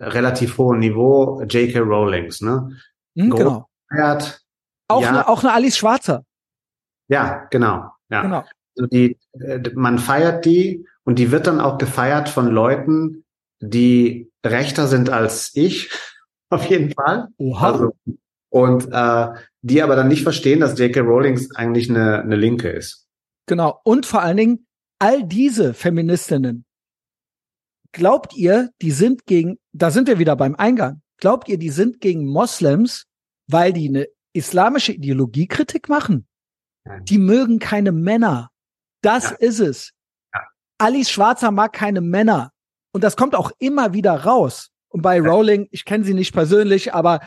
relativ 0.00 0.58
hohen 0.58 0.78
Niveau, 0.78 1.40
J.K. 1.42 1.78
Rowlings, 1.80 2.40
ne? 2.40 2.76
Mhm, 3.14 3.30
genau. 3.30 3.68
Feiert, 3.88 4.44
auch, 4.88 5.02
ja. 5.02 5.08
eine, 5.08 5.28
auch 5.28 5.42
eine 5.42 5.52
Alice 5.52 5.76
Schwarzer. 5.76 6.24
Ja, 7.08 7.46
genau. 7.50 7.90
Ja. 8.08 8.22
Genau. 8.22 8.44
Also 8.76 8.88
die, 8.88 9.18
äh, 9.40 9.60
man 9.74 9.98
feiert 9.98 10.44
die 10.44 10.86
und 11.04 11.18
die 11.18 11.30
wird 11.30 11.46
dann 11.46 11.60
auch 11.60 11.78
gefeiert 11.78 12.28
von 12.28 12.48
Leuten, 12.48 13.24
die 13.60 14.30
rechter 14.44 14.86
sind 14.86 15.10
als 15.10 15.54
ich, 15.54 15.90
auf 16.50 16.66
jeden 16.66 16.92
Fall. 16.92 17.28
Oha. 17.38 17.72
Also, 17.72 17.96
und 18.50 18.88
äh, 18.92 19.28
die 19.64 19.82
aber 19.82 19.96
dann 19.96 20.08
nicht 20.08 20.22
verstehen, 20.22 20.60
dass 20.60 20.78
J.K. 20.78 21.00
Rowling 21.00 21.40
eigentlich 21.54 21.88
eine, 21.88 22.20
eine 22.20 22.36
Linke 22.36 22.68
ist. 22.68 23.08
Genau. 23.46 23.80
Und 23.82 24.04
vor 24.04 24.20
allen 24.20 24.36
Dingen, 24.36 24.66
all 24.98 25.24
diese 25.24 25.72
Feministinnen, 25.72 26.66
glaubt 27.92 28.36
ihr, 28.36 28.70
die 28.82 28.90
sind 28.90 29.24
gegen, 29.24 29.58
da 29.72 29.90
sind 29.90 30.06
wir 30.06 30.18
wieder 30.18 30.36
beim 30.36 30.54
Eingang, 30.54 31.00
glaubt 31.16 31.48
ihr, 31.48 31.56
die 31.56 31.70
sind 31.70 32.00
gegen 32.00 32.26
Moslems, 32.26 33.06
weil 33.46 33.72
die 33.72 33.88
eine 33.88 34.06
islamische 34.34 34.92
Ideologiekritik 34.92 35.88
machen? 35.88 36.28
Nein. 36.84 37.04
Die 37.06 37.18
mögen 37.18 37.58
keine 37.58 37.92
Männer. 37.92 38.50
Das 39.00 39.30
ja. 39.30 39.36
ist 39.36 39.60
es. 39.60 39.92
Ja. 40.34 40.42
Alice 40.76 41.08
Schwarzer 41.08 41.50
mag 41.50 41.72
keine 41.72 42.02
Männer. 42.02 42.52
Und 42.92 43.02
das 43.02 43.16
kommt 43.16 43.34
auch 43.34 43.50
immer 43.58 43.94
wieder 43.94 44.12
raus. 44.24 44.68
Und 44.88 45.00
bei 45.00 45.16
ja. 45.16 45.22
Rowling, 45.22 45.68
ich 45.70 45.86
kenne 45.86 46.04
sie 46.04 46.12
nicht 46.12 46.34
persönlich, 46.34 46.92
aber 46.92 47.20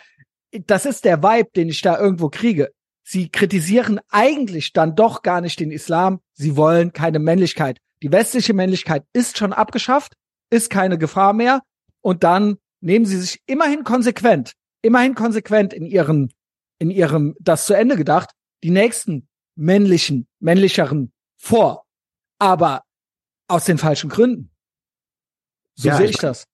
das 0.52 0.86
ist 0.86 1.06
der 1.06 1.24
Vibe, 1.24 1.50
den 1.56 1.70
ich 1.70 1.82
da 1.82 2.00
irgendwo 2.00 2.30
kriege. 2.30 2.72
Sie 3.04 3.30
kritisieren 3.30 4.00
eigentlich 4.10 4.74
dann 4.74 4.96
doch 4.96 5.22
gar 5.22 5.42
nicht 5.42 5.60
den 5.60 5.72
Islam. 5.72 6.20
Sie 6.34 6.58
wollen 6.58 6.92
keine 6.92 7.20
Männlichkeit. 7.20 7.80
Die 8.04 8.12
westliche 8.12 8.54
Männlichkeit 8.54 9.06
ist 9.14 9.38
schon 9.38 9.54
abgeschafft, 9.54 10.14
ist 10.50 10.70
keine 10.70 10.98
Gefahr 10.98 11.34
mehr. 11.34 11.62
Und 12.02 12.24
dann 12.24 12.58
nehmen 12.82 13.06
sie 13.06 13.18
sich 13.18 13.42
immerhin 13.46 13.84
konsequent, 13.84 14.54
immerhin 14.82 15.16
konsequent 15.16 15.74
in 15.74 15.86
ihren, 15.86 16.34
in 16.80 16.92
ihrem, 16.92 17.36
das 17.40 17.66
zu 17.66 17.74
Ende 17.74 17.96
gedacht, 17.96 18.32
die 18.64 18.70
nächsten 18.70 19.28
männlichen, 19.56 20.28
männlicheren 20.40 21.12
vor. 21.38 21.86
Aber 22.40 22.84
aus 23.48 23.66
den 23.66 23.78
falschen 23.78 24.10
Gründen. 24.10 24.52
So 25.76 25.90
ja, 25.90 25.98
sehe 25.98 26.06
ich, 26.06 26.12
ich 26.12 26.18
das. 26.18 26.46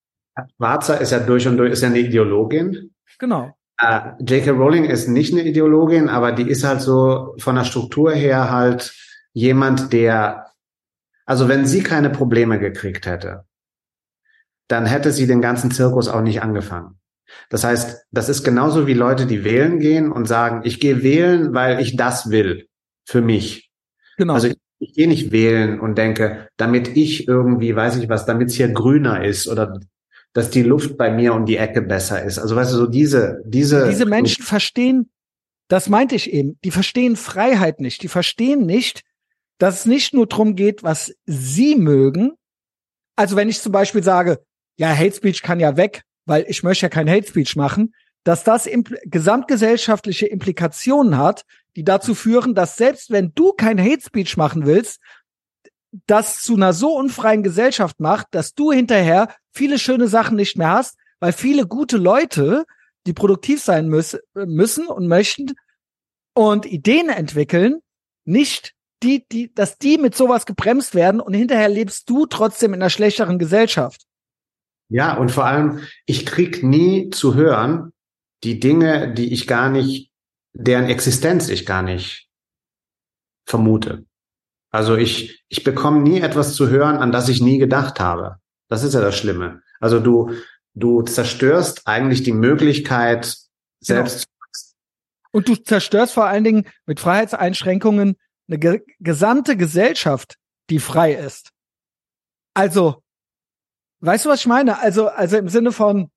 Schwarzer 0.57 1.01
ist 1.01 1.11
ja 1.11 1.19
durch 1.19 1.47
und 1.47 1.57
durch, 1.57 1.71
ist 1.71 1.81
ja 1.81 1.89
eine 1.89 1.99
Ideologin. 1.99 2.93
Genau. 3.19 3.55
Äh, 3.77 4.11
J.K. 4.19 4.51
Rowling 4.51 4.85
ist 4.85 5.07
nicht 5.07 5.33
eine 5.33 5.43
Ideologin, 5.43 6.09
aber 6.09 6.31
die 6.31 6.49
ist 6.49 6.63
halt 6.63 6.81
so 6.81 7.35
von 7.37 7.55
der 7.55 7.63
Struktur 7.63 8.11
her 8.13 8.51
halt 8.51 8.93
jemand, 9.33 9.93
der, 9.93 10.47
also 11.25 11.47
wenn 11.47 11.65
sie 11.65 11.83
keine 11.83 12.09
Probleme 12.09 12.59
gekriegt 12.59 13.05
hätte, 13.05 13.45
dann 14.67 14.85
hätte 14.85 15.11
sie 15.11 15.27
den 15.27 15.41
ganzen 15.41 15.71
Zirkus 15.71 16.07
auch 16.07 16.21
nicht 16.21 16.41
angefangen. 16.41 16.99
Das 17.49 17.63
heißt, 17.63 18.05
das 18.11 18.29
ist 18.29 18.43
genauso 18.43 18.85
wie 18.85 18.93
Leute, 18.93 19.25
die 19.25 19.43
wählen 19.43 19.79
gehen 19.79 20.11
und 20.11 20.27
sagen, 20.27 20.61
ich 20.65 20.79
gehe 20.79 21.03
wählen, 21.03 21.53
weil 21.53 21.79
ich 21.79 21.95
das 21.95 22.29
will 22.29 22.67
für 23.05 23.21
mich. 23.21 23.71
Genau. 24.17 24.35
Also 24.35 24.47
ich 24.47 24.57
ich 24.83 24.93
gehe 24.93 25.07
nicht 25.07 25.31
wählen 25.31 25.79
und 25.79 25.97
denke, 25.97 26.49
damit 26.57 26.95
ich 26.97 27.27
irgendwie, 27.27 27.75
weiß 27.75 27.97
ich 27.97 28.09
was, 28.09 28.25
damit 28.25 28.49
es 28.49 28.55
hier 28.55 28.69
grüner 28.69 29.23
ist 29.23 29.47
oder 29.47 29.79
dass 30.33 30.49
die 30.49 30.63
Luft 30.63 30.97
bei 30.97 31.11
mir 31.11 31.33
um 31.33 31.45
die 31.45 31.57
Ecke 31.57 31.81
besser 31.81 32.23
ist. 32.23 32.39
Also 32.39 32.55
weißt 32.55 32.73
du, 32.73 32.77
so 32.77 32.87
diese, 32.87 33.41
diese. 33.45 33.87
Diese 33.87 34.05
Menschen 34.05 34.43
verstehen, 34.43 35.11
das 35.67 35.89
meinte 35.89 36.15
ich 36.15 36.33
eben, 36.33 36.59
die 36.63 36.71
verstehen 36.71 37.15
Freiheit 37.15 37.79
nicht. 37.79 38.01
Die 38.01 38.07
verstehen 38.07 38.65
nicht, 38.65 39.03
dass 39.59 39.79
es 39.79 39.85
nicht 39.85 40.13
nur 40.13 40.27
drum 40.27 40.55
geht, 40.55 40.83
was 40.83 41.13
sie 41.25 41.75
mögen. 41.75 42.33
Also 43.15 43.35
wenn 43.35 43.49
ich 43.49 43.61
zum 43.61 43.71
Beispiel 43.71 44.03
sage, 44.03 44.39
ja, 44.75 44.95
Hate 44.95 45.15
Speech 45.15 45.43
kann 45.43 45.59
ja 45.59 45.77
weg, 45.77 46.03
weil 46.25 46.45
ich 46.47 46.63
möchte 46.63 46.85
ja 46.85 46.89
kein 46.89 47.09
Hate 47.09 47.27
Speech 47.27 47.55
machen, 47.55 47.93
dass 48.23 48.43
das 48.43 48.65
impl 48.65 48.97
gesamtgesellschaftliche 49.05 50.25
Implikationen 50.25 51.17
hat, 51.17 51.45
die 51.75 51.83
dazu 51.83 52.15
führen, 52.15 52.55
dass 52.55 52.77
selbst 52.77 53.11
wenn 53.11 53.33
du 53.35 53.53
kein 53.53 53.79
Hate 53.79 54.01
Speech 54.01 54.37
machen 54.37 54.65
willst, 54.65 54.99
das 56.07 56.41
zu 56.41 56.55
einer 56.55 56.73
so 56.73 56.95
unfreien 56.95 57.43
Gesellschaft 57.43 57.99
macht, 57.99 58.27
dass 58.31 58.55
du 58.55 58.71
hinterher 58.71 59.27
viele 59.53 59.79
schöne 59.79 60.07
Sachen 60.07 60.35
nicht 60.35 60.57
mehr 60.57 60.71
hast, 60.71 60.97
weil 61.19 61.33
viele 61.33 61.65
gute 61.65 61.97
Leute, 61.97 62.65
die 63.05 63.13
produktiv 63.13 63.61
sein 63.61 63.87
müssen, 63.87 64.87
und 64.87 65.07
möchten 65.07 65.53
und 66.33 66.65
Ideen 66.65 67.09
entwickeln, 67.09 67.79
nicht 68.25 68.73
die, 69.03 69.25
die, 69.31 69.53
dass 69.53 69.77
die 69.77 69.97
mit 69.97 70.15
sowas 70.15 70.45
gebremst 70.45 70.95
werden 70.95 71.19
und 71.19 71.33
hinterher 71.33 71.69
lebst 71.69 72.09
du 72.09 72.25
trotzdem 72.25 72.73
in 72.73 72.81
einer 72.81 72.89
schlechteren 72.89 73.37
Gesellschaft. 73.37 74.03
Ja, 74.89 75.17
und 75.17 75.31
vor 75.31 75.45
allem, 75.45 75.81
ich 76.05 76.25
krieg 76.25 76.63
nie 76.63 77.09
zu 77.09 77.35
hören, 77.35 77.91
die 78.43 78.59
Dinge, 78.59 79.13
die 79.13 79.33
ich 79.33 79.47
gar 79.47 79.69
nicht, 79.69 80.11
deren 80.53 80.85
Existenz 80.85 81.49
ich 81.49 81.65
gar 81.65 81.81
nicht 81.81 82.29
vermute. 83.45 84.05
Also 84.71 84.95
ich, 84.95 85.43
ich 85.49 85.63
bekomme 85.63 86.01
nie 86.01 86.21
etwas 86.21 86.55
zu 86.55 86.69
hören, 86.69 86.97
an 86.97 87.11
das 87.11 87.29
ich 87.29 87.41
nie 87.41 87.57
gedacht 87.57 87.99
habe. 87.99 88.37
Das 88.73 88.81
ist 88.81 88.95
ja 88.95 89.01
das 89.01 89.15
Schlimme. 89.15 89.61
Also 89.79 89.99
du, 89.99 90.31
du 90.73 91.03
zerstörst 91.03 91.83
eigentlich 91.85 92.23
die 92.23 92.31
Möglichkeit, 92.31 93.37
selbst. 93.79 94.25
Genau. 94.25 95.29
Und 95.31 95.47
du 95.47 95.55
zerstörst 95.57 96.15
vor 96.15 96.25
allen 96.25 96.43
Dingen 96.43 96.67
mit 96.87 96.99
Freiheitseinschränkungen 96.99 98.15
eine 98.47 98.57
ge 98.57 98.81
gesamte 98.99 99.57
Gesellschaft, 99.57 100.39
die 100.71 100.79
frei 100.79 101.13
ist. 101.13 101.51
Also, 102.55 103.03
weißt 103.99 104.25
du, 104.25 104.29
was 104.29 104.39
ich 104.39 104.47
meine? 104.47 104.79
Also, 104.79 105.07
also 105.07 105.37
im 105.37 105.49
Sinne 105.49 105.71
von, 105.71 106.09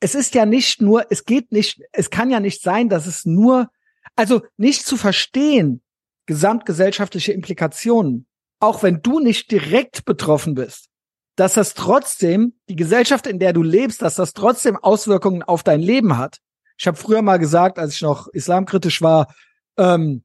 es 0.00 0.14
ist 0.14 0.34
ja 0.34 0.44
nicht 0.44 0.82
nur, 0.82 1.10
es 1.10 1.24
geht 1.24 1.50
nicht, 1.50 1.80
es 1.92 2.10
kann 2.10 2.30
ja 2.30 2.40
nicht 2.40 2.60
sein, 2.60 2.90
dass 2.90 3.06
es 3.06 3.24
nur, 3.24 3.70
also 4.16 4.42
nicht 4.58 4.84
zu 4.84 4.98
verstehen, 4.98 5.82
gesamtgesellschaftliche 6.26 7.32
Implikationen, 7.32 8.26
auch 8.60 8.82
wenn 8.82 9.00
du 9.00 9.18
nicht 9.18 9.50
direkt 9.50 10.04
betroffen 10.04 10.54
bist, 10.54 10.90
dass 11.36 11.54
das 11.54 11.74
trotzdem, 11.74 12.54
die 12.68 12.76
Gesellschaft, 12.76 13.26
in 13.26 13.38
der 13.38 13.52
du 13.52 13.62
lebst, 13.62 14.02
dass 14.02 14.14
das 14.14 14.32
trotzdem 14.32 14.76
Auswirkungen 14.76 15.42
auf 15.42 15.62
dein 15.62 15.80
Leben 15.80 16.16
hat. 16.16 16.38
Ich 16.78 16.86
habe 16.86 16.96
früher 16.96 17.22
mal 17.22 17.38
gesagt, 17.38 17.78
als 17.78 17.94
ich 17.94 18.02
noch 18.02 18.28
islamkritisch 18.28 19.02
war, 19.02 19.32
ähm, 19.76 20.24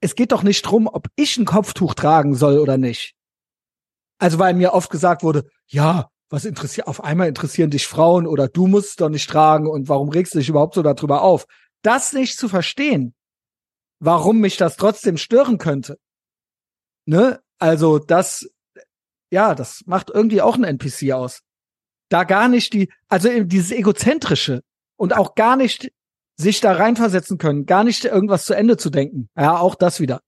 es 0.00 0.14
geht 0.14 0.32
doch 0.32 0.42
nicht 0.42 0.62
drum, 0.62 0.86
ob 0.86 1.08
ich 1.16 1.36
ein 1.36 1.44
Kopftuch 1.44 1.94
tragen 1.94 2.34
soll 2.34 2.58
oder 2.58 2.78
nicht. 2.78 3.14
Also 4.18 4.38
weil 4.38 4.54
mir 4.54 4.72
oft 4.72 4.90
gesagt 4.90 5.22
wurde, 5.22 5.44
ja, 5.66 6.08
was 6.30 6.44
interessiert, 6.44 6.86
auf 6.86 7.04
einmal 7.04 7.28
interessieren 7.28 7.70
dich 7.70 7.86
Frauen 7.86 8.26
oder 8.26 8.48
du 8.48 8.66
musst 8.66 8.90
es 8.90 8.96
doch 8.96 9.08
nicht 9.10 9.28
tragen 9.28 9.66
und 9.66 9.88
warum 9.88 10.08
regst 10.08 10.34
du 10.34 10.38
dich 10.38 10.48
überhaupt 10.48 10.74
so 10.74 10.82
darüber 10.82 11.22
auf? 11.22 11.46
Das 11.82 12.12
nicht 12.12 12.38
zu 12.38 12.48
verstehen, 12.48 13.14
warum 13.98 14.38
mich 14.38 14.56
das 14.56 14.76
trotzdem 14.76 15.18
stören 15.18 15.58
könnte. 15.58 15.98
Ne? 17.04 17.40
Also 17.58 17.98
das, 17.98 18.48
ja, 19.30 19.54
das 19.54 19.82
macht 19.86 20.10
irgendwie 20.10 20.42
auch 20.42 20.56
ein 20.56 20.64
NPC 20.64 21.12
aus. 21.12 21.40
Da 22.08 22.24
gar 22.24 22.48
nicht 22.48 22.72
die, 22.72 22.92
also 23.08 23.28
dieses 23.44 23.70
egozentrische 23.70 24.62
und 24.96 25.16
auch 25.16 25.34
gar 25.34 25.56
nicht 25.56 25.92
sich 26.36 26.60
da 26.60 26.72
reinversetzen 26.72 27.38
können, 27.38 27.66
gar 27.66 27.84
nicht 27.84 28.04
irgendwas 28.04 28.44
zu 28.44 28.54
Ende 28.54 28.76
zu 28.76 28.90
denken. 28.90 29.28
Ja, 29.36 29.58
auch 29.58 29.74
das 29.74 30.00
wieder. 30.00 30.20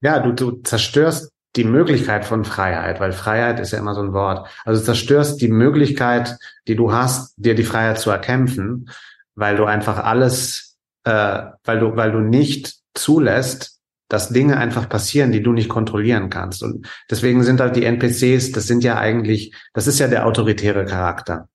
Ja, 0.00 0.20
du, 0.20 0.32
du 0.32 0.62
zerstörst 0.62 1.32
die 1.56 1.64
Möglichkeit 1.64 2.24
von 2.24 2.44
Freiheit, 2.44 3.00
weil 3.00 3.12
Freiheit 3.12 3.58
ist 3.58 3.72
ja 3.72 3.78
immer 3.78 3.94
so 3.94 4.02
ein 4.02 4.12
Wort. 4.12 4.48
Also 4.64 4.82
zerstörst 4.82 5.40
die 5.40 5.48
Möglichkeit, 5.48 6.36
die 6.68 6.76
du 6.76 6.92
hast, 6.92 7.34
dir 7.36 7.54
die 7.54 7.64
Freiheit 7.64 7.98
zu 7.98 8.10
erkämpfen, 8.10 8.90
weil 9.34 9.56
du 9.56 9.64
einfach 9.64 9.98
alles, 9.98 10.78
äh, 11.04 11.42
weil 11.64 11.80
du, 11.80 11.96
weil 11.96 12.12
du 12.12 12.20
nicht 12.20 12.76
zulässt, 12.94 13.77
dass 14.08 14.30
Dinge 14.30 14.56
einfach 14.56 14.88
passieren, 14.88 15.32
die 15.32 15.42
du 15.42 15.52
nicht 15.52 15.68
kontrollieren 15.68 16.30
kannst. 16.30 16.62
Und 16.62 16.88
deswegen 17.10 17.44
sind 17.44 17.60
halt 17.60 17.76
die 17.76 17.84
NPCs, 17.84 18.52
das 18.52 18.66
sind 18.66 18.82
ja 18.82 18.98
eigentlich, 18.98 19.54
das 19.74 19.86
ist 19.86 19.98
ja 19.98 20.08
der 20.08 20.26
autoritäre 20.26 20.86
Charakter. 20.86 21.48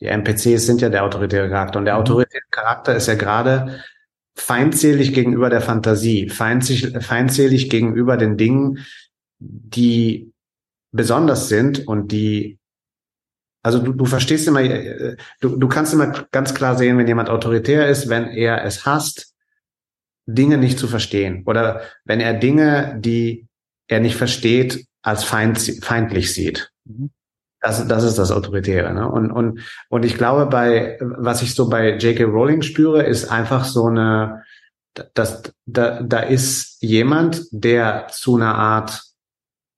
Die 0.00 0.06
NPCs 0.06 0.66
sind 0.66 0.80
ja 0.80 0.88
der 0.88 1.04
autoritäre 1.04 1.48
Charakter. 1.48 1.78
Und 1.78 1.84
der 1.84 1.94
mhm. 1.94 2.00
autoritäre 2.00 2.42
Charakter 2.50 2.96
ist 2.96 3.06
ja 3.06 3.14
gerade 3.14 3.80
feindselig 4.36 5.14
gegenüber 5.14 5.48
der 5.48 5.60
Fantasie, 5.60 6.28
feindselig, 6.28 7.04
feindselig 7.04 7.70
gegenüber 7.70 8.16
den 8.16 8.36
Dingen, 8.36 8.84
die 9.38 10.32
besonders 10.90 11.48
sind 11.48 11.86
und 11.86 12.10
die 12.10 12.58
Also 13.62 13.78
du, 13.78 13.92
du 13.92 14.04
verstehst 14.04 14.48
immer, 14.48 14.62
äh, 14.62 15.16
du, 15.40 15.56
du 15.56 15.68
kannst 15.68 15.94
immer 15.94 16.26
ganz 16.32 16.54
klar 16.54 16.76
sehen, 16.76 16.98
wenn 16.98 17.06
jemand 17.06 17.30
autoritär 17.30 17.88
ist, 17.88 18.08
wenn 18.08 18.26
er 18.26 18.64
es 18.64 18.84
hasst, 18.84 19.33
Dinge 20.26 20.58
nicht 20.58 20.78
zu 20.78 20.88
verstehen 20.88 21.42
oder 21.46 21.82
wenn 22.04 22.20
er 22.20 22.34
Dinge, 22.34 22.96
die 22.98 23.46
er 23.88 24.00
nicht 24.00 24.16
versteht, 24.16 24.86
als 25.02 25.24
feind, 25.24 25.58
feindlich 25.82 26.32
sieht. 26.32 26.70
Mhm. 26.84 27.10
Das, 27.60 27.86
das 27.88 28.04
ist 28.04 28.18
das 28.18 28.30
Autoritäre. 28.30 28.92
Ne? 28.92 29.10
Und, 29.10 29.30
und, 29.30 29.60
und 29.88 30.04
ich 30.04 30.16
glaube, 30.16 30.46
bei 30.46 30.98
was 31.00 31.40
ich 31.40 31.54
so 31.54 31.68
bei 31.68 31.96
J.K. 31.96 32.24
Rowling 32.24 32.60
spüre, 32.60 33.02
ist 33.02 33.30
einfach 33.30 33.64
so 33.64 33.86
eine, 33.86 34.44
das, 35.14 35.54
da, 35.64 36.02
da 36.02 36.18
ist 36.20 36.76
jemand, 36.82 37.46
der 37.50 38.08
zu 38.10 38.36
einer 38.36 38.54
Art 38.54 39.02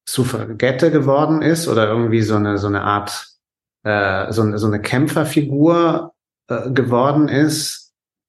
Suffragette 0.09 0.90
geworden 0.90 1.42
ist 1.42 1.68
oder 1.68 1.88
irgendwie 1.88 2.22
so 2.22 2.36
eine 2.36 2.59
so 2.59 2.66
eine 2.66 2.82
Art 2.82 3.36
äh, 3.84 4.32
so, 4.32 4.42
eine, 4.42 4.59
so 4.59 4.66
eine 4.66 4.80
Kämpferfigur 4.80 6.12
äh, 6.49 6.70
geworden 6.70 7.28
ist 7.28 7.86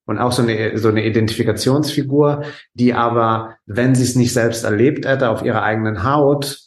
und 0.07 0.17
auch 0.17 0.31
so 0.31 0.41
eine 0.41 0.77
so 0.77 0.87
eine 0.87 1.05
Identifikationsfigur, 1.05 2.43
die 2.73 2.93
aber, 2.93 3.57
wenn 3.65 3.93
sie 3.93 4.03
es 4.03 4.15
nicht 4.15 4.33
selbst 4.33 4.63
erlebt 4.63 5.05
hätte, 5.05 5.29
auf 5.29 5.43
ihrer 5.43 5.61
eigenen 5.61 6.03
Haut 6.03 6.59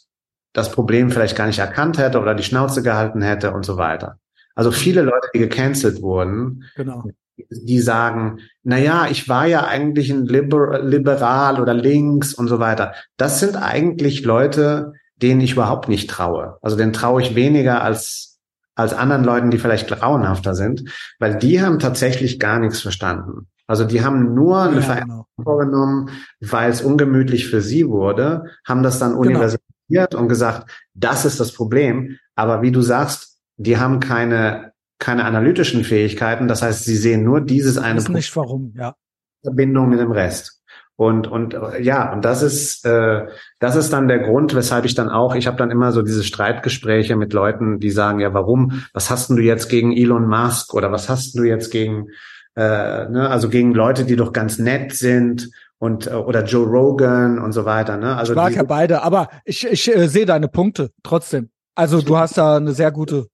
das 0.53 0.71
Problem 0.71 1.11
vielleicht 1.11 1.35
gar 1.35 1.47
nicht 1.47 1.59
erkannt 1.59 1.97
hätte 1.97 2.19
oder 2.19 2.35
die 2.35 2.43
Schnauze 2.43 2.83
gehalten 2.83 3.21
hätte 3.21 3.51
und 3.51 3.65
so 3.65 3.77
weiter. 3.77 4.17
Also 4.55 4.71
viele 4.71 5.01
Leute, 5.01 5.29
die 5.33 5.39
gecancelt 5.39 6.01
wurden, 6.01 6.65
genau. 6.75 7.05
die 7.37 7.79
sagen, 7.79 8.39
na 8.63 8.77
ja, 8.77 9.07
ich 9.09 9.29
war 9.29 9.47
ja 9.47 9.65
eigentlich 9.65 10.11
ein 10.11 10.25
Liber 10.25 10.79
liberal 10.83 11.61
oder 11.61 11.73
links 11.73 12.33
und 12.33 12.47
so 12.47 12.59
weiter. 12.59 12.93
Das 13.17 13.39
sind 13.39 13.55
eigentlich 13.55 14.23
Leute, 14.23 14.93
denen 15.15 15.41
ich 15.41 15.53
überhaupt 15.53 15.87
nicht 15.87 16.09
traue. 16.09 16.57
Also 16.61 16.75
denen 16.75 16.93
traue 16.93 17.21
ich 17.21 17.33
weniger 17.33 17.81
als 17.81 18.30
als 18.75 18.93
anderen 18.93 19.23
Leuten, 19.23 19.51
die 19.51 19.57
vielleicht 19.57 19.87
grauenhafter 19.87 20.55
sind, 20.55 20.89
weil 21.19 21.37
die 21.37 21.61
haben 21.61 21.79
tatsächlich 21.79 22.39
gar 22.39 22.59
nichts 22.59 22.81
verstanden. 22.81 23.47
Also 23.67 23.85
die 23.85 24.03
haben 24.03 24.33
nur 24.33 24.61
eine 24.61 24.77
ja, 24.77 24.81
Veränderung 24.81 25.25
genau. 25.37 25.49
vorgenommen, 25.49 26.09
weil 26.39 26.71
es 26.71 26.81
ungemütlich 26.81 27.47
für 27.47 27.61
sie 27.61 27.87
wurde, 27.87 28.45
haben 28.65 28.83
das 28.83 28.99
dann 28.99 29.11
genau. 29.11 29.21
universalisiert 29.21 30.15
und 30.15 30.27
gesagt, 30.27 30.69
das 30.93 31.25
ist 31.25 31.39
das 31.39 31.53
Problem. 31.53 32.17
Aber 32.35 32.61
wie 32.61 32.71
du 32.71 32.81
sagst, 32.81 33.39
die 33.57 33.77
haben 33.77 33.99
keine 33.99 34.71
keine 35.01 35.25
analytischen 35.25 35.83
Fähigkeiten. 35.83 36.47
Das 36.47 36.61
heißt, 36.61 36.85
sie 36.85 36.95
sehen 36.95 37.23
nur 37.23 37.41
dieses 37.41 37.77
eine 37.77 37.97
Wissen 37.97 38.13
nicht 38.13 38.33
warum, 38.37 38.73
ja. 38.77 38.95
Verbindung 39.43 39.89
mit 39.89 39.99
dem 39.99 40.11
Rest. 40.11 40.60
Und, 40.95 41.27
und 41.27 41.55
ja, 41.81 42.13
und 42.13 42.23
das 42.25 42.43
ist, 42.43 42.85
äh, 42.85 43.25
das 43.59 43.75
ist 43.75 43.91
dann 43.91 44.07
der 44.07 44.19
Grund, 44.19 44.53
weshalb 44.53 44.85
ich 44.85 44.93
dann 44.93 45.09
auch, 45.09 45.33
ich 45.33 45.47
habe 45.47 45.57
dann 45.57 45.71
immer 45.71 45.91
so 45.91 46.03
diese 46.03 46.23
Streitgespräche 46.23 47.15
mit 47.15 47.33
Leuten, 47.33 47.79
die 47.79 47.89
sagen, 47.89 48.19
ja, 48.19 48.33
warum, 48.33 48.83
was 48.93 49.09
hast 49.09 49.29
denn 49.29 49.37
du 49.37 49.41
jetzt 49.41 49.67
gegen 49.69 49.95
Elon 49.95 50.27
Musk 50.27 50.73
oder 50.73 50.91
was 50.91 51.09
hast 51.09 51.37
du 51.37 51.43
jetzt 51.43 51.71
gegen, 51.71 52.09
äh, 52.55 53.09
ne, 53.09 53.29
also 53.29 53.49
gegen 53.49 53.73
Leute, 53.73 54.05
die 54.05 54.15
doch 54.15 54.31
ganz 54.31 54.59
nett 54.59 54.93
sind 54.93 55.49
und 55.79 56.05
äh, 56.05 56.11
oder 56.11 56.43
Joe 56.43 56.67
Rogan 56.67 57.39
und 57.39 57.53
so 57.53 57.65
weiter. 57.65 57.97
Ne? 57.97 58.15
Also 58.15 58.33
ich 58.33 58.37
mag 58.37 58.53
ja 58.53 58.63
beide, 58.63 59.01
aber 59.01 59.29
ich, 59.43 59.65
ich 59.65 59.93
äh, 59.93 60.07
sehe 60.07 60.27
deine 60.27 60.47
Punkte 60.47 60.91
trotzdem. 61.01 61.49
Also 61.73 62.01
du 62.01 62.17
hast 62.17 62.37
da 62.37 62.57
eine 62.57 62.73
sehr 62.73 62.91
gute 62.91 63.27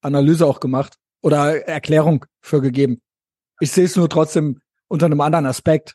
Analyse 0.00 0.46
auch 0.46 0.60
gemacht 0.60 0.96
oder 1.20 1.68
Erklärung 1.68 2.24
für 2.40 2.62
gegeben. 2.62 3.02
Ich 3.60 3.72
sehe 3.72 3.84
es 3.84 3.96
nur 3.96 4.08
trotzdem 4.08 4.60
unter 4.88 5.06
einem 5.06 5.20
anderen 5.20 5.44
Aspekt. 5.44 5.94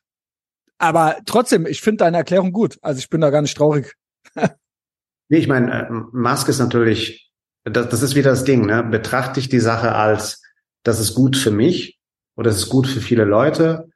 Aber 0.84 1.16
trotzdem, 1.26 1.66
ich 1.66 1.80
finde 1.80 2.04
deine 2.04 2.18
Erklärung 2.18 2.52
gut. 2.52 2.78
Also 2.82 3.00
ich 3.00 3.10
bin 3.10 3.22
da 3.22 3.30
gar 3.30 3.42
nicht 3.42 3.56
traurig. 3.56 3.96
nee, 4.36 5.38
ich 5.38 5.48
meine, 5.48 5.88
äh, 5.88 5.90
Musk 5.90 6.50
ist 6.50 6.60
natürlich, 6.60 7.32
das, 7.64 7.88
das 7.88 8.02
ist 8.02 8.16
wieder 8.16 8.32
das 8.32 8.44
Ding, 8.44 8.66
ne? 8.66 8.84
Betrachte 8.84 9.40
ich 9.40 9.48
die 9.48 9.62
Sache 9.62 9.96
als, 9.96 10.42
das 10.84 11.00
ist 11.00 11.14
gut 11.14 11.38
für 11.38 11.52
mich 11.52 12.02
oder 12.36 12.50
das 12.50 12.58
ist 12.58 12.70
gut 12.70 12.86
für 12.86 13.00
viele 13.00 13.24
Leute 13.24 13.88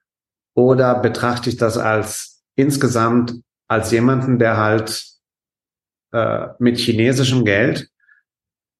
oder 0.56 1.02
betrachte 1.02 1.50
ich 1.50 1.58
das 1.58 1.78
als 1.78 2.42
insgesamt 2.56 3.34
als 3.68 3.92
jemanden, 3.92 4.40
der 4.40 4.56
halt 4.56 5.04
äh, 6.14 6.48
mit 6.58 6.78
chinesischem 6.78 7.44
Geld 7.44 7.90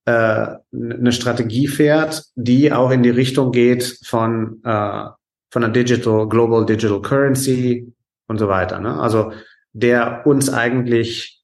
äh, 0.06 0.56
eine 0.72 1.12
Strategie 1.12 1.68
fährt, 1.68 2.24
die 2.36 2.72
auch 2.72 2.90
in 2.90 3.02
die 3.02 3.10
Richtung 3.10 3.52
geht 3.52 4.00
von 4.02 4.62
äh, 4.64 5.08
von 5.50 5.62
der 5.62 5.70
Digital, 5.70 6.28
Global 6.28 6.64
Digital 6.64 7.00
Currency 7.00 7.92
und 8.28 8.38
so 8.38 8.48
weiter. 8.48 8.78
Ne? 8.78 8.98
Also 9.00 9.32
der 9.72 10.26
uns 10.26 10.52
eigentlich 10.52 11.42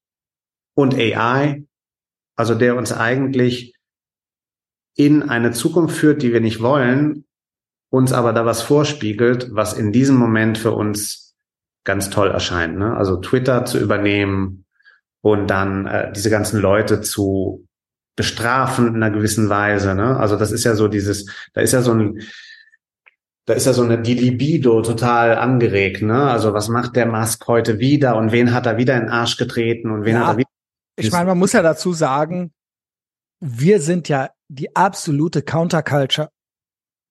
und 0.75 0.95
AI, 0.95 1.65
also 2.37 2.55
der 2.55 2.77
uns 2.77 2.93
eigentlich 2.93 3.75
in 4.97 5.29
eine 5.29 5.51
Zukunft 5.51 5.97
führt, 5.97 6.23
die 6.23 6.33
wir 6.33 6.41
nicht 6.41 6.61
wollen, 6.61 7.25
uns 7.91 8.13
aber 8.13 8.33
da 8.33 8.47
was 8.47 8.63
vorspiegelt, 8.63 9.49
was 9.53 9.73
in 9.73 9.93
diesem 9.93 10.17
Moment 10.17 10.59
für 10.59 10.73
uns 10.73 11.35
ganz 11.85 12.11
toll 12.11 12.31
erscheint. 12.31 12.79
Ne? 12.79 12.97
Also 12.97 13.17
Twitter 13.17 13.65
zu 13.65 13.79
übernehmen 13.79 14.65
und 15.21 15.49
dann 15.49 15.87
äh, 15.87 16.13
diese 16.13 16.31
ganzen 16.31 16.61
Leute 16.61 17.01
zu 17.01 17.67
bestrafen 18.17 18.89
in 18.89 18.97
einer 18.97 19.11
gewissen 19.11 19.49
Weise. 19.49 19.95
Ne? 19.95 20.17
Also 20.17 20.37
das 20.37 20.53
ist 20.53 20.65
ja 20.65 20.75
so 20.75 20.89
dieses, 20.89 21.27
da 21.53 21.61
ist 21.61 21.73
ja 21.73 21.83
so 21.83 21.93
ein 21.93 22.21
da 23.47 23.55
ist 23.55 23.67
ja 23.67 23.73
so 23.73 23.83
eine 23.83 24.01
die 24.01 24.15
Libido 24.15 24.81
total 24.83 25.37
angeregt, 25.37 26.03
ne? 26.03 26.31
Also 26.31 26.55
was 26.55 26.69
macht 26.69 26.97
der 26.97 27.07
Musk 27.07 27.47
heute 27.47 27.79
wieder 27.79 28.17
und 28.17 28.33
wen 28.33 28.53
hat 28.53 28.67
er 28.67 28.79
wieder 28.79 28.95
in 28.95 29.03
den 29.03 29.11
Arsch 29.11 29.37
getreten 29.37 29.91
und 29.91 30.05
wen 30.05 30.15
ja, 30.15 30.21
hat 30.21 30.35
er 30.35 30.39
wieder? 30.39 30.49
Ich 30.97 31.11
meine, 31.11 31.27
man 31.27 31.39
muss 31.39 31.53
ja 31.53 31.63
dazu 31.63 31.93
sagen, 31.93 32.53
wir 33.41 33.81
sind 33.81 34.09
ja 34.09 34.31
die 34.49 34.75
absolute 34.75 35.43
Counterculture. 35.43 36.31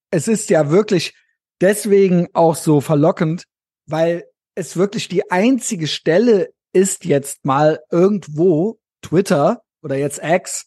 Es 0.10 0.28
ist 0.28 0.50
ja 0.50 0.72
wirklich 0.72 1.14
deswegen 1.62 2.28
auch 2.34 2.56
so 2.56 2.82
verlockend, 2.82 3.46
weil 3.88 4.26
es 4.56 4.78
wirklich 4.78 5.10
die 5.10 5.30
einzige 5.30 5.88
Stelle 5.88 6.52
ist 6.74 7.06
jetzt 7.06 7.46
mal 7.46 7.80
irgendwo 7.92 8.80
Twitter 9.02 9.62
oder 9.84 9.98
jetzt 9.98 10.22
X, 10.24 10.66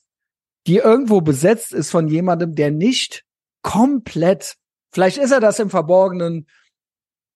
die 0.67 0.77
irgendwo 0.77 1.21
besetzt 1.21 1.73
ist 1.73 1.91
von 1.91 2.07
jemandem, 2.07 2.55
der 2.55 2.71
nicht 2.71 3.25
komplett 3.63 4.57
Vielleicht 4.97 5.19
ist 5.19 5.31
er 5.31 5.41
das 5.41 5.59
im 5.59 5.69
Verborgenen, 5.69 6.47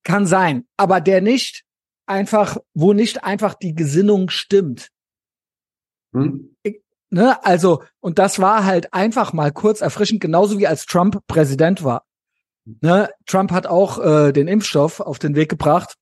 kann 0.03 0.27
sein, 0.27 0.67
aber 0.79 1.03
der 1.03 1.21
nicht 1.21 1.63
einfach, 2.07 2.57
wo 2.73 2.95
nicht 2.95 3.23
einfach 3.23 3.53
die 3.53 3.75
Gesinnung 3.75 4.31
stimmt. 4.31 4.89
Hm? 6.15 6.57
Ich, 6.63 6.81
ne, 7.11 7.45
also, 7.45 7.83
und 8.01 8.19
das 8.19 8.39
war 8.39 8.65
halt 8.65 8.95
einfach 8.95 9.35
mal 9.35 9.53
kurz 9.53 9.83
erfrischend, 9.83 10.23
genauso 10.23 10.59
wie 10.59 10.67
als 10.67 10.87
Trump 10.87 11.19
Präsident 11.27 11.85
war. 11.85 12.07
Ne, 12.65 13.11
Trump 13.27 13.53
hat 13.53 13.67
auch 13.67 13.99
äh, 13.99 14.33
den 14.33 14.49
Impfstoff 14.49 15.01
auf 15.01 15.19
den 15.19 15.35
Weg 15.35 15.51
gebracht. 15.51 15.97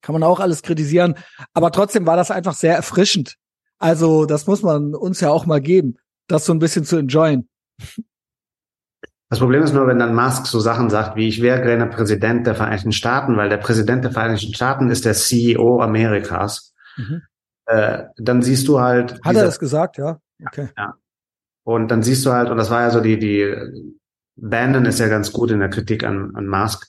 Kann 0.00 0.14
man 0.14 0.24
auch 0.24 0.40
alles 0.40 0.62
kritisieren. 0.62 1.14
Aber 1.52 1.70
trotzdem 1.70 2.06
war 2.06 2.16
das 2.16 2.32
einfach 2.32 2.54
sehr 2.54 2.74
erfrischend. 2.74 3.36
Also, 3.78 4.26
das 4.26 4.48
muss 4.48 4.62
man 4.62 4.96
uns 4.96 5.20
ja 5.20 5.30
auch 5.30 5.46
mal 5.46 5.60
geben, 5.60 5.96
das 6.26 6.44
so 6.44 6.52
ein 6.52 6.58
bisschen 6.58 6.84
zu 6.84 6.96
enjoyen. 6.96 7.48
Das 9.30 9.40
Problem 9.40 9.62
ist 9.62 9.74
nur, 9.74 9.86
wenn 9.86 9.98
dann 9.98 10.14
Musk 10.14 10.46
so 10.46 10.58
Sachen 10.58 10.88
sagt, 10.88 11.16
wie 11.16 11.28
ich 11.28 11.42
wäre 11.42 11.62
gerne 11.62 11.86
Präsident 11.86 12.46
der 12.46 12.54
Vereinigten 12.54 12.92
Staaten, 12.92 13.36
weil 13.36 13.50
der 13.50 13.58
Präsident 13.58 14.04
der 14.04 14.12
Vereinigten 14.12 14.54
Staaten 14.54 14.90
ist 14.90 15.04
der 15.04 15.12
CEO 15.12 15.82
Amerikas. 15.82 16.74
Mhm. 16.96 17.22
Äh, 17.66 18.04
dann 18.16 18.40
siehst 18.40 18.66
du 18.68 18.80
halt. 18.80 19.20
Hat 19.22 19.36
er 19.36 19.44
das 19.44 19.58
gesagt, 19.58 19.98
ja? 19.98 20.18
Okay. 20.46 20.70
Ja. 20.76 20.94
Und 21.64 21.90
dann 21.90 22.02
siehst 22.02 22.24
du 22.24 22.32
halt, 22.32 22.48
und 22.48 22.56
das 22.56 22.70
war 22.70 22.80
ja 22.80 22.90
so 22.90 23.00
die, 23.00 23.18
die 23.18 23.54
Bannon 24.36 24.86
ist 24.86 25.00
ja 25.00 25.08
ganz 25.08 25.32
gut 25.32 25.50
in 25.50 25.58
der 25.58 25.68
Kritik 25.68 26.04
an, 26.04 26.34
an 26.34 26.46
Musk, 26.46 26.86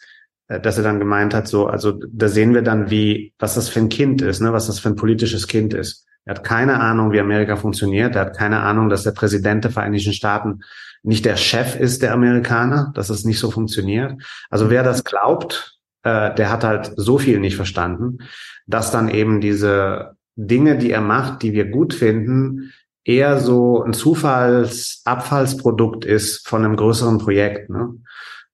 äh, 0.48 0.61
dass 0.61 0.78
er 0.78 0.84
dann 0.86 0.99
gemeint 0.99 1.34
hat, 1.34 1.49
so, 1.49 1.68
also 1.68 1.99
da 2.10 2.30
sehen 2.30 2.53
wir 2.53 2.61
dann, 2.61 2.90
wie, 2.90 3.34
was 3.40 3.56
das 3.56 3.68
für 3.68 3.80
ein 3.80 3.90
Kind 3.90 4.22
ist, 4.22 4.40
ne, 4.40 4.53
was 4.53 4.68
das 4.68 4.80
für 4.80 4.88
ein 4.88 4.95
politisches 4.95 5.48
Kind 5.48 5.74
ist. 5.74 6.06
Er 6.24 6.36
hat 6.36 6.44
keine 6.45 6.80
Ahnung, 6.80 7.11
wie 7.11 7.20
Amerika 7.20 7.57
funktioniert. 7.57 8.16
Er 8.16 8.22
hat 8.22 8.38
keine 8.38 8.61
Ahnung, 8.61 8.88
dass 8.88 9.03
der 9.03 9.11
Präsident 9.11 9.66
der 9.66 9.72
Vereinigten 9.72 10.14
Staaten 10.14 10.61
nicht 11.04 11.26
der 11.26 11.38
Chef 11.38 11.80
ist 11.80 12.02
der 12.02 12.14
Amerikaner, 12.14 12.92
dass 12.96 13.10
es 13.10 13.26
nicht 13.26 13.40
so 13.40 13.52
funktioniert. 13.52 14.22
Also 14.50 14.70
wer 14.70 14.84
das 14.84 15.04
glaubt, 15.04 15.78
äh, 16.04 16.34
der 16.36 16.52
hat 16.52 16.64
halt 16.64 16.94
so 16.96 17.18
viel 17.18 17.40
nicht 17.40 17.56
verstanden, 17.56 18.20
dass 18.68 18.92
dann 18.92 19.10
eben 19.10 19.42
diese 19.42 20.16
Dinge, 20.36 20.78
die 20.78 20.92
er 20.92 21.02
macht, 21.02 21.42
die 21.42 21.54
wir 21.54 21.66
gut 21.66 21.94
finden, 21.94 22.72
eher 23.04 23.40
so 23.40 23.84
ein 23.84 23.94
Zufallsabfallsprodukt 23.94 26.06
ist 26.06 26.48
von 26.48 26.64
einem 26.64 26.76
größeren 26.76 27.18
Projekt. 27.18 27.70
Ne? 27.70 27.96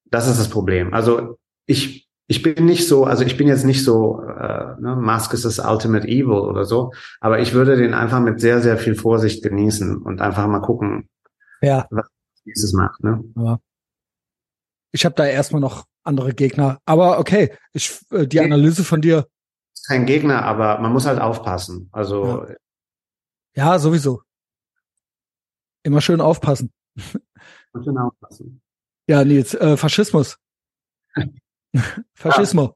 Das 0.06 0.28
ist 0.28 0.40
das 0.40 0.50
Problem. 0.50 0.94
Also 0.94 1.38
ich 1.66 2.06
ich 2.28 2.42
bin 2.42 2.66
nicht 2.66 2.88
so, 2.88 3.04
also 3.04 3.24
ich 3.24 3.38
bin 3.38 3.48
jetzt 3.48 3.66
nicht 3.66 3.84
so, 3.84 4.24
äh, 4.24 4.82
ne, 4.82 4.96
Musk 4.96 5.34
ist 5.34 5.46
das 5.46 5.60
Ultimate 5.60 6.08
Evil 6.08 6.40
oder 6.40 6.66
so, 6.66 6.92
aber 7.20 7.40
ich 7.40 7.54
würde 7.54 7.76
den 7.76 7.94
einfach 7.94 8.20
mit 8.20 8.42
sehr, 8.42 8.62
sehr 8.62 8.78
viel 8.78 8.96
Vorsicht 8.96 9.44
genießen 9.44 9.98
und 9.98 10.22
einfach 10.22 10.48
mal 10.48 10.62
gucken, 10.62 11.08
ja. 11.62 11.86
was 11.92 12.08
dieses 12.46 12.74
macht. 12.74 13.04
Ne? 13.04 13.24
Ja. 13.36 13.60
Ich 14.92 15.06
habe 15.06 15.16
da 15.16 15.26
erstmal 15.26 15.62
noch 15.62 15.86
andere 16.04 16.34
Gegner. 16.34 16.80
Aber 16.86 17.20
okay, 17.20 17.54
ich, 17.74 18.00
äh, 18.12 18.28
die 18.28 18.40
Analyse 18.40 18.84
von 18.84 19.02
dir. 19.02 19.28
Kein 19.88 20.06
Gegner, 20.06 20.44
aber 20.44 20.80
man 20.80 20.94
muss 20.94 21.06
halt 21.06 21.20
aufpassen. 21.20 21.90
Also. 21.92 22.46
Ja, 23.56 23.74
ja 23.74 23.80
sowieso. 23.80 24.22
Immer 25.84 26.02
schön 26.02 26.22
aufpassen. 26.22 26.72
Muss 27.74 28.42
Ja, 29.08 29.24
Nils, 29.26 29.54
äh, 29.54 29.76
Faschismus. 29.78 30.38
Faschismo. 32.16 32.76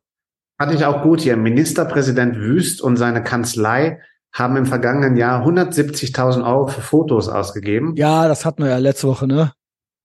Hatte 0.59 0.75
ich 0.75 0.85
auch 0.85 1.01
gut 1.01 1.21
hier. 1.21 1.37
Ministerpräsident 1.37 2.35
Wüst 2.35 2.81
und 2.81 2.97
seine 2.97 3.23
Kanzlei 3.23 4.01
haben 4.31 4.57
im 4.57 4.65
vergangenen 4.65 5.15
Jahr 5.15 5.43
170.000 5.45 6.45
Euro 6.45 6.67
für 6.67 6.81
Fotos 6.81 7.29
ausgegeben. 7.29 7.95
Ja, 7.95 8.27
das 8.27 8.45
hatten 8.45 8.61
wir 8.61 8.69
ja 8.69 8.77
letzte 8.77 9.07
Woche, 9.07 9.25
ne? 9.25 9.53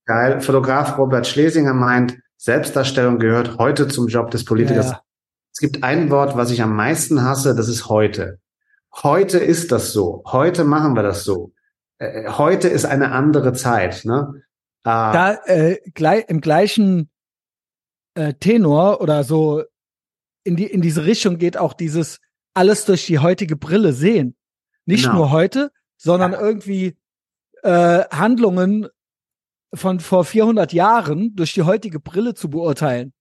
Geil. 0.06 0.40
Fotograf 0.40 0.98
Robert 0.98 1.26
Schlesinger 1.26 1.74
meint, 1.74 2.18
Selbstdarstellung 2.36 3.18
gehört 3.18 3.59
heute 3.59 3.89
zum 3.89 4.09
Job 4.09 4.31
des 4.31 4.44
Politikers. 4.44 4.90
Ja. 4.90 5.02
Es 5.52 5.60
gibt 5.60 5.82
ein 5.82 6.10
Wort, 6.10 6.36
was 6.36 6.51
ich 6.51 6.62
am 6.62 6.74
meisten 6.74 7.22
hasse, 7.22 7.55
das 7.55 7.68
ist 7.68 7.89
heute. 7.89 8.39
Heute 9.02 9.39
ist 9.39 9.72
das 9.72 9.93
so. 9.93 10.22
Heute 10.26 10.64
machen 10.64 10.94
wir 10.94 11.02
das 11.02 11.24
so. 11.24 11.52
Äh, 11.98 12.28
heute 12.28 12.68
ist 12.68 12.85
eine 12.85 13.12
andere 13.12 13.52
Zeit. 13.52 14.05
Ne? 14.05 14.43
Ah. 14.82 15.12
Da 15.12 15.35
äh, 15.47 15.78
gleich, 15.94 16.24
im 16.28 16.40
gleichen 16.40 17.10
äh, 18.14 18.35
Tenor 18.35 19.01
oder 19.01 19.24
so 19.24 19.64
in 20.44 20.56
die 20.56 20.66
in 20.66 20.82
diese 20.82 21.06
Richtung 21.06 21.39
geht 21.39 21.56
auch 21.56 21.72
dieses 21.72 22.20
alles 22.52 22.85
durch 22.85 23.06
die 23.06 23.18
heutige 23.18 23.56
Brille 23.56 23.93
sehen. 23.93 24.36
Nicht 24.85 25.05
genau. 25.05 25.16
nur 25.16 25.31
heute, 25.31 25.72
sondern 25.97 26.32
ja. 26.32 26.40
irgendwie 26.40 26.97
äh, 27.62 28.05
Handlungen 28.10 28.89
von 29.76 30.01
vor 30.01 30.24
400 30.24 30.72
Jahren 30.72 31.34
durch 31.34 31.52
die 31.52 31.62
heutige 31.62 32.01
Brille 32.01 32.34
zu 32.34 32.51
beurteilen. 32.51 33.12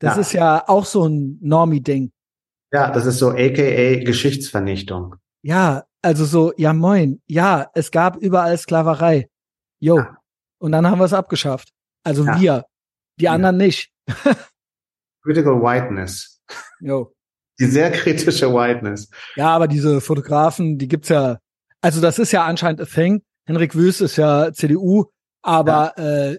Das 0.00 0.14
ja. 0.14 0.20
ist 0.20 0.32
ja 0.32 0.68
auch 0.68 0.84
so 0.84 1.06
ein 1.06 1.38
Normie-Ding. 1.40 2.12
Ja, 2.72 2.90
das 2.90 3.06
ist 3.06 3.18
so 3.18 3.30
AKA 3.30 4.04
Geschichtsvernichtung. 4.04 5.16
Ja, 5.42 5.84
also 6.02 6.24
so, 6.24 6.52
ja 6.56 6.72
moin, 6.72 7.20
ja, 7.26 7.70
es 7.74 7.90
gab 7.90 8.16
überall 8.16 8.56
Sklaverei. 8.58 9.28
Jo. 9.80 9.98
Ja. 9.98 10.16
Und 10.58 10.72
dann 10.72 10.86
haben 10.86 10.98
wir 10.98 11.04
es 11.04 11.12
abgeschafft. 11.12 11.70
Also 12.04 12.24
ja. 12.24 12.40
wir, 12.40 12.64
die 13.18 13.28
anderen 13.28 13.56
nicht. 13.56 13.90
Critical 15.22 15.60
Whiteness. 15.60 16.40
Jo. 16.80 17.12
Die 17.58 17.66
sehr 17.66 17.90
kritische 17.90 18.52
Whiteness. 18.52 19.10
Ja, 19.34 19.48
aber 19.48 19.66
diese 19.66 20.00
Fotografen, 20.00 20.78
die 20.78 20.88
gibt's 20.88 21.08
ja, 21.08 21.38
also 21.80 22.00
das 22.00 22.18
ist 22.18 22.32
ja 22.32 22.44
anscheinend 22.44 22.80
a 22.80 22.84
thing. 22.84 23.22
Henrik 23.46 23.74
Wüst 23.74 24.00
ist 24.00 24.16
ja 24.16 24.52
CDU, 24.52 25.06
aber 25.48 25.94
ja. 25.96 26.30
äh, 26.30 26.38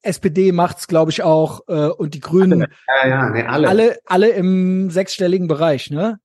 SPD 0.00 0.52
macht's, 0.52 0.88
glaube 0.88 1.10
ich, 1.10 1.22
auch 1.22 1.60
äh, 1.68 1.88
und 1.88 2.14
die 2.14 2.20
Grünen. 2.20 2.66
Ja, 2.88 3.08
ja, 3.08 3.28
nee, 3.28 3.42
alle. 3.42 3.68
alle. 3.68 3.98
Alle 4.06 4.28
im 4.30 4.90
sechsstelligen 4.90 5.48
Bereich, 5.48 5.90
ne? 5.90 6.18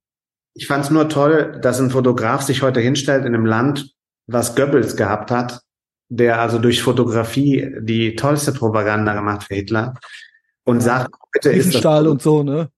Ich 0.54 0.68
fand's 0.68 0.90
nur 0.90 1.10
toll, 1.10 1.60
dass 1.62 1.80
ein 1.80 1.90
Fotograf 1.90 2.44
sich 2.44 2.62
heute 2.62 2.80
hinstellt 2.80 3.26
in 3.26 3.36
einem 3.36 3.46
Land, 3.46 3.94
was 4.28 4.56
Goebbels 4.56 4.96
gehabt 4.96 5.32
hat, 5.32 5.62
der 6.08 6.40
also 6.40 6.60
durch 6.60 6.82
Fotografie 6.82 7.76
die 7.82 8.16
tollste 8.16 8.54
Propaganda 8.54 9.14
gemacht 9.14 9.44
für 9.44 9.56
Hitler 9.56 9.96
und 10.64 10.82
sagt, 10.82 11.14
heute 11.36 11.52
ist 11.52 11.84
das, 11.84 12.06
und 12.06 12.22
so, 12.22 12.44
ne? 12.44 12.70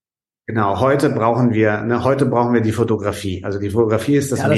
Genau, 0.47 0.79
heute 0.79 1.09
brauchen 1.11 1.53
wir, 1.53 1.81
ne, 1.81 2.03
heute 2.03 2.25
brauchen 2.25 2.53
wir 2.53 2.61
die 2.61 2.71
Fotografie. 2.71 3.43
Also 3.43 3.59
die 3.59 3.69
Fotografie 3.69 4.15
ist 4.15 4.31
das, 4.31 4.39
ja, 4.39 4.49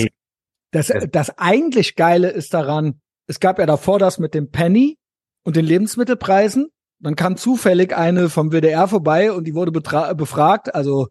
das, 0.72 0.88
das, 0.88 1.08
das 1.12 1.38
eigentlich 1.38 1.96
Geile 1.96 2.30
ist 2.30 2.54
daran, 2.54 3.02
es 3.28 3.40
gab 3.40 3.60
ja 3.60 3.66
davor 3.66 4.00
das 4.00 4.20
mit 4.20 4.34
dem 4.34 4.52
Penny 4.52 4.98
und 5.44 5.56
den 5.56 5.66
Lebensmittelpreisen. 5.66 6.70
Dann 7.00 7.16
kam 7.16 7.38
zufällig 7.38 7.96
eine 7.96 8.30
vom 8.30 8.52
WDR 8.52 8.88
vorbei 8.88 9.32
und 9.32 9.46
die 9.46 9.54
wurde 9.54 9.72
befragt. 9.72 10.74
Also 10.74 11.08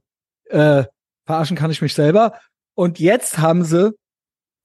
äh, 0.47 0.85
verarschen 1.27 1.57
kann 1.57 1.71
ich 1.71 1.83
mich 1.83 1.95
selber. 1.95 2.39
Und 2.75 2.99
jetzt 2.99 3.39
haben 3.39 3.65
sie 3.65 3.95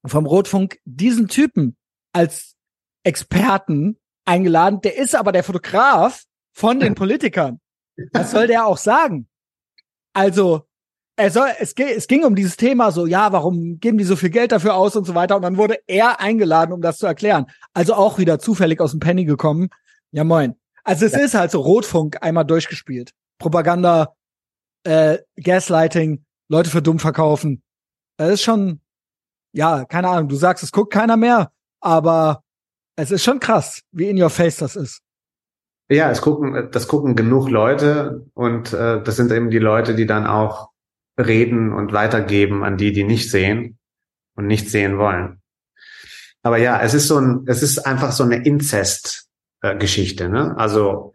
vom 0.05 0.25
Rotfunk 0.25 0.79
diesen 0.85 1.27
Typen 1.27 1.75
als 2.13 2.55
Experten 3.03 3.97
eingeladen. 4.25 4.81
Der 4.81 4.97
ist 4.97 5.15
aber 5.15 5.31
der 5.31 5.43
Fotograf 5.43 6.23
von 6.53 6.79
den 6.79 6.95
Politikern. 6.95 7.59
Was 8.13 8.31
soll 8.31 8.47
der 8.47 8.65
auch 8.65 8.77
sagen? 8.77 9.27
Also, 10.13 10.65
soll, 11.27 11.49
es, 11.59 11.73
es 11.73 12.07
ging 12.07 12.23
um 12.23 12.35
dieses 12.35 12.55
Thema 12.55 12.91
so, 12.91 13.05
ja, 13.05 13.31
warum 13.33 13.79
geben 13.79 13.97
die 13.97 14.05
so 14.05 14.15
viel 14.15 14.29
Geld 14.29 14.51
dafür 14.53 14.75
aus 14.75 14.95
und 14.95 15.05
so 15.05 15.15
weiter. 15.15 15.35
Und 15.35 15.41
dann 15.41 15.57
wurde 15.57 15.77
er 15.85 16.21
eingeladen, 16.21 16.71
um 16.71 16.81
das 16.81 16.97
zu 16.97 17.05
erklären. 17.05 17.47
Also 17.73 17.93
auch 17.93 18.17
wieder 18.17 18.39
zufällig 18.39 18.79
aus 18.79 18.91
dem 18.91 19.01
Penny 19.01 19.25
gekommen. 19.25 19.69
Ja, 20.11 20.23
moin. 20.23 20.55
Also 20.83 21.05
es 21.05 21.11
ja. 21.11 21.19
ist 21.19 21.33
halt 21.33 21.51
so 21.51 21.59
Rotfunk 21.59 22.17
einmal 22.21 22.45
durchgespielt. 22.45 23.11
Propaganda, 23.37 24.15
äh, 24.83 25.17
Gaslighting, 25.35 26.25
Leute 26.47 26.69
für 26.69 26.81
dumm 26.81 26.99
verkaufen. 26.99 27.63
Das 28.17 28.31
ist 28.31 28.43
schon, 28.43 28.81
ja, 29.53 29.85
keine 29.85 30.09
Ahnung, 30.09 30.29
du 30.29 30.35
sagst, 30.35 30.63
es 30.63 30.71
guckt 30.71 30.93
keiner 30.93 31.17
mehr, 31.17 31.51
aber 31.81 32.43
es 32.95 33.11
ist 33.11 33.23
schon 33.23 33.39
krass, 33.39 33.81
wie 33.91 34.09
in 34.09 34.21
your 34.21 34.29
face 34.29 34.57
das 34.57 34.75
ist. 34.75 35.01
Ja, 35.89 36.11
es 36.11 36.21
gucken, 36.21 36.69
das 36.71 36.87
gucken 36.87 37.15
genug 37.15 37.49
Leute 37.49 38.25
und 38.35 38.73
äh, 38.73 39.01
das 39.01 39.15
sind 39.15 39.31
eben 39.31 39.49
die 39.49 39.59
Leute, 39.59 39.95
die 39.95 40.05
dann 40.05 40.27
auch 40.27 40.68
reden 41.19 41.73
und 41.73 41.93
weitergeben 41.93 42.63
an 42.63 42.77
die, 42.77 42.91
die 42.91 43.03
nicht 43.03 43.29
sehen 43.29 43.77
und 44.35 44.47
nicht 44.47 44.69
sehen 44.69 44.97
wollen. 44.97 45.41
Aber 46.41 46.57
ja, 46.57 46.81
es 46.81 46.93
ist 46.93 47.07
so 47.07 47.19
ein, 47.19 47.43
es 47.47 47.61
ist 47.61 47.79
einfach 47.79 48.11
so 48.11 48.23
eine 48.23 48.43
Inzest-Geschichte, 48.43 50.25
äh, 50.25 50.29
ne? 50.29 50.57
Also 50.57 51.13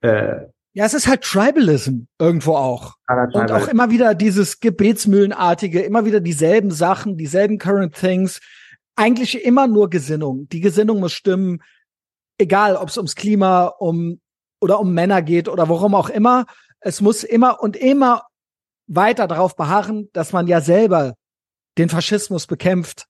äh, 0.00 0.46
ja, 0.74 0.86
es 0.86 0.94
ist 0.94 1.06
halt 1.06 1.22
Tribalism 1.22 2.04
irgendwo 2.18 2.54
auch. 2.54 2.94
Und 3.34 3.52
auch 3.52 3.68
immer 3.68 3.90
wieder 3.90 4.14
dieses 4.14 4.58
Gebetsmühlenartige, 4.58 5.82
immer 5.82 6.06
wieder 6.06 6.20
dieselben 6.20 6.70
Sachen, 6.70 7.18
dieselben 7.18 7.58
Current 7.58 7.94
Things. 7.94 8.40
Eigentlich 8.96 9.44
immer 9.44 9.66
nur 9.66 9.90
Gesinnung. 9.90 10.48
Die 10.48 10.60
Gesinnung 10.60 11.00
muss 11.00 11.12
stimmen, 11.12 11.62
egal 12.38 12.76
ob 12.76 12.88
es 12.88 12.96
ums 12.96 13.14
Klima, 13.14 13.66
um 13.66 14.20
oder 14.60 14.80
um 14.80 14.94
Männer 14.94 15.20
geht 15.20 15.48
oder 15.48 15.68
worum 15.68 15.94
auch 15.94 16.08
immer. 16.08 16.46
Es 16.80 17.02
muss 17.02 17.22
immer 17.22 17.62
und 17.62 17.76
immer 17.76 18.22
weiter 18.86 19.26
darauf 19.26 19.56
beharren, 19.56 20.08
dass 20.12 20.32
man 20.32 20.46
ja 20.46 20.60
selber 20.60 21.14
den 21.78 21.88
Faschismus 21.88 22.46
bekämpft 22.46 23.06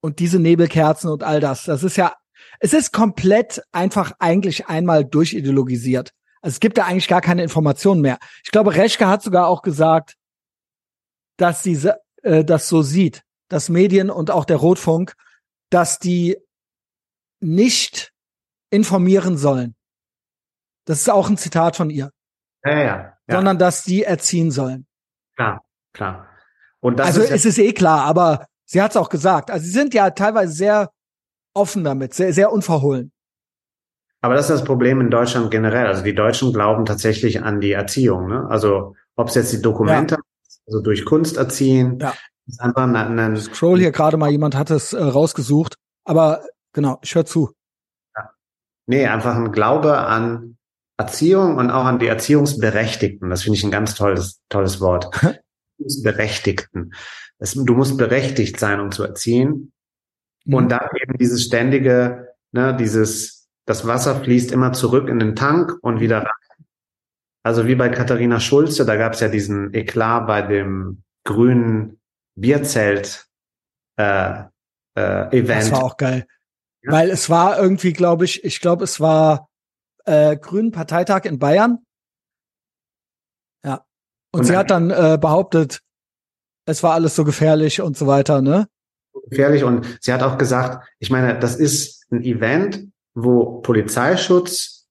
und 0.00 0.18
diese 0.18 0.38
Nebelkerzen 0.38 1.10
und 1.10 1.22
all 1.22 1.40
das. 1.40 1.64
Das 1.64 1.82
ist 1.82 1.96
ja, 1.96 2.14
es 2.60 2.72
ist 2.72 2.92
komplett 2.92 3.62
einfach 3.72 4.12
eigentlich 4.18 4.66
einmal 4.66 5.04
durchideologisiert. 5.04 6.10
Also 6.40 6.54
es 6.54 6.60
gibt 6.60 6.78
da 6.78 6.84
eigentlich 6.84 7.08
gar 7.08 7.20
keine 7.20 7.42
Informationen 7.42 8.00
mehr. 8.00 8.18
Ich 8.44 8.50
glaube, 8.50 8.74
Reschke 8.74 9.06
hat 9.06 9.22
sogar 9.22 9.46
auch 9.46 9.62
gesagt, 9.62 10.16
dass 11.36 11.62
sie 11.62 11.90
äh, 12.22 12.44
das 12.44 12.68
so 12.68 12.82
sieht, 12.82 13.22
dass 13.48 13.68
Medien 13.68 14.10
und 14.10 14.30
auch 14.30 14.44
der 14.44 14.56
Rotfunk, 14.56 15.14
dass 15.70 15.98
die 15.98 16.36
nicht 17.40 18.12
informieren 18.70 19.36
sollen. 19.36 19.74
Das 20.84 20.98
ist 20.98 21.10
auch 21.10 21.28
ein 21.28 21.36
Zitat 21.36 21.76
von 21.76 21.90
ihr. 21.90 22.10
Ja, 22.64 22.80
ja 22.80 23.18
ja. 23.32 23.38
sondern 23.38 23.58
dass 23.58 23.82
die 23.82 24.04
erziehen 24.04 24.50
sollen. 24.50 24.86
Klar, 25.36 25.64
klar. 25.92 26.28
Und 26.80 26.98
das 26.98 27.08
also 27.08 27.22
ist 27.22 27.30
es 27.30 27.44
ist 27.44 27.58
eh 27.58 27.72
klar, 27.72 28.04
aber 28.04 28.46
sie 28.64 28.82
hat 28.82 28.90
es 28.90 28.96
auch 28.96 29.08
gesagt. 29.08 29.50
Also 29.50 29.64
sie 29.64 29.70
sind 29.70 29.94
ja 29.94 30.10
teilweise 30.10 30.52
sehr 30.52 30.90
offen 31.54 31.84
damit, 31.84 32.14
sehr, 32.14 32.32
sehr 32.32 32.52
unverhohlen. 32.52 33.12
Aber 34.20 34.34
das 34.34 34.48
ist 34.48 34.60
das 34.60 34.64
Problem 34.64 35.00
in 35.00 35.10
Deutschland 35.10 35.50
generell. 35.50 35.86
Also 35.86 36.02
die 36.02 36.14
Deutschen 36.14 36.52
glauben 36.52 36.84
tatsächlich 36.84 37.42
an 37.42 37.60
die 37.60 37.72
Erziehung. 37.72 38.28
Ne? 38.28 38.46
Also 38.48 38.94
ob 39.16 39.28
es 39.28 39.34
jetzt 39.34 39.52
die 39.52 39.60
Dokumente, 39.60 40.14
ja. 40.14 40.20
also 40.66 40.80
durch 40.80 41.04
Kunst 41.04 41.36
erziehen, 41.36 41.98
ja. 42.00 42.14
ist 42.46 42.60
einfach 42.60 42.84
ein, 42.84 43.18
ein 43.18 43.36
Scroll 43.36 43.80
hier 43.80 43.90
gerade 43.90 44.16
mal, 44.16 44.30
jemand 44.30 44.56
hat 44.56 44.70
es 44.70 44.92
äh, 44.92 45.02
rausgesucht. 45.02 45.76
Aber 46.04 46.44
genau, 46.72 46.98
ich 47.02 47.14
höre 47.14 47.26
zu. 47.26 47.52
Ja. 48.16 48.30
Nee, 48.86 49.06
einfach 49.06 49.34
ein 49.34 49.50
Glaube 49.50 49.98
an 49.98 50.56
Erziehung 51.02 51.56
und 51.56 51.70
auch 51.70 51.84
an 51.84 51.98
die 51.98 52.06
Erziehungsberechtigten. 52.06 53.30
Das 53.30 53.42
finde 53.42 53.58
ich 53.58 53.64
ein 53.64 53.70
ganz 53.70 53.94
tolles, 53.94 54.40
tolles 54.48 54.80
Wort. 54.80 55.10
Berechtigten. 56.02 56.92
du 57.38 57.74
musst 57.74 57.96
berechtigt 57.96 58.60
sein, 58.60 58.78
um 58.78 58.92
zu 58.92 59.02
erziehen. 59.02 59.72
Mhm. 60.44 60.54
Und 60.54 60.68
dann 60.68 60.86
eben 61.02 61.18
dieses 61.18 61.44
ständige, 61.44 62.28
ne, 62.52 62.76
dieses, 62.76 63.48
das 63.66 63.86
Wasser 63.86 64.22
fließt 64.22 64.52
immer 64.52 64.72
zurück 64.72 65.08
in 65.08 65.18
den 65.18 65.34
Tank 65.34 65.76
und 65.82 66.00
wieder 66.00 66.18
rein. 66.18 66.66
Also 67.44 67.66
wie 67.66 67.74
bei 67.74 67.88
Katharina 67.88 68.38
Schulze, 68.38 68.86
da 68.86 68.96
gab 68.96 69.14
es 69.14 69.20
ja 69.20 69.28
diesen 69.28 69.74
Eklat 69.74 70.28
bei 70.28 70.42
dem 70.42 71.02
grünen 71.24 72.00
Bierzelt 72.36 73.26
äh, 73.96 74.44
äh, 74.96 75.38
Event. 75.38 75.62
Das 75.62 75.72
war 75.72 75.84
auch 75.84 75.96
geil. 75.96 76.26
Ja. 76.82 76.92
Weil 76.92 77.10
es 77.10 77.28
war 77.28 77.58
irgendwie, 77.58 77.92
glaube 77.92 78.24
ich, 78.24 78.44
ich 78.44 78.60
glaube, 78.60 78.84
es 78.84 79.00
war 79.00 79.48
äh, 80.04 80.36
Grünen 80.36 80.72
Parteitag 80.72 81.24
in 81.24 81.38
Bayern. 81.38 81.78
Ja. 83.64 83.84
Und, 84.32 84.40
und 84.40 84.44
sie 84.46 84.56
hat 84.56 84.70
dann 84.70 84.90
äh, 84.90 85.18
behauptet, 85.20 85.82
es 86.66 86.82
war 86.82 86.94
alles 86.94 87.16
so 87.16 87.24
gefährlich 87.24 87.80
und 87.80 87.96
so 87.96 88.06
weiter, 88.06 88.40
ne? 88.40 88.68
Gefährlich 89.28 89.64
und 89.64 89.98
sie 90.00 90.12
hat 90.12 90.22
auch 90.22 90.38
gesagt, 90.38 90.88
ich 90.98 91.10
meine, 91.10 91.38
das 91.38 91.56
ist 91.56 92.06
ein 92.10 92.22
Event, 92.22 92.88
wo 93.14 93.60
Polizeischutz 93.60 94.86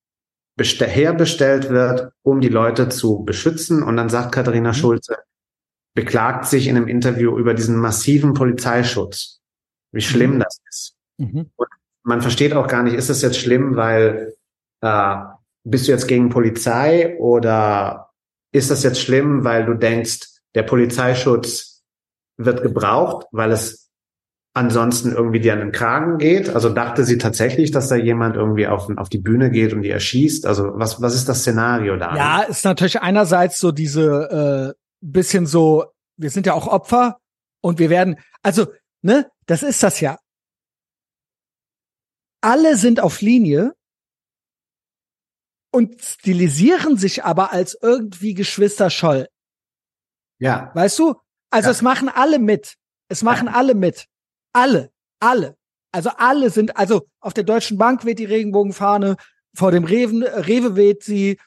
herbestellt 0.57 1.69
wird, 1.69 2.11
um 2.21 2.39
die 2.39 2.49
Leute 2.49 2.89
zu 2.89 3.23
beschützen. 3.23 3.81
Und 3.81 3.97
dann 3.97 4.09
sagt 4.09 4.31
Katharina 4.31 4.69
mhm. 4.69 4.75
Schulze, 4.75 5.17
beklagt 5.95 6.45
sich 6.45 6.67
in 6.67 6.77
einem 6.77 6.87
Interview 6.87 7.37
über 7.37 7.53
diesen 7.53 7.77
massiven 7.77 8.33
Polizeischutz, 8.33 9.39
wie 9.91 10.01
schlimm 10.01 10.35
mhm. 10.35 10.39
das 10.39 10.59
ist. 10.69 10.95
Mhm. 11.17 11.51
Und 11.55 11.67
man 12.03 12.21
versteht 12.21 12.53
auch 12.53 12.67
gar 12.67 12.83
nicht, 12.83 12.95
ist 12.95 13.09
das 13.09 13.21
jetzt 13.21 13.39
schlimm, 13.39 13.75
weil 13.75 14.35
äh, 14.81 15.15
bist 15.63 15.87
du 15.87 15.91
jetzt 15.91 16.07
gegen 16.07 16.29
Polizei 16.29 17.17
oder 17.19 18.09
ist 18.51 18.71
das 18.71 18.83
jetzt 18.83 18.99
schlimm, 18.99 19.43
weil 19.43 19.65
du 19.65 19.75
denkst, 19.75 20.27
der 20.55 20.63
Polizeischutz 20.63 21.83
wird 22.37 22.61
gebraucht, 22.61 23.27
weil 23.31 23.51
es 23.51 23.89
ansonsten 24.53 25.13
irgendwie 25.13 25.39
dir 25.39 25.53
an 25.53 25.59
den 25.59 25.71
Kragen 25.71 26.17
geht? 26.17 26.49
Also 26.49 26.69
dachte 26.69 27.03
sie 27.03 27.17
tatsächlich, 27.17 27.71
dass 27.71 27.87
da 27.87 27.95
jemand 27.95 28.35
irgendwie 28.35 28.67
auf, 28.67 28.89
auf 28.97 29.09
die 29.09 29.19
Bühne 29.19 29.49
geht 29.51 29.73
und 29.73 29.83
die 29.83 29.89
erschießt? 29.89 30.45
Also 30.45 30.71
was, 30.73 31.01
was 31.01 31.15
ist 31.15 31.29
das 31.29 31.41
Szenario 31.41 31.95
da? 31.97 32.15
Ja, 32.15 32.41
ist 32.41 32.65
natürlich 32.65 33.01
einerseits 33.01 33.59
so 33.59 33.71
diese 33.71 34.75
äh, 34.75 34.81
bisschen 35.01 35.45
so, 35.45 35.85
wir 36.17 36.29
sind 36.29 36.45
ja 36.45 36.53
auch 36.53 36.67
Opfer 36.67 37.17
und 37.61 37.79
wir 37.79 37.89
werden, 37.89 38.17
also, 38.43 38.67
ne, 39.01 39.29
das 39.45 39.63
ist 39.63 39.83
das 39.83 39.99
ja. 40.01 40.17
Alle 42.41 42.75
sind 42.75 42.99
auf 42.99 43.21
Linie 43.21 43.73
und 45.71 46.01
stilisieren 46.01 46.97
sich 46.97 47.23
aber 47.23 47.51
als 47.51 47.77
irgendwie 47.81 48.33
Geschwister 48.33 48.89
Scholl. 48.89 49.27
Ja. 50.39 50.71
Weißt 50.73 50.99
du? 50.99 51.15
Also 51.49 51.67
Ja. 51.67 51.71
es 51.71 51.81
machen 51.81 52.09
alle 52.09 52.39
mit. 52.39 52.75
Es 53.09 53.23
machen 53.23 53.47
alle 53.47 53.73
mit. 53.75 54.07
Alle. 54.53 54.91
Alle. 55.19 55.57
Also 55.93 56.09
alle 56.17 56.49
sind, 56.49 56.77
also 56.77 57.07
auf 57.19 57.33
der 57.33 57.43
Deutschen 57.43 57.77
Bank 57.77 58.05
weht 58.05 58.19
die 58.19 58.25
Regenbogenfahne, 58.25 59.17
vor 59.53 59.71
dem 59.71 59.83
Reven, 59.83 60.23
Rewe 60.23 60.75
weht 60.75 61.03
sie. 61.03 61.37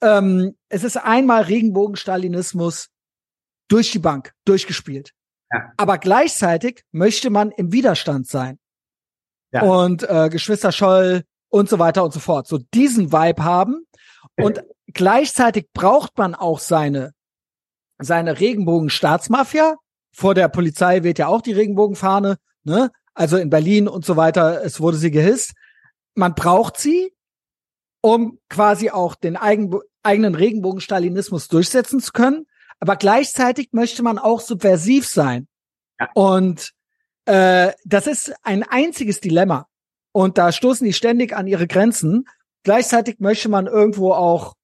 Ähm, 0.00 0.56
es 0.68 0.84
ist 0.84 0.96
einmal 0.96 1.42
Regenbogenstalinismus 1.42 2.88
durch 3.68 3.90
die 3.90 3.98
Bank, 3.98 4.32
durchgespielt. 4.44 5.10
Ja. 5.52 5.72
Aber 5.76 5.98
gleichzeitig 5.98 6.84
möchte 6.92 7.30
man 7.30 7.50
im 7.50 7.72
Widerstand 7.72 8.28
sein. 8.28 8.58
Ja. 9.50 9.62
Und 9.62 10.08
äh, 10.08 10.28
Geschwister 10.30 10.72
Scholl 10.72 11.24
und 11.48 11.68
so 11.68 11.78
weiter 11.78 12.04
und 12.04 12.12
so 12.12 12.20
fort. 12.20 12.46
So 12.46 12.58
diesen 12.74 13.12
Vibe 13.12 13.44
haben. 13.44 13.86
Und 14.36 14.62
gleichzeitig 14.92 15.68
braucht 15.72 16.16
man 16.18 16.34
auch 16.34 16.58
seine 16.58 17.12
seine 17.98 18.38
Regenbogen-Staatsmafia. 18.38 19.76
Vor 20.12 20.34
der 20.34 20.48
Polizei 20.48 21.02
weht 21.02 21.18
ja 21.18 21.26
auch 21.28 21.42
die 21.42 21.52
Regenbogenfahne, 21.52 22.38
ne? 22.64 22.90
Also 23.14 23.36
in 23.36 23.50
Berlin 23.50 23.88
und 23.88 24.04
so 24.04 24.16
weiter, 24.16 24.64
es 24.64 24.80
wurde 24.80 24.96
sie 24.96 25.10
gehisst. 25.10 25.54
Man 26.14 26.34
braucht 26.34 26.78
sie, 26.78 27.12
um 28.00 28.38
quasi 28.48 28.90
auch 28.90 29.16
den 29.16 29.36
eigen, 29.36 29.74
eigenen 30.04 30.36
Regenbogen-Stalinismus 30.36 31.48
durchsetzen 31.48 32.00
zu 32.00 32.12
können. 32.12 32.46
Aber 32.78 32.94
gleichzeitig 32.94 33.70
möchte 33.72 34.04
man 34.04 34.18
auch 34.18 34.40
subversiv 34.40 35.08
sein. 35.08 35.48
Ja. 35.98 36.08
Und 36.14 36.72
äh, 37.24 37.72
das 37.84 38.06
ist 38.06 38.32
ein 38.44 38.62
einziges 38.62 39.18
Dilemma. 39.18 39.66
Und 40.12 40.38
da 40.38 40.52
stoßen 40.52 40.84
die 40.86 40.92
ständig 40.92 41.36
an 41.36 41.46
ihre 41.46 41.66
Grenzen. 41.66 42.26
Gleichzeitig 42.64 43.20
möchte 43.20 43.48
man 43.48 43.66
irgendwo 43.66 44.12
auch 44.12 44.54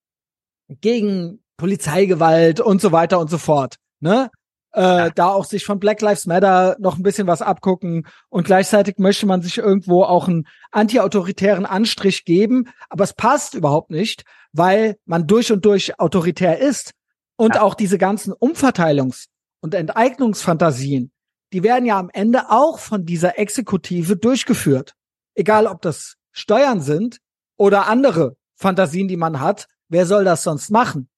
gegen 0.68 1.42
Polizeigewalt 1.56 2.60
und 2.60 2.80
so 2.80 2.92
weiter 2.92 3.18
und 3.20 3.30
so 3.30 3.38
fort. 3.38 3.76
Ne? 4.00 4.30
Äh, 4.72 5.10
Da 5.14 5.28
auch 5.28 5.44
sich 5.44 5.64
von 5.64 5.78
Black 5.78 6.00
Lives 6.00 6.26
Matter 6.26 6.76
noch 6.80 6.96
ein 6.96 7.02
bisschen 7.02 7.26
was 7.28 7.42
abgucken 7.42 8.06
und 8.28 8.44
gleichzeitig 8.44 8.98
möchte 8.98 9.26
man 9.26 9.40
sich 9.42 9.58
irgendwo 9.58 10.02
auch 10.02 10.26
einen 10.26 10.48
antiautoritären 10.72 11.64
Anstrich 11.66 12.24
geben, 12.24 12.68
aber 12.88 13.04
es 13.04 13.12
passt 13.14 13.54
überhaupt 13.54 13.90
nicht, 13.90 14.24
weil 14.52 14.96
man 15.04 15.26
durch 15.26 15.52
und 15.52 15.64
durch 15.64 16.00
autoritär 16.00 16.58
ist 16.58 16.92
und 17.36 17.54
Ja. 17.54 17.62
auch 17.62 17.74
diese 17.74 17.98
ganzen 17.98 18.32
Umverteilungs- 18.32 19.26
und 19.60 19.74
Enteignungsfantasien, 19.74 21.12
die 21.52 21.62
werden 21.62 21.86
ja 21.86 21.98
am 21.98 22.10
Ende 22.12 22.50
auch 22.50 22.80
von 22.80 23.04
dieser 23.06 23.38
Exekutive 23.38 24.16
durchgeführt. 24.16 24.94
Egal, 25.34 25.66
ob 25.66 25.82
das 25.82 26.16
Steuern 26.32 26.80
sind 26.80 27.18
oder 27.56 27.86
andere 27.86 28.36
Fantasien, 28.56 29.08
die 29.08 29.16
man 29.16 29.40
hat. 29.40 29.66
Wer 29.88 30.06
soll 30.06 30.24
das 30.24 30.42
sonst 30.42 30.70
machen? 30.70 31.08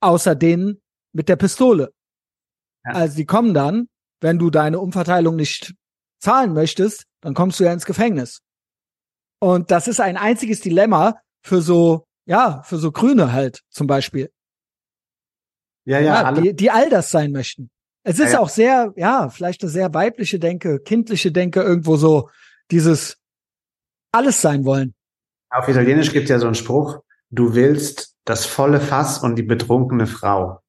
Außer 0.00 0.34
denen 0.34 0.80
mit 1.12 1.28
der 1.28 1.36
Pistole. 1.36 1.92
Ja. 2.84 2.92
Also 2.92 3.16
die 3.16 3.26
kommen 3.26 3.54
dann, 3.54 3.88
wenn 4.20 4.38
du 4.38 4.50
deine 4.50 4.78
Umverteilung 4.78 5.36
nicht 5.36 5.74
zahlen 6.18 6.52
möchtest, 6.52 7.04
dann 7.20 7.34
kommst 7.34 7.60
du 7.60 7.64
ja 7.64 7.72
ins 7.72 7.86
Gefängnis. 7.86 8.40
Und 9.40 9.70
das 9.70 9.88
ist 9.88 10.00
ein 10.00 10.16
einziges 10.16 10.60
Dilemma 10.60 11.20
für 11.42 11.62
so, 11.62 12.06
ja, 12.26 12.62
für 12.62 12.76
so 12.78 12.92
Grüne 12.92 13.32
halt 13.32 13.62
zum 13.70 13.86
Beispiel. 13.86 14.30
Ja, 15.86 15.98
ja, 15.98 16.22
Ja, 16.22 16.32
die, 16.32 16.54
die 16.54 16.70
all 16.70 16.90
das 16.90 17.10
sein 17.10 17.32
möchten. 17.32 17.70
Es 18.02 18.18
ist 18.18 18.32
ja. 18.32 18.40
auch 18.40 18.48
sehr, 18.48 18.92
ja, 18.96 19.28
vielleicht 19.30 19.62
eine 19.62 19.70
sehr 19.70 19.92
weibliche 19.92 20.38
Denke, 20.38 20.80
kindliche 20.80 21.32
Denke, 21.32 21.62
irgendwo 21.62 21.96
so 21.96 22.30
dieses 22.70 23.19
alles 24.12 24.40
sein 24.40 24.64
wollen. 24.64 24.94
Auf 25.50 25.68
Italienisch 25.68 26.12
gibt 26.12 26.24
es 26.24 26.30
ja 26.30 26.38
so 26.38 26.46
einen 26.46 26.54
Spruch, 26.54 27.00
du 27.30 27.54
willst 27.54 28.14
das 28.24 28.46
volle 28.46 28.80
Fass 28.80 29.18
und 29.18 29.36
die 29.36 29.42
betrunkene 29.42 30.06
Frau. 30.06 30.60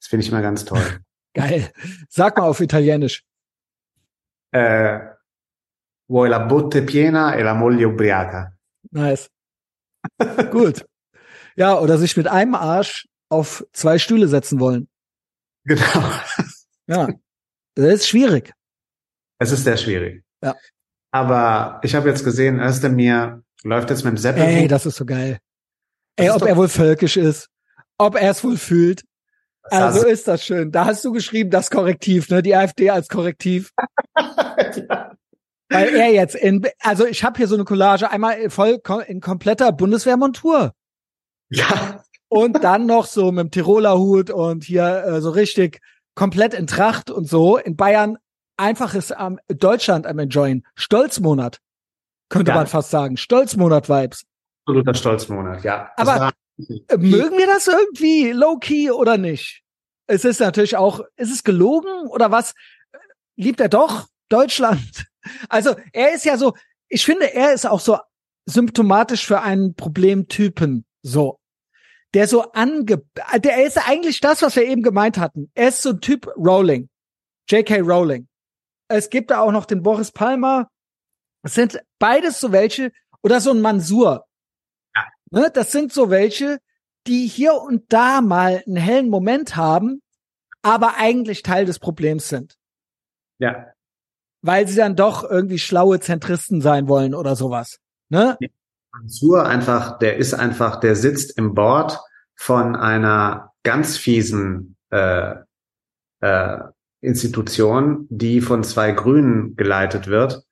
Das 0.00 0.08
finde 0.08 0.24
ich 0.24 0.30
immer 0.30 0.42
ganz 0.42 0.64
toll. 0.64 1.00
Geil. 1.34 1.72
Sag 2.08 2.36
mal 2.36 2.44
auf 2.44 2.60
Italienisch. 2.60 3.24
äh, 4.54 4.98
vuoi 6.08 6.28
la 6.28 6.40
botte 6.40 6.82
piena 6.82 7.34
e 7.36 7.42
la 7.42 7.54
moglie 7.54 7.86
ubriaca. 7.86 8.52
Nice. 8.90 9.30
Gut. 10.50 10.84
Ja, 11.56 11.78
oder 11.78 11.96
sich 11.96 12.16
mit 12.18 12.26
einem 12.28 12.54
Arsch 12.54 13.06
auf 13.30 13.64
zwei 13.72 13.98
Stühle 13.98 14.28
setzen 14.28 14.60
wollen. 14.60 14.88
Genau. 15.64 16.12
Ja. 16.86 17.08
Das 17.74 17.86
ist 17.94 18.08
schwierig. 18.08 18.52
Es 19.38 19.52
ist 19.52 19.64
sehr 19.64 19.78
schwierig. 19.78 20.22
Ja. 20.42 20.54
Aber 21.12 21.78
ich 21.84 21.94
habe 21.94 22.08
jetzt 22.08 22.24
gesehen, 22.24 22.58
Özdemir 22.60 23.42
läuft 23.62 23.90
jetzt 23.90 24.04
mit 24.04 24.14
dem 24.14 24.16
Zeppelin. 24.16 24.48
Ey, 24.48 24.68
das 24.68 24.86
ist 24.86 24.96
so 24.96 25.04
geil. 25.04 25.38
Das 26.16 26.26
Ey, 26.26 26.32
ob 26.32 26.42
er 26.42 26.56
wohl 26.56 26.68
völkisch 26.68 27.16
ist. 27.16 27.48
Ob 27.98 28.16
er 28.16 28.30
es 28.30 28.42
wohl 28.42 28.56
fühlt. 28.56 29.04
Das 29.64 29.72
Also 29.80 30.00
heißt- 30.00 30.10
ist 30.10 30.28
das 30.28 30.44
schön. 30.44 30.72
Da 30.72 30.86
hast 30.86 31.04
du 31.04 31.12
geschrieben, 31.12 31.50
das 31.50 31.70
Korrektiv, 31.70 32.28
ne? 32.30 32.42
Die 32.42 32.56
AfD 32.56 32.90
als 32.90 33.08
Korrektiv. 33.08 33.70
ja. 34.18 35.12
Weil 35.70 35.94
er 35.94 36.12
jetzt 36.12 36.34
in, 36.34 36.66
also 36.80 37.06
ich 37.06 37.24
habe 37.24 37.38
hier 37.38 37.46
so 37.48 37.54
eine 37.54 37.64
Collage, 37.64 38.10
einmal 38.10 38.50
voll 38.50 38.80
in 39.06 39.20
kompletter 39.20 39.72
Bundeswehrmontur. 39.72 40.72
ja, 41.50 42.04
Und 42.28 42.62
dann 42.64 42.84
noch 42.86 43.06
so 43.06 43.32
mit 43.32 43.44
dem 43.44 43.50
Tiroler 43.50 43.96
Hut 43.98 44.30
und 44.30 44.64
hier 44.64 45.04
äh, 45.06 45.20
so 45.22 45.30
richtig 45.30 45.80
komplett 46.14 46.52
in 46.54 46.66
Tracht 46.66 47.10
und 47.10 47.26
so. 47.28 47.56
In 47.56 47.76
Bayern 47.76 48.18
einfaches 48.56 49.12
am 49.12 49.38
Deutschland 49.48 50.06
am 50.06 50.18
Enjoyen. 50.18 50.66
Stolzmonat. 50.74 51.60
Könnte 52.28 52.50
Ja. 52.50 52.56
man 52.56 52.66
fast 52.66 52.90
sagen. 52.90 53.16
Stolzmonat-Vibes. 53.16 54.24
absoluter 54.64 54.94
Stolzmonat, 54.94 55.64
ja. 55.64 55.90
Das 55.96 56.08
Aber- 56.08 56.20
war- 56.20 56.32
Mögen 56.98 57.36
wir 57.38 57.46
das 57.46 57.66
irgendwie 57.66 58.30
low-key 58.30 58.90
oder 58.90 59.16
nicht? 59.18 59.62
Es 60.06 60.24
ist 60.24 60.38
natürlich 60.40 60.76
auch, 60.76 61.00
ist 61.16 61.32
es 61.32 61.42
gelogen 61.42 62.06
oder 62.08 62.30
was? 62.30 62.54
Liebt 63.36 63.58
er 63.60 63.68
doch 63.68 64.06
Deutschland? 64.28 64.80
Also 65.48 65.76
er 65.92 66.12
ist 66.14 66.24
ja 66.24 66.36
so, 66.36 66.54
ich 66.88 67.04
finde, 67.04 67.32
er 67.32 67.52
ist 67.52 67.64
auch 67.64 67.78
so 67.78 67.96
symptomatisch 68.44 69.24
für 69.24 69.40
einen 69.40 69.74
Problemtypen, 69.76 70.84
so. 71.02 71.38
Der 72.12 72.26
so 72.26 72.50
ange, 72.52 73.02
der 73.38 73.64
ist 73.64 73.78
eigentlich 73.88 74.18
das, 74.20 74.42
was 74.42 74.56
wir 74.56 74.64
eben 74.64 74.82
gemeint 74.82 75.18
hatten. 75.18 75.50
Er 75.54 75.68
ist 75.68 75.80
so 75.82 75.90
ein 75.90 76.00
Typ 76.00 76.26
Rowling. 76.36 76.88
J.K. 77.48 77.80
Rowling. 77.82 78.26
Es 78.92 79.10
gibt 79.10 79.30
da 79.30 79.40
auch 79.40 79.52
noch 79.52 79.66
den 79.66 79.82
Boris 79.82 80.12
Palmer. 80.12 80.68
Es 81.42 81.54
sind 81.54 81.80
beides 81.98 82.40
so 82.40 82.52
welche, 82.52 82.92
oder 83.22 83.40
so 83.40 83.50
ein 83.50 83.60
Mansur. 83.60 84.26
Ne, 85.30 85.50
das 85.52 85.72
sind 85.72 85.92
so 85.92 86.10
welche, 86.10 86.58
die 87.06 87.26
hier 87.26 87.54
und 87.54 87.90
da 87.92 88.20
mal 88.20 88.62
einen 88.66 88.76
hellen 88.76 89.08
Moment 89.08 89.56
haben, 89.56 90.02
aber 90.60 90.96
eigentlich 90.98 91.42
Teil 91.42 91.64
des 91.64 91.78
Problems 91.78 92.28
sind, 92.28 92.56
ja, 93.38 93.72
weil 94.42 94.68
sie 94.68 94.76
dann 94.76 94.94
doch 94.94 95.28
irgendwie 95.28 95.58
schlaue 95.58 96.00
Zentristen 96.00 96.60
sein 96.60 96.88
wollen 96.88 97.14
oder 97.14 97.34
sowas. 97.34 97.78
Ne? 98.10 98.36
Mansur 98.92 99.46
einfach, 99.46 99.98
der 99.98 100.18
ist 100.18 100.34
einfach, 100.34 100.78
der 100.80 100.96
sitzt 100.96 101.38
im 101.38 101.54
Board 101.54 101.98
von 102.34 102.76
einer 102.76 103.52
ganz 103.62 103.96
fiesen 103.96 104.76
äh, 104.90 105.36
äh, 106.20 106.58
Institution, 107.02 108.06
die 108.08 108.40
von 108.40 108.64
zwei 108.64 108.92
Grünen 108.92 109.56
geleitet 109.56 110.06
wird, 110.06 110.44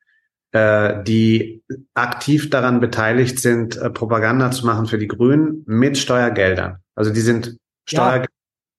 äh, 0.52 1.02
die 1.05 1.62
aktiv 1.94 2.51
daran 2.51 2.81
beteiligt 2.81 3.39
sind, 3.39 3.77
äh, 3.77 3.89
Propaganda 3.89 4.51
zu 4.51 4.66
machen 4.66 4.86
für 4.86 4.98
die 4.98 5.06
Grünen 5.06 5.62
mit 5.66 5.97
Steuergeldern. 5.97 6.78
Also 6.94 7.12
die 7.12 7.20
sind 7.20 7.56
Ja. 7.89 8.27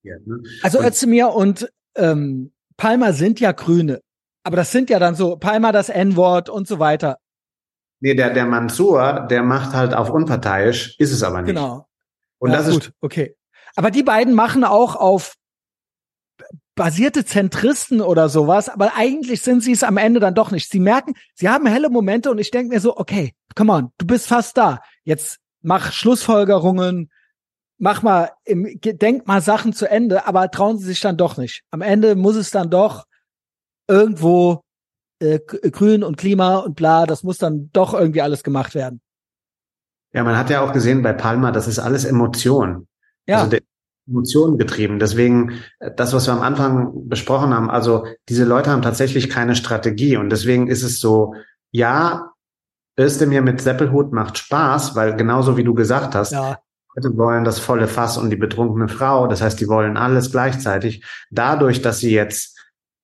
Steuergelder. 0.03 0.25
Ne? 0.25 0.43
Also 0.61 0.83
Özdemir 0.83 1.29
und 1.29 1.71
ähm, 1.95 2.51
Palmer 2.75 3.13
sind 3.13 3.39
ja 3.39 3.53
Grüne, 3.53 4.01
aber 4.43 4.57
das 4.57 4.71
sind 4.71 4.89
ja 4.89 4.99
dann 4.99 5.15
so 5.15 5.37
Palmer 5.37 5.71
das 5.71 5.89
N-Wort 5.89 6.49
und 6.49 6.67
so 6.67 6.79
weiter. 6.79 7.17
Nee, 8.01 8.15
der, 8.15 8.31
der 8.31 8.45
Mansur, 8.45 9.27
der 9.29 9.43
macht 9.43 9.73
halt 9.73 9.93
auf 9.93 10.09
unparteiisch, 10.09 10.95
ist 10.97 11.11
es 11.11 11.23
aber 11.23 11.41
nicht. 11.41 11.55
Genau. 11.55 11.87
Und 12.39 12.51
ja, 12.51 12.57
das 12.57 12.67
ist 12.67 12.73
gut, 12.73 12.91
okay. 12.99 13.37
Aber 13.75 13.91
die 13.91 14.03
beiden 14.03 14.33
machen 14.33 14.63
auch 14.63 14.95
auf 14.95 15.35
basierte 16.75 17.25
Zentristen 17.25 18.01
oder 18.01 18.29
sowas, 18.29 18.69
aber 18.69 18.93
eigentlich 18.95 19.41
sind 19.41 19.61
sie 19.61 19.73
es 19.73 19.83
am 19.83 19.97
Ende 19.97 20.19
dann 20.19 20.35
doch 20.35 20.51
nicht. 20.51 20.69
Sie 20.69 20.79
merken, 20.79 21.13
sie 21.35 21.49
haben 21.49 21.65
helle 21.65 21.89
Momente 21.89 22.31
und 22.31 22.39
ich 22.39 22.51
denke 22.51 22.73
mir 22.73 22.79
so, 22.79 22.97
okay, 22.97 23.33
come 23.55 23.73
on, 23.73 23.91
du 23.97 24.05
bist 24.05 24.27
fast 24.27 24.57
da. 24.57 24.79
Jetzt 25.03 25.39
mach 25.61 25.91
Schlussfolgerungen, 25.91 27.11
mach 27.77 28.01
mal, 28.01 28.31
denk 28.47 29.27
mal 29.27 29.41
Sachen 29.41 29.73
zu 29.73 29.89
Ende, 29.89 30.27
aber 30.27 30.49
trauen 30.49 30.77
sie 30.77 30.85
sich 30.85 31.01
dann 31.01 31.17
doch 31.17 31.37
nicht. 31.37 31.63
Am 31.71 31.81
Ende 31.81 32.15
muss 32.15 32.35
es 32.35 32.51
dann 32.51 32.69
doch 32.69 33.05
irgendwo 33.87 34.63
äh, 35.19 35.39
Grün 35.39 36.03
und 36.03 36.17
Klima 36.17 36.57
und 36.57 36.75
bla, 36.75 37.05
das 37.05 37.23
muss 37.23 37.37
dann 37.37 37.69
doch 37.73 37.93
irgendwie 37.93 38.21
alles 38.21 38.43
gemacht 38.43 38.75
werden. 38.75 39.01
Ja, 40.13 40.23
man 40.23 40.37
hat 40.37 40.49
ja 40.49 40.61
auch 40.61 40.73
gesehen 40.73 41.01
bei 41.01 41.13
Palma, 41.13 41.51
das 41.51 41.67
ist 41.67 41.79
alles 41.79 42.05
Emotion. 42.05 42.87
Ja. 43.27 43.43
Also 43.43 43.57
Emotionen 44.11 44.57
getrieben. 44.57 44.99
Deswegen, 44.99 45.61
äh, 45.79 45.91
das, 45.95 46.13
was 46.13 46.27
wir 46.27 46.33
am 46.33 46.41
Anfang 46.41 47.07
besprochen 47.07 47.53
haben, 47.53 47.69
also 47.69 48.05
diese 48.29 48.45
Leute 48.45 48.69
haben 48.69 48.81
tatsächlich 48.81 49.29
keine 49.29 49.55
Strategie 49.55 50.17
und 50.17 50.29
deswegen 50.29 50.67
ist 50.67 50.83
es 50.83 50.99
so, 50.99 51.33
ja, 51.71 52.31
Özdemir 52.99 53.41
mit 53.41 53.61
Seppelhut 53.61 54.11
macht 54.11 54.37
Spaß, 54.37 54.95
weil 54.95 55.15
genauso 55.15 55.57
wie 55.57 55.63
du 55.63 55.73
gesagt 55.73 56.13
hast, 56.13 56.33
ja. 56.33 56.59
Leute 56.95 57.17
wollen 57.17 57.43
das 57.43 57.59
volle 57.59 57.87
Fass 57.87 58.17
und 58.17 58.29
die 58.29 58.35
betrunkene 58.35 58.89
Frau. 58.89 59.27
Das 59.27 59.41
heißt, 59.41 59.59
die 59.59 59.69
wollen 59.69 59.95
alles 59.95 60.31
gleichzeitig. 60.31 61.05
Dadurch, 61.29 61.81
dass 61.81 61.99
sie 61.99 62.11
jetzt 62.11 62.59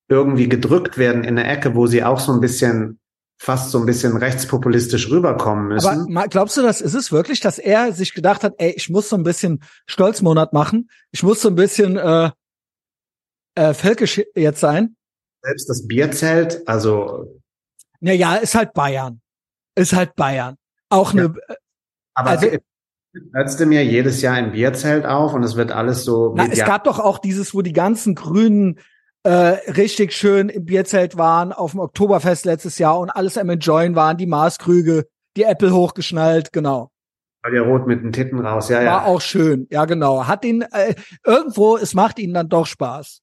irgendwie 0.08 0.48
gedrückt 0.48 0.98
werden 0.98 1.24
in 1.24 1.38
eine 1.38 1.48
Ecke, 1.48 1.74
wo 1.74 1.86
sie 1.86 2.04
auch 2.04 2.20
so 2.20 2.32
ein 2.32 2.40
bisschen 2.40 2.98
fast 3.38 3.70
so 3.70 3.78
ein 3.78 3.86
bisschen 3.86 4.16
rechtspopulistisch 4.16 5.10
rüberkommen 5.10 5.68
müssen. 5.68 6.16
Aber 6.16 6.28
glaubst 6.28 6.56
du, 6.56 6.62
das 6.62 6.80
ist 6.80 6.94
es 6.94 7.12
wirklich, 7.12 7.40
dass 7.40 7.58
er 7.58 7.92
sich 7.92 8.12
gedacht 8.12 8.42
hat, 8.42 8.54
ey, 8.58 8.72
ich 8.72 8.90
muss 8.90 9.08
so 9.08 9.16
ein 9.16 9.22
bisschen 9.22 9.62
Stolzmonat 9.86 10.52
machen, 10.52 10.90
ich 11.12 11.22
muss 11.22 11.40
so 11.40 11.48
ein 11.48 11.54
bisschen 11.54 11.96
äh, 11.96 12.30
äh, 13.54 13.74
völkisch 13.74 14.20
jetzt 14.34 14.60
sein? 14.60 14.96
Selbst 15.42 15.68
das 15.68 15.86
Bierzelt, 15.86 16.66
also. 16.66 17.40
Naja, 18.00 18.36
ist 18.36 18.56
halt 18.56 18.72
Bayern. 18.74 19.20
Ist 19.76 19.92
halt 19.92 20.16
Bayern. 20.16 20.56
Auch 20.88 21.14
ja. 21.14 21.24
eine. 21.24 21.34
Aber 22.14 22.30
also, 22.30 22.48
Ötzte 23.34 23.66
mir 23.66 23.84
jedes 23.84 24.20
Jahr 24.20 24.34
ein 24.34 24.52
Bierzelt 24.52 25.06
auf 25.06 25.32
und 25.32 25.42
es 25.42 25.56
wird 25.56 25.72
alles 25.72 26.04
so. 26.04 26.34
Na, 26.36 26.46
es 26.46 26.58
gab 26.58 26.84
doch 26.84 26.98
auch 26.98 27.18
dieses, 27.18 27.54
wo 27.54 27.62
die 27.62 27.72
ganzen 27.72 28.14
grünen 28.14 28.80
äh, 29.28 29.72
richtig 29.72 30.14
schön 30.14 30.48
im 30.48 30.64
Bierzelt 30.64 31.18
waren 31.18 31.52
auf 31.52 31.72
dem 31.72 31.80
Oktoberfest 31.80 32.46
letztes 32.46 32.78
Jahr 32.78 32.98
und 32.98 33.10
alles 33.10 33.36
am 33.36 33.50
Enjoyen 33.50 33.94
waren, 33.94 34.16
die 34.16 34.26
Maßkrüge, 34.26 35.06
die 35.36 35.42
Apple 35.42 35.70
hochgeschnallt, 35.74 36.50
genau. 36.50 36.90
War 37.42 37.50
der 37.50 37.60
rot 37.60 37.86
mit 37.86 38.02
den 38.02 38.10
Titten 38.10 38.40
raus, 38.40 38.70
ja, 38.70 38.80
ja. 38.80 38.92
War 38.92 39.04
auch 39.04 39.20
schön, 39.20 39.66
ja 39.70 39.84
genau. 39.84 40.26
Hat 40.26 40.46
ihn 40.46 40.62
äh, 40.62 40.94
irgendwo, 41.26 41.76
es 41.76 41.92
macht 41.92 42.18
ihnen 42.18 42.32
dann 42.32 42.48
doch 42.48 42.64
Spaß. 42.64 43.20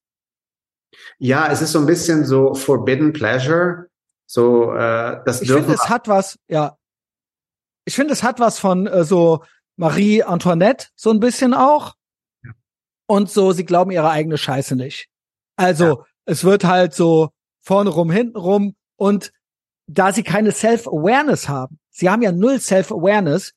Ja, 1.18 1.52
es 1.52 1.64
ist 1.64 1.72
so 1.72 1.80
ein 1.80 1.88
bisschen 1.88 2.24
so 2.24 2.54
Forbidden 2.54 3.12
Pleasure. 3.12 3.88
So, 4.28 4.74
äh, 4.74 5.24
das 5.26 5.42
Ich 5.42 5.52
finde, 5.52 5.74
es 5.74 5.90
hat 5.90 6.08
was, 6.08 6.38
ja. 6.48 6.78
Ich 7.84 7.96
finde, 7.96 8.14
es 8.14 8.22
hat 8.22 8.40
was 8.40 8.60
von 8.60 8.86
äh, 8.86 9.04
so 9.06 9.44
Marie 9.76 10.22
Antoinette, 10.22 10.88
so 10.96 11.10
ein 11.10 11.20
bisschen 11.20 11.56
auch. 11.56 11.96
Ja. 12.44 12.52
Und 13.08 13.32
so, 13.32 13.54
sie 13.54 13.66
glauben 13.66 13.90
ihre 13.90 14.12
eigene 14.12 14.38
Scheiße 14.38 14.76
nicht. 14.76 15.10
Also 15.56 15.86
ja. 15.86 16.06
es 16.26 16.44
wird 16.44 16.64
halt 16.66 16.94
so 16.94 17.30
vorne 17.62 17.90
rum, 17.90 18.12
hinten 18.12 18.38
rum 18.38 18.76
und 18.98 19.32
da 19.88 20.12
sie 20.12 20.24
keine 20.24 20.52
Self-Awareness 20.52 21.48
haben, 21.48 21.80
sie 21.92 22.10
haben 22.10 22.22
ja 22.22 22.32
null 22.32 22.60
Self-Awareness, 22.60 23.54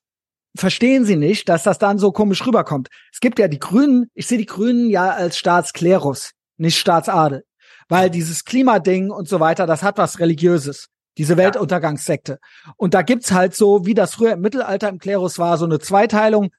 verstehen 0.57 1.05
sie 1.05 1.16
nicht, 1.16 1.49
dass 1.49 1.62
das 1.62 1.79
dann 1.79 1.99
so 1.99 2.12
komisch 2.12 2.47
rüberkommt. 2.47 2.89
Es 3.12 3.20
gibt 3.20 3.39
ja 3.39 3.49
die 3.49 3.59
Grünen, 3.59 4.11
ich 4.15 4.27
sehe 4.27 4.39
die 4.39 4.47
Grünen 4.47 4.91
ja 4.91 5.11
als 5.11 5.39
Staatsklerus, 5.39 6.33
nicht 6.57 6.79
Staatsadel, 6.79 7.45
weil 7.89 8.11
dieses 8.11 8.45
Klimading 8.45 9.11
und 9.11 9.29
so 9.29 9.41
weiter, 9.41 9.66
das 9.66 9.83
hat 9.83 9.99
was 9.99 10.19
Religiöses, 10.19 10.89
diese 11.16 11.37
Weltuntergangssekte. 11.37 12.39
Und 12.77 12.95
da 12.95 13.03
gibt's 13.03 13.33
halt 13.33 13.55
so, 13.55 13.87
wie 13.87 13.95
das 13.95 14.15
früher 14.15 14.33
im 14.33 14.41
Mittelalter 14.41 14.89
im 14.89 14.99
Klerus 14.99 15.39
war, 15.39 15.59
so 15.59 15.65
eine 15.65 15.79
Zweiteilung. 15.79 16.51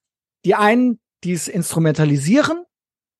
Die 0.45 0.55
einen, 0.55 0.99
die 1.23 1.33
es 1.33 1.47
instrumentalisieren, 1.47 2.63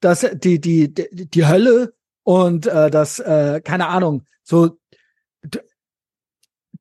dass 0.01 0.25
die, 0.33 0.59
die, 0.59 0.93
die, 0.93 1.29
die 1.29 1.45
Hölle 1.45 1.93
und 2.29 2.67
äh, 2.67 2.91
das, 2.91 3.17
äh, 3.17 3.59
keine 3.59 3.87
Ahnung, 3.87 4.21
so 4.43 4.77
du, 5.41 5.61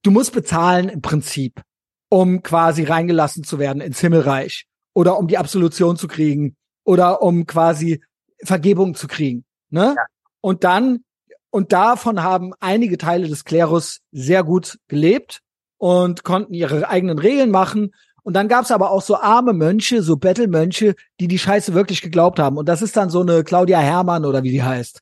du 0.02 0.10
musst 0.10 0.34
bezahlen 0.34 0.90
im 0.90 1.00
Prinzip, 1.00 1.62
um 2.10 2.42
quasi 2.42 2.84
reingelassen 2.84 3.44
zu 3.44 3.58
werden 3.58 3.80
ins 3.80 3.98
Himmelreich 3.98 4.66
oder 4.92 5.16
um 5.16 5.26
die 5.26 5.38
Absolution 5.38 5.96
zu 5.96 6.06
kriegen 6.06 6.54
oder 6.84 7.22
um 7.22 7.46
quasi 7.46 8.04
Vergebung 8.44 8.94
zu 8.94 9.08
kriegen. 9.08 9.46
Ne? 9.70 9.94
Ja. 9.96 10.04
Und 10.42 10.64
dann, 10.64 11.02
und 11.48 11.72
davon 11.72 12.22
haben 12.22 12.52
einige 12.60 12.98
Teile 12.98 13.26
des 13.26 13.46
Klerus 13.46 14.00
sehr 14.12 14.44
gut 14.44 14.78
gelebt 14.86 15.40
und 15.78 16.24
konnten 16.24 16.52
ihre 16.52 16.90
eigenen 16.90 17.18
Regeln 17.18 17.50
machen. 17.50 17.94
Und 18.22 18.34
dann 18.34 18.48
gab's 18.48 18.70
aber 18.70 18.90
auch 18.90 19.00
so 19.00 19.16
arme 19.16 19.54
Mönche, 19.54 20.02
so 20.02 20.18
Bettelmönche, 20.18 20.94
die 21.20 21.26
die 21.26 21.38
Scheiße 21.38 21.72
wirklich 21.72 22.02
geglaubt 22.02 22.38
haben. 22.38 22.58
Und 22.58 22.68
das 22.68 22.82
ist 22.82 22.98
dann 22.98 23.08
so 23.08 23.22
eine 23.22 23.44
Claudia 23.44 23.78
Hermann 23.78 24.26
oder 24.26 24.42
wie 24.42 24.50
die 24.50 24.62
heißt. 24.62 25.00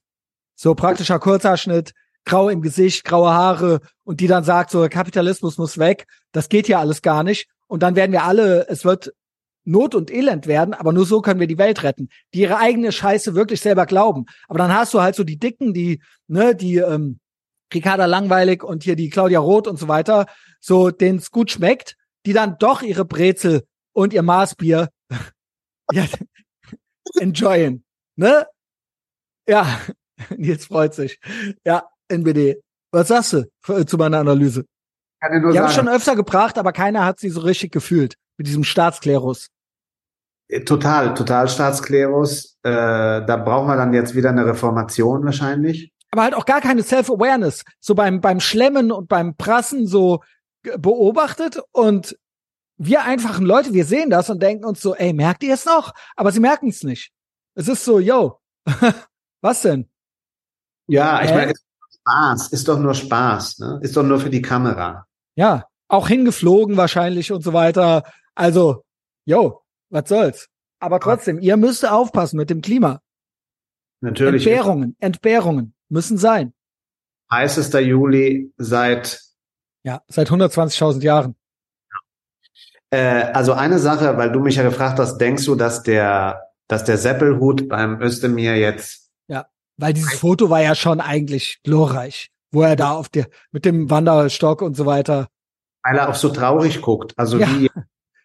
So 0.57 0.75
praktischer 0.75 1.19
Kurzhaarschnitt, 1.19 1.93
grau 2.25 2.49
im 2.49 2.61
Gesicht, 2.61 3.05
graue 3.05 3.31
Haare 3.31 3.81
und 4.05 4.21
die 4.21 4.27
dann 4.27 4.43
sagt, 4.43 4.71
so 4.71 4.87
Kapitalismus 4.89 5.59
muss 5.59 5.79
weg, 5.79 6.07
das 6.33 6.49
geht 6.49 6.67
ja 6.67 6.81
alles 6.81 7.01
gar 7.03 7.23
nicht. 7.23 7.49
Und 7.69 7.83
dann 7.83 7.95
werden 7.95 8.13
wir 8.13 8.25
alle, 8.25 8.69
es 8.69 8.85
wird 8.85 9.13
Not 9.65 9.95
und 9.95 10.13
Elend 10.13 10.47
werden, 10.47 10.75
aber 10.75 10.93
nur 10.93 11.07
so 11.07 11.21
können 11.21 11.41
wir 11.41 11.49
die 11.49 11.59
Welt 11.59 11.83
retten, 11.83 12.09
die 12.33 12.41
ihre 12.41 12.59
eigene 12.59 12.93
Scheiße 12.93 13.35
wirklich 13.35 13.61
selber 13.61 13.87
glauben. 13.87 14.27
Aber 14.49 14.59
dann 14.59 14.73
hast 14.73 14.95
du 14.95 15.01
halt 15.01 15.17
so 15.17 15.25
die 15.25 15.39
Dicken, 15.39 15.75
die, 15.75 16.01
ne, 16.29 16.55
die 16.55 16.77
ähm, 16.77 17.19
Ricarda 17.75 18.07
Langweilig 18.07 18.63
und 18.63 18.85
hier 18.85 18.95
die 18.97 19.11
Claudia 19.11 19.41
Roth 19.41 19.67
und 19.67 19.79
so 19.79 19.89
weiter, 19.89 20.27
so 20.61 20.91
denen 20.91 21.19
es 21.19 21.31
gut 21.31 21.51
schmeckt, 21.51 21.97
die 22.27 22.33
dann 22.33 22.59
doch 22.59 22.83
ihre 22.83 23.05
Brezel 23.05 23.65
und 23.93 24.13
ihr 24.13 24.23
Maßbier 24.23 24.89
ja, 25.93 26.05
enjoyen. 27.21 27.85
Ne? 28.15 28.47
Ja, 29.49 29.81
Nils 30.37 30.67
freut 30.67 30.95
sich. 30.95 31.21
Ja, 31.65 31.85
NBD. 32.09 32.61
Was 32.93 33.09
sagst 33.09 33.33
du 33.33 33.45
für, 33.61 33.85
zu 33.85 33.97
meiner 33.97 34.19
Analyse? 34.19 34.65
Kann 35.21 35.37
ich 35.37 35.43
nur 35.43 35.53
Die 35.53 35.59
sagen. 35.59 35.69
haben 35.69 35.75
schon 35.75 35.89
öfter 35.89 36.17
gebracht, 36.17 36.59
aber 36.59 36.73
keiner 36.73 37.05
hat 37.05 37.19
sie 37.19 37.31
so 37.31 37.41
richtig 37.41 37.73
gefühlt 37.73 38.15
mit 38.37 38.47
diesem 38.47 38.65
Staatsklerus. 38.65 39.49
Äh, 40.49 40.61
total, 40.61 41.15
total 41.15 41.49
Staatsklerus. 41.49 42.57
Äh, 42.63 42.71
da 42.71 43.37
brauchen 43.37 43.69
wir 43.69 43.77
dann 43.77 43.93
jetzt 43.93 44.15
wieder 44.15 44.31
eine 44.31 44.47
Reformation 44.47 45.25
wahrscheinlich. 45.25 45.93
Aber 46.11 46.23
halt 46.23 46.35
auch 46.35 46.47
gar 46.47 46.61
keine 46.61 46.83
Self-Awareness. 46.83 47.65
So 47.81 47.95
beim, 47.95 48.21
beim 48.21 48.41
Schlemmen 48.41 48.93
und 48.93 49.09
beim 49.09 49.37
Prassen 49.37 49.87
so 49.87 50.23
beobachtet 50.79 51.61
und 51.73 52.17
wir 52.79 53.03
einfachen 53.05 53.47
Leute, 53.47 53.73
wir 53.73 53.85
sehen 53.85 54.11
das 54.11 54.29
und 54.31 54.43
denken 54.43 54.65
uns 54.65 54.81
so, 54.81 54.95
ey, 54.95 55.13
merkt 55.13 55.43
ihr 55.43 55.55
es 55.55 55.65
noch? 55.65 55.95
Aber 56.15 56.31
sie 56.33 56.41
merken 56.41 56.69
es 56.69 56.83
nicht. 56.83 57.11
Es 57.55 57.69
ist 57.69 57.85
so, 57.85 57.99
yo, 57.99 58.39
was 59.41 59.63
denn? 59.63 59.89
Ja, 60.87 61.23
ich 61.23 61.31
meine, 61.31 61.53
ist 61.53 61.65
Spaß, 62.01 62.53
ist 62.53 62.69
doch 62.69 62.79
nur 62.79 62.95
Spaß, 62.95 63.59
ne? 63.59 63.81
Ist 63.83 63.97
doch 63.97 64.03
nur 64.03 64.21
für 64.21 64.31
die 64.31 64.43
Kamera. 64.43 65.07
Ja, 65.35 65.67
auch 65.89 66.09
hingeflogen 66.09 66.77
wahrscheinlich 66.77 67.33
und 67.33 67.43
so 67.43 67.53
weiter. 67.53 68.05
Also, 68.35 68.85
yo, 69.25 69.63
was 69.91 70.09
soll's? 70.09 70.49
Aber 70.79 71.01
trotzdem, 71.01 71.41
ihr 71.41 71.57
müsst 71.57 71.89
aufpassen 71.89 72.37
mit 72.37 72.51
dem 72.51 72.61
Klima. 72.61 73.01
Natürlich. 74.01 74.47
Entbehrungen, 74.47 74.97
Entbehrungen 75.01 75.75
müssen 75.89 76.19
sein. 76.19 76.53
Heißester 77.31 77.81
Juli 77.81 78.53
seit 78.57 79.27
ja, 79.87 80.03
seit 80.09 80.29
120.000 80.31 81.01
Jahren. 81.03 81.37
Äh, 82.91 83.31
also 83.33 83.53
eine 83.53 83.79
Sache, 83.79 84.17
weil 84.17 84.33
du 84.33 84.41
mich 84.41 84.57
ja 84.57 84.65
gefragt 84.65 84.99
hast, 84.99 85.19
denkst 85.19 85.45
du, 85.45 85.55
dass 85.55 85.85
der, 85.85 86.43
dass 86.67 86.83
der 86.83 86.99
Seppelhut 86.99 87.69
beim 87.69 88.03
Özdemir 88.03 88.57
jetzt 88.57 89.06
weil 89.77 89.93
dieses 89.93 90.15
Foto 90.15 90.51
war 90.51 90.63
ja 90.63 90.75
schon 90.75 91.01
eigentlich 91.01 91.61
glorreich, 91.63 92.31
wo 92.51 92.63
er 92.63 92.77
da 92.77 92.93
auf 92.93 93.09
der, 93.09 93.27
mit 93.53 93.65
dem 93.65 93.91
Wanderstock 93.91 94.63
und 94.63 94.77
so 94.77 94.87
weiter. 94.87 95.29
Weil 95.83 95.99
er 95.99 96.09
auch 96.09 96.15
so 96.15 96.29
traurig 96.31 96.83
guckt. 96.83 97.13
Also 97.17 97.39
ja. 97.39 97.47
die 97.47 97.71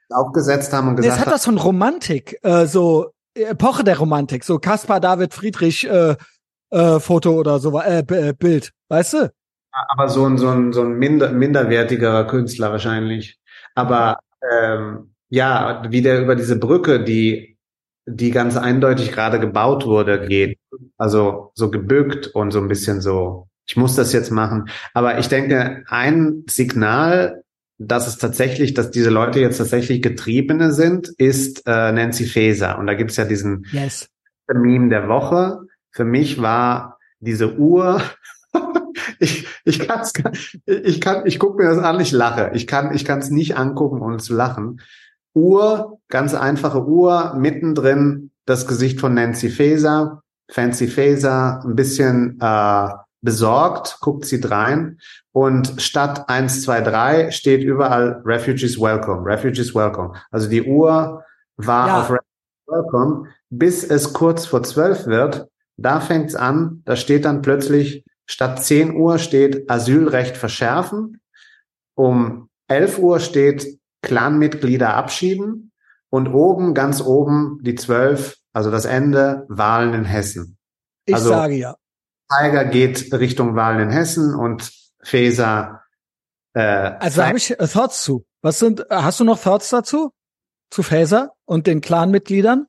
aufgesetzt 0.09 0.73
haben 0.73 0.89
und 0.89 0.95
gesagt. 0.97 1.19
Es 1.19 1.25
hat 1.25 1.33
was 1.33 1.45
von 1.45 1.57
Romantik, 1.57 2.37
äh, 2.43 2.65
so 2.65 3.11
Epoche 3.33 3.83
der 3.83 3.97
Romantik, 3.97 4.43
so 4.43 4.59
Caspar 4.59 4.99
David 4.99 5.33
Friedrich 5.33 5.87
äh, 5.87 6.15
äh, 6.71 6.99
Foto 6.99 7.31
oder 7.31 7.59
so, 7.59 7.79
äh, 7.79 7.99
äh, 7.99 8.33
Bild, 8.33 8.71
weißt 8.89 9.13
du? 9.13 9.33
Aber 9.71 10.09
so 10.09 10.25
ein, 10.25 10.37
so 10.37 10.49
ein, 10.49 10.73
so 10.73 10.81
ein 10.81 10.93
minder, 10.93 11.31
minderwertigerer 11.31 12.27
Künstler 12.27 12.71
wahrscheinlich. 12.71 13.39
Aber 13.73 14.19
ähm, 14.51 15.13
ja, 15.29 15.83
wie 15.89 16.01
der 16.01 16.21
über 16.21 16.35
diese 16.35 16.59
Brücke, 16.59 17.03
die 17.03 17.50
die 18.11 18.31
ganz 18.31 18.57
eindeutig 18.57 19.11
gerade 19.11 19.39
gebaut 19.39 19.85
wurde, 19.85 20.27
geht. 20.27 20.57
Also 20.97 21.51
so 21.55 21.71
gebückt 21.71 22.27
und 22.27 22.51
so 22.51 22.59
ein 22.59 22.67
bisschen 22.67 23.01
so, 23.01 23.47
ich 23.65 23.77
muss 23.77 23.95
das 23.95 24.13
jetzt 24.13 24.31
machen. 24.31 24.69
Aber 24.93 25.19
ich 25.19 25.27
denke, 25.27 25.83
ein 25.87 26.43
Signal, 26.47 27.43
dass 27.77 28.07
es 28.07 28.17
tatsächlich, 28.17 28.73
dass 28.73 28.91
diese 28.91 29.09
Leute 29.09 29.39
jetzt 29.39 29.57
tatsächlich 29.57 30.01
Getriebene 30.01 30.71
sind, 30.71 31.09
ist 31.17 31.63
äh, 31.65 31.91
Nancy 31.91 32.25
Faeser. 32.25 32.77
Und 32.77 32.87
da 32.87 32.93
gibt's 32.93 33.17
ja 33.17 33.25
diesen 33.25 33.65
yes. 33.71 34.09
Meme 34.53 34.89
der 34.89 35.07
Woche. 35.07 35.61
für 35.91 36.05
mich 36.05 36.41
war 36.41 36.99
diese 37.19 37.55
Uhr, 37.57 38.01
ich, 39.19 39.47
ich 39.63 39.79
kann's, 39.79 40.13
ich 40.65 41.01
kann, 41.01 41.25
ich 41.25 41.39
gucke 41.39 41.61
mir 41.61 41.69
das 41.69 41.79
an, 41.79 41.99
ich 41.99 42.11
lache. 42.11 42.51
Ich 42.53 42.67
kann, 42.67 42.93
ich 42.93 43.05
kann 43.05 43.19
es 43.19 43.29
nicht 43.29 43.57
angucken, 43.57 44.01
ohne 44.01 44.17
zu 44.17 44.33
lachen. 44.35 44.81
Uhr, 45.33 45.99
ganz 46.09 46.33
einfache 46.33 46.85
Uhr, 46.85 47.33
mittendrin 47.35 48.31
das 48.45 48.67
Gesicht 48.67 48.99
von 48.99 49.13
Nancy 49.13 49.49
Faeser, 49.49 50.21
Fancy 50.49 50.87
Faeser, 50.87 51.63
ein 51.65 51.75
bisschen 51.75 52.37
äh, 52.41 52.89
besorgt, 53.21 53.97
guckt 54.01 54.25
sie 54.25 54.41
drein 54.41 54.99
und 55.31 55.81
statt 55.81 56.27
1, 56.27 56.63
2, 56.63 56.81
3 56.81 57.31
steht 57.31 57.63
überall 57.63 58.21
Refugees 58.25 58.79
Welcome, 58.79 59.25
Refugees 59.25 59.73
Welcome. 59.73 60.13
Also 60.31 60.49
die 60.49 60.63
Uhr 60.63 61.23
war 61.57 61.87
ja. 61.87 62.01
auf 62.01 62.09
Refugees 62.09 62.67
Welcome, 62.67 63.29
bis 63.49 63.83
es 63.83 64.13
kurz 64.13 64.45
vor 64.45 64.63
12 64.63 65.05
wird. 65.05 65.47
Da 65.77 65.99
fängt's 65.99 66.35
an, 66.35 66.81
da 66.85 66.95
steht 66.95 67.25
dann 67.25 67.41
plötzlich, 67.41 68.03
statt 68.25 68.63
10 68.63 68.95
Uhr 68.95 69.19
steht 69.19 69.69
Asylrecht 69.69 70.35
verschärfen, 70.35 71.21
um 71.95 72.49
11 72.67 72.99
Uhr 72.99 73.19
steht 73.19 73.79
Clanmitglieder 74.01 74.95
abschieben 74.95 75.71
und 76.09 76.27
oben, 76.27 76.73
ganz 76.73 77.01
oben, 77.01 77.59
die 77.61 77.75
12, 77.75 78.37
also 78.53 78.71
das 78.71 78.85
Ende, 78.85 79.45
Wahlen 79.49 79.93
in 79.93 80.05
Hessen. 80.05 80.57
Ich 81.05 81.15
also, 81.15 81.29
sage 81.29 81.55
ja. 81.55 81.75
Tiger 82.29 82.65
geht 82.65 83.13
Richtung 83.13 83.55
Wahlen 83.55 83.79
in 83.79 83.89
Hessen 83.89 84.35
und 84.35 84.71
Faeser. 85.03 85.81
Äh, 86.53 86.61
also 86.61 87.23
habe 87.23 87.37
ich 87.37 87.51
äh, 87.51 87.67
Thoughts 87.67 88.03
zu. 88.03 88.25
Was 88.41 88.59
sind? 88.59 88.85
Hast 88.89 89.19
du 89.19 89.23
noch 89.23 89.41
Thoughts 89.41 89.69
dazu? 89.69 90.11
Zu 90.69 90.83
Faeser 90.83 91.33
und 91.45 91.67
den 91.67 91.81
Clan-Mitgliedern? 91.81 92.67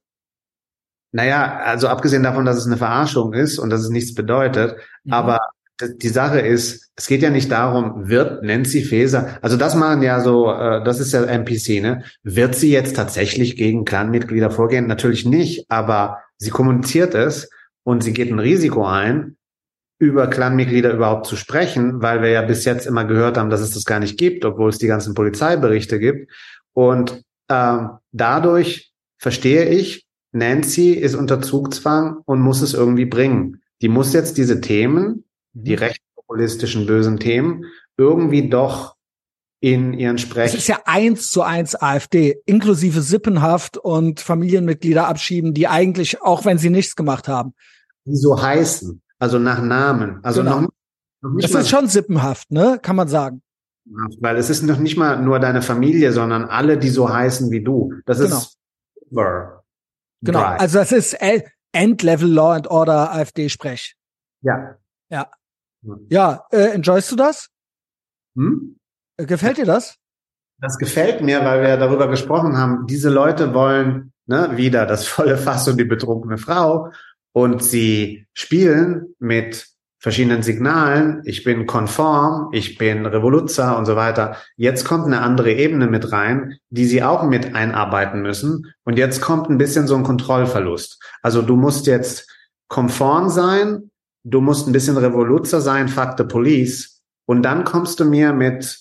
Naja, 1.12 1.58
also 1.58 1.88
abgesehen 1.88 2.22
davon, 2.22 2.44
dass 2.44 2.56
es 2.56 2.66
eine 2.66 2.78
Verarschung 2.78 3.32
ist 3.34 3.58
und 3.58 3.70
dass 3.70 3.82
es 3.82 3.90
nichts 3.90 4.14
bedeutet, 4.14 4.76
mhm. 5.04 5.12
aber 5.12 5.40
die 5.80 6.08
Sache 6.08 6.40
ist, 6.40 6.90
es 6.96 7.06
geht 7.06 7.22
ja 7.22 7.30
nicht 7.30 7.50
darum, 7.50 8.08
wird 8.08 8.42
Nancy 8.42 8.82
Faeser, 8.82 9.38
also 9.42 9.56
das 9.56 9.74
machen 9.74 10.02
ja 10.02 10.20
so, 10.20 10.50
äh, 10.52 10.84
das 10.84 11.00
ist 11.00 11.12
ja 11.12 11.24
NPC, 11.24 11.80
ne? 11.80 12.04
Wird 12.22 12.54
sie 12.54 12.70
jetzt 12.70 12.94
tatsächlich 12.94 13.56
gegen 13.56 13.84
Clan-Mitglieder 13.84 14.50
vorgehen? 14.50 14.86
Natürlich 14.86 15.24
nicht, 15.24 15.66
aber 15.70 16.18
sie 16.36 16.50
kommuniziert 16.50 17.14
es 17.14 17.50
und 17.84 18.02
sie 18.02 18.12
geht 18.12 18.30
ein 18.30 18.38
Risiko 18.38 18.86
ein, 18.86 19.36
über 19.98 20.26
Clanmitglieder 20.26 20.92
überhaupt 20.92 21.26
zu 21.26 21.36
sprechen, 21.36 22.02
weil 22.02 22.22
wir 22.22 22.30
ja 22.30 22.42
bis 22.42 22.64
jetzt 22.64 22.86
immer 22.86 23.04
gehört 23.04 23.38
haben, 23.38 23.50
dass 23.50 23.60
es 23.60 23.70
das 23.70 23.84
gar 23.84 24.00
nicht 24.00 24.18
gibt, 24.18 24.44
obwohl 24.44 24.68
es 24.68 24.78
die 24.78 24.88
ganzen 24.88 25.14
Polizeiberichte 25.14 26.00
gibt. 26.00 26.28
Und 26.72 27.22
ähm, 27.48 27.90
dadurch 28.10 28.92
verstehe 29.18 29.66
ich, 29.66 30.04
Nancy 30.32 30.92
ist 30.92 31.14
unter 31.14 31.40
Zugzwang 31.40 32.16
und 32.24 32.40
muss 32.40 32.62
es 32.62 32.74
irgendwie 32.74 33.04
bringen. 33.04 33.62
Die 33.80 33.88
muss 33.88 34.12
jetzt 34.12 34.38
diese 34.38 34.60
Themen. 34.60 35.24
Die 35.52 35.74
rechtspopulistischen 35.74 36.86
bösen 36.86 37.18
Themen, 37.18 37.64
irgendwie 37.96 38.48
doch 38.48 38.96
in 39.60 39.92
ihren 39.92 40.18
Sprech. 40.18 40.52
Es 40.52 40.54
ist 40.54 40.68
ja 40.68 40.80
eins 40.86 41.30
zu 41.30 41.42
eins 41.42 41.80
AfD, 41.80 42.42
inklusive 42.46 43.00
Sippenhaft 43.00 43.76
und 43.76 44.20
Familienmitglieder 44.20 45.06
abschieben, 45.06 45.54
die 45.54 45.68
eigentlich, 45.68 46.20
auch 46.20 46.44
wenn 46.44 46.58
sie 46.58 46.70
nichts 46.70 46.96
gemacht 46.96 47.28
haben. 47.28 47.54
Die 48.04 48.16
so 48.16 48.40
heißen. 48.40 49.00
Also 49.18 49.38
nach 49.38 49.62
Namen. 49.62 50.18
Also 50.24 50.42
genau. 50.42 50.62
noch, 50.62 50.68
noch 51.20 51.30
nicht 51.30 51.44
Das 51.44 51.52
mal 51.52 51.60
ist 51.60 51.68
schon 51.68 51.86
sippenhaft, 51.86 52.50
ne? 52.50 52.80
Kann 52.82 52.96
man 52.96 53.06
sagen. 53.06 53.42
Weil 54.18 54.36
es 54.36 54.50
ist 54.50 54.62
noch 54.62 54.78
nicht 54.78 54.96
mal 54.96 55.22
nur 55.22 55.38
deine 55.38 55.62
Familie, 55.62 56.12
sondern 56.12 56.44
alle, 56.44 56.78
die 56.78 56.88
so 56.88 57.08
heißen 57.08 57.50
wie 57.52 57.62
du. 57.62 57.92
Das 58.04 58.18
genau. 58.18 58.38
ist 58.38 58.58
Over. 59.12 59.64
Genau. 60.22 60.40
Also 60.40 60.78
das 60.78 60.92
ist 60.92 61.16
Endlevel 61.72 62.28
Law 62.28 62.54
and 62.54 62.66
Order 62.68 63.12
AfD-Sprech. 63.12 63.94
Ja. 64.42 64.76
Ja. 65.08 65.30
Ja, 66.08 66.44
äh, 66.50 66.74
enjoyst 66.74 67.10
du 67.10 67.16
das? 67.16 67.48
Hm? 68.36 68.76
Äh, 69.16 69.26
gefällt 69.26 69.58
dir 69.58 69.66
das? 69.66 69.96
Das 70.60 70.78
gefällt 70.78 71.22
mir, 71.22 71.44
weil 71.44 71.62
wir 71.62 71.76
darüber 71.76 72.08
gesprochen 72.08 72.56
haben. 72.56 72.86
Diese 72.86 73.10
Leute 73.10 73.52
wollen 73.52 74.12
ne, 74.26 74.56
wieder 74.56 74.86
das 74.86 75.06
volle 75.06 75.36
Fass 75.36 75.66
und 75.68 75.78
die 75.78 75.84
betrunkene 75.84 76.38
Frau 76.38 76.92
und 77.32 77.62
sie 77.64 78.26
spielen 78.32 79.14
mit 79.18 79.66
verschiedenen 79.98 80.42
Signalen, 80.42 81.22
ich 81.24 81.44
bin 81.44 81.64
konform, 81.66 82.48
ich 82.52 82.76
bin 82.76 83.06
Revoluzzer 83.06 83.78
und 83.78 83.86
so 83.86 83.94
weiter. 83.94 84.36
Jetzt 84.56 84.84
kommt 84.84 85.06
eine 85.06 85.20
andere 85.20 85.52
Ebene 85.52 85.86
mit 85.86 86.10
rein, 86.10 86.58
die 86.70 86.86
sie 86.86 87.04
auch 87.04 87.22
mit 87.22 87.54
einarbeiten 87.54 88.20
müssen. 88.20 88.74
Und 88.82 88.98
jetzt 88.98 89.20
kommt 89.20 89.48
ein 89.48 89.58
bisschen 89.58 89.86
so 89.86 89.94
ein 89.94 90.02
Kontrollverlust. 90.02 91.00
Also 91.22 91.40
du 91.40 91.54
musst 91.54 91.86
jetzt 91.86 92.28
konform 92.66 93.28
sein, 93.28 93.91
du 94.24 94.40
musst 94.40 94.66
ein 94.66 94.72
bisschen 94.72 94.96
Revoluzzer 94.96 95.60
sein, 95.60 95.88
fuck 95.88 96.14
the 96.18 96.24
police. 96.24 97.02
Und 97.26 97.42
dann 97.42 97.64
kommst 97.64 98.00
du 98.00 98.04
mir 98.04 98.32
mit 98.32 98.78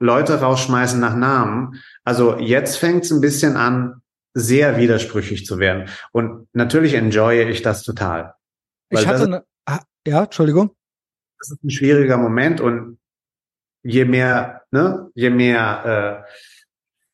Leute 0.00 0.40
rausschmeißen 0.40 1.00
nach 1.00 1.16
Namen. 1.16 1.80
Also 2.04 2.38
jetzt 2.38 2.76
fängt 2.76 3.04
es 3.04 3.10
ein 3.10 3.20
bisschen 3.20 3.56
an, 3.56 4.02
sehr 4.34 4.76
widersprüchlich 4.78 5.46
zu 5.46 5.58
werden. 5.58 5.88
Und 6.12 6.48
natürlich 6.52 6.94
enjoye 6.94 7.48
ich 7.48 7.62
das 7.62 7.82
total. 7.82 8.34
Ich 8.90 9.06
hatte 9.06 9.24
eine, 9.24 9.44
ah, 9.66 9.80
ja, 10.06 10.24
Entschuldigung. 10.24 10.70
Das 11.40 11.50
ist 11.50 11.64
ein 11.64 11.70
schwieriger 11.70 12.16
Moment 12.16 12.60
und 12.60 12.98
je 13.82 14.04
mehr, 14.04 14.62
ne, 14.70 15.10
je 15.14 15.30
mehr 15.30 16.24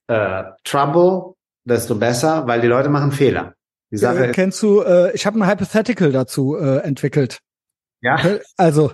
äh, 0.08 0.14
äh, 0.14 0.44
Trouble, 0.64 1.34
desto 1.64 1.94
besser, 1.94 2.46
weil 2.46 2.60
die 2.60 2.68
Leute 2.68 2.88
machen 2.88 3.12
Fehler. 3.12 3.54
Die 3.90 3.96
Sache 3.98 4.28
äh, 4.28 4.32
kennst 4.32 4.62
du, 4.62 4.82
äh, 4.82 5.14
ich 5.14 5.26
habe 5.26 5.38
ein 5.38 5.48
Hypothetical 5.48 6.12
dazu 6.12 6.56
äh, 6.56 6.78
entwickelt. 6.78 7.40
Ja. 8.04 8.38
Also, 8.58 8.92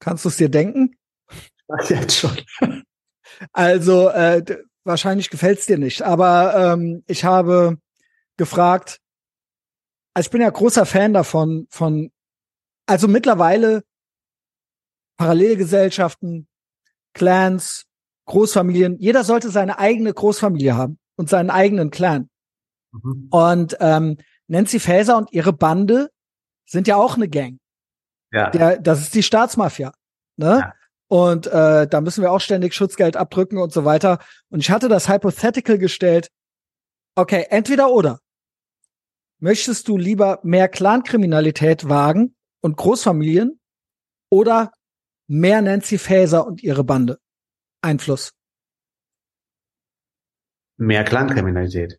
kannst 0.00 0.24
du 0.24 0.28
es 0.28 0.36
dir 0.36 0.48
denken? 0.48 0.96
Jetzt 1.88 2.16
schon. 2.16 2.36
Also, 3.52 4.08
äh, 4.08 4.44
wahrscheinlich 4.82 5.30
gefällt's 5.30 5.66
dir 5.66 5.78
nicht. 5.78 6.02
Aber 6.02 6.74
ähm, 6.74 7.04
ich 7.06 7.24
habe 7.24 7.78
gefragt, 8.36 8.98
also 10.14 10.26
ich 10.26 10.30
bin 10.32 10.40
ja 10.40 10.50
großer 10.50 10.84
Fan 10.84 11.12
davon, 11.12 11.68
von, 11.70 12.10
also 12.86 13.06
mittlerweile 13.06 13.84
Parallelgesellschaften, 15.16 16.48
Clans, 17.14 17.84
Großfamilien, 18.26 18.98
jeder 18.98 19.22
sollte 19.22 19.50
seine 19.50 19.78
eigene 19.78 20.12
Großfamilie 20.12 20.74
haben 20.74 20.98
und 21.16 21.28
seinen 21.28 21.50
eigenen 21.50 21.90
Clan. 21.90 22.28
Mhm. 22.90 23.28
Und 23.30 23.76
ähm, 23.78 24.16
Nancy 24.48 24.80
Faeser 24.80 25.16
und 25.16 25.32
ihre 25.32 25.52
Bande 25.52 26.10
sind 26.66 26.88
ja 26.88 26.96
auch 26.96 27.14
eine 27.14 27.28
Gang. 27.28 27.59
Ja. 28.32 28.50
Der, 28.50 28.78
das 28.78 29.00
ist 29.00 29.14
die 29.14 29.22
Staatsmafia. 29.22 29.92
Ne? 30.36 30.60
Ja. 30.60 30.74
Und 31.08 31.46
äh, 31.48 31.88
da 31.88 32.00
müssen 32.00 32.22
wir 32.22 32.30
auch 32.30 32.40
ständig 32.40 32.74
Schutzgeld 32.74 33.16
abdrücken 33.16 33.58
und 33.58 33.72
so 33.72 33.84
weiter. 33.84 34.20
Und 34.48 34.60
ich 34.60 34.70
hatte 34.70 34.88
das 34.88 35.08
Hypothetical 35.08 35.78
gestellt. 35.78 36.30
Okay, 37.16 37.46
entweder 37.50 37.90
oder. 37.90 38.20
Möchtest 39.40 39.88
du 39.88 39.96
lieber 39.96 40.38
mehr 40.42 40.68
Clankriminalität 40.68 41.88
wagen 41.88 42.36
und 42.60 42.76
Großfamilien 42.76 43.58
oder 44.30 44.72
mehr 45.26 45.62
Nancy 45.62 45.98
Faeser 45.98 46.46
und 46.46 46.62
ihre 46.62 46.84
Bande? 46.84 47.18
Einfluss. 47.82 48.32
Mehr 50.76 51.04
Clankriminalität. 51.04 51.98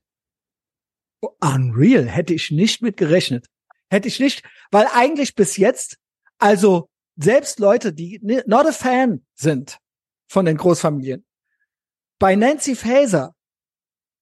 Oh, 1.21 1.35
unreal. 1.41 2.07
Hätte 2.07 2.33
ich 2.33 2.51
nicht 2.51 2.81
mit 2.81 2.97
gerechnet. 2.97 3.47
Hätte 3.89 4.07
ich 4.07 4.19
nicht, 4.19 4.43
weil 4.71 4.87
eigentlich 4.93 5.35
bis 5.35 5.57
jetzt, 5.57 5.97
also 6.41 6.89
selbst 7.17 7.59
Leute, 7.59 7.93
die 7.93 8.19
not 8.45 8.65
a 8.65 8.71
fan 8.71 9.23
sind 9.35 9.77
von 10.27 10.45
den 10.45 10.57
Großfamilien, 10.57 11.25
bei 12.19 12.35
Nancy 12.35 12.75
Faeser 12.75 13.35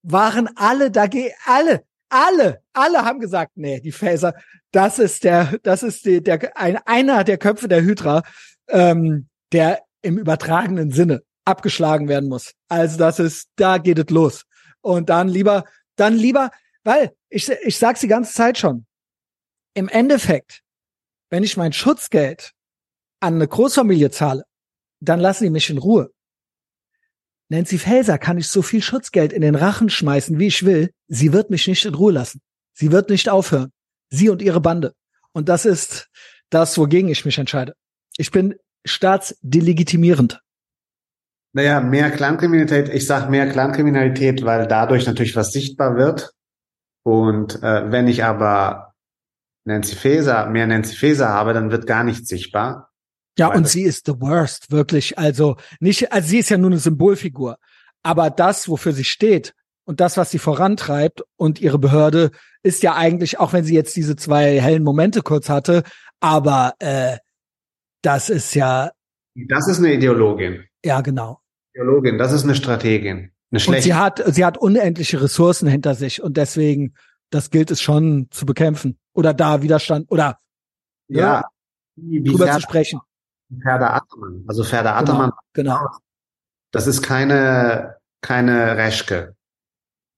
waren 0.03 0.49
alle 0.55 0.91
dagegen, 0.91 1.33
alle, 1.45 1.83
alle, 2.09 2.61
alle 2.73 3.05
haben 3.05 3.19
gesagt, 3.19 3.53
nee, 3.55 3.79
die 3.79 3.91
Faeser, 3.91 4.33
das 4.71 4.99
ist 4.99 5.23
der, 5.23 5.57
das 5.63 5.83
ist 5.83 6.05
die, 6.05 6.21
der, 6.21 6.57
ein, 6.57 6.77
einer 6.85 7.23
der 7.23 7.37
Köpfe 7.37 7.67
der 7.67 7.81
Hydra, 7.81 8.23
ähm, 8.67 9.27
der 9.51 9.83
im 10.01 10.17
übertragenen 10.17 10.91
Sinne 10.91 11.23
abgeschlagen 11.45 12.07
werden 12.07 12.29
muss. 12.29 12.53
Also 12.67 12.97
das 12.97 13.19
ist, 13.19 13.49
da 13.55 13.77
geht 13.77 13.99
es 13.99 14.09
los. 14.09 14.45
Und 14.81 15.09
dann 15.09 15.27
lieber, 15.27 15.65
dann 15.95 16.15
lieber, 16.15 16.51
weil 16.83 17.11
ich, 17.29 17.49
ich 17.49 17.77
sag's 17.77 18.01
die 18.01 18.07
ganze 18.07 18.33
Zeit 18.33 18.57
schon. 18.57 18.85
Im 19.73 19.89
Endeffekt, 19.89 20.63
wenn 21.29 21.43
ich 21.43 21.57
mein 21.57 21.73
Schutzgeld 21.73 22.53
an 23.19 23.35
eine 23.35 23.47
Großfamilie 23.47 24.11
zahle, 24.11 24.43
dann 24.99 25.19
lassen 25.19 25.45
die 25.45 25.49
mich 25.49 25.69
in 25.69 25.77
Ruhe. 25.77 26.11
Nancy 27.49 27.79
Faeser 27.79 28.17
kann 28.17 28.37
ich 28.37 28.47
so 28.47 28.61
viel 28.61 28.81
Schutzgeld 28.81 29.33
in 29.33 29.41
den 29.41 29.55
Rachen 29.55 29.89
schmeißen, 29.89 30.37
wie 30.37 30.47
ich 30.47 30.65
will. 30.65 30.91
Sie 31.07 31.33
wird 31.33 31.49
mich 31.49 31.67
nicht 31.67 31.85
in 31.85 31.95
Ruhe 31.95 32.11
lassen. 32.11 32.41
Sie 32.73 32.91
wird 32.91 33.09
nicht 33.09 33.27
aufhören. 33.27 33.71
Sie 34.09 34.29
und 34.29 34.41
ihre 34.41 34.61
Bande. 34.61 34.93
Und 35.31 35.49
das 35.49 35.65
ist 35.65 36.09
das, 36.49 36.77
wogegen 36.77 37.09
ich 37.09 37.25
mich 37.25 37.37
entscheide. 37.37 37.73
Ich 38.17 38.31
bin 38.31 38.55
staatsdelegitimierend. 38.85 40.41
Naja, 41.53 41.81
mehr 41.81 42.11
Clankriminalität. 42.11 42.89
Ich 42.93 43.07
sage 43.07 43.31
mehr 43.31 43.49
Clankriminalität, 43.49 44.43
weil 44.45 44.67
dadurch 44.67 45.07
natürlich 45.07 45.35
was 45.35 45.51
sichtbar 45.51 45.95
wird. 45.95 46.31
Und 47.03 47.63
äh, 47.63 47.91
wenn 47.91 48.07
ich 48.07 48.23
aber 48.23 48.88
Nancy 49.69 49.95
Faeser, 49.95 50.47
mehr 50.47 50.67
Nancy 50.67 50.95
Faeser 50.95 51.29
habe, 51.29 51.53
dann 51.53 51.71
wird 51.71 51.87
gar 51.87 52.03
nichts 52.03 52.27
sichtbar. 52.27 52.89
Ja, 53.37 53.53
und 53.53 53.67
sie 53.67 53.83
ist 53.83 54.05
the 54.05 54.19
worst, 54.19 54.71
wirklich. 54.71 55.17
Also 55.17 55.55
nicht, 55.79 56.11
also 56.11 56.27
sie 56.27 56.39
ist 56.39 56.49
ja 56.49 56.57
nur 56.57 56.71
eine 56.71 56.79
Symbolfigur. 56.79 57.57
Aber 58.03 58.29
das, 58.29 58.67
wofür 58.67 58.91
sie 58.91 59.05
steht 59.05 59.53
und 59.85 60.01
das, 60.01 60.17
was 60.17 60.31
sie 60.31 60.39
vorantreibt 60.39 61.21
und 61.37 61.61
ihre 61.61 61.79
Behörde, 61.79 62.31
ist 62.63 62.83
ja 62.83 62.95
eigentlich, 62.95 63.39
auch 63.39 63.53
wenn 63.53 63.63
sie 63.63 63.75
jetzt 63.75 63.95
diese 63.95 64.15
zwei 64.15 64.59
hellen 64.59 64.83
Momente 64.83 65.21
kurz 65.21 65.47
hatte, 65.47 65.83
aber 66.19 66.73
äh, 66.79 67.17
das 68.01 68.29
ist 68.29 68.55
ja. 68.55 68.91
Das 69.47 69.67
ist 69.69 69.79
eine 69.79 69.93
Ideologin. 69.93 70.65
Ja, 70.83 71.01
genau. 71.01 71.39
Ideologin, 71.73 72.17
das 72.17 72.33
ist 72.33 72.43
eine 72.43 72.55
Strategin. 72.55 73.31
Eine 73.51 73.59
schlechte. 73.59 73.77
Und 73.77 73.83
sie 73.83 73.93
hat, 73.93 74.23
sie 74.25 74.43
hat 74.43 74.57
unendliche 74.57 75.21
Ressourcen 75.21 75.67
hinter 75.67 75.95
sich 75.95 76.21
und 76.21 76.35
deswegen, 76.35 76.93
das 77.29 77.49
gilt 77.49 77.71
es 77.71 77.81
schon 77.81 78.27
zu 78.31 78.45
bekämpfen 78.45 78.97
oder 79.13 79.33
da 79.33 79.61
Widerstand 79.61 80.11
oder 80.11 80.39
ja, 81.07 81.19
ja 81.19 81.43
wie, 81.95 82.23
wie 82.23 82.29
drüber 82.29 82.51
zu 82.51 82.61
sprechen. 82.61 83.01
Ferda 83.61 83.93
Attermann, 83.93 84.43
also 84.47 84.63
Ferda 84.63 84.97
Attermann. 84.97 85.31
Genau. 85.53 85.77
genau. 85.77 85.89
Das 86.71 86.87
ist 86.87 87.01
keine 87.01 87.97
keine 88.21 88.77
Reschke. 88.77 89.35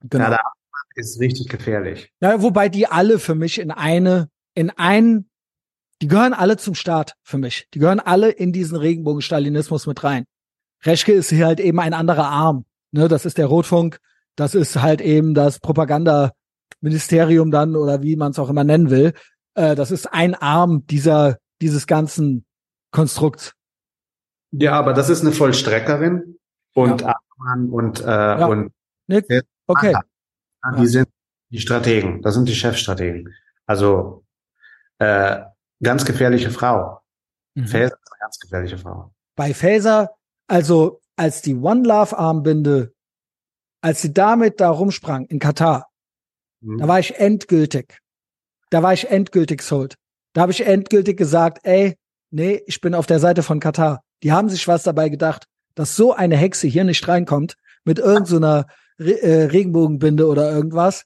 Genau. 0.02 0.26
Ferda 0.26 0.36
Attermann 0.38 0.92
ist 0.96 1.20
richtig 1.20 1.48
gefährlich. 1.48 2.12
Ja, 2.20 2.42
wobei 2.42 2.70
die 2.70 2.88
alle 2.88 3.20
für 3.20 3.36
mich 3.36 3.60
in 3.60 3.72
eine 3.72 4.30
in 4.54 4.70
ein 4.72 5.28
die 6.02 6.08
gehören 6.08 6.34
alle 6.34 6.58
zum 6.58 6.74
Staat 6.74 7.16
für 7.22 7.38
mich. 7.38 7.68
Die 7.74 7.80
gehören 7.80 8.00
alle 8.00 8.32
in 8.32 8.52
diesen 8.52 8.76
Regenbogen-Stalinismus 8.76 9.86
mit 9.86 10.04
rein. 10.04 10.26
Reschke 10.84 11.14
ist 11.14 11.30
hier 11.30 11.46
halt 11.46 11.60
eben 11.60 11.80
ein 11.80 11.94
anderer 11.94 12.28
Arm. 12.28 12.66
Ne, 12.92 13.08
das 13.08 13.26
ist 13.26 13.38
der 13.38 13.46
Rotfunk, 13.46 14.00
das 14.36 14.56
ist 14.56 14.82
halt 14.82 15.00
eben 15.00 15.34
das 15.34 15.60
Propagandaministerium 16.72 17.52
dann 17.52 17.76
oder 17.76 18.02
wie 18.02 18.16
man 18.16 18.32
es 18.32 18.40
auch 18.40 18.50
immer 18.50 18.64
nennen 18.64 18.90
will. 18.90 19.14
Äh, 19.56 19.76
das 19.76 19.92
ist 19.92 20.08
ein 20.08 20.36
Arm 20.36 20.86
dieser 20.88 21.38
dieses 21.62 21.88
ganzen 21.88 22.46
Konstrukts. 22.92 23.54
Ja, 24.52 24.74
aber 24.74 24.94
das 24.94 25.10
ist 25.10 25.22
eine 25.22 25.32
Vollstreckerin 25.32 26.38
und 26.74 27.02
ja. 27.02 27.16
und 27.72 28.02
äh, 28.02 28.06
ja. 28.06 28.46
und 28.46 28.72
Nick? 29.08 29.26
okay. 29.68 29.96
Die 30.78 30.88
sind 30.88 31.08
die 31.50 31.60
Strategen, 31.60 32.22
das 32.22 32.36
sind 32.36 32.48
die 32.48 32.56
Chefstrategen. 32.56 33.34
Also 33.66 34.24
äh, 35.00 35.42
ganz 35.82 36.06
gefährliche 36.06 36.52
Frau. 36.52 37.02
Mhm. 37.56 37.68
Faser 37.68 37.86
ist 37.86 38.12
eine 38.12 38.20
ganz 38.20 38.40
gefährliche 38.40 38.78
Frau. 38.78 39.14
Bei 39.36 39.54
Faser, 39.54 40.12
also 40.48 41.02
als 41.16 41.42
die 41.42 41.56
One 41.56 41.88
Love 41.88 42.18
Armbinde, 42.18 42.94
als 43.82 44.02
sie 44.02 44.14
damit 44.14 44.60
da 44.60 44.70
rumsprang 44.70 45.26
in 45.26 45.40
Katar, 45.40 45.91
mhm. 46.62 46.78
da 46.78 46.88
war 46.88 47.00
ich 47.00 47.16
endgültig. 47.16 48.00
Da 48.70 48.82
war 48.82 48.94
ich 48.94 49.10
endgültig 49.10 49.62
sold. 49.62 49.96
Da 50.34 50.42
habe 50.42 50.52
ich 50.52 50.66
endgültig 50.66 51.18
gesagt, 51.18 51.60
ey, 51.64 51.96
nee, 52.32 52.62
ich 52.66 52.80
bin 52.82 52.96
auf 52.96 53.06
der 53.06 53.20
Seite 53.20 53.44
von 53.44 53.60
Katar. 53.60 54.02
Die 54.24 54.32
haben 54.32 54.50
sich 54.50 54.68
was 54.68 54.84
dabei 54.84 55.10
gedacht, 55.10 55.46
dass 55.76 55.96
so 55.96 56.14
eine 56.14 56.38
Hexe 56.38 56.68
hier 56.68 56.84
nicht 56.84 57.08
reinkommt 57.08 57.56
mit 57.84 58.00
irgendeiner 58.00 58.66
so 58.98 59.04
Re 59.04 59.22
äh, 59.22 59.44
Regenbogenbinde 59.46 60.28
oder 60.28 60.52
irgendwas. 60.52 61.06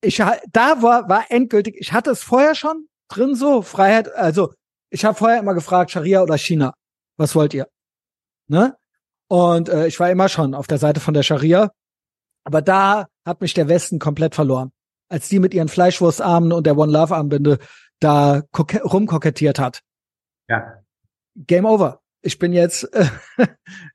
Ich 0.00 0.16
da 0.16 0.82
war 0.82 1.08
war 1.08 1.26
endgültig. 1.30 1.76
Ich 1.78 1.92
hatte 1.92 2.10
es 2.10 2.22
vorher 2.22 2.54
schon 2.54 2.86
drin 3.08 3.34
so 3.34 3.62
Freiheit. 3.62 4.14
Also 4.14 4.52
ich 4.90 5.04
habe 5.04 5.18
vorher 5.18 5.38
immer 5.38 5.54
gefragt 5.54 5.90
Scharia 5.90 6.22
oder 6.22 6.38
China. 6.38 6.74
Was 7.16 7.34
wollt 7.34 7.52
ihr? 7.52 7.68
Ne? 8.48 8.76
Und 9.28 9.68
äh, 9.68 9.86
ich 9.86 10.00
war 10.00 10.10
immer 10.10 10.28
schon 10.28 10.54
auf 10.54 10.66
der 10.66 10.78
Seite 10.78 11.00
von 11.00 11.14
der 11.14 11.22
Scharia. 11.22 11.70
Aber 12.44 12.62
da 12.62 13.06
hat 13.26 13.40
mich 13.42 13.52
der 13.52 13.68
Westen 13.68 13.98
komplett 13.98 14.34
verloren. 14.34 14.72
Als 15.08 15.28
die 15.28 15.38
mit 15.38 15.54
ihren 15.54 15.68
Fleischwurstarmen 15.68 16.52
und 16.52 16.66
der 16.66 16.76
One 16.76 16.92
Love 16.92 17.14
Armbinde 17.16 17.58
da 18.00 18.42
rumkokettiert 18.52 19.58
hat. 19.58 19.82
Ja. 20.48 20.82
Game 21.34 21.64
over. 21.64 22.00
Ich 22.22 22.38
bin 22.38 22.52
jetzt, 22.52 22.84
äh, 22.94 23.08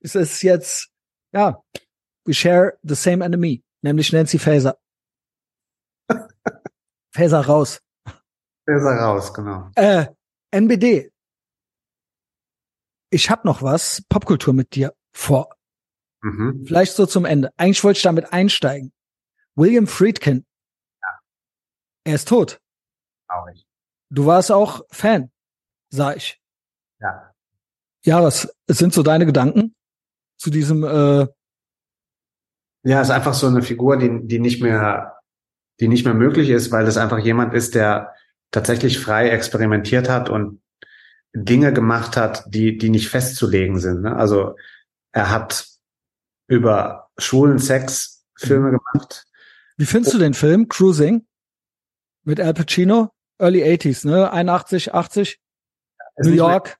es 0.01 0.15
ist 0.15 0.41
jetzt, 0.41 0.89
ja, 1.33 1.61
we 2.25 2.33
share 2.33 2.77
the 2.83 2.95
same 2.95 3.23
enemy, 3.23 3.63
nämlich 3.81 4.11
Nancy 4.11 4.39
Faeser. 4.39 4.77
Faeser 7.13 7.41
raus. 7.41 7.81
Faeser 8.65 8.95
raus, 8.95 9.33
genau. 9.33 9.69
Äh, 9.75 10.07
NBD. 10.51 11.11
Ich 13.09 13.29
hab 13.29 13.45
noch 13.45 13.61
was 13.61 14.03
Popkultur 14.09 14.53
mit 14.53 14.73
dir 14.73 14.93
vor. 15.11 15.55
Mhm. 16.21 16.63
Vielleicht 16.65 16.93
so 16.93 17.05
zum 17.05 17.25
Ende. 17.25 17.51
Eigentlich 17.57 17.83
wollte 17.83 17.97
ich 17.97 18.03
damit 18.03 18.31
einsteigen. 18.31 18.91
William 19.55 19.85
Friedkin. 19.85 20.45
Er 22.03 22.15
ist 22.15 22.27
tot. 22.27 22.59
Traurig. 23.27 23.65
Du 24.09 24.25
warst 24.25 24.51
auch 24.51 24.85
Fan, 24.91 25.31
sag 25.89 26.17
ich. 26.17 26.39
Ja. 26.99 27.33
Ja, 28.05 28.21
was 28.21 28.53
sind 28.67 28.93
so 28.93 29.01
deine 29.01 29.25
Gedanken 29.25 29.75
zu 30.37 30.49
diesem? 30.49 30.83
Äh 30.83 31.27
ja, 32.83 33.01
ist 33.01 33.11
einfach 33.11 33.33
so 33.33 33.47
eine 33.47 33.61
Figur, 33.61 33.97
die 33.97 34.27
die 34.27 34.39
nicht 34.39 34.61
mehr, 34.61 35.17
die 35.79 35.87
nicht 35.87 36.03
mehr 36.05 36.13
möglich 36.13 36.49
ist, 36.49 36.71
weil 36.71 36.85
das 36.85 36.97
einfach 36.97 37.19
jemand 37.19 37.53
ist, 37.53 37.75
der 37.75 38.13
tatsächlich 38.51 38.99
frei 38.99 39.29
experimentiert 39.29 40.09
hat 40.09 40.29
und 40.29 40.61
Dinge 41.33 41.73
gemacht 41.73 42.17
hat, 42.17 42.43
die 42.47 42.77
die 42.77 42.89
nicht 42.89 43.09
festzulegen 43.09 43.79
sind. 43.79 44.01
Ne? 44.01 44.15
Also 44.15 44.57
er 45.13 45.29
hat 45.29 45.67
über 46.47 47.09
schwulen 47.17 47.59
Sex 47.59 48.25
Filme 48.35 48.71
mhm. 48.71 48.79
gemacht. 48.79 49.25
Wie 49.77 49.85
findest 49.85 50.13
du 50.13 50.19
den 50.19 50.33
Film 50.33 50.67
Cruising 50.67 51.25
mit 52.23 52.39
Al 52.39 52.53
Pacino? 52.53 53.11
Early 53.39 53.63
80s, 53.63 54.07
ne? 54.07 54.31
81, 54.31 54.93
80. 54.93 55.39
New 56.19 56.31
York. 56.31 56.77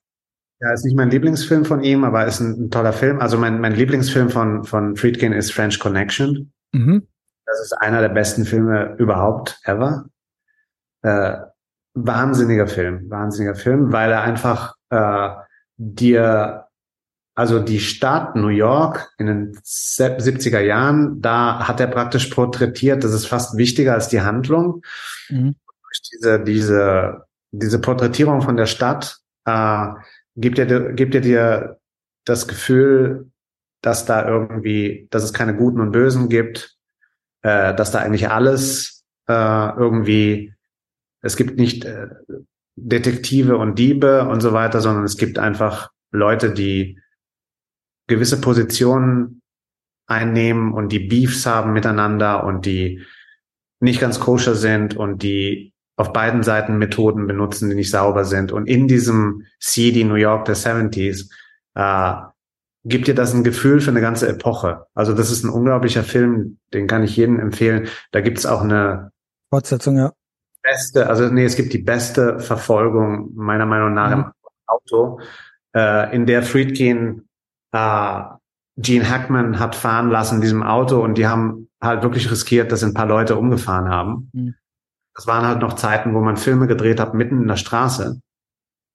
Mein, 0.59 0.69
ja, 0.69 0.73
ist 0.73 0.85
nicht 0.85 0.95
mein 0.95 1.09
Lieblingsfilm 1.09 1.65
von 1.65 1.83
ihm, 1.83 2.03
aber 2.03 2.25
ist 2.25 2.39
ein, 2.39 2.65
ein, 2.65 2.71
toller 2.71 2.93
Film. 2.93 3.19
Also 3.19 3.37
mein, 3.37 3.59
mein 3.59 3.73
Lieblingsfilm 3.73 4.29
von, 4.29 4.63
von 4.63 4.95
Friedkin 4.95 5.33
ist 5.33 5.51
French 5.51 5.79
Connection. 5.79 6.53
Mhm. 6.71 7.07
Das 7.45 7.59
ist 7.59 7.73
einer 7.73 8.01
der 8.01 8.09
besten 8.09 8.45
Filme 8.45 8.95
überhaupt, 8.97 9.59
ever. 9.65 10.05
Äh, 11.01 11.37
wahnsinniger 11.93 12.67
Film, 12.67 13.09
wahnsinniger 13.09 13.55
Film, 13.55 13.91
weil 13.91 14.11
er 14.11 14.21
einfach 14.21 14.75
äh, 14.89 15.29
dir, 15.77 16.62
also 17.35 17.59
die 17.59 17.79
Stadt 17.79 18.35
New 18.35 18.49
York 18.49 19.11
in 19.17 19.25
den 19.25 19.55
70er 19.57 20.59
Jahren, 20.59 21.21
da 21.21 21.67
hat 21.67 21.79
er 21.79 21.87
praktisch 21.87 22.27
porträtiert, 22.27 23.03
das 23.03 23.13
ist 23.13 23.25
fast 23.25 23.57
wichtiger 23.57 23.93
als 23.93 24.07
die 24.09 24.21
Handlung. 24.21 24.83
Mhm 25.29 25.55
diese, 26.13 26.39
diese, 26.39 27.25
diese 27.51 27.79
Porträtierung 27.79 28.41
von 28.41 28.57
der 28.57 28.65
Stadt 28.65 29.17
äh, 29.45 29.87
gibt 30.35 30.57
dir, 30.57 30.93
gibt 30.93 31.13
dir 31.13 31.21
dir 31.21 31.79
das 32.25 32.47
Gefühl, 32.47 33.31
dass 33.81 34.05
da 34.05 34.27
irgendwie, 34.27 35.07
dass 35.11 35.23
es 35.23 35.33
keine 35.33 35.55
Guten 35.55 35.81
und 35.81 35.91
Bösen 35.91 36.29
gibt, 36.29 36.77
äh, 37.41 37.75
dass 37.75 37.91
da 37.91 37.99
eigentlich 37.99 38.29
alles 38.29 39.03
äh, 39.27 39.33
irgendwie, 39.33 40.53
es 41.21 41.35
gibt 41.35 41.57
nicht 41.57 41.85
äh, 41.85 42.07
Detektive 42.75 43.57
und 43.57 43.77
Diebe 43.77 44.27
und 44.27 44.41
so 44.41 44.53
weiter, 44.53 44.81
sondern 44.81 45.03
es 45.03 45.17
gibt 45.17 45.37
einfach 45.37 45.91
Leute, 46.11 46.51
die 46.51 46.99
gewisse 48.07 48.39
Positionen 48.39 49.41
einnehmen 50.07 50.73
und 50.73 50.91
die 50.91 50.99
Beefs 50.99 51.45
haben 51.45 51.73
miteinander 51.73 52.43
und 52.43 52.65
die 52.65 53.03
nicht 53.79 53.99
ganz 53.99 54.19
koscher 54.19 54.55
sind 54.55 54.95
und 54.95 55.23
die 55.23 55.73
auf 55.95 56.11
beiden 56.11 56.43
Seiten 56.43 56.77
Methoden 56.77 57.27
benutzen, 57.27 57.69
die 57.69 57.75
nicht 57.75 57.91
sauber 57.91 58.25
sind. 58.25 58.51
Und 58.51 58.67
in 58.67 58.87
diesem 58.87 59.43
seedy 59.59 60.03
New 60.03 60.15
York 60.15 60.45
der 60.45 60.55
70s 60.55 61.29
äh, 61.75 62.13
gibt 62.83 63.07
dir 63.07 63.15
das 63.15 63.33
ein 63.33 63.43
Gefühl 63.43 63.79
für 63.79 63.91
eine 63.91 64.01
ganze 64.01 64.27
Epoche. 64.27 64.87
Also 64.93 65.13
das 65.13 65.31
ist 65.31 65.43
ein 65.43 65.49
unglaublicher 65.49 66.03
Film, 66.03 66.57
den 66.73 66.87
kann 66.87 67.03
ich 67.03 67.15
jedem 67.15 67.39
empfehlen. 67.39 67.87
Da 68.11 68.21
gibt 68.21 68.39
es 68.39 68.45
auch 68.45 68.61
eine 68.61 69.11
Fortsetzung, 69.49 69.97
ja. 69.97 70.11
Beste, 70.63 71.09
also 71.09 71.27
nee, 71.27 71.43
es 71.43 71.55
gibt 71.55 71.73
die 71.73 71.83
beste 71.83 72.39
Verfolgung 72.39 73.31
meiner 73.35 73.65
Meinung 73.65 73.93
nach 73.93 74.15
mhm. 74.15 74.23
im 74.23 74.31
Auto, 74.65 75.19
äh, 75.75 76.15
in 76.15 76.25
der 76.25 76.41
Friedkin 76.41 77.27
äh, 77.73 78.21
Gene 78.77 79.09
Hackman 79.09 79.59
hat 79.59 79.75
fahren 79.75 80.09
lassen 80.09 80.35
in 80.35 80.41
diesem 80.41 80.63
Auto 80.63 81.03
und 81.03 81.17
die 81.17 81.27
haben 81.27 81.69
halt 81.81 82.01
wirklich 82.01 82.31
riskiert, 82.31 82.71
dass 82.71 82.83
ein 82.83 82.93
paar 82.93 83.05
Leute 83.05 83.35
umgefahren 83.35 83.89
haben. 83.89 84.29
Mhm 84.33 84.55
das 85.15 85.27
waren 85.27 85.45
halt 85.45 85.59
noch 85.59 85.73
Zeiten, 85.73 86.13
wo 86.13 86.21
man 86.21 86.37
Filme 86.37 86.67
gedreht 86.67 86.99
hat 86.99 87.13
mitten 87.13 87.41
in 87.41 87.47
der 87.47 87.57
Straße. 87.57 88.19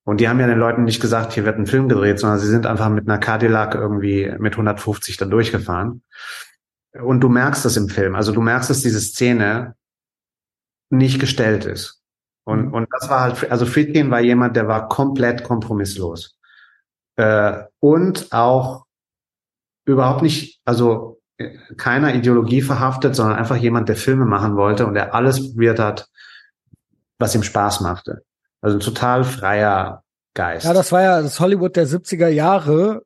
Und 0.05 0.19
die 0.19 0.27
haben 0.27 0.39
ja 0.39 0.47
den 0.47 0.57
Leuten 0.57 0.83
nicht 0.83 1.01
gesagt, 1.01 1.33
hier 1.33 1.45
wird 1.45 1.57
ein 1.57 1.67
Film 1.67 1.87
gedreht, 1.87 2.19
sondern 2.19 2.39
sie 2.39 2.47
sind 2.47 2.65
einfach 2.65 2.89
mit 2.89 3.07
einer 3.07 3.19
Cadillac 3.19 3.75
irgendwie 3.75 4.33
mit 4.39 4.53
150 4.53 5.17
da 5.17 5.25
durchgefahren. 5.25 6.03
Und 6.99 7.21
du 7.21 7.29
merkst 7.29 7.63
das 7.63 7.77
im 7.77 7.89
Film. 7.89 8.15
Also 8.15 8.31
du 8.31 8.41
merkst, 8.41 8.69
dass 8.69 8.81
diese 8.81 8.99
Szene 8.99 9.75
nicht 10.89 11.19
gestellt 11.19 11.65
ist. 11.65 12.01
Und, 12.43 12.67
mhm. 12.67 12.73
und 12.73 12.87
das 12.91 13.09
war 13.09 13.21
halt, 13.21 13.51
also 13.51 13.65
Friedkin 13.65 14.09
war 14.09 14.19
jemand, 14.19 14.55
der 14.55 14.67
war 14.67 14.89
komplett 14.89 15.43
kompromisslos. 15.43 16.38
Äh, 17.19 17.65
und 17.81 18.31
auch 18.31 18.85
überhaupt 19.85 20.21
nicht, 20.21 20.61
also 20.63 21.19
keiner 21.75 22.15
Ideologie 22.15 22.61
verhaftet, 22.61 23.13
sondern 23.13 23.37
einfach 23.37 23.57
jemand, 23.57 23.89
der 23.89 23.97
Filme 23.97 24.23
machen 24.23 24.55
wollte 24.55 24.85
und 24.85 24.93
der 24.93 25.13
alles 25.13 25.51
probiert 25.51 25.79
hat, 25.79 26.07
was 27.17 27.35
ihm 27.35 27.43
Spaß 27.43 27.81
machte. 27.81 28.23
Also 28.61 28.77
ein 28.77 28.79
total 28.79 29.25
freier 29.25 30.03
Geist. 30.33 30.65
Ja, 30.65 30.73
das 30.73 30.93
war 30.93 31.01
ja 31.01 31.21
das 31.21 31.41
Hollywood 31.41 31.75
der 31.75 31.87
70er 31.87 32.29
Jahre. 32.29 33.03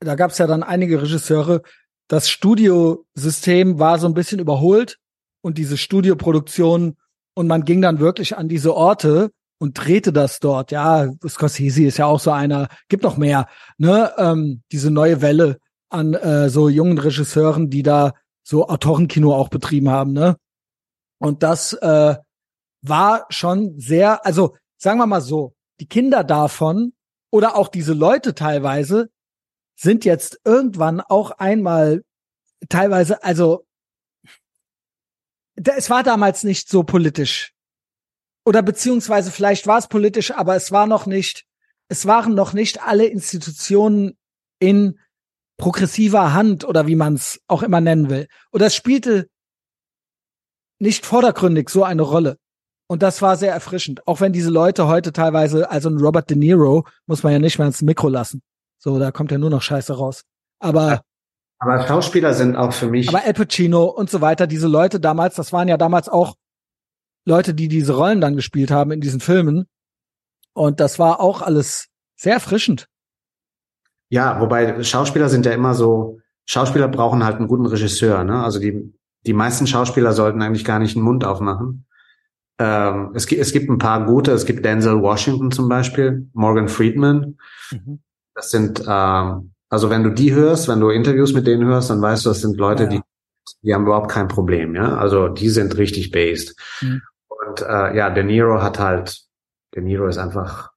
Da 0.00 0.14
gab 0.14 0.30
es 0.30 0.38
ja 0.38 0.46
dann 0.46 0.62
einige 0.62 1.02
Regisseure. 1.02 1.60
Das 2.08 2.30
Studiosystem 2.30 3.78
war 3.78 3.98
so 3.98 4.06
ein 4.06 4.14
bisschen 4.14 4.40
überholt 4.40 4.98
und 5.42 5.58
diese 5.58 5.76
Studioproduktion 5.76 6.96
und 7.34 7.46
man 7.46 7.66
ging 7.66 7.82
dann 7.82 8.00
wirklich 8.00 8.38
an 8.38 8.48
diese 8.48 8.74
Orte 8.74 9.32
und 9.58 9.74
drehte 9.74 10.12
das 10.12 10.40
dort. 10.40 10.70
Ja, 10.70 11.08
Scorsese 11.26 11.84
ist 11.84 11.98
ja 11.98 12.06
auch 12.06 12.20
so 12.20 12.30
einer, 12.30 12.68
gibt 12.88 13.02
noch 13.02 13.16
mehr, 13.16 13.48
ne? 13.76 14.12
Ähm, 14.16 14.62
diese 14.72 14.90
neue 14.90 15.20
Welle 15.20 15.58
an 15.88 16.14
äh, 16.14 16.48
so 16.48 16.68
jungen 16.68 16.98
Regisseuren, 16.98 17.70
die 17.70 17.82
da 17.82 18.14
so 18.42 18.68
Autorenkino 18.68 19.34
auch 19.34 19.48
betrieben 19.48 19.90
haben, 19.90 20.12
ne? 20.12 20.36
Und 21.18 21.42
das 21.42 21.72
äh, 21.72 22.16
war 22.82 23.26
schon 23.28 23.78
sehr, 23.78 24.24
also 24.24 24.56
sagen 24.76 24.98
wir 24.98 25.06
mal 25.06 25.20
so, 25.20 25.54
die 25.80 25.88
Kinder 25.88 26.24
davon 26.24 26.92
oder 27.30 27.56
auch 27.56 27.68
diese 27.68 27.92
Leute 27.92 28.34
teilweise 28.34 29.10
sind 29.76 30.04
jetzt 30.04 30.40
irgendwann 30.44 31.00
auch 31.00 31.32
einmal 31.32 32.02
teilweise, 32.68 33.22
also 33.22 33.64
es 35.54 35.90
war 35.90 36.02
damals 36.02 36.44
nicht 36.44 36.68
so 36.68 36.84
politisch. 36.84 37.52
Oder 38.48 38.62
beziehungsweise 38.62 39.30
vielleicht 39.30 39.66
war 39.66 39.76
es 39.76 39.88
politisch, 39.88 40.30
aber 40.30 40.56
es 40.56 40.72
war 40.72 40.86
noch 40.86 41.04
nicht, 41.04 41.44
es 41.88 42.06
waren 42.06 42.34
noch 42.34 42.54
nicht 42.54 42.82
alle 42.82 43.04
Institutionen 43.04 44.16
in 44.58 44.98
progressiver 45.58 46.32
Hand 46.32 46.64
oder 46.64 46.86
wie 46.86 46.94
man 46.96 47.12
es 47.12 47.42
auch 47.46 47.62
immer 47.62 47.82
nennen 47.82 48.08
will. 48.08 48.26
Oder 48.50 48.64
es 48.64 48.74
spielte 48.74 49.28
nicht 50.78 51.04
vordergründig 51.04 51.68
so 51.68 51.84
eine 51.84 52.00
Rolle. 52.00 52.38
Und 52.86 53.02
das 53.02 53.20
war 53.20 53.36
sehr 53.36 53.52
erfrischend. 53.52 54.08
Auch 54.08 54.22
wenn 54.22 54.32
diese 54.32 54.48
Leute 54.48 54.86
heute 54.86 55.12
teilweise, 55.12 55.70
also 55.70 55.90
ein 55.90 55.98
Robert 55.98 56.30
De 56.30 56.36
Niro, 56.38 56.86
muss 57.04 57.22
man 57.22 57.34
ja 57.34 57.38
nicht 57.38 57.58
mehr 57.58 57.66
ins 57.66 57.82
Mikro 57.82 58.08
lassen. 58.08 58.40
So, 58.78 58.98
da 58.98 59.12
kommt 59.12 59.30
ja 59.30 59.36
nur 59.36 59.50
noch 59.50 59.60
Scheiße 59.60 59.92
raus. 59.92 60.22
Aber 60.58 61.02
aber 61.58 61.86
Schauspieler 61.86 62.32
sind 62.32 62.56
auch 62.56 62.72
für 62.72 62.86
mich. 62.86 63.10
Aber 63.10 63.22
Al 63.26 63.34
Pacino 63.34 63.84
und 63.84 64.08
so 64.08 64.22
weiter, 64.22 64.46
diese 64.46 64.68
Leute 64.68 65.00
damals, 65.00 65.34
das 65.34 65.52
waren 65.52 65.68
ja 65.68 65.76
damals 65.76 66.08
auch 66.08 66.36
Leute, 67.28 67.54
die 67.54 67.68
diese 67.68 67.94
Rollen 67.94 68.20
dann 68.20 68.36
gespielt 68.36 68.70
haben 68.70 68.90
in 68.90 69.00
diesen 69.00 69.20
Filmen. 69.20 69.66
Und 70.54 70.80
das 70.80 70.98
war 70.98 71.20
auch 71.20 71.42
alles 71.42 71.88
sehr 72.16 72.34
erfrischend. 72.34 72.88
Ja, 74.10 74.40
wobei 74.40 74.82
Schauspieler 74.82 75.28
sind 75.28 75.46
ja 75.46 75.52
immer 75.52 75.74
so, 75.74 76.18
Schauspieler 76.46 76.88
brauchen 76.88 77.24
halt 77.24 77.36
einen 77.36 77.48
guten 77.48 77.66
Regisseur, 77.66 78.24
ne? 78.24 78.42
Also 78.42 78.58
die, 78.58 78.94
die 79.26 79.34
meisten 79.34 79.66
Schauspieler 79.66 80.12
sollten 80.12 80.42
eigentlich 80.42 80.64
gar 80.64 80.78
nicht 80.78 80.96
den 80.96 81.02
Mund 81.02 81.24
aufmachen. 81.24 81.86
Ähm, 82.58 83.12
es, 83.14 83.26
gibt, 83.26 83.40
es 83.40 83.52
gibt 83.52 83.68
ein 83.68 83.78
paar 83.78 84.06
gute, 84.06 84.32
es 84.32 84.46
gibt 84.46 84.64
Denzel 84.64 85.00
Washington 85.02 85.52
zum 85.52 85.68
Beispiel, 85.68 86.28
Morgan 86.32 86.68
Friedman. 86.68 87.36
Mhm. 87.70 88.00
Das 88.34 88.50
sind 88.50 88.82
ähm, 88.88 89.52
also 89.70 89.90
wenn 89.90 90.02
du 90.02 90.10
die 90.10 90.32
hörst, 90.32 90.68
wenn 90.68 90.80
du 90.80 90.88
Interviews 90.90 91.34
mit 91.34 91.46
denen 91.46 91.66
hörst, 91.66 91.90
dann 91.90 92.00
weißt 92.00 92.24
du, 92.24 92.30
das 92.30 92.40
sind 92.40 92.56
Leute, 92.56 92.84
ja. 92.84 92.88
die, 92.88 93.00
die 93.62 93.74
haben 93.74 93.84
überhaupt 93.84 94.10
kein 94.10 94.28
Problem, 94.28 94.74
ja. 94.74 94.96
Also 94.96 95.28
die 95.28 95.50
sind 95.50 95.76
richtig 95.76 96.10
based. 96.10 96.56
Mhm. 96.80 97.02
Und 97.48 97.62
äh, 97.62 97.96
ja, 97.96 98.10
De 98.10 98.22
Niro 98.22 98.62
hat 98.62 98.78
halt, 98.78 99.22
De 99.74 99.82
Niro 99.82 100.06
ist 100.06 100.18
einfach. 100.18 100.70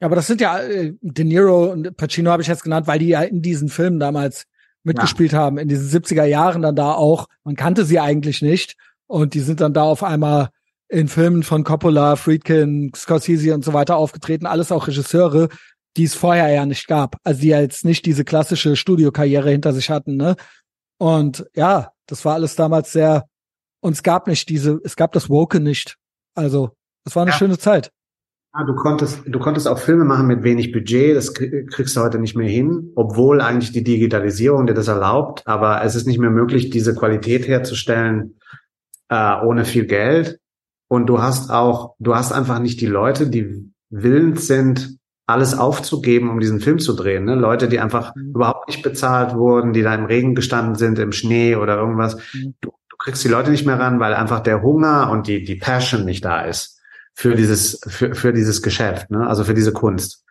Ja, 0.00 0.06
aber 0.06 0.16
das 0.16 0.26
sind 0.26 0.40
ja 0.40 0.58
äh, 0.58 0.94
De 1.00 1.24
Niro 1.24 1.66
und 1.66 1.96
Pacino 1.96 2.30
habe 2.30 2.42
ich 2.42 2.48
jetzt 2.48 2.64
genannt, 2.64 2.86
weil 2.86 2.98
die 2.98 3.08
ja 3.08 3.22
in 3.22 3.42
diesen 3.42 3.68
Filmen 3.68 4.00
damals 4.00 4.44
mitgespielt 4.84 5.32
ja. 5.32 5.38
haben, 5.38 5.58
in 5.58 5.68
diesen 5.68 5.88
70er 5.88 6.24
Jahren 6.24 6.62
dann 6.62 6.74
da 6.74 6.92
auch. 6.92 7.26
Man 7.44 7.54
kannte 7.54 7.84
sie 7.84 8.00
eigentlich 8.00 8.42
nicht. 8.42 8.74
Und 9.06 9.34
die 9.34 9.40
sind 9.40 9.60
dann 9.60 9.74
da 9.74 9.82
auf 9.82 10.02
einmal 10.02 10.48
in 10.88 11.08
Filmen 11.08 11.42
von 11.42 11.64
Coppola, 11.64 12.16
Friedkin, 12.16 12.92
Scorsese 12.94 13.54
und 13.54 13.64
so 13.64 13.72
weiter 13.72 13.96
aufgetreten, 13.96 14.46
alles 14.46 14.72
auch 14.72 14.88
Regisseure, 14.88 15.48
die 15.96 16.04
es 16.04 16.14
vorher 16.14 16.48
ja 16.48 16.66
nicht 16.66 16.86
gab. 16.86 17.16
Also 17.22 17.42
die 17.42 17.48
ja 17.48 17.60
jetzt 17.60 17.84
nicht 17.84 18.04
diese 18.06 18.24
klassische 18.24 18.76
Studiokarriere 18.76 19.50
hinter 19.50 19.72
sich 19.72 19.90
hatten, 19.90 20.16
ne? 20.16 20.36
Und 20.98 21.46
ja, 21.54 21.92
das 22.06 22.24
war 22.24 22.34
alles 22.34 22.56
damals 22.56 22.92
sehr, 22.92 23.26
und 23.82 23.92
es 23.92 24.02
gab 24.02 24.26
nicht 24.26 24.48
diese, 24.48 24.80
es 24.84 24.96
gab 24.96 25.12
das 25.12 25.28
Woke 25.28 25.60
nicht. 25.60 25.98
Also, 26.34 26.70
es 27.04 27.14
war 27.16 27.22
eine 27.22 27.32
ja. 27.32 27.36
schöne 27.36 27.58
Zeit. 27.58 27.92
Ja, 28.54 28.64
du 28.64 28.74
konntest, 28.74 29.22
du 29.26 29.38
konntest 29.38 29.66
auch 29.66 29.78
Filme 29.78 30.04
machen 30.04 30.26
mit 30.26 30.42
wenig 30.42 30.72
Budget, 30.72 31.16
das 31.16 31.32
kriegst 31.34 31.96
du 31.96 32.00
heute 32.00 32.18
nicht 32.18 32.36
mehr 32.36 32.48
hin, 32.48 32.92
obwohl 32.96 33.40
eigentlich 33.40 33.72
die 33.72 33.82
Digitalisierung 33.82 34.66
dir 34.66 34.74
das 34.74 34.88
erlaubt, 34.88 35.42
aber 35.46 35.82
es 35.82 35.94
ist 35.94 36.06
nicht 36.06 36.18
mehr 36.18 36.30
möglich, 36.30 36.70
diese 36.70 36.94
Qualität 36.94 37.48
herzustellen 37.48 38.38
äh, 39.08 39.40
ohne 39.42 39.64
viel 39.64 39.86
Geld. 39.86 40.38
Und 40.88 41.06
du 41.06 41.22
hast 41.22 41.50
auch, 41.50 41.94
du 41.98 42.14
hast 42.14 42.32
einfach 42.32 42.58
nicht 42.58 42.80
die 42.82 42.86
Leute, 42.86 43.28
die 43.28 43.72
willens 43.88 44.46
sind, 44.46 44.98
alles 45.26 45.56
aufzugeben, 45.56 46.28
um 46.28 46.40
diesen 46.40 46.60
Film 46.60 46.78
zu 46.78 46.94
drehen. 46.94 47.24
Ne? 47.24 47.34
Leute, 47.34 47.68
die 47.68 47.80
einfach 47.80 48.14
mhm. 48.14 48.32
überhaupt 48.34 48.68
nicht 48.68 48.82
bezahlt 48.82 49.34
wurden, 49.34 49.72
die 49.72 49.82
da 49.82 49.94
im 49.94 50.04
Regen 50.04 50.34
gestanden 50.34 50.74
sind, 50.74 50.98
im 50.98 51.12
Schnee 51.12 51.56
oder 51.56 51.78
irgendwas. 51.78 52.16
Mhm. 52.34 52.54
Du, 52.60 52.72
kriegst 53.02 53.24
die 53.24 53.28
Leute 53.28 53.50
nicht 53.50 53.66
mehr 53.66 53.78
ran, 53.78 54.00
weil 54.00 54.14
einfach 54.14 54.40
der 54.40 54.62
Hunger 54.62 55.10
und 55.10 55.26
die, 55.26 55.44
die 55.44 55.56
Passion 55.56 56.04
nicht 56.04 56.24
da 56.24 56.42
ist 56.42 56.80
für 57.14 57.34
dieses, 57.34 57.80
für, 57.86 58.14
für 58.14 58.32
dieses 58.32 58.62
Geschäft, 58.62 59.10
ne? 59.10 59.26
also 59.26 59.44
für 59.44 59.54
diese 59.54 59.72
Kunst. 59.72 60.24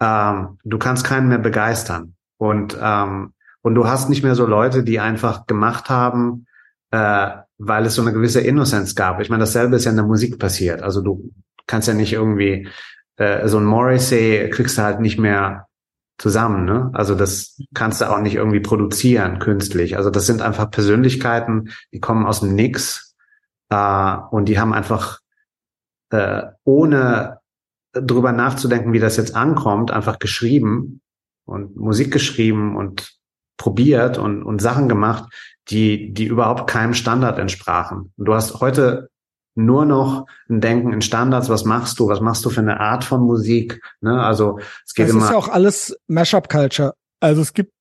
Ähm, 0.00 0.58
du 0.64 0.78
kannst 0.78 1.04
keinen 1.04 1.28
mehr 1.28 1.38
begeistern. 1.38 2.14
Und, 2.36 2.76
ähm, 2.80 3.32
und 3.62 3.74
du 3.74 3.86
hast 3.88 4.08
nicht 4.08 4.22
mehr 4.22 4.34
so 4.34 4.46
Leute, 4.46 4.84
die 4.84 5.00
einfach 5.00 5.46
gemacht 5.46 5.90
haben, 5.90 6.46
äh, 6.90 7.30
weil 7.58 7.86
es 7.86 7.94
so 7.94 8.02
eine 8.02 8.12
gewisse 8.12 8.40
Innocence 8.40 8.94
gab. 8.94 9.20
Ich 9.20 9.30
meine, 9.30 9.42
dasselbe 9.42 9.76
ist 9.76 9.84
ja 9.84 9.90
in 9.90 9.96
der 9.96 10.06
Musik 10.06 10.38
passiert. 10.38 10.82
Also 10.82 11.00
du 11.00 11.32
kannst 11.66 11.88
ja 11.88 11.94
nicht 11.94 12.12
irgendwie 12.12 12.68
äh, 13.16 13.48
so 13.48 13.58
ein 13.58 13.64
Morrissey 13.64 14.48
kriegst 14.50 14.78
du 14.78 14.82
halt 14.82 15.00
nicht 15.00 15.18
mehr 15.18 15.67
zusammen, 16.18 16.64
ne? 16.64 16.90
Also 16.92 17.14
das 17.14 17.60
kannst 17.74 18.00
du 18.00 18.10
auch 18.10 18.20
nicht 18.20 18.34
irgendwie 18.34 18.60
produzieren 18.60 19.38
künstlich. 19.38 19.96
Also 19.96 20.10
das 20.10 20.26
sind 20.26 20.42
einfach 20.42 20.70
Persönlichkeiten, 20.70 21.70
die 21.92 22.00
kommen 22.00 22.26
aus 22.26 22.40
dem 22.40 22.54
Nix 22.54 23.14
äh, 23.70 24.16
und 24.30 24.46
die 24.46 24.58
haben 24.58 24.72
einfach 24.72 25.20
äh, 26.10 26.42
ohne 26.64 27.38
drüber 27.92 28.32
nachzudenken, 28.32 28.92
wie 28.92 28.98
das 28.98 29.16
jetzt 29.16 29.34
ankommt, 29.34 29.90
einfach 29.90 30.18
geschrieben 30.18 31.00
und 31.44 31.76
Musik 31.76 32.12
geschrieben 32.12 32.76
und 32.76 33.16
probiert 33.56 34.18
und, 34.18 34.42
und 34.42 34.60
Sachen 34.60 34.88
gemacht, 34.88 35.32
die, 35.68 36.12
die 36.12 36.26
überhaupt 36.26 36.68
keinem 36.68 36.94
Standard 36.94 37.38
entsprachen. 37.38 38.12
Und 38.16 38.24
du 38.24 38.34
hast 38.34 38.60
heute 38.60 39.10
nur 39.58 39.84
noch 39.84 40.26
ein 40.48 40.60
Denken 40.60 40.92
in 40.92 41.02
Standards. 41.02 41.48
Was 41.48 41.64
machst 41.64 41.98
du? 41.98 42.08
Was 42.08 42.20
machst 42.20 42.44
du 42.44 42.50
für 42.50 42.60
eine 42.60 42.80
Art 42.80 43.04
von 43.04 43.20
Musik? 43.20 43.82
Ne? 44.00 44.22
Also 44.22 44.58
es 44.86 44.94
geht 44.94 45.06
das 45.06 45.10
immer. 45.10 45.24
Es 45.24 45.26
ist 45.26 45.32
ja 45.32 45.36
auch 45.36 45.48
alles 45.48 45.96
Mashup 46.06 46.48
Culture. 46.48 46.94
Also 47.20 47.42
es 47.42 47.52
gibt 47.52 47.72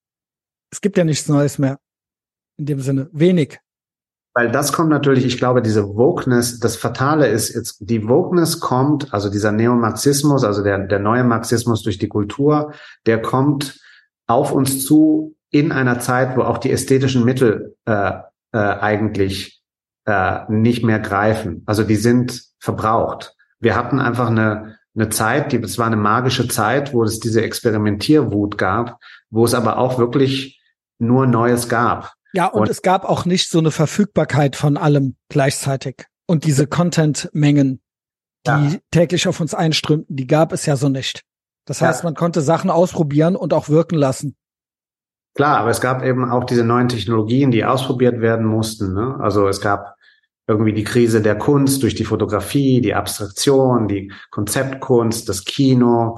es 0.71 0.81
gibt 0.81 0.97
ja 0.97 1.03
nichts 1.03 1.29
Neues 1.29 1.59
mehr 1.59 1.79
in 2.57 2.65
dem 2.65 2.81
Sinne. 2.81 3.09
Wenig. 3.11 3.59
Weil 4.33 4.51
das 4.51 4.71
kommt 4.71 4.89
natürlich, 4.89 5.25
ich 5.25 5.37
glaube, 5.37 5.63
diese 5.63 5.95
Wokeness, 5.95 6.59
das 6.59 6.75
Fatale 6.75 7.27
ist 7.27 7.55
jetzt, 7.55 7.77
die 7.79 8.07
Wokeness 8.07 8.59
kommt, 8.59 9.11
also 9.11 9.31
dieser 9.31 9.51
Neomarxismus, 9.51 10.43
also 10.43 10.63
der, 10.63 10.77
der 10.79 10.99
neue 10.99 11.23
Marxismus 11.23 11.81
durch 11.81 11.97
die 11.97 12.07
Kultur, 12.07 12.73
der 13.07 13.19
kommt 13.21 13.79
auf 14.27 14.51
uns 14.51 14.85
zu 14.85 15.35
in 15.49 15.71
einer 15.71 15.99
Zeit, 15.99 16.37
wo 16.37 16.41
auch 16.41 16.59
die 16.59 16.71
ästhetischen 16.71 17.23
Mittel 17.23 17.75
äh, 17.85 18.11
äh, 18.51 18.57
eigentlich 18.57 19.56
äh, 20.07 20.49
nicht 20.49 20.83
mehr 20.83 20.99
greifen. 20.99 21.63
Also 21.65 21.83
die 21.83 21.97
sind 21.97 22.41
verbraucht. 22.59 23.35
Wir 23.59 23.75
hatten 23.75 23.99
einfach 23.99 24.29
eine, 24.29 24.77
eine 24.95 25.09
Zeit, 25.09 25.51
die, 25.51 25.57
es 25.57 25.77
war 25.77 25.85
eine 25.85 25.97
magische 25.97 26.47
Zeit, 26.47 26.93
wo 26.93 27.03
es 27.03 27.19
diese 27.19 27.41
Experimentierwut 27.41 28.57
gab, 28.57 28.99
wo 29.29 29.43
es 29.43 29.53
aber 29.53 29.77
auch 29.77 29.99
wirklich 29.99 30.61
nur 30.97 31.27
Neues 31.27 31.67
gab. 31.67 32.13
Ja, 32.33 32.47
und, 32.47 32.61
und 32.61 32.69
es 32.69 32.81
gab 32.81 33.03
auch 33.03 33.25
nicht 33.25 33.49
so 33.49 33.59
eine 33.59 33.71
Verfügbarkeit 33.71 34.55
von 34.55 34.77
allem 34.77 35.17
gleichzeitig. 35.29 36.05
Und 36.25 36.45
diese 36.45 36.67
Content-Mengen, 36.67 37.81
die 38.45 38.51
ja. 38.51 38.71
täglich 38.91 39.27
auf 39.27 39.41
uns 39.41 39.53
einströmten, 39.53 40.15
die 40.15 40.27
gab 40.27 40.53
es 40.53 40.65
ja 40.65 40.77
so 40.77 40.87
nicht. 40.87 41.23
Das 41.65 41.81
heißt, 41.81 42.03
ja. 42.03 42.05
man 42.05 42.15
konnte 42.15 42.39
Sachen 42.39 42.69
ausprobieren 42.69 43.35
und 43.35 43.53
auch 43.53 43.67
wirken 43.67 43.95
lassen. 43.95 44.37
Klar, 45.35 45.57
aber 45.57 45.69
es 45.69 45.81
gab 45.81 46.01
eben 46.01 46.31
auch 46.31 46.45
diese 46.45 46.63
neuen 46.63 46.87
Technologien, 46.87 47.51
die 47.51 47.65
ausprobiert 47.65 48.21
werden 48.21 48.45
mussten. 48.45 48.93
Ne? 48.93 49.17
Also 49.19 49.47
es 49.47 49.59
gab 49.59 49.96
irgendwie 50.47 50.73
die 50.73 50.85
Krise 50.85 51.21
der 51.21 51.37
Kunst 51.37 51.83
durch 51.83 51.93
die 51.93 52.05
Fotografie, 52.05 52.79
die 52.81 52.95
Abstraktion, 52.95 53.87
die 53.87 54.11
Konzeptkunst, 54.31 55.27
das 55.27 55.43
Kino, 55.43 56.17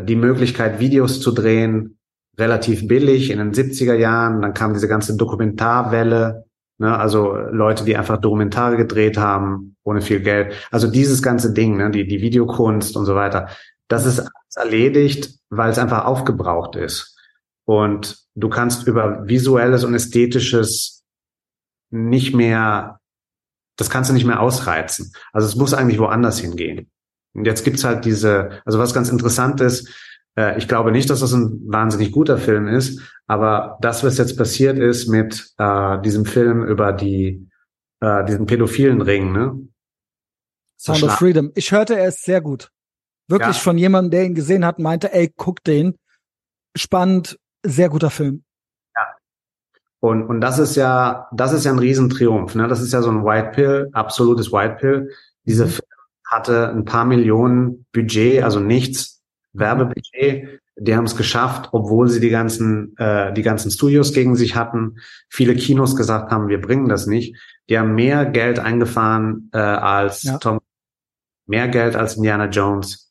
die 0.00 0.16
Möglichkeit, 0.16 0.78
Videos 0.78 1.20
zu 1.20 1.32
drehen, 1.32 1.98
relativ 2.38 2.86
billig 2.86 3.30
in 3.30 3.38
den 3.38 3.52
70er 3.52 3.94
Jahren. 3.94 4.42
Dann 4.42 4.54
kam 4.54 4.74
diese 4.74 4.88
ganze 4.88 5.16
Dokumentarwelle, 5.16 6.44
ne, 6.78 6.96
also 6.96 7.34
Leute, 7.34 7.84
die 7.84 7.96
einfach 7.96 8.20
Dokumentare 8.20 8.76
gedreht 8.76 9.18
haben, 9.18 9.76
ohne 9.82 10.00
viel 10.00 10.20
Geld. 10.20 10.54
Also 10.70 10.88
dieses 10.88 11.22
ganze 11.22 11.52
Ding, 11.52 11.76
ne, 11.76 11.90
die, 11.90 12.06
die 12.06 12.20
Videokunst 12.20 12.96
und 12.96 13.04
so 13.04 13.16
weiter, 13.16 13.48
das 13.88 14.06
ist 14.06 14.28
erledigt, 14.54 15.34
weil 15.50 15.70
es 15.70 15.78
einfach 15.78 16.04
aufgebraucht 16.04 16.76
ist. 16.76 17.18
Und 17.64 18.18
du 18.34 18.48
kannst 18.48 18.86
über 18.86 19.26
visuelles 19.26 19.84
und 19.84 19.94
ästhetisches 19.94 21.02
nicht 21.90 22.34
mehr 22.34 23.00
das 23.76 23.90
kannst 23.90 24.10
du 24.10 24.14
nicht 24.14 24.26
mehr 24.26 24.40
ausreizen. 24.40 25.12
Also 25.32 25.48
es 25.48 25.56
muss 25.56 25.74
eigentlich 25.74 25.98
woanders 25.98 26.38
hingehen. 26.38 26.90
Und 27.34 27.46
jetzt 27.46 27.64
gibt's 27.64 27.84
halt 27.84 28.04
diese, 28.04 28.62
also 28.64 28.78
was 28.78 28.94
ganz 28.94 29.08
interessant 29.08 29.60
ist, 29.60 29.88
äh, 30.36 30.56
ich 30.58 30.68
glaube 30.68 30.92
nicht, 30.92 31.10
dass 31.10 31.20
das 31.20 31.32
ein 31.32 31.60
wahnsinnig 31.66 32.12
guter 32.12 32.38
Film 32.38 32.68
ist, 32.68 33.00
aber 33.26 33.78
das, 33.80 34.04
was 34.04 34.18
jetzt 34.18 34.36
passiert 34.36 34.78
ist 34.78 35.08
mit 35.08 35.52
äh, 35.58 36.00
diesem 36.02 36.24
Film 36.24 36.64
über 36.64 36.92
die 36.92 37.48
äh, 38.00 38.24
diesen 38.24 38.46
pädophilen 38.46 39.00
Ring, 39.00 39.32
ne? 39.32 39.58
Sound 40.78 41.02
of 41.04 41.12
Freedom. 41.12 41.50
Ich 41.54 41.72
hörte, 41.72 41.96
er 41.98 42.08
ist 42.08 42.24
sehr 42.24 42.40
gut. 42.40 42.70
Wirklich 43.28 43.56
ja. 43.56 43.62
von 43.62 43.78
jemandem, 43.78 44.10
der 44.10 44.24
ihn 44.24 44.34
gesehen 44.34 44.66
hat, 44.66 44.78
meinte, 44.78 45.12
ey, 45.14 45.32
guck 45.34 45.64
den. 45.64 45.96
Spannend, 46.76 47.38
sehr 47.62 47.88
guter 47.88 48.10
Film. 48.10 48.43
Und, 50.04 50.24
und 50.24 50.42
das 50.42 50.58
ist 50.58 50.76
ja, 50.76 51.28
das 51.32 51.54
ist 51.54 51.64
ja 51.64 51.72
ein 51.72 51.78
Riesentriumph, 51.78 52.54
ne? 52.54 52.68
Das 52.68 52.82
ist 52.82 52.92
ja 52.92 53.00
so 53.00 53.10
ein 53.10 53.24
White 53.24 53.52
Pill, 53.54 53.88
absolutes 53.94 54.52
White 54.52 54.76
Pill. 54.78 55.10
Diese 55.46 55.64
mhm. 55.64 55.70
Film 55.70 55.88
hatte 56.26 56.68
ein 56.68 56.84
paar 56.84 57.06
Millionen 57.06 57.86
Budget, 57.90 58.42
also 58.42 58.60
nichts 58.60 59.22
Werbebudget. 59.54 60.60
Die 60.76 60.94
haben 60.94 61.06
es 61.06 61.16
geschafft, 61.16 61.70
obwohl 61.72 62.10
sie 62.10 62.20
die 62.20 62.28
ganzen, 62.28 62.94
äh, 62.98 63.32
die 63.32 63.40
ganzen 63.40 63.70
Studios 63.70 64.12
gegen 64.12 64.36
sich 64.36 64.56
hatten. 64.56 64.98
Viele 65.30 65.56
Kinos 65.56 65.96
gesagt 65.96 66.30
haben, 66.30 66.48
wir 66.48 66.60
bringen 66.60 66.90
das 66.90 67.06
nicht. 67.06 67.34
Die 67.70 67.78
haben 67.78 67.94
mehr 67.94 68.26
Geld 68.26 68.58
eingefahren 68.58 69.48
äh, 69.54 69.58
als 69.58 70.24
ja. 70.24 70.36
Tom, 70.36 70.60
mehr 71.46 71.68
Geld 71.68 71.96
als 71.96 72.16
Indiana 72.16 72.50
Jones 72.50 73.10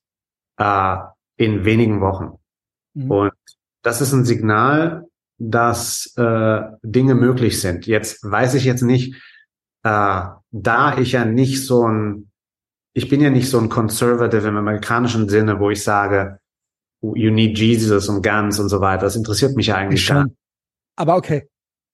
äh, 0.58 0.98
in 1.38 1.66
wenigen 1.66 2.02
Wochen. 2.02 2.34
Mhm. 2.94 3.10
Und 3.10 3.34
das 3.82 4.00
ist 4.00 4.14
ein 4.14 4.26
Signal, 4.26 5.08
dass 5.50 6.14
äh, 6.18 6.62
Dinge 6.84 7.16
möglich 7.16 7.60
sind. 7.60 7.86
Jetzt 7.86 8.24
weiß 8.24 8.54
ich 8.56 8.66
jetzt 8.66 8.84
nicht, 8.84 9.16
äh, 9.84 10.22
da 10.52 10.98
ich 10.98 11.12
ja 11.12 11.26
nicht 11.26 11.66
so 11.66 11.88
ein 11.88 12.30
ich 12.94 13.10
bin 13.10 13.22
ja 13.22 13.30
nicht 13.30 13.50
so 13.50 13.60
ein 13.60 13.70
Conservative 13.70 14.48
im 14.48 14.58
amerikanischen 14.58 15.28
Sinne, 15.28 15.60
wo 15.60 15.70
ich 15.70 15.84
sage, 15.84 16.40
you 17.02 17.32
need 17.32 17.58
Jesus 17.58 18.08
und 18.08 18.24
Guns 18.24 18.60
und 18.60 18.70
so 18.70 18.82
weiter. 18.82 19.04
Das 19.04 19.16
interessiert 19.16 19.56
mich 19.56 19.68
ja 19.68 19.76
eigentlich 19.76 20.06
schon. 20.06 20.36
Aber 20.96 21.16
okay. 21.18 21.50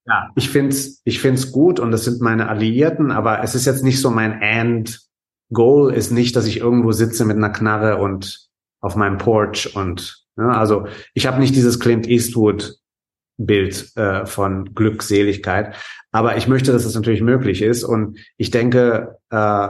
Ja, 0.06 0.30
ich 0.36 0.50
find's, 0.50 1.02
ich 1.06 1.22
find's 1.22 1.52
gut 1.52 1.80
und 1.80 1.92
das 1.92 2.04
sind 2.04 2.22
meine 2.22 2.50
Alliierten, 2.50 3.12
aber 3.12 3.44
es 3.44 3.56
ist 3.56 3.66
jetzt 3.66 3.84
nicht 3.84 4.02
so 4.02 4.12
mein 4.12 4.42
End 4.42 5.02
Goal 5.52 5.92
ist 5.94 6.12
nicht, 6.12 6.36
dass 6.36 6.46
ich 6.46 6.60
irgendwo 6.60 6.92
sitze 6.92 7.26
mit 7.26 7.38
einer 7.38 7.50
Knarre 7.50 7.98
und 7.98 8.48
auf 8.82 8.96
meinem 8.96 9.18
Porch 9.18 9.76
und 9.76 10.26
ne, 10.36 10.56
also 10.56 10.86
ich 11.16 11.26
habe 11.26 11.40
nicht 11.40 11.56
dieses 11.56 11.80
Clint 11.80 12.08
Eastwood 12.08 12.78
Bild 13.40 13.96
äh, 13.98 14.26
von 14.28 14.76
Glückseligkeit, 14.76 15.76
aber 16.12 16.38
ich 16.38 16.48
möchte, 16.48 16.72
dass 16.72 16.84
das 16.84 16.94
natürlich 16.94 17.22
möglich 17.22 17.62
ist 17.62 17.84
und 17.84 18.20
ich 18.38 18.52
denke, 18.52 19.18
äh, 19.32 19.70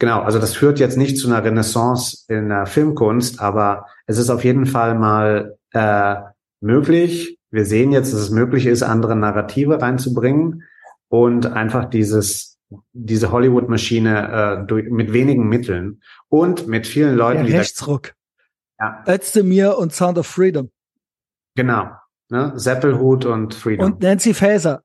Genau, 0.00 0.22
also 0.22 0.38
das 0.38 0.54
führt 0.54 0.78
jetzt 0.78 0.96
nicht 0.96 1.18
zu 1.18 1.28
einer 1.28 1.44
Renaissance 1.44 2.24
in 2.26 2.48
der 2.48 2.64
Filmkunst, 2.64 3.38
aber 3.38 3.84
es 4.06 4.16
ist 4.16 4.30
auf 4.30 4.44
jeden 4.44 4.64
Fall 4.64 4.94
mal 4.94 5.58
äh, 5.72 6.16
möglich. 6.60 7.38
Wir 7.50 7.66
sehen 7.66 7.92
jetzt, 7.92 8.14
dass 8.14 8.20
es 8.20 8.30
möglich 8.30 8.64
ist, 8.64 8.82
andere 8.82 9.14
Narrative 9.14 9.82
reinzubringen 9.82 10.64
und 11.10 11.44
einfach 11.44 11.84
dieses 11.84 12.50
diese 12.92 13.32
Hollywood-Maschine 13.32 14.66
äh, 14.68 14.82
mit 14.82 15.12
wenigen 15.12 15.48
Mitteln 15.48 16.02
und 16.28 16.66
mit 16.66 16.86
vielen 16.86 17.16
Leuten. 17.16 17.46
Der 17.46 17.60
Rechtsruck. 17.60 18.14
Ja. 18.78 19.04
Özdemir 19.06 19.76
und 19.76 19.92
Sound 19.92 20.18
of 20.18 20.26
Freedom. 20.26 20.70
Genau. 21.56 21.90
Ne? 22.30 22.52
Seppelhut 22.56 23.24
und 23.24 23.54
Freedom. 23.54 23.86
Und 23.86 24.02
Nancy 24.02 24.34
Faeser. 24.34 24.82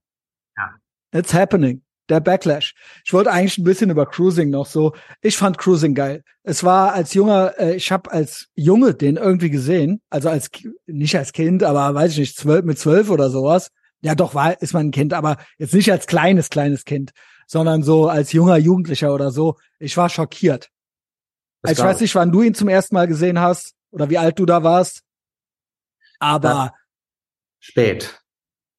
Ja. 0.57 0.75
It's 1.11 1.33
happening 1.33 1.85
der 2.09 2.19
Backlash. 2.19 2.75
Ich 3.03 3.13
wollte 3.13 3.31
eigentlich 3.31 3.57
ein 3.57 3.63
bisschen 3.63 3.89
über 3.89 4.05
Cruising 4.05 4.49
noch 4.49 4.65
so. 4.65 4.93
Ich 5.21 5.37
fand 5.37 5.57
Cruising 5.57 5.95
geil. 5.95 6.23
Es 6.43 6.63
war 6.63 6.93
als 6.93 7.13
junger, 7.13 7.53
äh, 7.57 7.75
ich 7.75 7.91
habe 7.91 8.11
als 8.11 8.47
Junge 8.55 8.93
den 8.93 9.17
irgendwie 9.17 9.49
gesehen, 9.49 10.01
also 10.09 10.29
als 10.29 10.49
nicht 10.85 11.17
als 11.17 11.33
Kind, 11.33 11.63
aber 11.63 11.93
weiß 11.93 12.13
ich 12.13 12.19
nicht, 12.19 12.37
zwölf 12.37 12.63
mit 12.65 12.79
zwölf 12.79 13.09
oder 13.09 13.29
sowas. 13.29 13.71
Ja, 14.01 14.13
doch 14.13 14.35
war 14.35 14.61
ist 14.61 14.73
man 14.73 14.87
ein 14.87 14.91
Kind, 14.91 15.13
aber 15.13 15.37
jetzt 15.57 15.73
nicht 15.73 15.91
als 15.91 16.05
kleines 16.05 16.49
kleines 16.49 16.85
Kind, 16.85 17.11
sondern 17.47 17.81
so 17.81 18.07
als 18.07 18.31
junger 18.31 18.57
Jugendlicher 18.57 19.13
oder 19.13 19.31
so. 19.31 19.57
Ich 19.79 19.97
war 19.97 20.09
schockiert. 20.09 20.69
Also 21.63 21.81
ich 21.81 21.87
weiß 21.87 22.01
nicht, 22.01 22.13
wann 22.13 22.31
du 22.31 22.43
ihn 22.43 22.53
zum 22.53 22.67
ersten 22.67 22.93
Mal 22.93 23.07
gesehen 23.07 23.39
hast 23.39 23.73
oder 23.89 24.09
wie 24.11 24.19
alt 24.19 24.37
du 24.37 24.45
da 24.45 24.63
warst, 24.63 25.01
aber 26.19 26.49
ja. 26.49 26.73
Spät. 27.65 28.21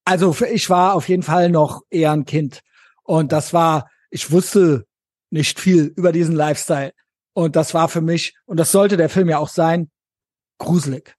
Also 0.05 0.37
ich 0.49 0.71
war 0.71 0.95
auf 0.95 1.09
jeden 1.09 1.25
Fall 1.25 1.51
noch 1.51 1.83
eher 1.91 2.13
ein 2.13 2.25
Kind. 2.25 2.61
Und 3.03 3.33
das 3.33 3.53
war, 3.53 3.91
ich 4.11 4.31
wusste 4.31 4.87
nicht 5.31 5.59
viel 5.59 5.93
über 5.97 6.13
diesen 6.13 6.37
Lifestyle. 6.37 6.93
Und 7.33 7.57
das 7.57 7.75
war 7.75 7.89
für 7.89 8.01
mich, 8.01 8.35
und 8.47 8.59
das 8.59 8.71
sollte 8.71 8.97
der 8.97 9.09
Film 9.09 9.29
ja 9.29 9.39
auch 9.39 9.49
sein, 9.49 9.91
gruselig. 10.59 11.17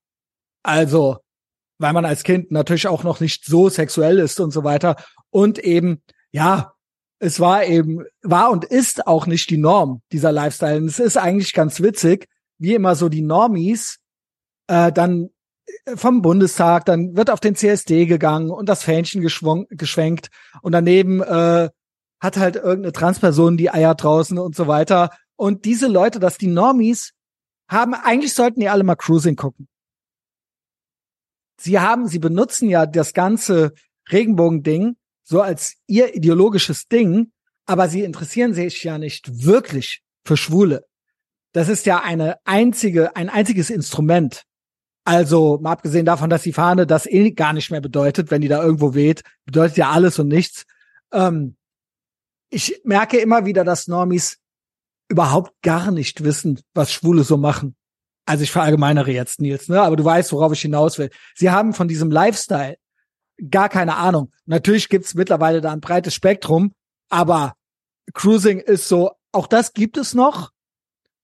Also, 0.64 1.18
weil 1.77 1.91
man 1.91 2.06
als 2.06 2.23
Kind 2.23 2.52
natürlich 2.52 2.88
auch 2.88 3.03
noch 3.03 3.19
nicht 3.19 3.45
so 3.45 3.69
sexuell 3.69 4.18
ist 4.19 4.39
und 4.39 4.52
so 4.52 4.64
weiter. 4.64 4.95
Und 5.30 5.60
eben, 5.60 6.02
ja, 6.31 6.73
es 7.19 7.41
war 7.41 7.65
eben, 7.65 8.06
war 8.23 8.49
und 8.52 8.64
ist 8.64 9.06
auch 9.06 9.27
nicht 9.27 9.49
die 9.49 9.57
Norm, 9.57 10.02
dieser 10.14 10.31
Lifestyle. 10.31 10.77
Und 10.77 10.88
es 10.88 10.99
ist 10.99 11.18
eigentlich 11.18 11.53
ganz 11.53 11.81
witzig, 11.81 12.27
wie 12.57 12.76
immer 12.76 12.95
so 12.95 13.10
die 13.10 13.22
Normies 13.22 13.99
äh, 14.68 14.91
dann 14.94 15.30
vom 15.95 16.22
Bundestag, 16.22 16.85
dann 16.85 17.15
wird 17.15 17.30
auf 17.30 17.39
den 17.39 17.56
CSD 17.56 18.06
gegangen 18.06 18.49
und 18.49 18.68
das 18.68 18.84
Fähnchen 18.84 19.22
geschwenkt 19.22 20.30
und 20.61 20.72
daneben 20.72 21.22
äh, 21.22 21.69
hat 22.19 22.38
halt 22.38 22.56
irgendeine 22.56 22.94
Transperson 22.94 23.57
die 23.57 23.69
Eier 23.69 23.95
draußen 23.95 24.38
und 24.38 24.56
so 24.56 24.68
weiter. 24.68 25.11
Und 25.35 25.65
diese 25.65 25.88
Leute, 25.88 26.19
dass 26.19 26.38
die 26.38 26.48
Normies 26.48 27.14
haben, 27.69 27.94
eigentlich 27.94 28.34
sollten 28.34 28.60
die 28.60 28.69
alle 28.69 28.84
mal 28.84 28.95
Cruising 28.95 29.35
gucken. 29.35 29.68
Sie 31.60 31.80
haben, 31.80 32.07
sie 32.07 32.19
benutzen 32.19 32.69
ja 32.69 32.85
das 32.85 33.14
ganze 33.14 33.73
Regenbogen-Ding 34.11 34.95
so 35.23 35.41
als 35.41 35.76
ihr 35.88 36.15
ideologisches 36.15 36.88
Ding, 36.88 37.31
aber 37.65 37.89
sie 37.89 38.03
interessieren 38.03 38.53
sich 38.53 38.84
ja 38.84 38.98
nicht 38.98 39.45
wirklich 39.45 40.02
für 40.23 40.38
Schwule. 40.38 40.85
Das 41.52 41.68
ist 41.68 41.85
ja 41.85 42.02
eine 42.02 42.38
einzige, 42.45 43.15
ein 43.15 43.30
einziges 43.30 43.69
Instrument. 43.69 44.44
Also, 45.08 45.58
mal 45.62 45.72
abgesehen 45.72 46.06
davon, 46.06 46.30
dass 46.30 46.44
die 46.44 46.52
Fahne 46.52 46.86
das 46.86 47.06
eh 47.06 47.32
gar 47.32 47.54
nicht 47.54 47.72
mehr 47.72 47.80
bedeutet, 47.80 48.30
wenn 48.30 48.42
die 48.42 48.50
da 48.50 48.62
irgendwo 48.62 48.94
weht, 48.94 49.24
bedeutet 49.46 49.78
ja 49.78 49.90
alles 49.90 50.20
und 50.20 50.28
nichts. 50.28 50.66
Ähm, 51.14 51.56
ich 52.50 52.82
merke 52.84 53.18
immer 53.18 53.46
wieder, 53.46 53.64
dass 53.64 53.88
Normis 53.88 54.40
überhaupt 55.08 55.54
gar 55.62 55.92
nicht 55.92 56.26
wissen, 56.26 56.60
was 56.74 56.92
Schwule 56.92 57.24
so 57.24 57.38
machen. 57.38 57.78
Also 58.26 58.44
ich 58.44 58.52
verallgemeinere 58.52 59.12
jetzt, 59.12 59.40
Nils, 59.40 59.70
ne? 59.70 59.82
Aber 59.82 59.96
du 59.96 60.04
weißt, 60.04 60.34
worauf 60.34 60.52
ich 60.52 60.60
hinaus 60.60 60.98
will. 60.98 61.10
Sie 61.36 61.52
haben 61.52 61.74
von 61.74 61.88
diesem 61.88 62.12
Lifestyle 62.12 62.76
gar 63.50 63.70
keine 63.70 63.96
Ahnung. 63.96 64.34
Natürlich 64.46 64.90
gibt's 64.90 65.16
mittlerweile 65.16 65.62
da 65.62 65.72
ein 65.72 65.80
breites 65.80 66.16
Spektrum, 66.16 66.74
aber 67.08 67.54
Cruising 68.14 68.60
ist 68.60 68.90
so, 68.90 69.12
auch 69.32 69.48
das 69.48 69.72
gibt 69.72 69.96
es 69.96 70.14
noch. 70.14 70.52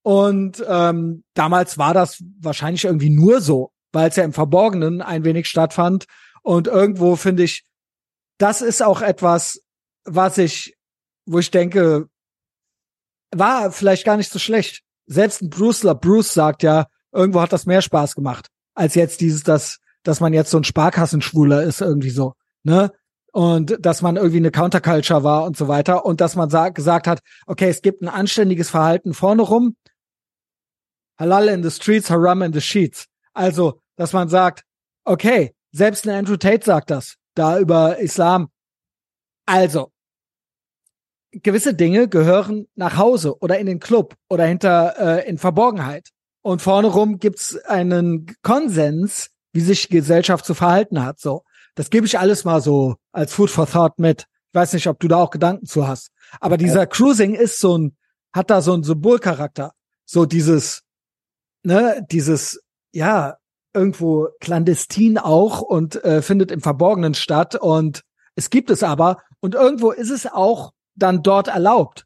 Und 0.04 0.64
ähm, 0.66 1.26
damals 1.34 1.78
war 1.78 1.94
das 1.94 2.24
wahrscheinlich 2.40 2.86
irgendwie 2.86 3.10
nur 3.10 3.42
so, 3.42 3.73
weil 3.94 4.10
es 4.10 4.18
ja 4.18 4.26
im 4.26 4.34
Verborgenen 4.34 5.02
ein 5.02 5.24
wenig 5.24 5.48
stattfand. 5.48 6.06
Und 6.42 6.68
irgendwo 6.68 7.16
finde 7.16 7.44
ich, 7.44 7.64
das 8.38 8.62
ist 8.62 8.84
auch 8.84 9.02
etwas, 9.02 9.62
was 10.04 10.38
ich 10.38 10.76
wo 11.26 11.40
ich 11.40 11.52
denke, 11.52 12.10
war 13.32 13.72
vielleicht 13.72 14.06
gar 14.06 14.18
nicht 14.18 14.32
so 14.32 14.40
schlecht. 14.40 14.82
Selbst 15.06 15.42
ein 15.42 15.50
Bruce, 15.50 15.86
Bruce 16.02 16.34
sagt 16.34 16.64
ja, 16.64 16.88
irgendwo 17.12 17.42
hat 17.42 17.54
das 17.54 17.66
mehr 17.66 17.82
Spaß 17.82 18.16
gemacht, 18.16 18.48
als 18.74 18.96
jetzt 18.96 19.22
dieses, 19.22 19.44
dass, 19.44 19.80
dass 20.04 20.20
man 20.20 20.34
jetzt 20.34 20.52
so 20.52 20.58
ein 20.58 20.64
Sparkassenschwuler 20.64 21.64
ist, 21.64 21.82
irgendwie 21.82 22.10
so, 22.10 22.34
ne? 22.64 22.92
Und 23.32 23.84
dass 23.84 24.04
man 24.04 24.16
irgendwie 24.16 24.38
eine 24.38 24.52
Counterculture 24.52 25.24
war 25.24 25.44
und 25.46 25.58
so 25.58 25.68
weiter. 25.68 26.06
Und 26.06 26.22
dass 26.22 26.36
man 26.36 26.52
sag, 26.52 26.76
gesagt 26.76 27.08
hat, 27.08 27.20
okay, 27.48 27.68
es 27.68 27.82
gibt 27.82 28.04
ein 28.04 28.08
anständiges 28.08 28.70
Verhalten 28.70 29.16
vorne 29.16 29.42
rum. 29.42 29.76
Halal 31.18 31.48
in 31.48 31.64
the 31.64 31.72
streets, 31.72 32.12
haram 32.12 32.44
in 32.44 32.54
the 32.54 32.62
sheets. 32.62 33.08
Also, 33.34 33.82
dass 33.96 34.14
man 34.14 34.30
sagt, 34.30 34.64
okay, 35.06 35.56
selbst 35.72 36.08
ein 36.08 36.16
Andrew 36.16 36.38
Tate 36.38 36.64
sagt 36.64 36.92
das, 36.92 37.16
da 37.36 37.60
über 37.60 37.98
Islam. 38.00 38.50
Also, 39.46 39.92
gewisse 41.32 41.74
Dinge 41.74 42.08
gehören 42.08 42.68
nach 42.76 42.98
Hause 42.98 43.38
oder 43.40 43.58
in 43.60 43.66
den 43.66 43.80
Club 43.80 44.16
oder 44.30 44.46
hinter 44.46 44.96
äh, 44.98 45.28
in 45.28 45.38
Verborgenheit. 45.38 46.10
Und 46.42 46.62
vorne 46.62 46.88
rum 46.88 47.20
gibt's 47.20 47.58
einen 47.66 48.28
Konsens, 48.42 49.30
wie 49.54 49.62
sich 49.62 49.90
Gesellschaft 49.90 50.46
zu 50.46 50.54
verhalten 50.54 51.04
hat. 51.04 51.20
So, 51.20 51.44
das 51.76 51.90
gebe 51.90 52.06
ich 52.06 52.20
alles 52.20 52.44
mal 52.44 52.62
so 52.62 52.96
als 53.12 53.34
Food 53.34 53.50
for 53.50 53.68
Thought 53.68 53.98
mit. 53.98 54.26
Ich 54.50 54.56
weiß 54.56 54.74
nicht, 54.74 54.88
ob 54.88 55.00
du 55.00 55.08
da 55.08 55.18
auch 55.18 55.32
Gedanken 55.32 55.66
zu 55.66 55.88
hast. 55.88 56.12
Aber 56.40 56.58
dieser 56.58 56.86
Cruising 56.86 57.34
ist 57.34 57.60
so 57.60 57.78
ein, 57.78 57.98
hat 58.34 58.50
da 58.50 58.62
so 58.62 58.74
einen 58.74 58.84
Symbolcharakter. 58.84 59.72
So 60.06 60.26
dieses, 60.26 60.84
ne, 61.64 62.06
dieses, 62.12 62.62
ja, 62.92 63.38
irgendwo 63.74 64.30
clandestin 64.40 65.18
auch 65.18 65.62
und 65.62 66.04
äh, 66.04 66.22
findet 66.22 66.52
im 66.52 66.62
Verborgenen 66.62 67.14
statt. 67.14 67.56
Und 67.56 68.04
es 68.36 68.50
gibt 68.50 68.70
es 68.70 68.84
aber. 68.84 69.18
Und 69.40 69.56
irgendwo 69.56 69.92
ist 69.92 70.10
es 70.10 70.26
auch 70.26 70.74
dann 70.96 71.24
dort 71.24 71.48
erlaubt. 71.48 72.06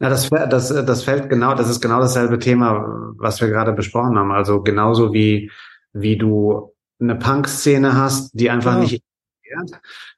Ja, 0.00 0.08
das, 0.08 0.30
das, 0.30 0.68
das 0.68 1.04
fällt 1.04 1.28
genau, 1.28 1.54
das 1.54 1.68
ist 1.68 1.80
genau 1.80 2.00
dasselbe 2.00 2.38
Thema, 2.38 3.12
was 3.18 3.40
wir 3.40 3.48
gerade 3.48 3.72
besprochen 3.72 4.18
haben. 4.18 4.32
Also 4.32 4.62
genauso 4.62 5.12
wie, 5.12 5.50
wie 5.92 6.16
du 6.16 6.72
eine 7.00 7.16
Punk-Szene 7.16 7.94
hast, 7.94 8.30
die 8.32 8.50
einfach 8.50 8.74
ja. 8.74 8.80
nicht 8.80 9.04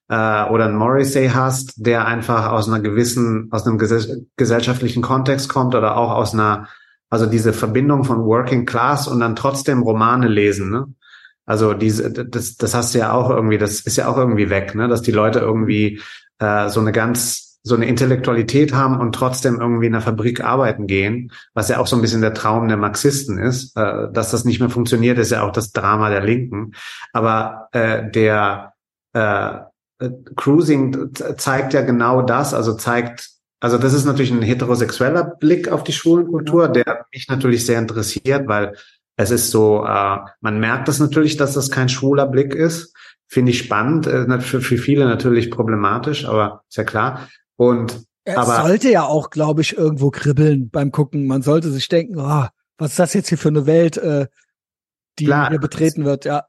äh, 0.09 0.45
oder 0.51 0.67
ein 0.67 0.77
Morrissey 0.77 1.29
hast, 1.29 1.75
der 1.77 2.07
einfach 2.07 2.51
aus 2.51 2.69
einer 2.69 2.81
gewissen, 2.81 3.49
aus 3.51 3.67
einem 3.67 3.79
ges 3.79 4.23
gesellschaftlichen 4.37 5.03
Kontext 5.03 5.49
kommt 5.49 5.75
oder 5.75 5.97
auch 5.97 6.11
aus 6.11 6.35
einer, 6.35 6.69
also 7.11 7.27
diese 7.27 7.53
Verbindung 7.53 8.05
von 8.05 8.25
Working 8.25 8.67
Class 8.67 9.09
und 9.09 9.21
dann 9.21 9.37
trotzdem 9.37 9.83
Romane 9.83 10.29
lesen, 10.29 10.71
ne? 10.71 10.87
Also 11.47 11.75
diese, 11.75 12.11
das, 12.11 12.57
das 12.57 12.75
hast 12.75 12.95
du 12.95 12.99
ja 12.99 13.13
auch 13.13 13.29
irgendwie, 13.29 13.59
das 13.59 13.81
ist 13.81 13.97
ja 13.97 14.09
auch 14.09 14.17
irgendwie 14.17 14.49
weg, 14.49 14.75
ne? 14.75 14.89
Dass 14.89 15.03
die 15.03 15.13
Leute 15.13 15.41
irgendwie 15.41 16.01
äh, 16.39 16.69
so 16.69 16.81
eine 16.81 16.93
ganz, 16.93 17.61
so 17.63 17.75
eine 17.75 17.87
Intellektualität 17.87 18.75
haben 18.75 18.99
und 18.99 19.15
trotzdem 19.15 19.61
irgendwie 19.61 19.87
in 19.87 19.93
der 19.93 20.01
Fabrik 20.01 20.43
arbeiten 20.43 20.87
gehen, 20.87 21.33
was 21.55 21.69
ja 21.69 21.79
auch 21.79 21.87
so 21.87 21.97
ein 21.97 22.03
bisschen 22.03 22.21
der 22.21 22.35
Traum 22.35 22.69
der 22.69 22.77
Marxisten 22.77 23.39
ist. 23.39 23.77
Äh, 23.77 24.11
dass 24.13 24.31
das 24.31 24.45
nicht 24.45 24.61
mehr 24.61 24.71
funktioniert, 24.71 25.19
ist 25.19 25.33
ja 25.33 25.43
auch 25.43 25.53
das 25.53 25.73
Drama 25.73 26.09
der 26.09 26.23
Linken. 26.23 26.73
Aber 27.13 27.69
äh, 27.73 28.11
der 28.11 28.73
äh, 29.13 29.59
Cruising 30.37 31.11
zeigt 31.37 31.73
ja 31.73 31.83
genau 31.83 32.23
das, 32.23 32.55
also 32.55 32.75
zeigt, 32.75 33.34
also 33.65 33.79
das 33.79 33.95
ist 33.95 34.05
natürlich 34.05 34.31
ein 34.31 34.43
heterosexueller 34.43 35.25
Blick 35.25 35.71
auf 35.71 35.85
die 35.85 35.95
Schwulenkultur, 35.95 36.69
der 36.69 37.07
mich 37.15 37.29
natürlich 37.29 37.65
sehr 37.65 37.79
interessiert, 37.79 38.47
weil 38.47 38.77
es 39.17 39.31
ist 39.31 39.51
so, 39.51 39.87
äh, 39.87 40.19
man 40.43 40.61
merkt 40.61 40.87
das 40.87 40.99
natürlich, 40.99 41.39
dass 41.39 41.55
das 41.55 41.71
kein 41.71 41.89
schwuler 41.89 42.27
Blick 42.27 42.55
ist. 42.55 42.95
Finde 43.27 43.53
ich 43.53 43.59
spannend, 43.61 44.07
äh, 44.07 44.39
für, 44.41 44.61
für 44.61 44.77
viele 44.77 45.07
natürlich 45.07 45.51
problematisch, 45.51 46.27
aber 46.27 46.63
ist 46.69 46.77
ja 46.77 46.85
klar. 46.85 47.31
Und 47.57 48.05
es 48.25 48.37
aber 48.37 48.69
sollte 48.69 48.91
ja 48.91 49.05
auch, 49.05 49.31
glaube 49.31 49.63
ich, 49.63 49.79
irgendwo 49.79 50.11
kribbeln 50.11 50.69
beim 50.69 50.93
Gucken. 50.93 51.27
Man 51.27 51.41
sollte 51.41 51.71
sich 51.71 51.89
denken, 51.89 52.19
oh, 52.19 52.47
was 52.77 52.91
ist 52.91 52.99
das 52.99 53.15
jetzt 53.15 53.31
hier 53.31 53.39
für 53.39 53.49
eine 53.49 53.65
Welt, 53.65 53.97
äh, 53.97 54.27
die 55.19 55.25
klar, 55.25 55.49
hier 55.49 55.59
betreten 55.59 56.05
wird, 56.05 56.27
ja 56.27 56.45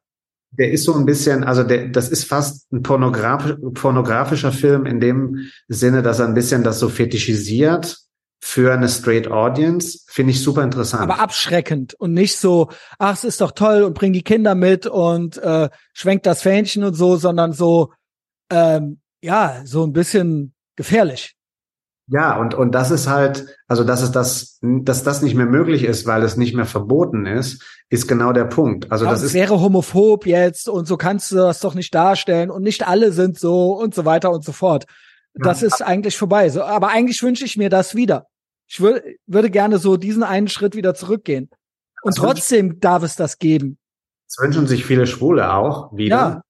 der 0.58 0.72
ist 0.72 0.84
so 0.84 0.94
ein 0.94 1.06
bisschen, 1.06 1.44
also 1.44 1.64
der, 1.64 1.88
das 1.88 2.10
ist 2.10 2.26
fast 2.26 2.72
ein 2.72 2.84
pornografisch, 2.84 3.56
pornografischer 3.74 4.52
Film 4.52 4.86
in 4.86 5.00
dem 5.00 5.50
Sinne, 5.68 6.02
dass 6.02 6.20
er 6.20 6.28
ein 6.28 6.34
bisschen 6.34 6.64
das 6.64 6.80
so 6.80 6.90
fetischisiert 6.90 7.98
für 8.42 8.74
eine 8.74 8.88
straight 8.88 9.28
Audience, 9.28 10.02
finde 10.08 10.32
ich 10.32 10.42
super 10.42 10.64
interessant. 10.64 11.04
Aber 11.04 11.20
abschreckend 11.20 11.96
und 11.96 12.14
nicht 12.14 12.38
so, 12.38 12.70
ach, 13.00 13.14
es 13.14 13.24
ist 13.24 13.42
doch 13.42 13.52
toll 13.52 13.84
und 13.84 13.96
bring 13.96 14.14
die 14.14 14.22
Kinder 14.22 14.54
mit 14.54 14.86
und 14.86 15.38
äh, 15.38 15.70
schwenkt 15.94 16.26
das 16.26 16.44
Fähnchen 16.44 16.84
und 16.84 16.94
so, 16.94 17.16
sondern 17.16 17.54
so, 17.54 17.92
ähm, 18.52 19.00
ja, 19.22 19.62
so 19.66 19.84
ein 19.84 19.94
bisschen 19.94 20.54
gefährlich. 20.76 21.36
Ja, 22.08 22.38
und, 22.38 22.54
und 22.54 22.74
das 22.74 22.92
ist 22.92 23.08
halt, 23.08 23.48
also 23.68 23.84
dass 23.84 24.04
es 24.04 24.12
das, 24.12 24.60
dass 24.62 25.04
das 25.04 25.22
nicht 25.24 25.34
mehr 25.36 25.48
möglich 25.48 25.84
ist, 25.84 26.06
weil 26.06 26.22
es 26.22 26.38
nicht 26.38 26.56
mehr 26.56 26.66
verboten 26.66 27.26
ist, 27.26 27.64
ist 27.90 28.08
genau 28.08 28.32
der 28.32 28.46
Punkt. 28.46 28.92
Also 28.92 29.06
ja, 29.06 29.12
das 29.12 29.22
es 29.22 29.28
ist 29.28 29.34
wäre 29.34 29.60
homophob 29.60 30.28
jetzt 30.28 30.70
und 30.70 30.86
so 30.88 30.98
kannst 30.98 31.32
du 31.32 31.38
das 31.38 31.62
doch 31.62 31.74
nicht 31.74 31.96
darstellen 31.96 32.52
und 32.52 32.62
nicht 32.62 32.88
alle 32.88 33.12
sind 33.12 33.40
so 33.40 33.74
und 33.74 33.96
so 33.96 34.06
weiter 34.06 34.32
und 34.32 34.44
so 34.44 34.52
fort. 34.52 34.86
Das 35.34 35.62
ja. 35.62 35.68
ist 35.68 35.82
eigentlich 35.82 36.18
vorbei. 36.18 36.50
So, 36.50 36.64
aber 36.64 36.90
eigentlich 36.90 37.22
wünsche 37.24 37.44
ich 37.44 37.58
mir 37.58 37.70
das 37.70 37.96
wieder. 37.96 38.28
Ich 38.68 38.80
würde, 38.80 39.04
würde 39.26 39.50
gerne 39.50 39.80
so 39.80 39.98
diesen 39.98 40.24
einen 40.24 40.48
Schritt 40.48 40.76
wieder 40.76 40.94
zurückgehen. 40.94 41.50
Und 42.04 42.18
das 42.18 42.24
trotzdem 42.24 42.80
darf 42.80 43.04
es 43.04 43.16
das 43.16 43.40
geben. 43.40 43.80
Das 44.28 44.38
wünschen 44.46 44.68
sich 44.68 44.86
viele 44.86 45.08
Schwule 45.08 45.54
auch 45.54 45.92
wieder. 45.96 46.44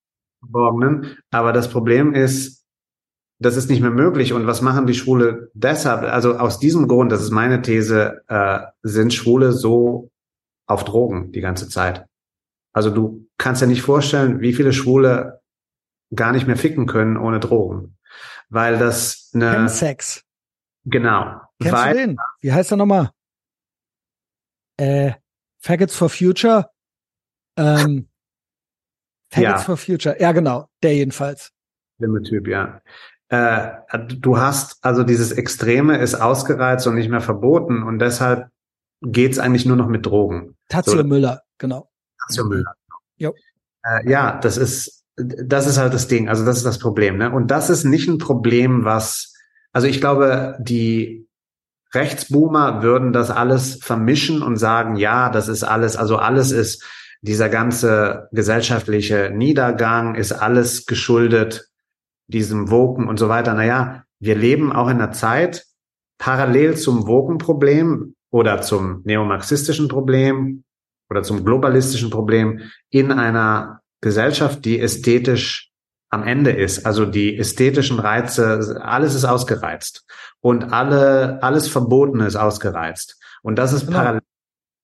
Ja. 0.53 1.09
Aber 1.31 1.53
das 1.53 1.69
Problem 1.69 2.13
ist, 2.13 2.64
das 3.39 3.57
ist 3.57 3.69
nicht 3.69 3.81
mehr 3.81 3.91
möglich. 3.91 4.33
Und 4.33 4.47
was 4.47 4.61
machen 4.61 4.87
die 4.87 4.93
Schwule 4.93 5.51
deshalb? 5.53 6.03
Also 6.03 6.37
aus 6.37 6.59
diesem 6.59 6.87
Grund, 6.87 7.11
das 7.11 7.21
ist 7.21 7.31
meine 7.31 7.61
These, 7.61 8.23
äh, 8.27 8.59
sind 8.81 9.13
Schwule 9.13 9.51
so 9.51 10.11
auf 10.67 10.83
Drogen 10.83 11.31
die 11.31 11.41
ganze 11.41 11.69
Zeit. 11.69 12.05
Also 12.73 12.89
du 12.89 13.27
kannst 13.37 13.61
ja 13.61 13.67
nicht 13.67 13.81
vorstellen, 13.81 14.39
wie 14.41 14.53
viele 14.53 14.73
Schwule 14.73 15.41
gar 16.13 16.31
nicht 16.31 16.47
mehr 16.47 16.57
ficken 16.57 16.87
können 16.87 17.17
ohne 17.17 17.39
Drogen. 17.39 17.97
Weil 18.49 18.77
das 18.77 19.31
eine. 19.33 19.67
Sex. 19.69 20.23
Genau. 20.85 21.41
Kennst 21.59 21.73
weil, 21.73 21.93
du 21.93 21.99
den? 21.99 22.17
Wie 22.41 22.53
heißt 22.53 22.71
er 22.71 22.77
nochmal? 22.77 23.11
Äh, 24.77 25.13
Faggots 25.59 25.95
for 25.95 26.09
Future? 26.09 26.69
Ähm, 27.57 28.07
Faggots 29.29 29.51
ja. 29.51 29.57
for 29.57 29.77
Future. 29.77 30.19
Ja, 30.19 30.31
genau. 30.31 30.69
Der 30.83 30.95
jedenfalls. 30.95 31.51
Schlimme 31.97 32.21
Typ, 32.21 32.47
ja 32.47 32.81
äh, 33.29 33.67
du 34.07 34.37
hast, 34.37 34.83
also 34.83 35.03
dieses 35.03 35.31
Extreme 35.31 35.97
ist 35.97 36.15
ausgereizt 36.15 36.85
und 36.87 36.95
nicht 36.95 37.09
mehr 37.09 37.21
verboten 37.21 37.83
und 37.83 37.99
deshalb 37.99 38.49
geht's 39.01 39.39
eigentlich 39.39 39.65
nur 39.65 39.77
noch 39.77 39.87
mit 39.87 40.05
Drogen. 40.05 40.55
Tazio 40.69 40.97
so, 40.97 41.03
Müller, 41.03 41.41
genau. 41.57 41.89
Tazio 42.27 42.45
Müller. 42.45 42.73
Jo. 43.17 43.33
Äh, 43.83 44.09
ja, 44.09 44.39
das 44.39 44.57
ist, 44.57 45.03
das 45.15 45.67
ist 45.67 45.77
halt 45.77 45.93
das 45.93 46.07
Ding, 46.07 46.29
also 46.29 46.45
das 46.45 46.57
ist 46.57 46.65
das 46.65 46.79
Problem. 46.79 47.17
Ne? 47.17 47.31
Und 47.31 47.49
das 47.51 47.69
ist 47.69 47.83
nicht 47.83 48.07
ein 48.07 48.17
Problem, 48.17 48.85
was, 48.85 49.33
also 49.71 49.87
ich 49.87 49.99
glaube, 49.99 50.57
die 50.59 51.27
Rechtsboomer 51.93 52.83
würden 52.83 53.13
das 53.13 53.31
alles 53.31 53.79
vermischen 53.81 54.41
und 54.41 54.57
sagen, 54.57 54.97
ja, 54.97 55.29
das 55.29 55.47
ist 55.47 55.63
alles, 55.63 55.95
also 55.95 56.17
alles 56.17 56.51
ist, 56.51 56.83
dieser 57.21 57.49
ganze 57.49 58.27
gesellschaftliche 58.33 59.31
Niedergang 59.33 60.13
ist 60.15 60.31
alles 60.31 60.85
geschuldet 60.85 61.69
diesem 62.27 62.69
Woken 62.69 63.07
und 63.07 63.17
so 63.17 63.29
weiter. 63.29 63.53
Naja, 63.53 64.03
wir 64.19 64.35
leben 64.35 64.71
auch 64.71 64.87
in 64.87 64.97
einer 64.97 65.11
Zeit 65.11 65.65
parallel 66.17 66.77
zum 66.77 67.07
Woken-Problem 67.07 68.15
oder 68.31 68.61
zum 68.61 69.01
neomarxistischen 69.03 69.87
Problem 69.87 70.63
oder 71.09 71.23
zum 71.23 71.45
globalistischen 71.45 72.09
Problem 72.09 72.61
in 72.89 73.11
einer 73.11 73.81
Gesellschaft, 74.01 74.65
die 74.65 74.79
ästhetisch 74.79 75.71
am 76.09 76.23
Ende 76.23 76.51
ist. 76.51 76.85
Also 76.85 77.05
die 77.05 77.37
ästhetischen 77.37 77.99
Reize, 77.99 78.81
alles 78.81 79.15
ist 79.15 79.25
ausgereizt 79.25 80.05
und 80.41 80.71
alle, 80.71 81.41
alles 81.43 81.67
Verbotene 81.67 82.25
ist 82.25 82.35
ausgereizt. 82.35 83.19
Und 83.41 83.57
das 83.57 83.73
ist 83.73 83.87
genau. 83.87 83.99
parallel 83.99 84.21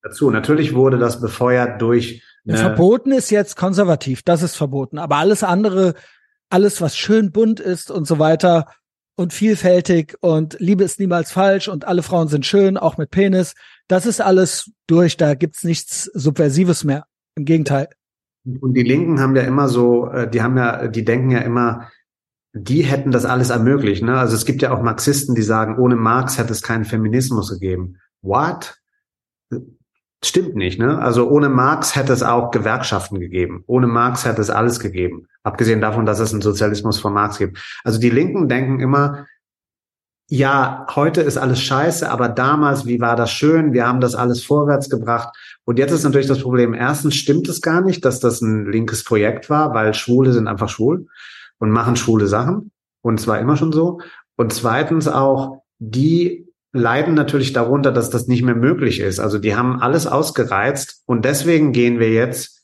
dazu. 0.03 0.29
Natürlich 0.29 0.73
wurde 0.73 0.97
das 0.97 1.21
befeuert 1.21 1.81
durch 1.81 2.23
Verboten 2.47 3.11
ist 3.11 3.29
jetzt 3.29 3.55
konservativ, 3.55 4.23
das 4.23 4.41
ist 4.41 4.55
verboten. 4.55 4.97
Aber 4.97 5.17
alles 5.17 5.43
andere 5.43 5.93
alles, 6.51 6.81
was 6.81 6.97
schön 6.97 7.31
bunt 7.31 7.59
ist 7.59 7.91
und 7.91 8.05
so 8.05 8.19
weiter 8.19 8.65
und 9.15 9.33
vielfältig 9.33 10.15
und 10.21 10.57
Liebe 10.59 10.83
ist 10.83 10.99
niemals 10.99 11.31
falsch 11.31 11.67
und 11.67 11.85
alle 11.85 12.03
Frauen 12.03 12.27
sind 12.27 12.45
schön, 12.45 12.77
auch 12.77 12.97
mit 12.97 13.11
Penis. 13.11 13.53
Das 13.87 14.05
ist 14.05 14.21
alles 14.21 14.71
durch, 14.87 15.17
da 15.17 15.35
gibt's 15.35 15.63
nichts 15.63 16.05
Subversives 16.05 16.83
mehr. 16.83 17.05
Im 17.35 17.45
Gegenteil. 17.45 17.87
Und 18.43 18.73
die 18.73 18.83
Linken 18.83 19.19
haben 19.19 19.35
ja 19.35 19.43
immer 19.43 19.69
so, 19.69 20.09
äh, 20.09 20.29
die 20.29 20.41
haben 20.41 20.57
ja, 20.57 20.87
die 20.87 21.05
denken 21.05 21.31
ja 21.31 21.39
immer, 21.39 21.89
die 22.53 22.81
hätten 22.81 23.11
das 23.11 23.25
alles 23.25 23.49
ermöglicht. 23.49 24.03
Ne? 24.03 24.17
Also 24.17 24.35
es 24.35 24.45
gibt 24.45 24.61
ja 24.61 24.73
auch 24.73 24.81
Marxisten, 24.81 25.35
die 25.35 25.43
sagen, 25.43 25.77
ohne 25.77 25.95
Marx 25.95 26.37
hätte 26.37 26.51
es 26.51 26.61
keinen 26.61 26.85
Feminismus 26.85 27.51
gegeben. 27.51 27.97
What? 28.21 28.75
Stimmt 30.23 30.55
nicht, 30.55 30.79
ne? 30.79 30.99
Also 30.99 31.27
ohne 31.29 31.49
Marx 31.49 31.95
hätte 31.95 32.13
es 32.13 32.21
auch 32.21 32.51
Gewerkschaften 32.51 33.19
gegeben. 33.19 33.63
Ohne 33.65 33.87
Marx 33.87 34.23
hätte 34.23 34.41
es 34.41 34.51
alles 34.51 34.79
gegeben. 34.79 35.27
Abgesehen 35.43 35.81
davon, 35.81 36.05
dass 36.05 36.19
es 36.19 36.31
einen 36.31 36.43
Sozialismus 36.43 36.99
von 36.99 37.13
Marx 37.13 37.39
gibt. 37.39 37.57
Also 37.83 37.99
die 37.99 38.11
Linken 38.11 38.47
denken 38.47 38.79
immer, 38.79 39.25
ja, 40.29 40.85
heute 40.95 41.21
ist 41.21 41.37
alles 41.37 41.61
scheiße, 41.61 42.09
aber 42.09 42.29
damals, 42.29 42.85
wie 42.85 43.01
war 43.01 43.15
das 43.15 43.31
schön? 43.31 43.73
Wir 43.73 43.85
haben 43.87 43.99
das 43.99 44.15
alles 44.15 44.43
vorwärts 44.43 44.89
gebracht. 44.89 45.35
Und 45.65 45.77
jetzt 45.77 45.91
ist 45.91 46.03
natürlich 46.03 46.27
das 46.27 46.39
Problem. 46.39 46.73
Erstens 46.73 47.15
stimmt 47.15 47.49
es 47.49 47.59
gar 47.59 47.81
nicht, 47.81 48.05
dass 48.05 48.19
das 48.19 48.41
ein 48.41 48.65
linkes 48.65 49.03
Projekt 49.03 49.49
war, 49.49 49.73
weil 49.73 49.93
Schwule 49.93 50.31
sind 50.31 50.47
einfach 50.47 50.69
schwul 50.69 51.07
und 51.57 51.71
machen 51.71 51.95
schwule 51.95 52.27
Sachen. 52.27 52.71
Und 53.01 53.19
zwar 53.19 53.39
immer 53.39 53.57
schon 53.57 53.73
so. 53.73 53.99
Und 54.37 54.53
zweitens 54.53 55.07
auch, 55.07 55.63
die 55.79 56.47
leiden 56.73 57.13
natürlich 57.13 57.53
darunter, 57.53 57.91
dass 57.91 58.09
das 58.09 58.27
nicht 58.27 58.43
mehr 58.43 58.55
möglich 58.55 58.99
ist. 58.99 59.19
Also 59.19 59.39
die 59.39 59.55
haben 59.55 59.81
alles 59.81 60.07
ausgereizt 60.07 61.03
und 61.05 61.25
deswegen 61.25 61.73
gehen 61.73 61.99
wir 61.99 62.11
jetzt 62.11 62.61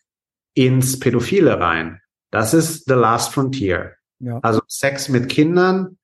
ins 0.53 0.99
Pädophile 0.99 1.59
rein. 1.59 2.01
Das 2.31 2.53
ist 2.53 2.85
the 2.88 2.93
last 2.93 3.34
frontier. 3.34 3.93
Ja. 4.19 4.39
Also 4.41 4.61
Sex 4.67 5.09
mit 5.09 5.29
Kindern 5.29 5.97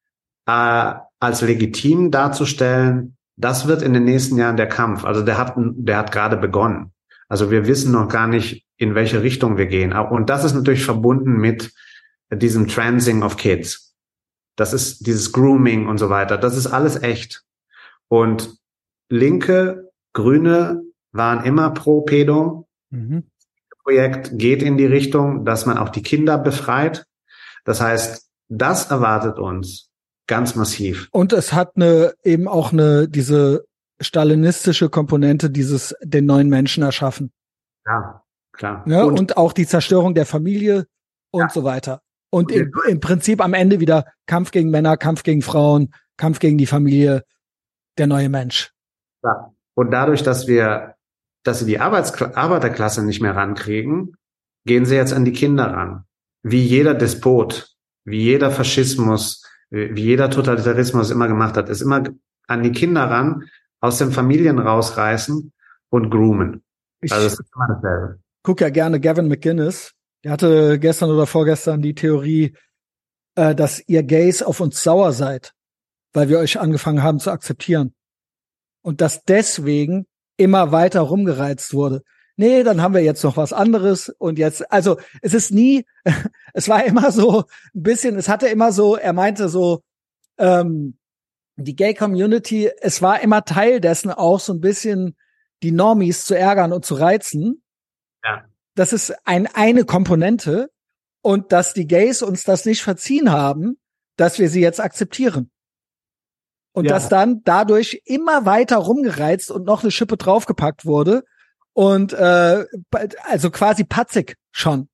äh, 0.45 0.93
als 1.19 1.41
legitim 1.41 2.11
darzustellen, 2.11 3.17
das 3.35 3.67
wird 3.67 3.81
in 3.81 3.93
den 3.93 4.03
nächsten 4.03 4.37
Jahren 4.37 4.57
der 4.57 4.67
Kampf. 4.67 5.05
Also 5.05 5.23
der 5.23 5.37
hat, 5.37 5.53
der 5.57 5.97
hat 5.97 6.11
gerade 6.11 6.37
begonnen. 6.37 6.91
Also 7.29 7.49
wir 7.49 7.65
wissen 7.65 7.91
noch 7.91 8.09
gar 8.09 8.27
nicht, 8.27 8.67
in 8.77 8.95
welche 8.95 9.23
Richtung 9.23 9.57
wir 9.57 9.65
gehen. 9.65 9.93
Und 9.93 10.29
das 10.29 10.43
ist 10.43 10.53
natürlich 10.53 10.85
verbunden 10.85 11.37
mit 11.37 11.71
diesem 12.31 12.67
Transing 12.67 13.23
of 13.23 13.37
Kids. 13.37 13.95
Das 14.55 14.73
ist 14.73 15.07
dieses 15.07 15.31
Grooming 15.31 15.87
und 15.87 15.97
so 15.97 16.09
weiter. 16.09 16.37
Das 16.37 16.55
ist 16.55 16.67
alles 16.67 17.01
echt. 17.01 17.43
Und 18.13 18.59
Linke, 19.09 19.89
Grüne 20.13 20.83
waren 21.13 21.43
immer 21.45 21.71
pro 21.71 22.01
Pedo. 22.01 22.67
Mhm. 22.91 23.23
Das 23.71 23.79
Projekt 23.81 24.37
geht 24.37 24.61
in 24.61 24.77
die 24.77 24.85
Richtung, 24.85 25.45
dass 25.45 25.65
man 25.65 25.79
auch 25.79 25.89
die 25.89 26.03
Kinder 26.03 26.37
befreit. 26.37 27.07
Das 27.65 27.81
heißt, 27.81 28.29
das 28.49 28.91
erwartet 28.91 29.39
uns. 29.39 29.89
ganz 30.27 30.53
massiv. 30.53 31.09
Und 31.11 31.33
es 31.33 31.53
hat 31.53 31.71
eine 31.75 32.13
eben 32.23 32.47
auch 32.47 32.71
eine 32.71 33.09
diese 33.09 33.65
stalinistische 33.99 34.89
Komponente, 34.89 35.49
dieses 35.49 35.95
den 36.03 36.27
neuen 36.27 36.49
Menschen 36.49 36.83
erschaffen. 36.83 37.31
Ja, 37.83 38.21
klar. 38.51 38.83
Ne? 38.85 39.07
Und, 39.07 39.19
und, 39.19 39.37
auch 39.37 39.53
die 39.53 39.65
Zerstörung 39.65 40.13
der 40.13 40.27
Familie 40.27 40.85
und 41.31 41.41
ja. 41.41 41.49
so 41.49 41.63
weiter. 41.63 42.03
Und 42.29 42.51
im, 42.51 42.71
im 42.87 42.99
Prinzip 42.99 43.41
am 43.41 43.55
Ende 43.55 43.79
wieder 43.79 44.05
Kampf 44.27 44.51
gegen 44.51 44.69
Männer, 44.69 44.97
Kampf 44.97 45.23
gegen 45.23 45.41
Frauen, 45.41 45.91
Kampf 46.15 46.37
gegen 46.37 46.59
die 46.59 46.67
Familie, 46.67 47.23
der 47.97 48.07
neue 48.07 48.29
Mensch. 48.29 48.71
Ja. 49.23 49.53
Und 49.75 49.91
dadurch, 49.91 50.23
dass 50.23 50.47
wir, 50.47 50.95
dass 51.43 51.59
sie 51.59 51.65
die 51.65 51.79
Arbeits 51.79 52.21
Arbeiterklasse 52.21 53.03
nicht 53.03 53.21
mehr 53.21 53.35
rankriegen, 53.35 54.15
gehen 54.65 54.85
sie 54.85 54.95
jetzt 54.95 55.13
an 55.13 55.25
die 55.25 55.33
Kinder 55.33 55.65
ran. 55.65 56.05
Wie 56.43 56.63
jeder 56.63 56.93
Despot, 56.93 57.75
wie 58.05 58.21
jeder 58.21 58.51
Faschismus, 58.51 59.43
wie 59.69 60.03
jeder 60.03 60.29
Totalitarismus 60.29 61.09
immer 61.09 61.27
gemacht 61.27 61.57
hat, 61.57 61.69
ist 61.69 61.81
immer 61.81 62.03
an 62.47 62.63
die 62.63 62.71
Kinder 62.71 63.09
ran, 63.09 63.49
aus 63.79 63.97
den 63.97 64.11
Familien 64.11 64.59
rausreißen 64.59 65.51
und 65.89 66.09
groomen. 66.09 66.63
Ich 67.01 67.11
also 67.11 67.25
das 67.25 67.39
ist 67.39 67.51
immer 67.55 67.67
dasselbe. 67.67 68.19
Guck 68.43 68.61
ja 68.61 68.69
gerne 68.69 68.99
Gavin 68.99 69.27
McGinnis. 69.27 69.93
Der 70.23 70.31
hatte 70.31 70.79
gestern 70.79 71.09
oder 71.09 71.27
vorgestern 71.27 71.81
die 71.81 71.95
Theorie, 71.95 72.55
äh, 73.35 73.53
dass 73.55 73.81
ihr 73.87 74.03
Gays 74.03 74.41
auf 74.41 74.59
uns 74.59 74.81
sauer 74.81 75.11
seid, 75.11 75.53
weil 76.13 76.29
wir 76.29 76.39
euch 76.39 76.59
angefangen 76.59 77.03
haben 77.03 77.19
zu 77.19 77.31
akzeptieren. 77.31 77.93
Und 78.81 79.01
dass 79.01 79.23
deswegen 79.23 80.05
immer 80.37 80.71
weiter 80.71 81.01
rumgereizt 81.01 81.73
wurde. 81.73 82.03
Nee, 82.35 82.63
dann 82.63 82.81
haben 82.81 82.93
wir 82.93 83.03
jetzt 83.03 83.23
noch 83.23 83.37
was 83.37 83.53
anderes 83.53 84.09
und 84.09 84.39
jetzt, 84.39 84.71
also 84.71 84.97
es 85.21 85.33
ist 85.33 85.51
nie, 85.51 85.85
es 86.53 86.67
war 86.67 86.83
immer 86.83 87.11
so 87.11 87.41
ein 87.75 87.83
bisschen, 87.83 88.17
es 88.17 88.27
hatte 88.27 88.47
immer 88.47 88.71
so, 88.71 88.95
er 88.95 89.13
meinte 89.13 89.49
so, 89.49 89.83
ähm, 90.37 90.97
die 91.55 91.75
Gay 91.75 91.93
Community, 91.93 92.71
es 92.81 93.01
war 93.03 93.21
immer 93.21 93.45
Teil 93.45 93.79
dessen 93.79 94.09
auch 94.09 94.39
so 94.39 94.53
ein 94.53 94.61
bisschen 94.61 95.15
die 95.61 95.71
Normies 95.71 96.25
zu 96.25 96.35
ärgern 96.35 96.73
und 96.73 96.83
zu 96.83 96.95
reizen. 96.95 97.63
Ja. 98.23 98.45
Das 98.75 98.91
ist 98.91 99.13
ein, 99.25 99.47
eine 99.53 99.85
Komponente 99.85 100.71
und 101.21 101.51
dass 101.51 101.73
die 101.73 101.85
Gays 101.85 102.23
uns 102.23 102.43
das 102.43 102.65
nicht 102.65 102.81
verziehen 102.81 103.31
haben, 103.31 103.77
dass 104.17 104.39
wir 104.39 104.49
sie 104.49 104.61
jetzt 104.61 104.81
akzeptieren. 104.81 105.51
Und 106.73 106.85
ja. 106.85 106.91
dass 106.91 107.07
dann 107.07 107.41
dadurch 107.43 108.01
immer 108.05 108.45
weiter 108.45 108.77
rumgereizt 108.77 109.51
und 109.51 109.65
noch 109.65 109.83
eine 109.83 109.91
Schippe 109.91 110.17
draufgepackt 110.17 110.85
wurde 110.85 111.23
und 111.73 112.13
äh, 112.13 112.65
also 113.29 113.51
quasi 113.51 113.83
patzig 113.83 114.35
schon. 114.51 114.89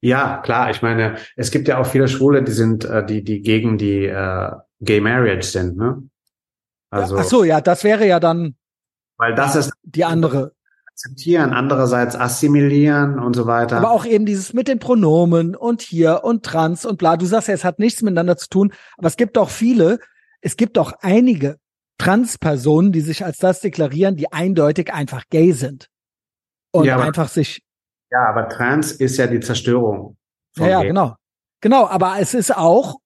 Ja, 0.00 0.38
klar. 0.38 0.70
Ich 0.70 0.80
meine, 0.80 1.16
es 1.36 1.50
gibt 1.50 1.68
ja 1.68 1.78
auch 1.78 1.86
viele 1.86 2.08
Schwule, 2.08 2.42
die 2.42 2.52
sind, 2.52 2.84
äh, 2.84 3.04
die, 3.04 3.22
die 3.22 3.42
gegen 3.42 3.76
die 3.76 4.06
äh, 4.06 4.50
Gay 4.80 5.00
Marriage 5.00 5.46
sind, 5.46 5.76
ne? 5.76 6.02
Also. 6.90 7.18
Ach 7.18 7.24
so, 7.24 7.44
ja, 7.44 7.60
das 7.60 7.84
wäre 7.84 8.06
ja 8.06 8.18
dann. 8.18 8.56
Weil 9.16 9.34
das 9.34 9.54
ist 9.54 9.72
die 9.82 10.04
andere. 10.04 10.52
Akzeptieren, 10.86 11.52
andererseits 11.52 12.16
assimilieren 12.16 13.18
und 13.18 13.34
so 13.34 13.46
weiter. 13.46 13.78
Aber 13.78 13.90
auch 13.90 14.04
eben 14.04 14.26
dieses 14.26 14.52
mit 14.52 14.68
den 14.68 14.78
Pronomen 14.78 15.54
und 15.54 15.82
hier 15.82 16.24
und 16.24 16.44
trans 16.44 16.84
und 16.84 16.98
bla. 16.98 17.16
Du 17.16 17.26
sagst 17.26 17.48
ja, 17.48 17.54
es 17.54 17.64
hat 17.64 17.78
nichts 17.78 18.02
miteinander 18.02 18.36
zu 18.36 18.48
tun, 18.48 18.72
aber 18.98 19.06
es 19.06 19.16
gibt 19.16 19.38
auch 19.38 19.48
viele, 19.48 20.00
es 20.40 20.56
gibt 20.56 20.78
auch 20.78 20.92
einige 21.00 21.58
Transpersonen, 21.98 22.92
die 22.92 23.02
sich 23.02 23.24
als 23.24 23.38
das 23.38 23.60
deklarieren, 23.60 24.16
die 24.16 24.32
eindeutig 24.32 24.92
einfach 24.92 25.24
gay 25.28 25.52
sind. 25.52 25.88
Und 26.72 26.86
ja, 26.86 26.94
aber, 26.94 27.04
einfach 27.04 27.28
sich. 27.28 27.62
Ja, 28.10 28.28
aber 28.28 28.48
trans 28.48 28.92
ist 28.92 29.16
ja 29.18 29.26
die 29.26 29.40
Zerstörung. 29.40 30.16
ja, 30.56 30.66
ja, 30.66 30.82
genau. 30.82 31.16
Genau, 31.60 31.86
aber 31.86 32.16
es 32.20 32.32
ist 32.32 32.56
auch 32.56 33.00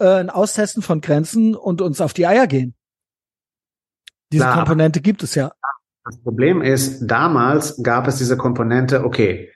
äh, 0.00 0.06
ein 0.06 0.30
Austesten 0.30 0.82
von 0.82 1.00
Grenzen 1.00 1.54
und 1.54 1.80
uns 1.80 2.00
auf 2.00 2.12
die 2.12 2.26
Eier 2.26 2.48
gehen. 2.48 2.74
Diese 4.32 4.44
Klar, 4.44 4.56
Komponente 4.56 5.00
gibt 5.00 5.22
es 5.22 5.34
ja. 5.34 5.52
Das 6.04 6.20
Problem 6.22 6.62
ist, 6.62 7.06
damals 7.06 7.80
gab 7.82 8.08
es 8.08 8.16
diese 8.16 8.36
Komponente, 8.36 9.04
okay, 9.04 9.52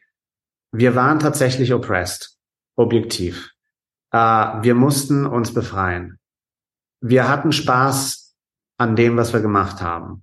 wir 0.71 0.95
waren 0.95 1.19
tatsächlich 1.19 1.73
oppressed, 1.73 2.39
objektiv. 2.77 3.51
Äh, 4.13 4.19
wir 4.19 4.75
mussten 4.77 5.27
uns 5.27 5.53
befreien. 5.53 6.16
Wir 7.01 7.29
hatten 7.29 7.53
Spaß 7.53 8.35
an 8.79 8.97
dem, 8.97 9.17
was 9.17 9.33
wir 9.33 9.41
gemacht 9.41 9.81
haben. 9.81 10.23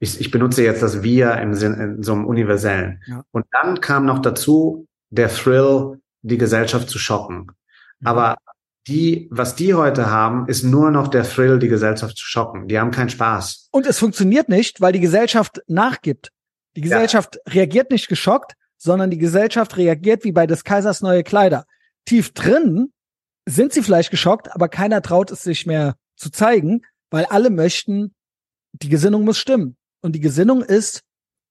Ich, 0.00 0.20
ich 0.20 0.30
benutze 0.30 0.62
jetzt 0.62 0.82
das 0.82 1.02
Wir 1.02 1.36
im 1.38 1.54
Sinn, 1.54 1.74
in 1.74 2.02
so 2.02 2.12
einem 2.12 2.26
universellen. 2.26 3.02
Ja. 3.06 3.24
Und 3.32 3.46
dann 3.50 3.80
kam 3.80 4.06
noch 4.06 4.20
dazu 4.20 4.86
der 5.10 5.28
Thrill, 5.28 6.00
die 6.22 6.38
Gesellschaft 6.38 6.88
zu 6.88 6.98
schocken. 6.98 7.50
Mhm. 8.00 8.06
Aber 8.06 8.36
die, 8.86 9.28
was 9.30 9.54
die 9.54 9.74
heute 9.74 10.10
haben, 10.10 10.46
ist 10.48 10.62
nur 10.62 10.90
noch 10.90 11.08
der 11.08 11.24
Thrill, 11.24 11.58
die 11.58 11.68
Gesellschaft 11.68 12.16
zu 12.16 12.24
schocken. 12.24 12.68
Die 12.68 12.78
haben 12.78 12.90
keinen 12.90 13.10
Spaß. 13.10 13.68
Und 13.70 13.86
es 13.86 13.98
funktioniert 13.98 14.48
nicht, 14.48 14.80
weil 14.80 14.92
die 14.92 15.00
Gesellschaft 15.00 15.60
nachgibt. 15.66 16.30
Die 16.76 16.80
Gesellschaft 16.80 17.36
ja. 17.46 17.52
reagiert 17.52 17.90
nicht 17.90 18.08
geschockt, 18.08 18.54
sondern 18.78 19.10
die 19.10 19.18
Gesellschaft 19.18 19.76
reagiert 19.76 20.24
wie 20.24 20.32
bei 20.32 20.46
des 20.46 20.64
Kaisers 20.64 21.02
neue 21.02 21.24
Kleider. 21.24 21.66
Tief 22.04 22.32
drin 22.32 22.92
sind 23.48 23.72
sie 23.72 23.82
vielleicht 23.82 24.10
geschockt, 24.10 24.52
aber 24.54 24.68
keiner 24.68 25.02
traut 25.02 25.30
es 25.30 25.42
sich 25.42 25.66
mehr 25.66 25.96
zu 26.16 26.30
zeigen, 26.30 26.82
weil 27.10 27.24
alle 27.26 27.50
möchten, 27.50 28.14
die 28.72 28.88
Gesinnung 28.88 29.24
muss 29.24 29.38
stimmen. 29.38 29.76
Und 30.02 30.12
die 30.12 30.20
Gesinnung 30.20 30.62
ist, 30.62 31.02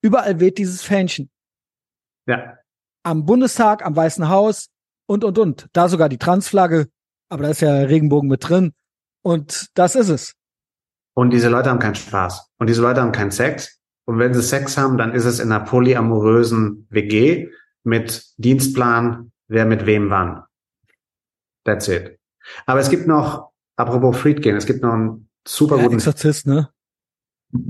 überall 0.01 0.39
weht 0.39 0.57
dieses 0.57 0.83
Fähnchen. 0.83 1.29
Ja. 2.27 2.57
Am 3.03 3.25
Bundestag, 3.25 3.85
am 3.85 3.95
Weißen 3.95 4.29
Haus 4.29 4.69
und, 5.07 5.23
und, 5.23 5.37
und. 5.39 5.67
Da 5.73 5.89
sogar 5.89 6.09
die 6.09 6.17
Transflagge, 6.17 6.87
aber 7.29 7.43
da 7.43 7.49
ist 7.49 7.61
ja 7.61 7.73
Regenbogen 7.73 8.29
mit 8.29 8.47
drin. 8.47 8.73
Und 9.23 9.67
das 9.73 9.95
ist 9.95 10.09
es. 10.09 10.33
Und 11.15 11.31
diese 11.31 11.49
Leute 11.49 11.69
haben 11.69 11.79
keinen 11.79 11.95
Spaß. 11.95 12.51
Und 12.57 12.67
diese 12.67 12.81
Leute 12.81 13.01
haben 13.01 13.11
keinen 13.11 13.31
Sex. 13.31 13.79
Und 14.05 14.19
wenn 14.19 14.33
sie 14.33 14.43
Sex 14.43 14.77
haben, 14.77 14.97
dann 14.97 15.13
ist 15.13 15.25
es 15.25 15.39
in 15.39 15.51
einer 15.51 15.65
polyamorösen 15.65 16.87
WG 16.89 17.49
mit 17.83 18.25
Dienstplan, 18.37 19.31
wer 19.47 19.65
mit 19.65 19.85
wem 19.85 20.09
wann. 20.09 20.43
That's 21.67 21.89
it. 21.89 22.17
Aber 22.65 22.79
es 22.79 22.89
gibt 22.89 23.07
noch, 23.07 23.51
apropos 23.75 24.17
Friedkin, 24.17 24.55
es 24.55 24.65
gibt 24.65 24.81
noch 24.81 24.93
einen 24.93 25.29
super 25.45 25.77
guten. 25.77 25.95
Exorzist, 25.95 26.47
ne? 26.47 26.69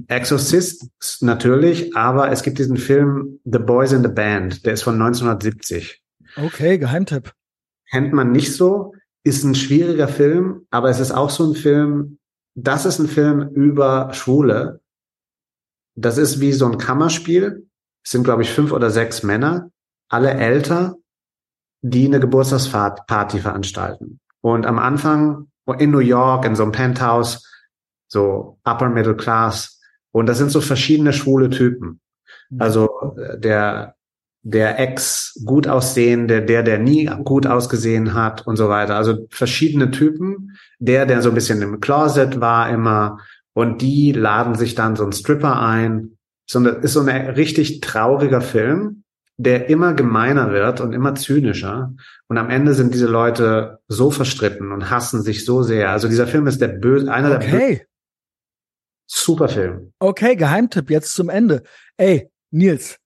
Exorcist 0.07 0.89
natürlich, 1.21 1.95
aber 1.95 2.31
es 2.31 2.43
gibt 2.43 2.59
diesen 2.59 2.77
Film 2.77 3.39
The 3.43 3.57
Boys 3.57 3.91
in 3.91 4.03
the 4.03 4.09
Band, 4.09 4.65
der 4.65 4.73
ist 4.73 4.83
von 4.83 4.93
1970. 5.01 6.03
Okay, 6.35 6.77
Geheimtipp. 6.77 7.33
Kennt 7.89 8.13
man 8.13 8.31
nicht 8.31 8.53
so, 8.53 8.93
ist 9.23 9.43
ein 9.43 9.55
schwieriger 9.55 10.07
Film, 10.07 10.67
aber 10.69 10.89
es 10.89 10.99
ist 10.99 11.11
auch 11.11 11.31
so 11.31 11.51
ein 11.51 11.55
Film, 11.55 12.19
das 12.53 12.85
ist 12.85 12.99
ein 12.99 13.07
Film 13.07 13.49
über 13.49 14.13
Schwule. 14.13 14.81
Das 15.95 16.19
ist 16.19 16.39
wie 16.39 16.53
so 16.53 16.67
ein 16.67 16.77
Kammerspiel. 16.77 17.67
Es 18.03 18.11
sind, 18.11 18.23
glaube 18.23 18.43
ich, 18.43 18.51
fünf 18.51 18.71
oder 18.71 18.91
sechs 18.91 19.23
Männer, 19.23 19.71
alle 20.07 20.31
älter, 20.31 20.97
die 21.81 22.05
eine 22.05 22.19
Geburtstagsparty 22.19 23.39
veranstalten. 23.39 24.19
Und 24.41 24.65
am 24.65 24.79
Anfang 24.79 25.47
in 25.79 25.91
New 25.91 25.99
York, 25.99 26.45
in 26.45 26.55
so 26.55 26.63
einem 26.63 26.71
Penthouse, 26.71 27.43
so 28.07 28.57
Upper 28.63 28.89
Middle 28.89 29.15
Class. 29.15 29.79
Und 30.11 30.27
das 30.27 30.37
sind 30.37 30.51
so 30.51 30.61
verschiedene 30.61 31.13
schwule 31.13 31.49
Typen. 31.49 31.99
Mhm. 32.49 32.61
Also 32.61 33.15
äh, 33.17 33.39
der, 33.39 33.95
der 34.41 34.79
Ex 34.79 35.41
gut 35.45 35.67
aussehende, 35.67 36.43
der, 36.43 36.63
der 36.63 36.79
nie 36.79 37.05
gut 37.23 37.45
ausgesehen 37.45 38.13
hat 38.13 38.47
und 38.47 38.55
so 38.55 38.69
weiter. 38.69 38.95
Also 38.95 39.27
verschiedene 39.29 39.91
Typen. 39.91 40.57
Der, 40.79 41.05
der 41.05 41.21
so 41.21 41.29
ein 41.29 41.35
bisschen 41.35 41.61
im 41.61 41.79
Closet 41.79 42.39
war 42.39 42.69
immer. 42.69 43.19
Und 43.53 43.81
die 43.81 44.11
laden 44.11 44.55
sich 44.55 44.75
dann 44.75 44.95
so 44.95 45.03
einen 45.03 45.13
Stripper 45.13 45.59
ein. 45.61 46.17
So 46.49 46.59
eine, 46.59 46.69
ist 46.69 46.93
so 46.93 47.01
ein 47.01 47.09
richtig 47.09 47.81
trauriger 47.81 48.39
Film, 48.39 49.03
der 49.37 49.69
immer 49.69 49.93
gemeiner 49.93 50.51
wird 50.51 50.81
und 50.81 50.93
immer 50.93 51.15
zynischer. 51.15 51.93
Und 52.27 52.37
am 52.37 52.49
Ende 52.49 52.73
sind 52.73 52.93
diese 52.93 53.07
Leute 53.07 53.79
so 53.87 54.11
verstritten 54.11 54.71
und 54.71 54.89
hassen 54.89 55.21
sich 55.21 55.45
so 55.45 55.61
sehr. 55.63 55.91
Also 55.91 56.07
dieser 56.07 56.27
Film 56.27 56.47
ist 56.47 56.59
der 56.59 56.69
böse, 56.69 57.11
einer 57.11 57.35
okay. 57.35 57.51
der 57.51 57.57
böse, 57.57 57.81
Super 59.07 59.47
Film. 59.47 59.93
Okay, 59.99 60.35
Geheimtipp 60.35 60.89
jetzt 60.89 61.13
zum 61.13 61.29
Ende. 61.29 61.63
Ey, 61.95 62.29
Nils, 62.51 62.97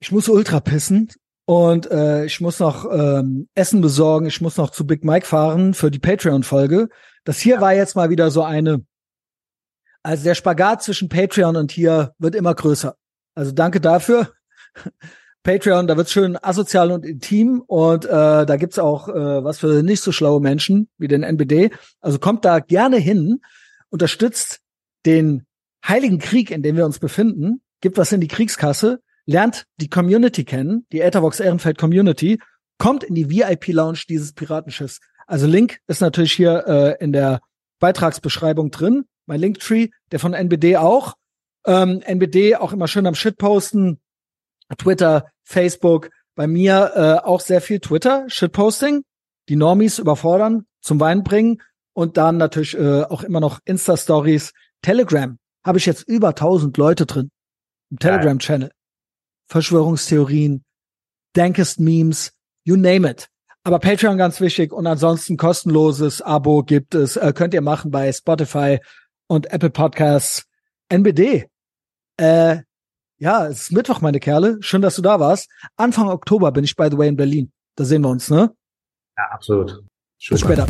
ich 0.00 0.12
muss 0.12 0.28
ultra 0.28 0.60
pissen 0.60 1.10
und 1.44 1.90
äh, 1.90 2.24
ich 2.24 2.40
muss 2.40 2.60
noch 2.60 2.86
ähm, 2.90 3.48
Essen 3.54 3.80
besorgen. 3.80 4.26
Ich 4.26 4.40
muss 4.40 4.56
noch 4.56 4.70
zu 4.70 4.86
Big 4.86 5.04
Mike 5.04 5.26
fahren 5.26 5.74
für 5.74 5.90
die 5.90 5.98
Patreon-Folge. 5.98 6.88
Das 7.24 7.40
hier 7.40 7.56
ja. 7.56 7.60
war 7.60 7.74
jetzt 7.74 7.96
mal 7.96 8.10
wieder 8.10 8.30
so 8.30 8.44
eine. 8.44 8.84
Also 10.02 10.24
der 10.24 10.34
Spagat 10.34 10.82
zwischen 10.82 11.08
Patreon 11.08 11.56
und 11.56 11.72
hier 11.72 12.14
wird 12.18 12.34
immer 12.34 12.54
größer. 12.54 12.96
Also 13.34 13.52
danke 13.52 13.80
dafür. 13.80 14.32
Patreon, 15.42 15.86
da 15.86 15.96
wird's 15.96 16.12
schön 16.12 16.36
asozial 16.40 16.92
und 16.92 17.06
intim 17.06 17.62
und 17.66 18.04
äh, 18.04 18.08
da 18.44 18.56
gibt's 18.56 18.78
auch 18.78 19.08
äh, 19.08 19.42
was 19.42 19.58
für 19.58 19.82
nicht 19.82 20.02
so 20.02 20.12
schlaue 20.12 20.40
Menschen 20.40 20.88
wie 20.98 21.08
den 21.08 21.22
NBD. 21.22 21.70
Also 22.00 22.18
kommt 22.18 22.44
da 22.44 22.58
gerne 22.58 22.98
hin 22.98 23.40
unterstützt 23.88 24.60
den 25.06 25.46
heiligen 25.86 26.18
Krieg, 26.18 26.50
in 26.50 26.62
dem 26.62 26.76
wir 26.76 26.84
uns 26.84 26.98
befinden, 26.98 27.62
gibt 27.80 27.98
was 27.98 28.12
in 28.12 28.20
die 28.20 28.28
Kriegskasse, 28.28 29.00
lernt 29.26 29.66
die 29.80 29.88
Community 29.88 30.44
kennen, 30.44 30.86
die 30.92 31.00
Ethervox 31.00 31.40
Ehrenfeld 31.40 31.78
Community, 31.78 32.38
kommt 32.78 33.04
in 33.04 33.14
die 33.14 33.30
VIP 33.30 33.68
Lounge 33.68 34.00
dieses 34.08 34.32
Piratenschiffs. 34.32 35.00
Also 35.26 35.46
Link 35.46 35.78
ist 35.86 36.00
natürlich 36.00 36.32
hier 36.32 36.64
äh, 36.66 37.04
in 37.04 37.12
der 37.12 37.40
Beitragsbeschreibung 37.78 38.70
drin. 38.70 39.04
Mein 39.26 39.40
Linktree, 39.40 39.88
der 40.12 40.18
von 40.18 40.34
NBD 40.34 40.76
auch. 40.76 41.14
Ähm, 41.66 42.02
NBD 42.04 42.56
auch 42.56 42.72
immer 42.72 42.88
schön 42.88 43.06
am 43.06 43.14
Shit 43.14 43.38
posten. 43.38 44.00
Twitter, 44.78 45.30
Facebook. 45.42 46.10
Bei 46.34 46.46
mir 46.46 46.92
äh, 46.94 47.26
auch 47.26 47.40
sehr 47.40 47.60
viel 47.60 47.80
Twitter, 47.80 48.24
Shitposting. 48.28 49.02
Die 49.48 49.56
Normies 49.56 49.98
überfordern, 49.98 50.66
zum 50.80 51.00
Wein 51.00 51.22
bringen. 51.22 51.60
Und 51.92 52.16
dann 52.16 52.36
natürlich 52.36 52.78
äh, 52.78 53.02
auch 53.02 53.22
immer 53.22 53.40
noch 53.40 53.58
Insta-Stories. 53.64 54.52
Telegram 54.82 55.38
habe 55.64 55.78
ich 55.78 55.86
jetzt 55.86 56.08
über 56.08 56.28
1000 56.28 56.76
Leute 56.76 57.06
drin. 57.06 57.30
Im 57.90 57.98
Telegram-Channel. 57.98 58.70
Verschwörungstheorien, 59.48 60.64
Dankest 61.34 61.80
Memes, 61.80 62.32
you 62.64 62.76
name 62.76 63.08
it. 63.08 63.28
Aber 63.62 63.78
Patreon 63.78 64.16
ganz 64.16 64.40
wichtig 64.40 64.72
und 64.72 64.86
ansonsten 64.86 65.36
kostenloses 65.36 66.22
Abo 66.22 66.62
gibt 66.62 66.94
es, 66.94 67.16
äh, 67.16 67.32
könnt 67.34 67.52
ihr 67.52 67.60
machen 67.60 67.90
bei 67.90 68.10
Spotify 68.12 68.78
und 69.26 69.52
Apple 69.52 69.70
Podcasts. 69.70 70.46
NBD. 70.88 71.46
Äh, 72.16 72.62
ja, 73.20 73.46
es 73.46 73.62
ist 73.62 73.72
Mittwoch, 73.72 74.00
meine 74.00 74.18
Kerle. 74.18 74.56
Schön, 74.60 74.82
dass 74.82 74.96
du 74.96 75.02
da 75.02 75.20
warst. 75.20 75.50
Anfang 75.76 76.08
Oktober 76.08 76.50
bin 76.52 76.64
ich, 76.64 76.74
by 76.74 76.88
the 76.90 76.96
way, 76.96 77.08
in 77.08 77.16
Berlin. 77.16 77.52
Da 77.76 77.84
sehen 77.84 78.02
wir 78.02 78.08
uns, 78.08 78.30
ne? 78.30 78.54
Ja, 79.16 79.24
absolut. 79.30 79.84
Bis 80.28 80.40
später. 80.40 80.66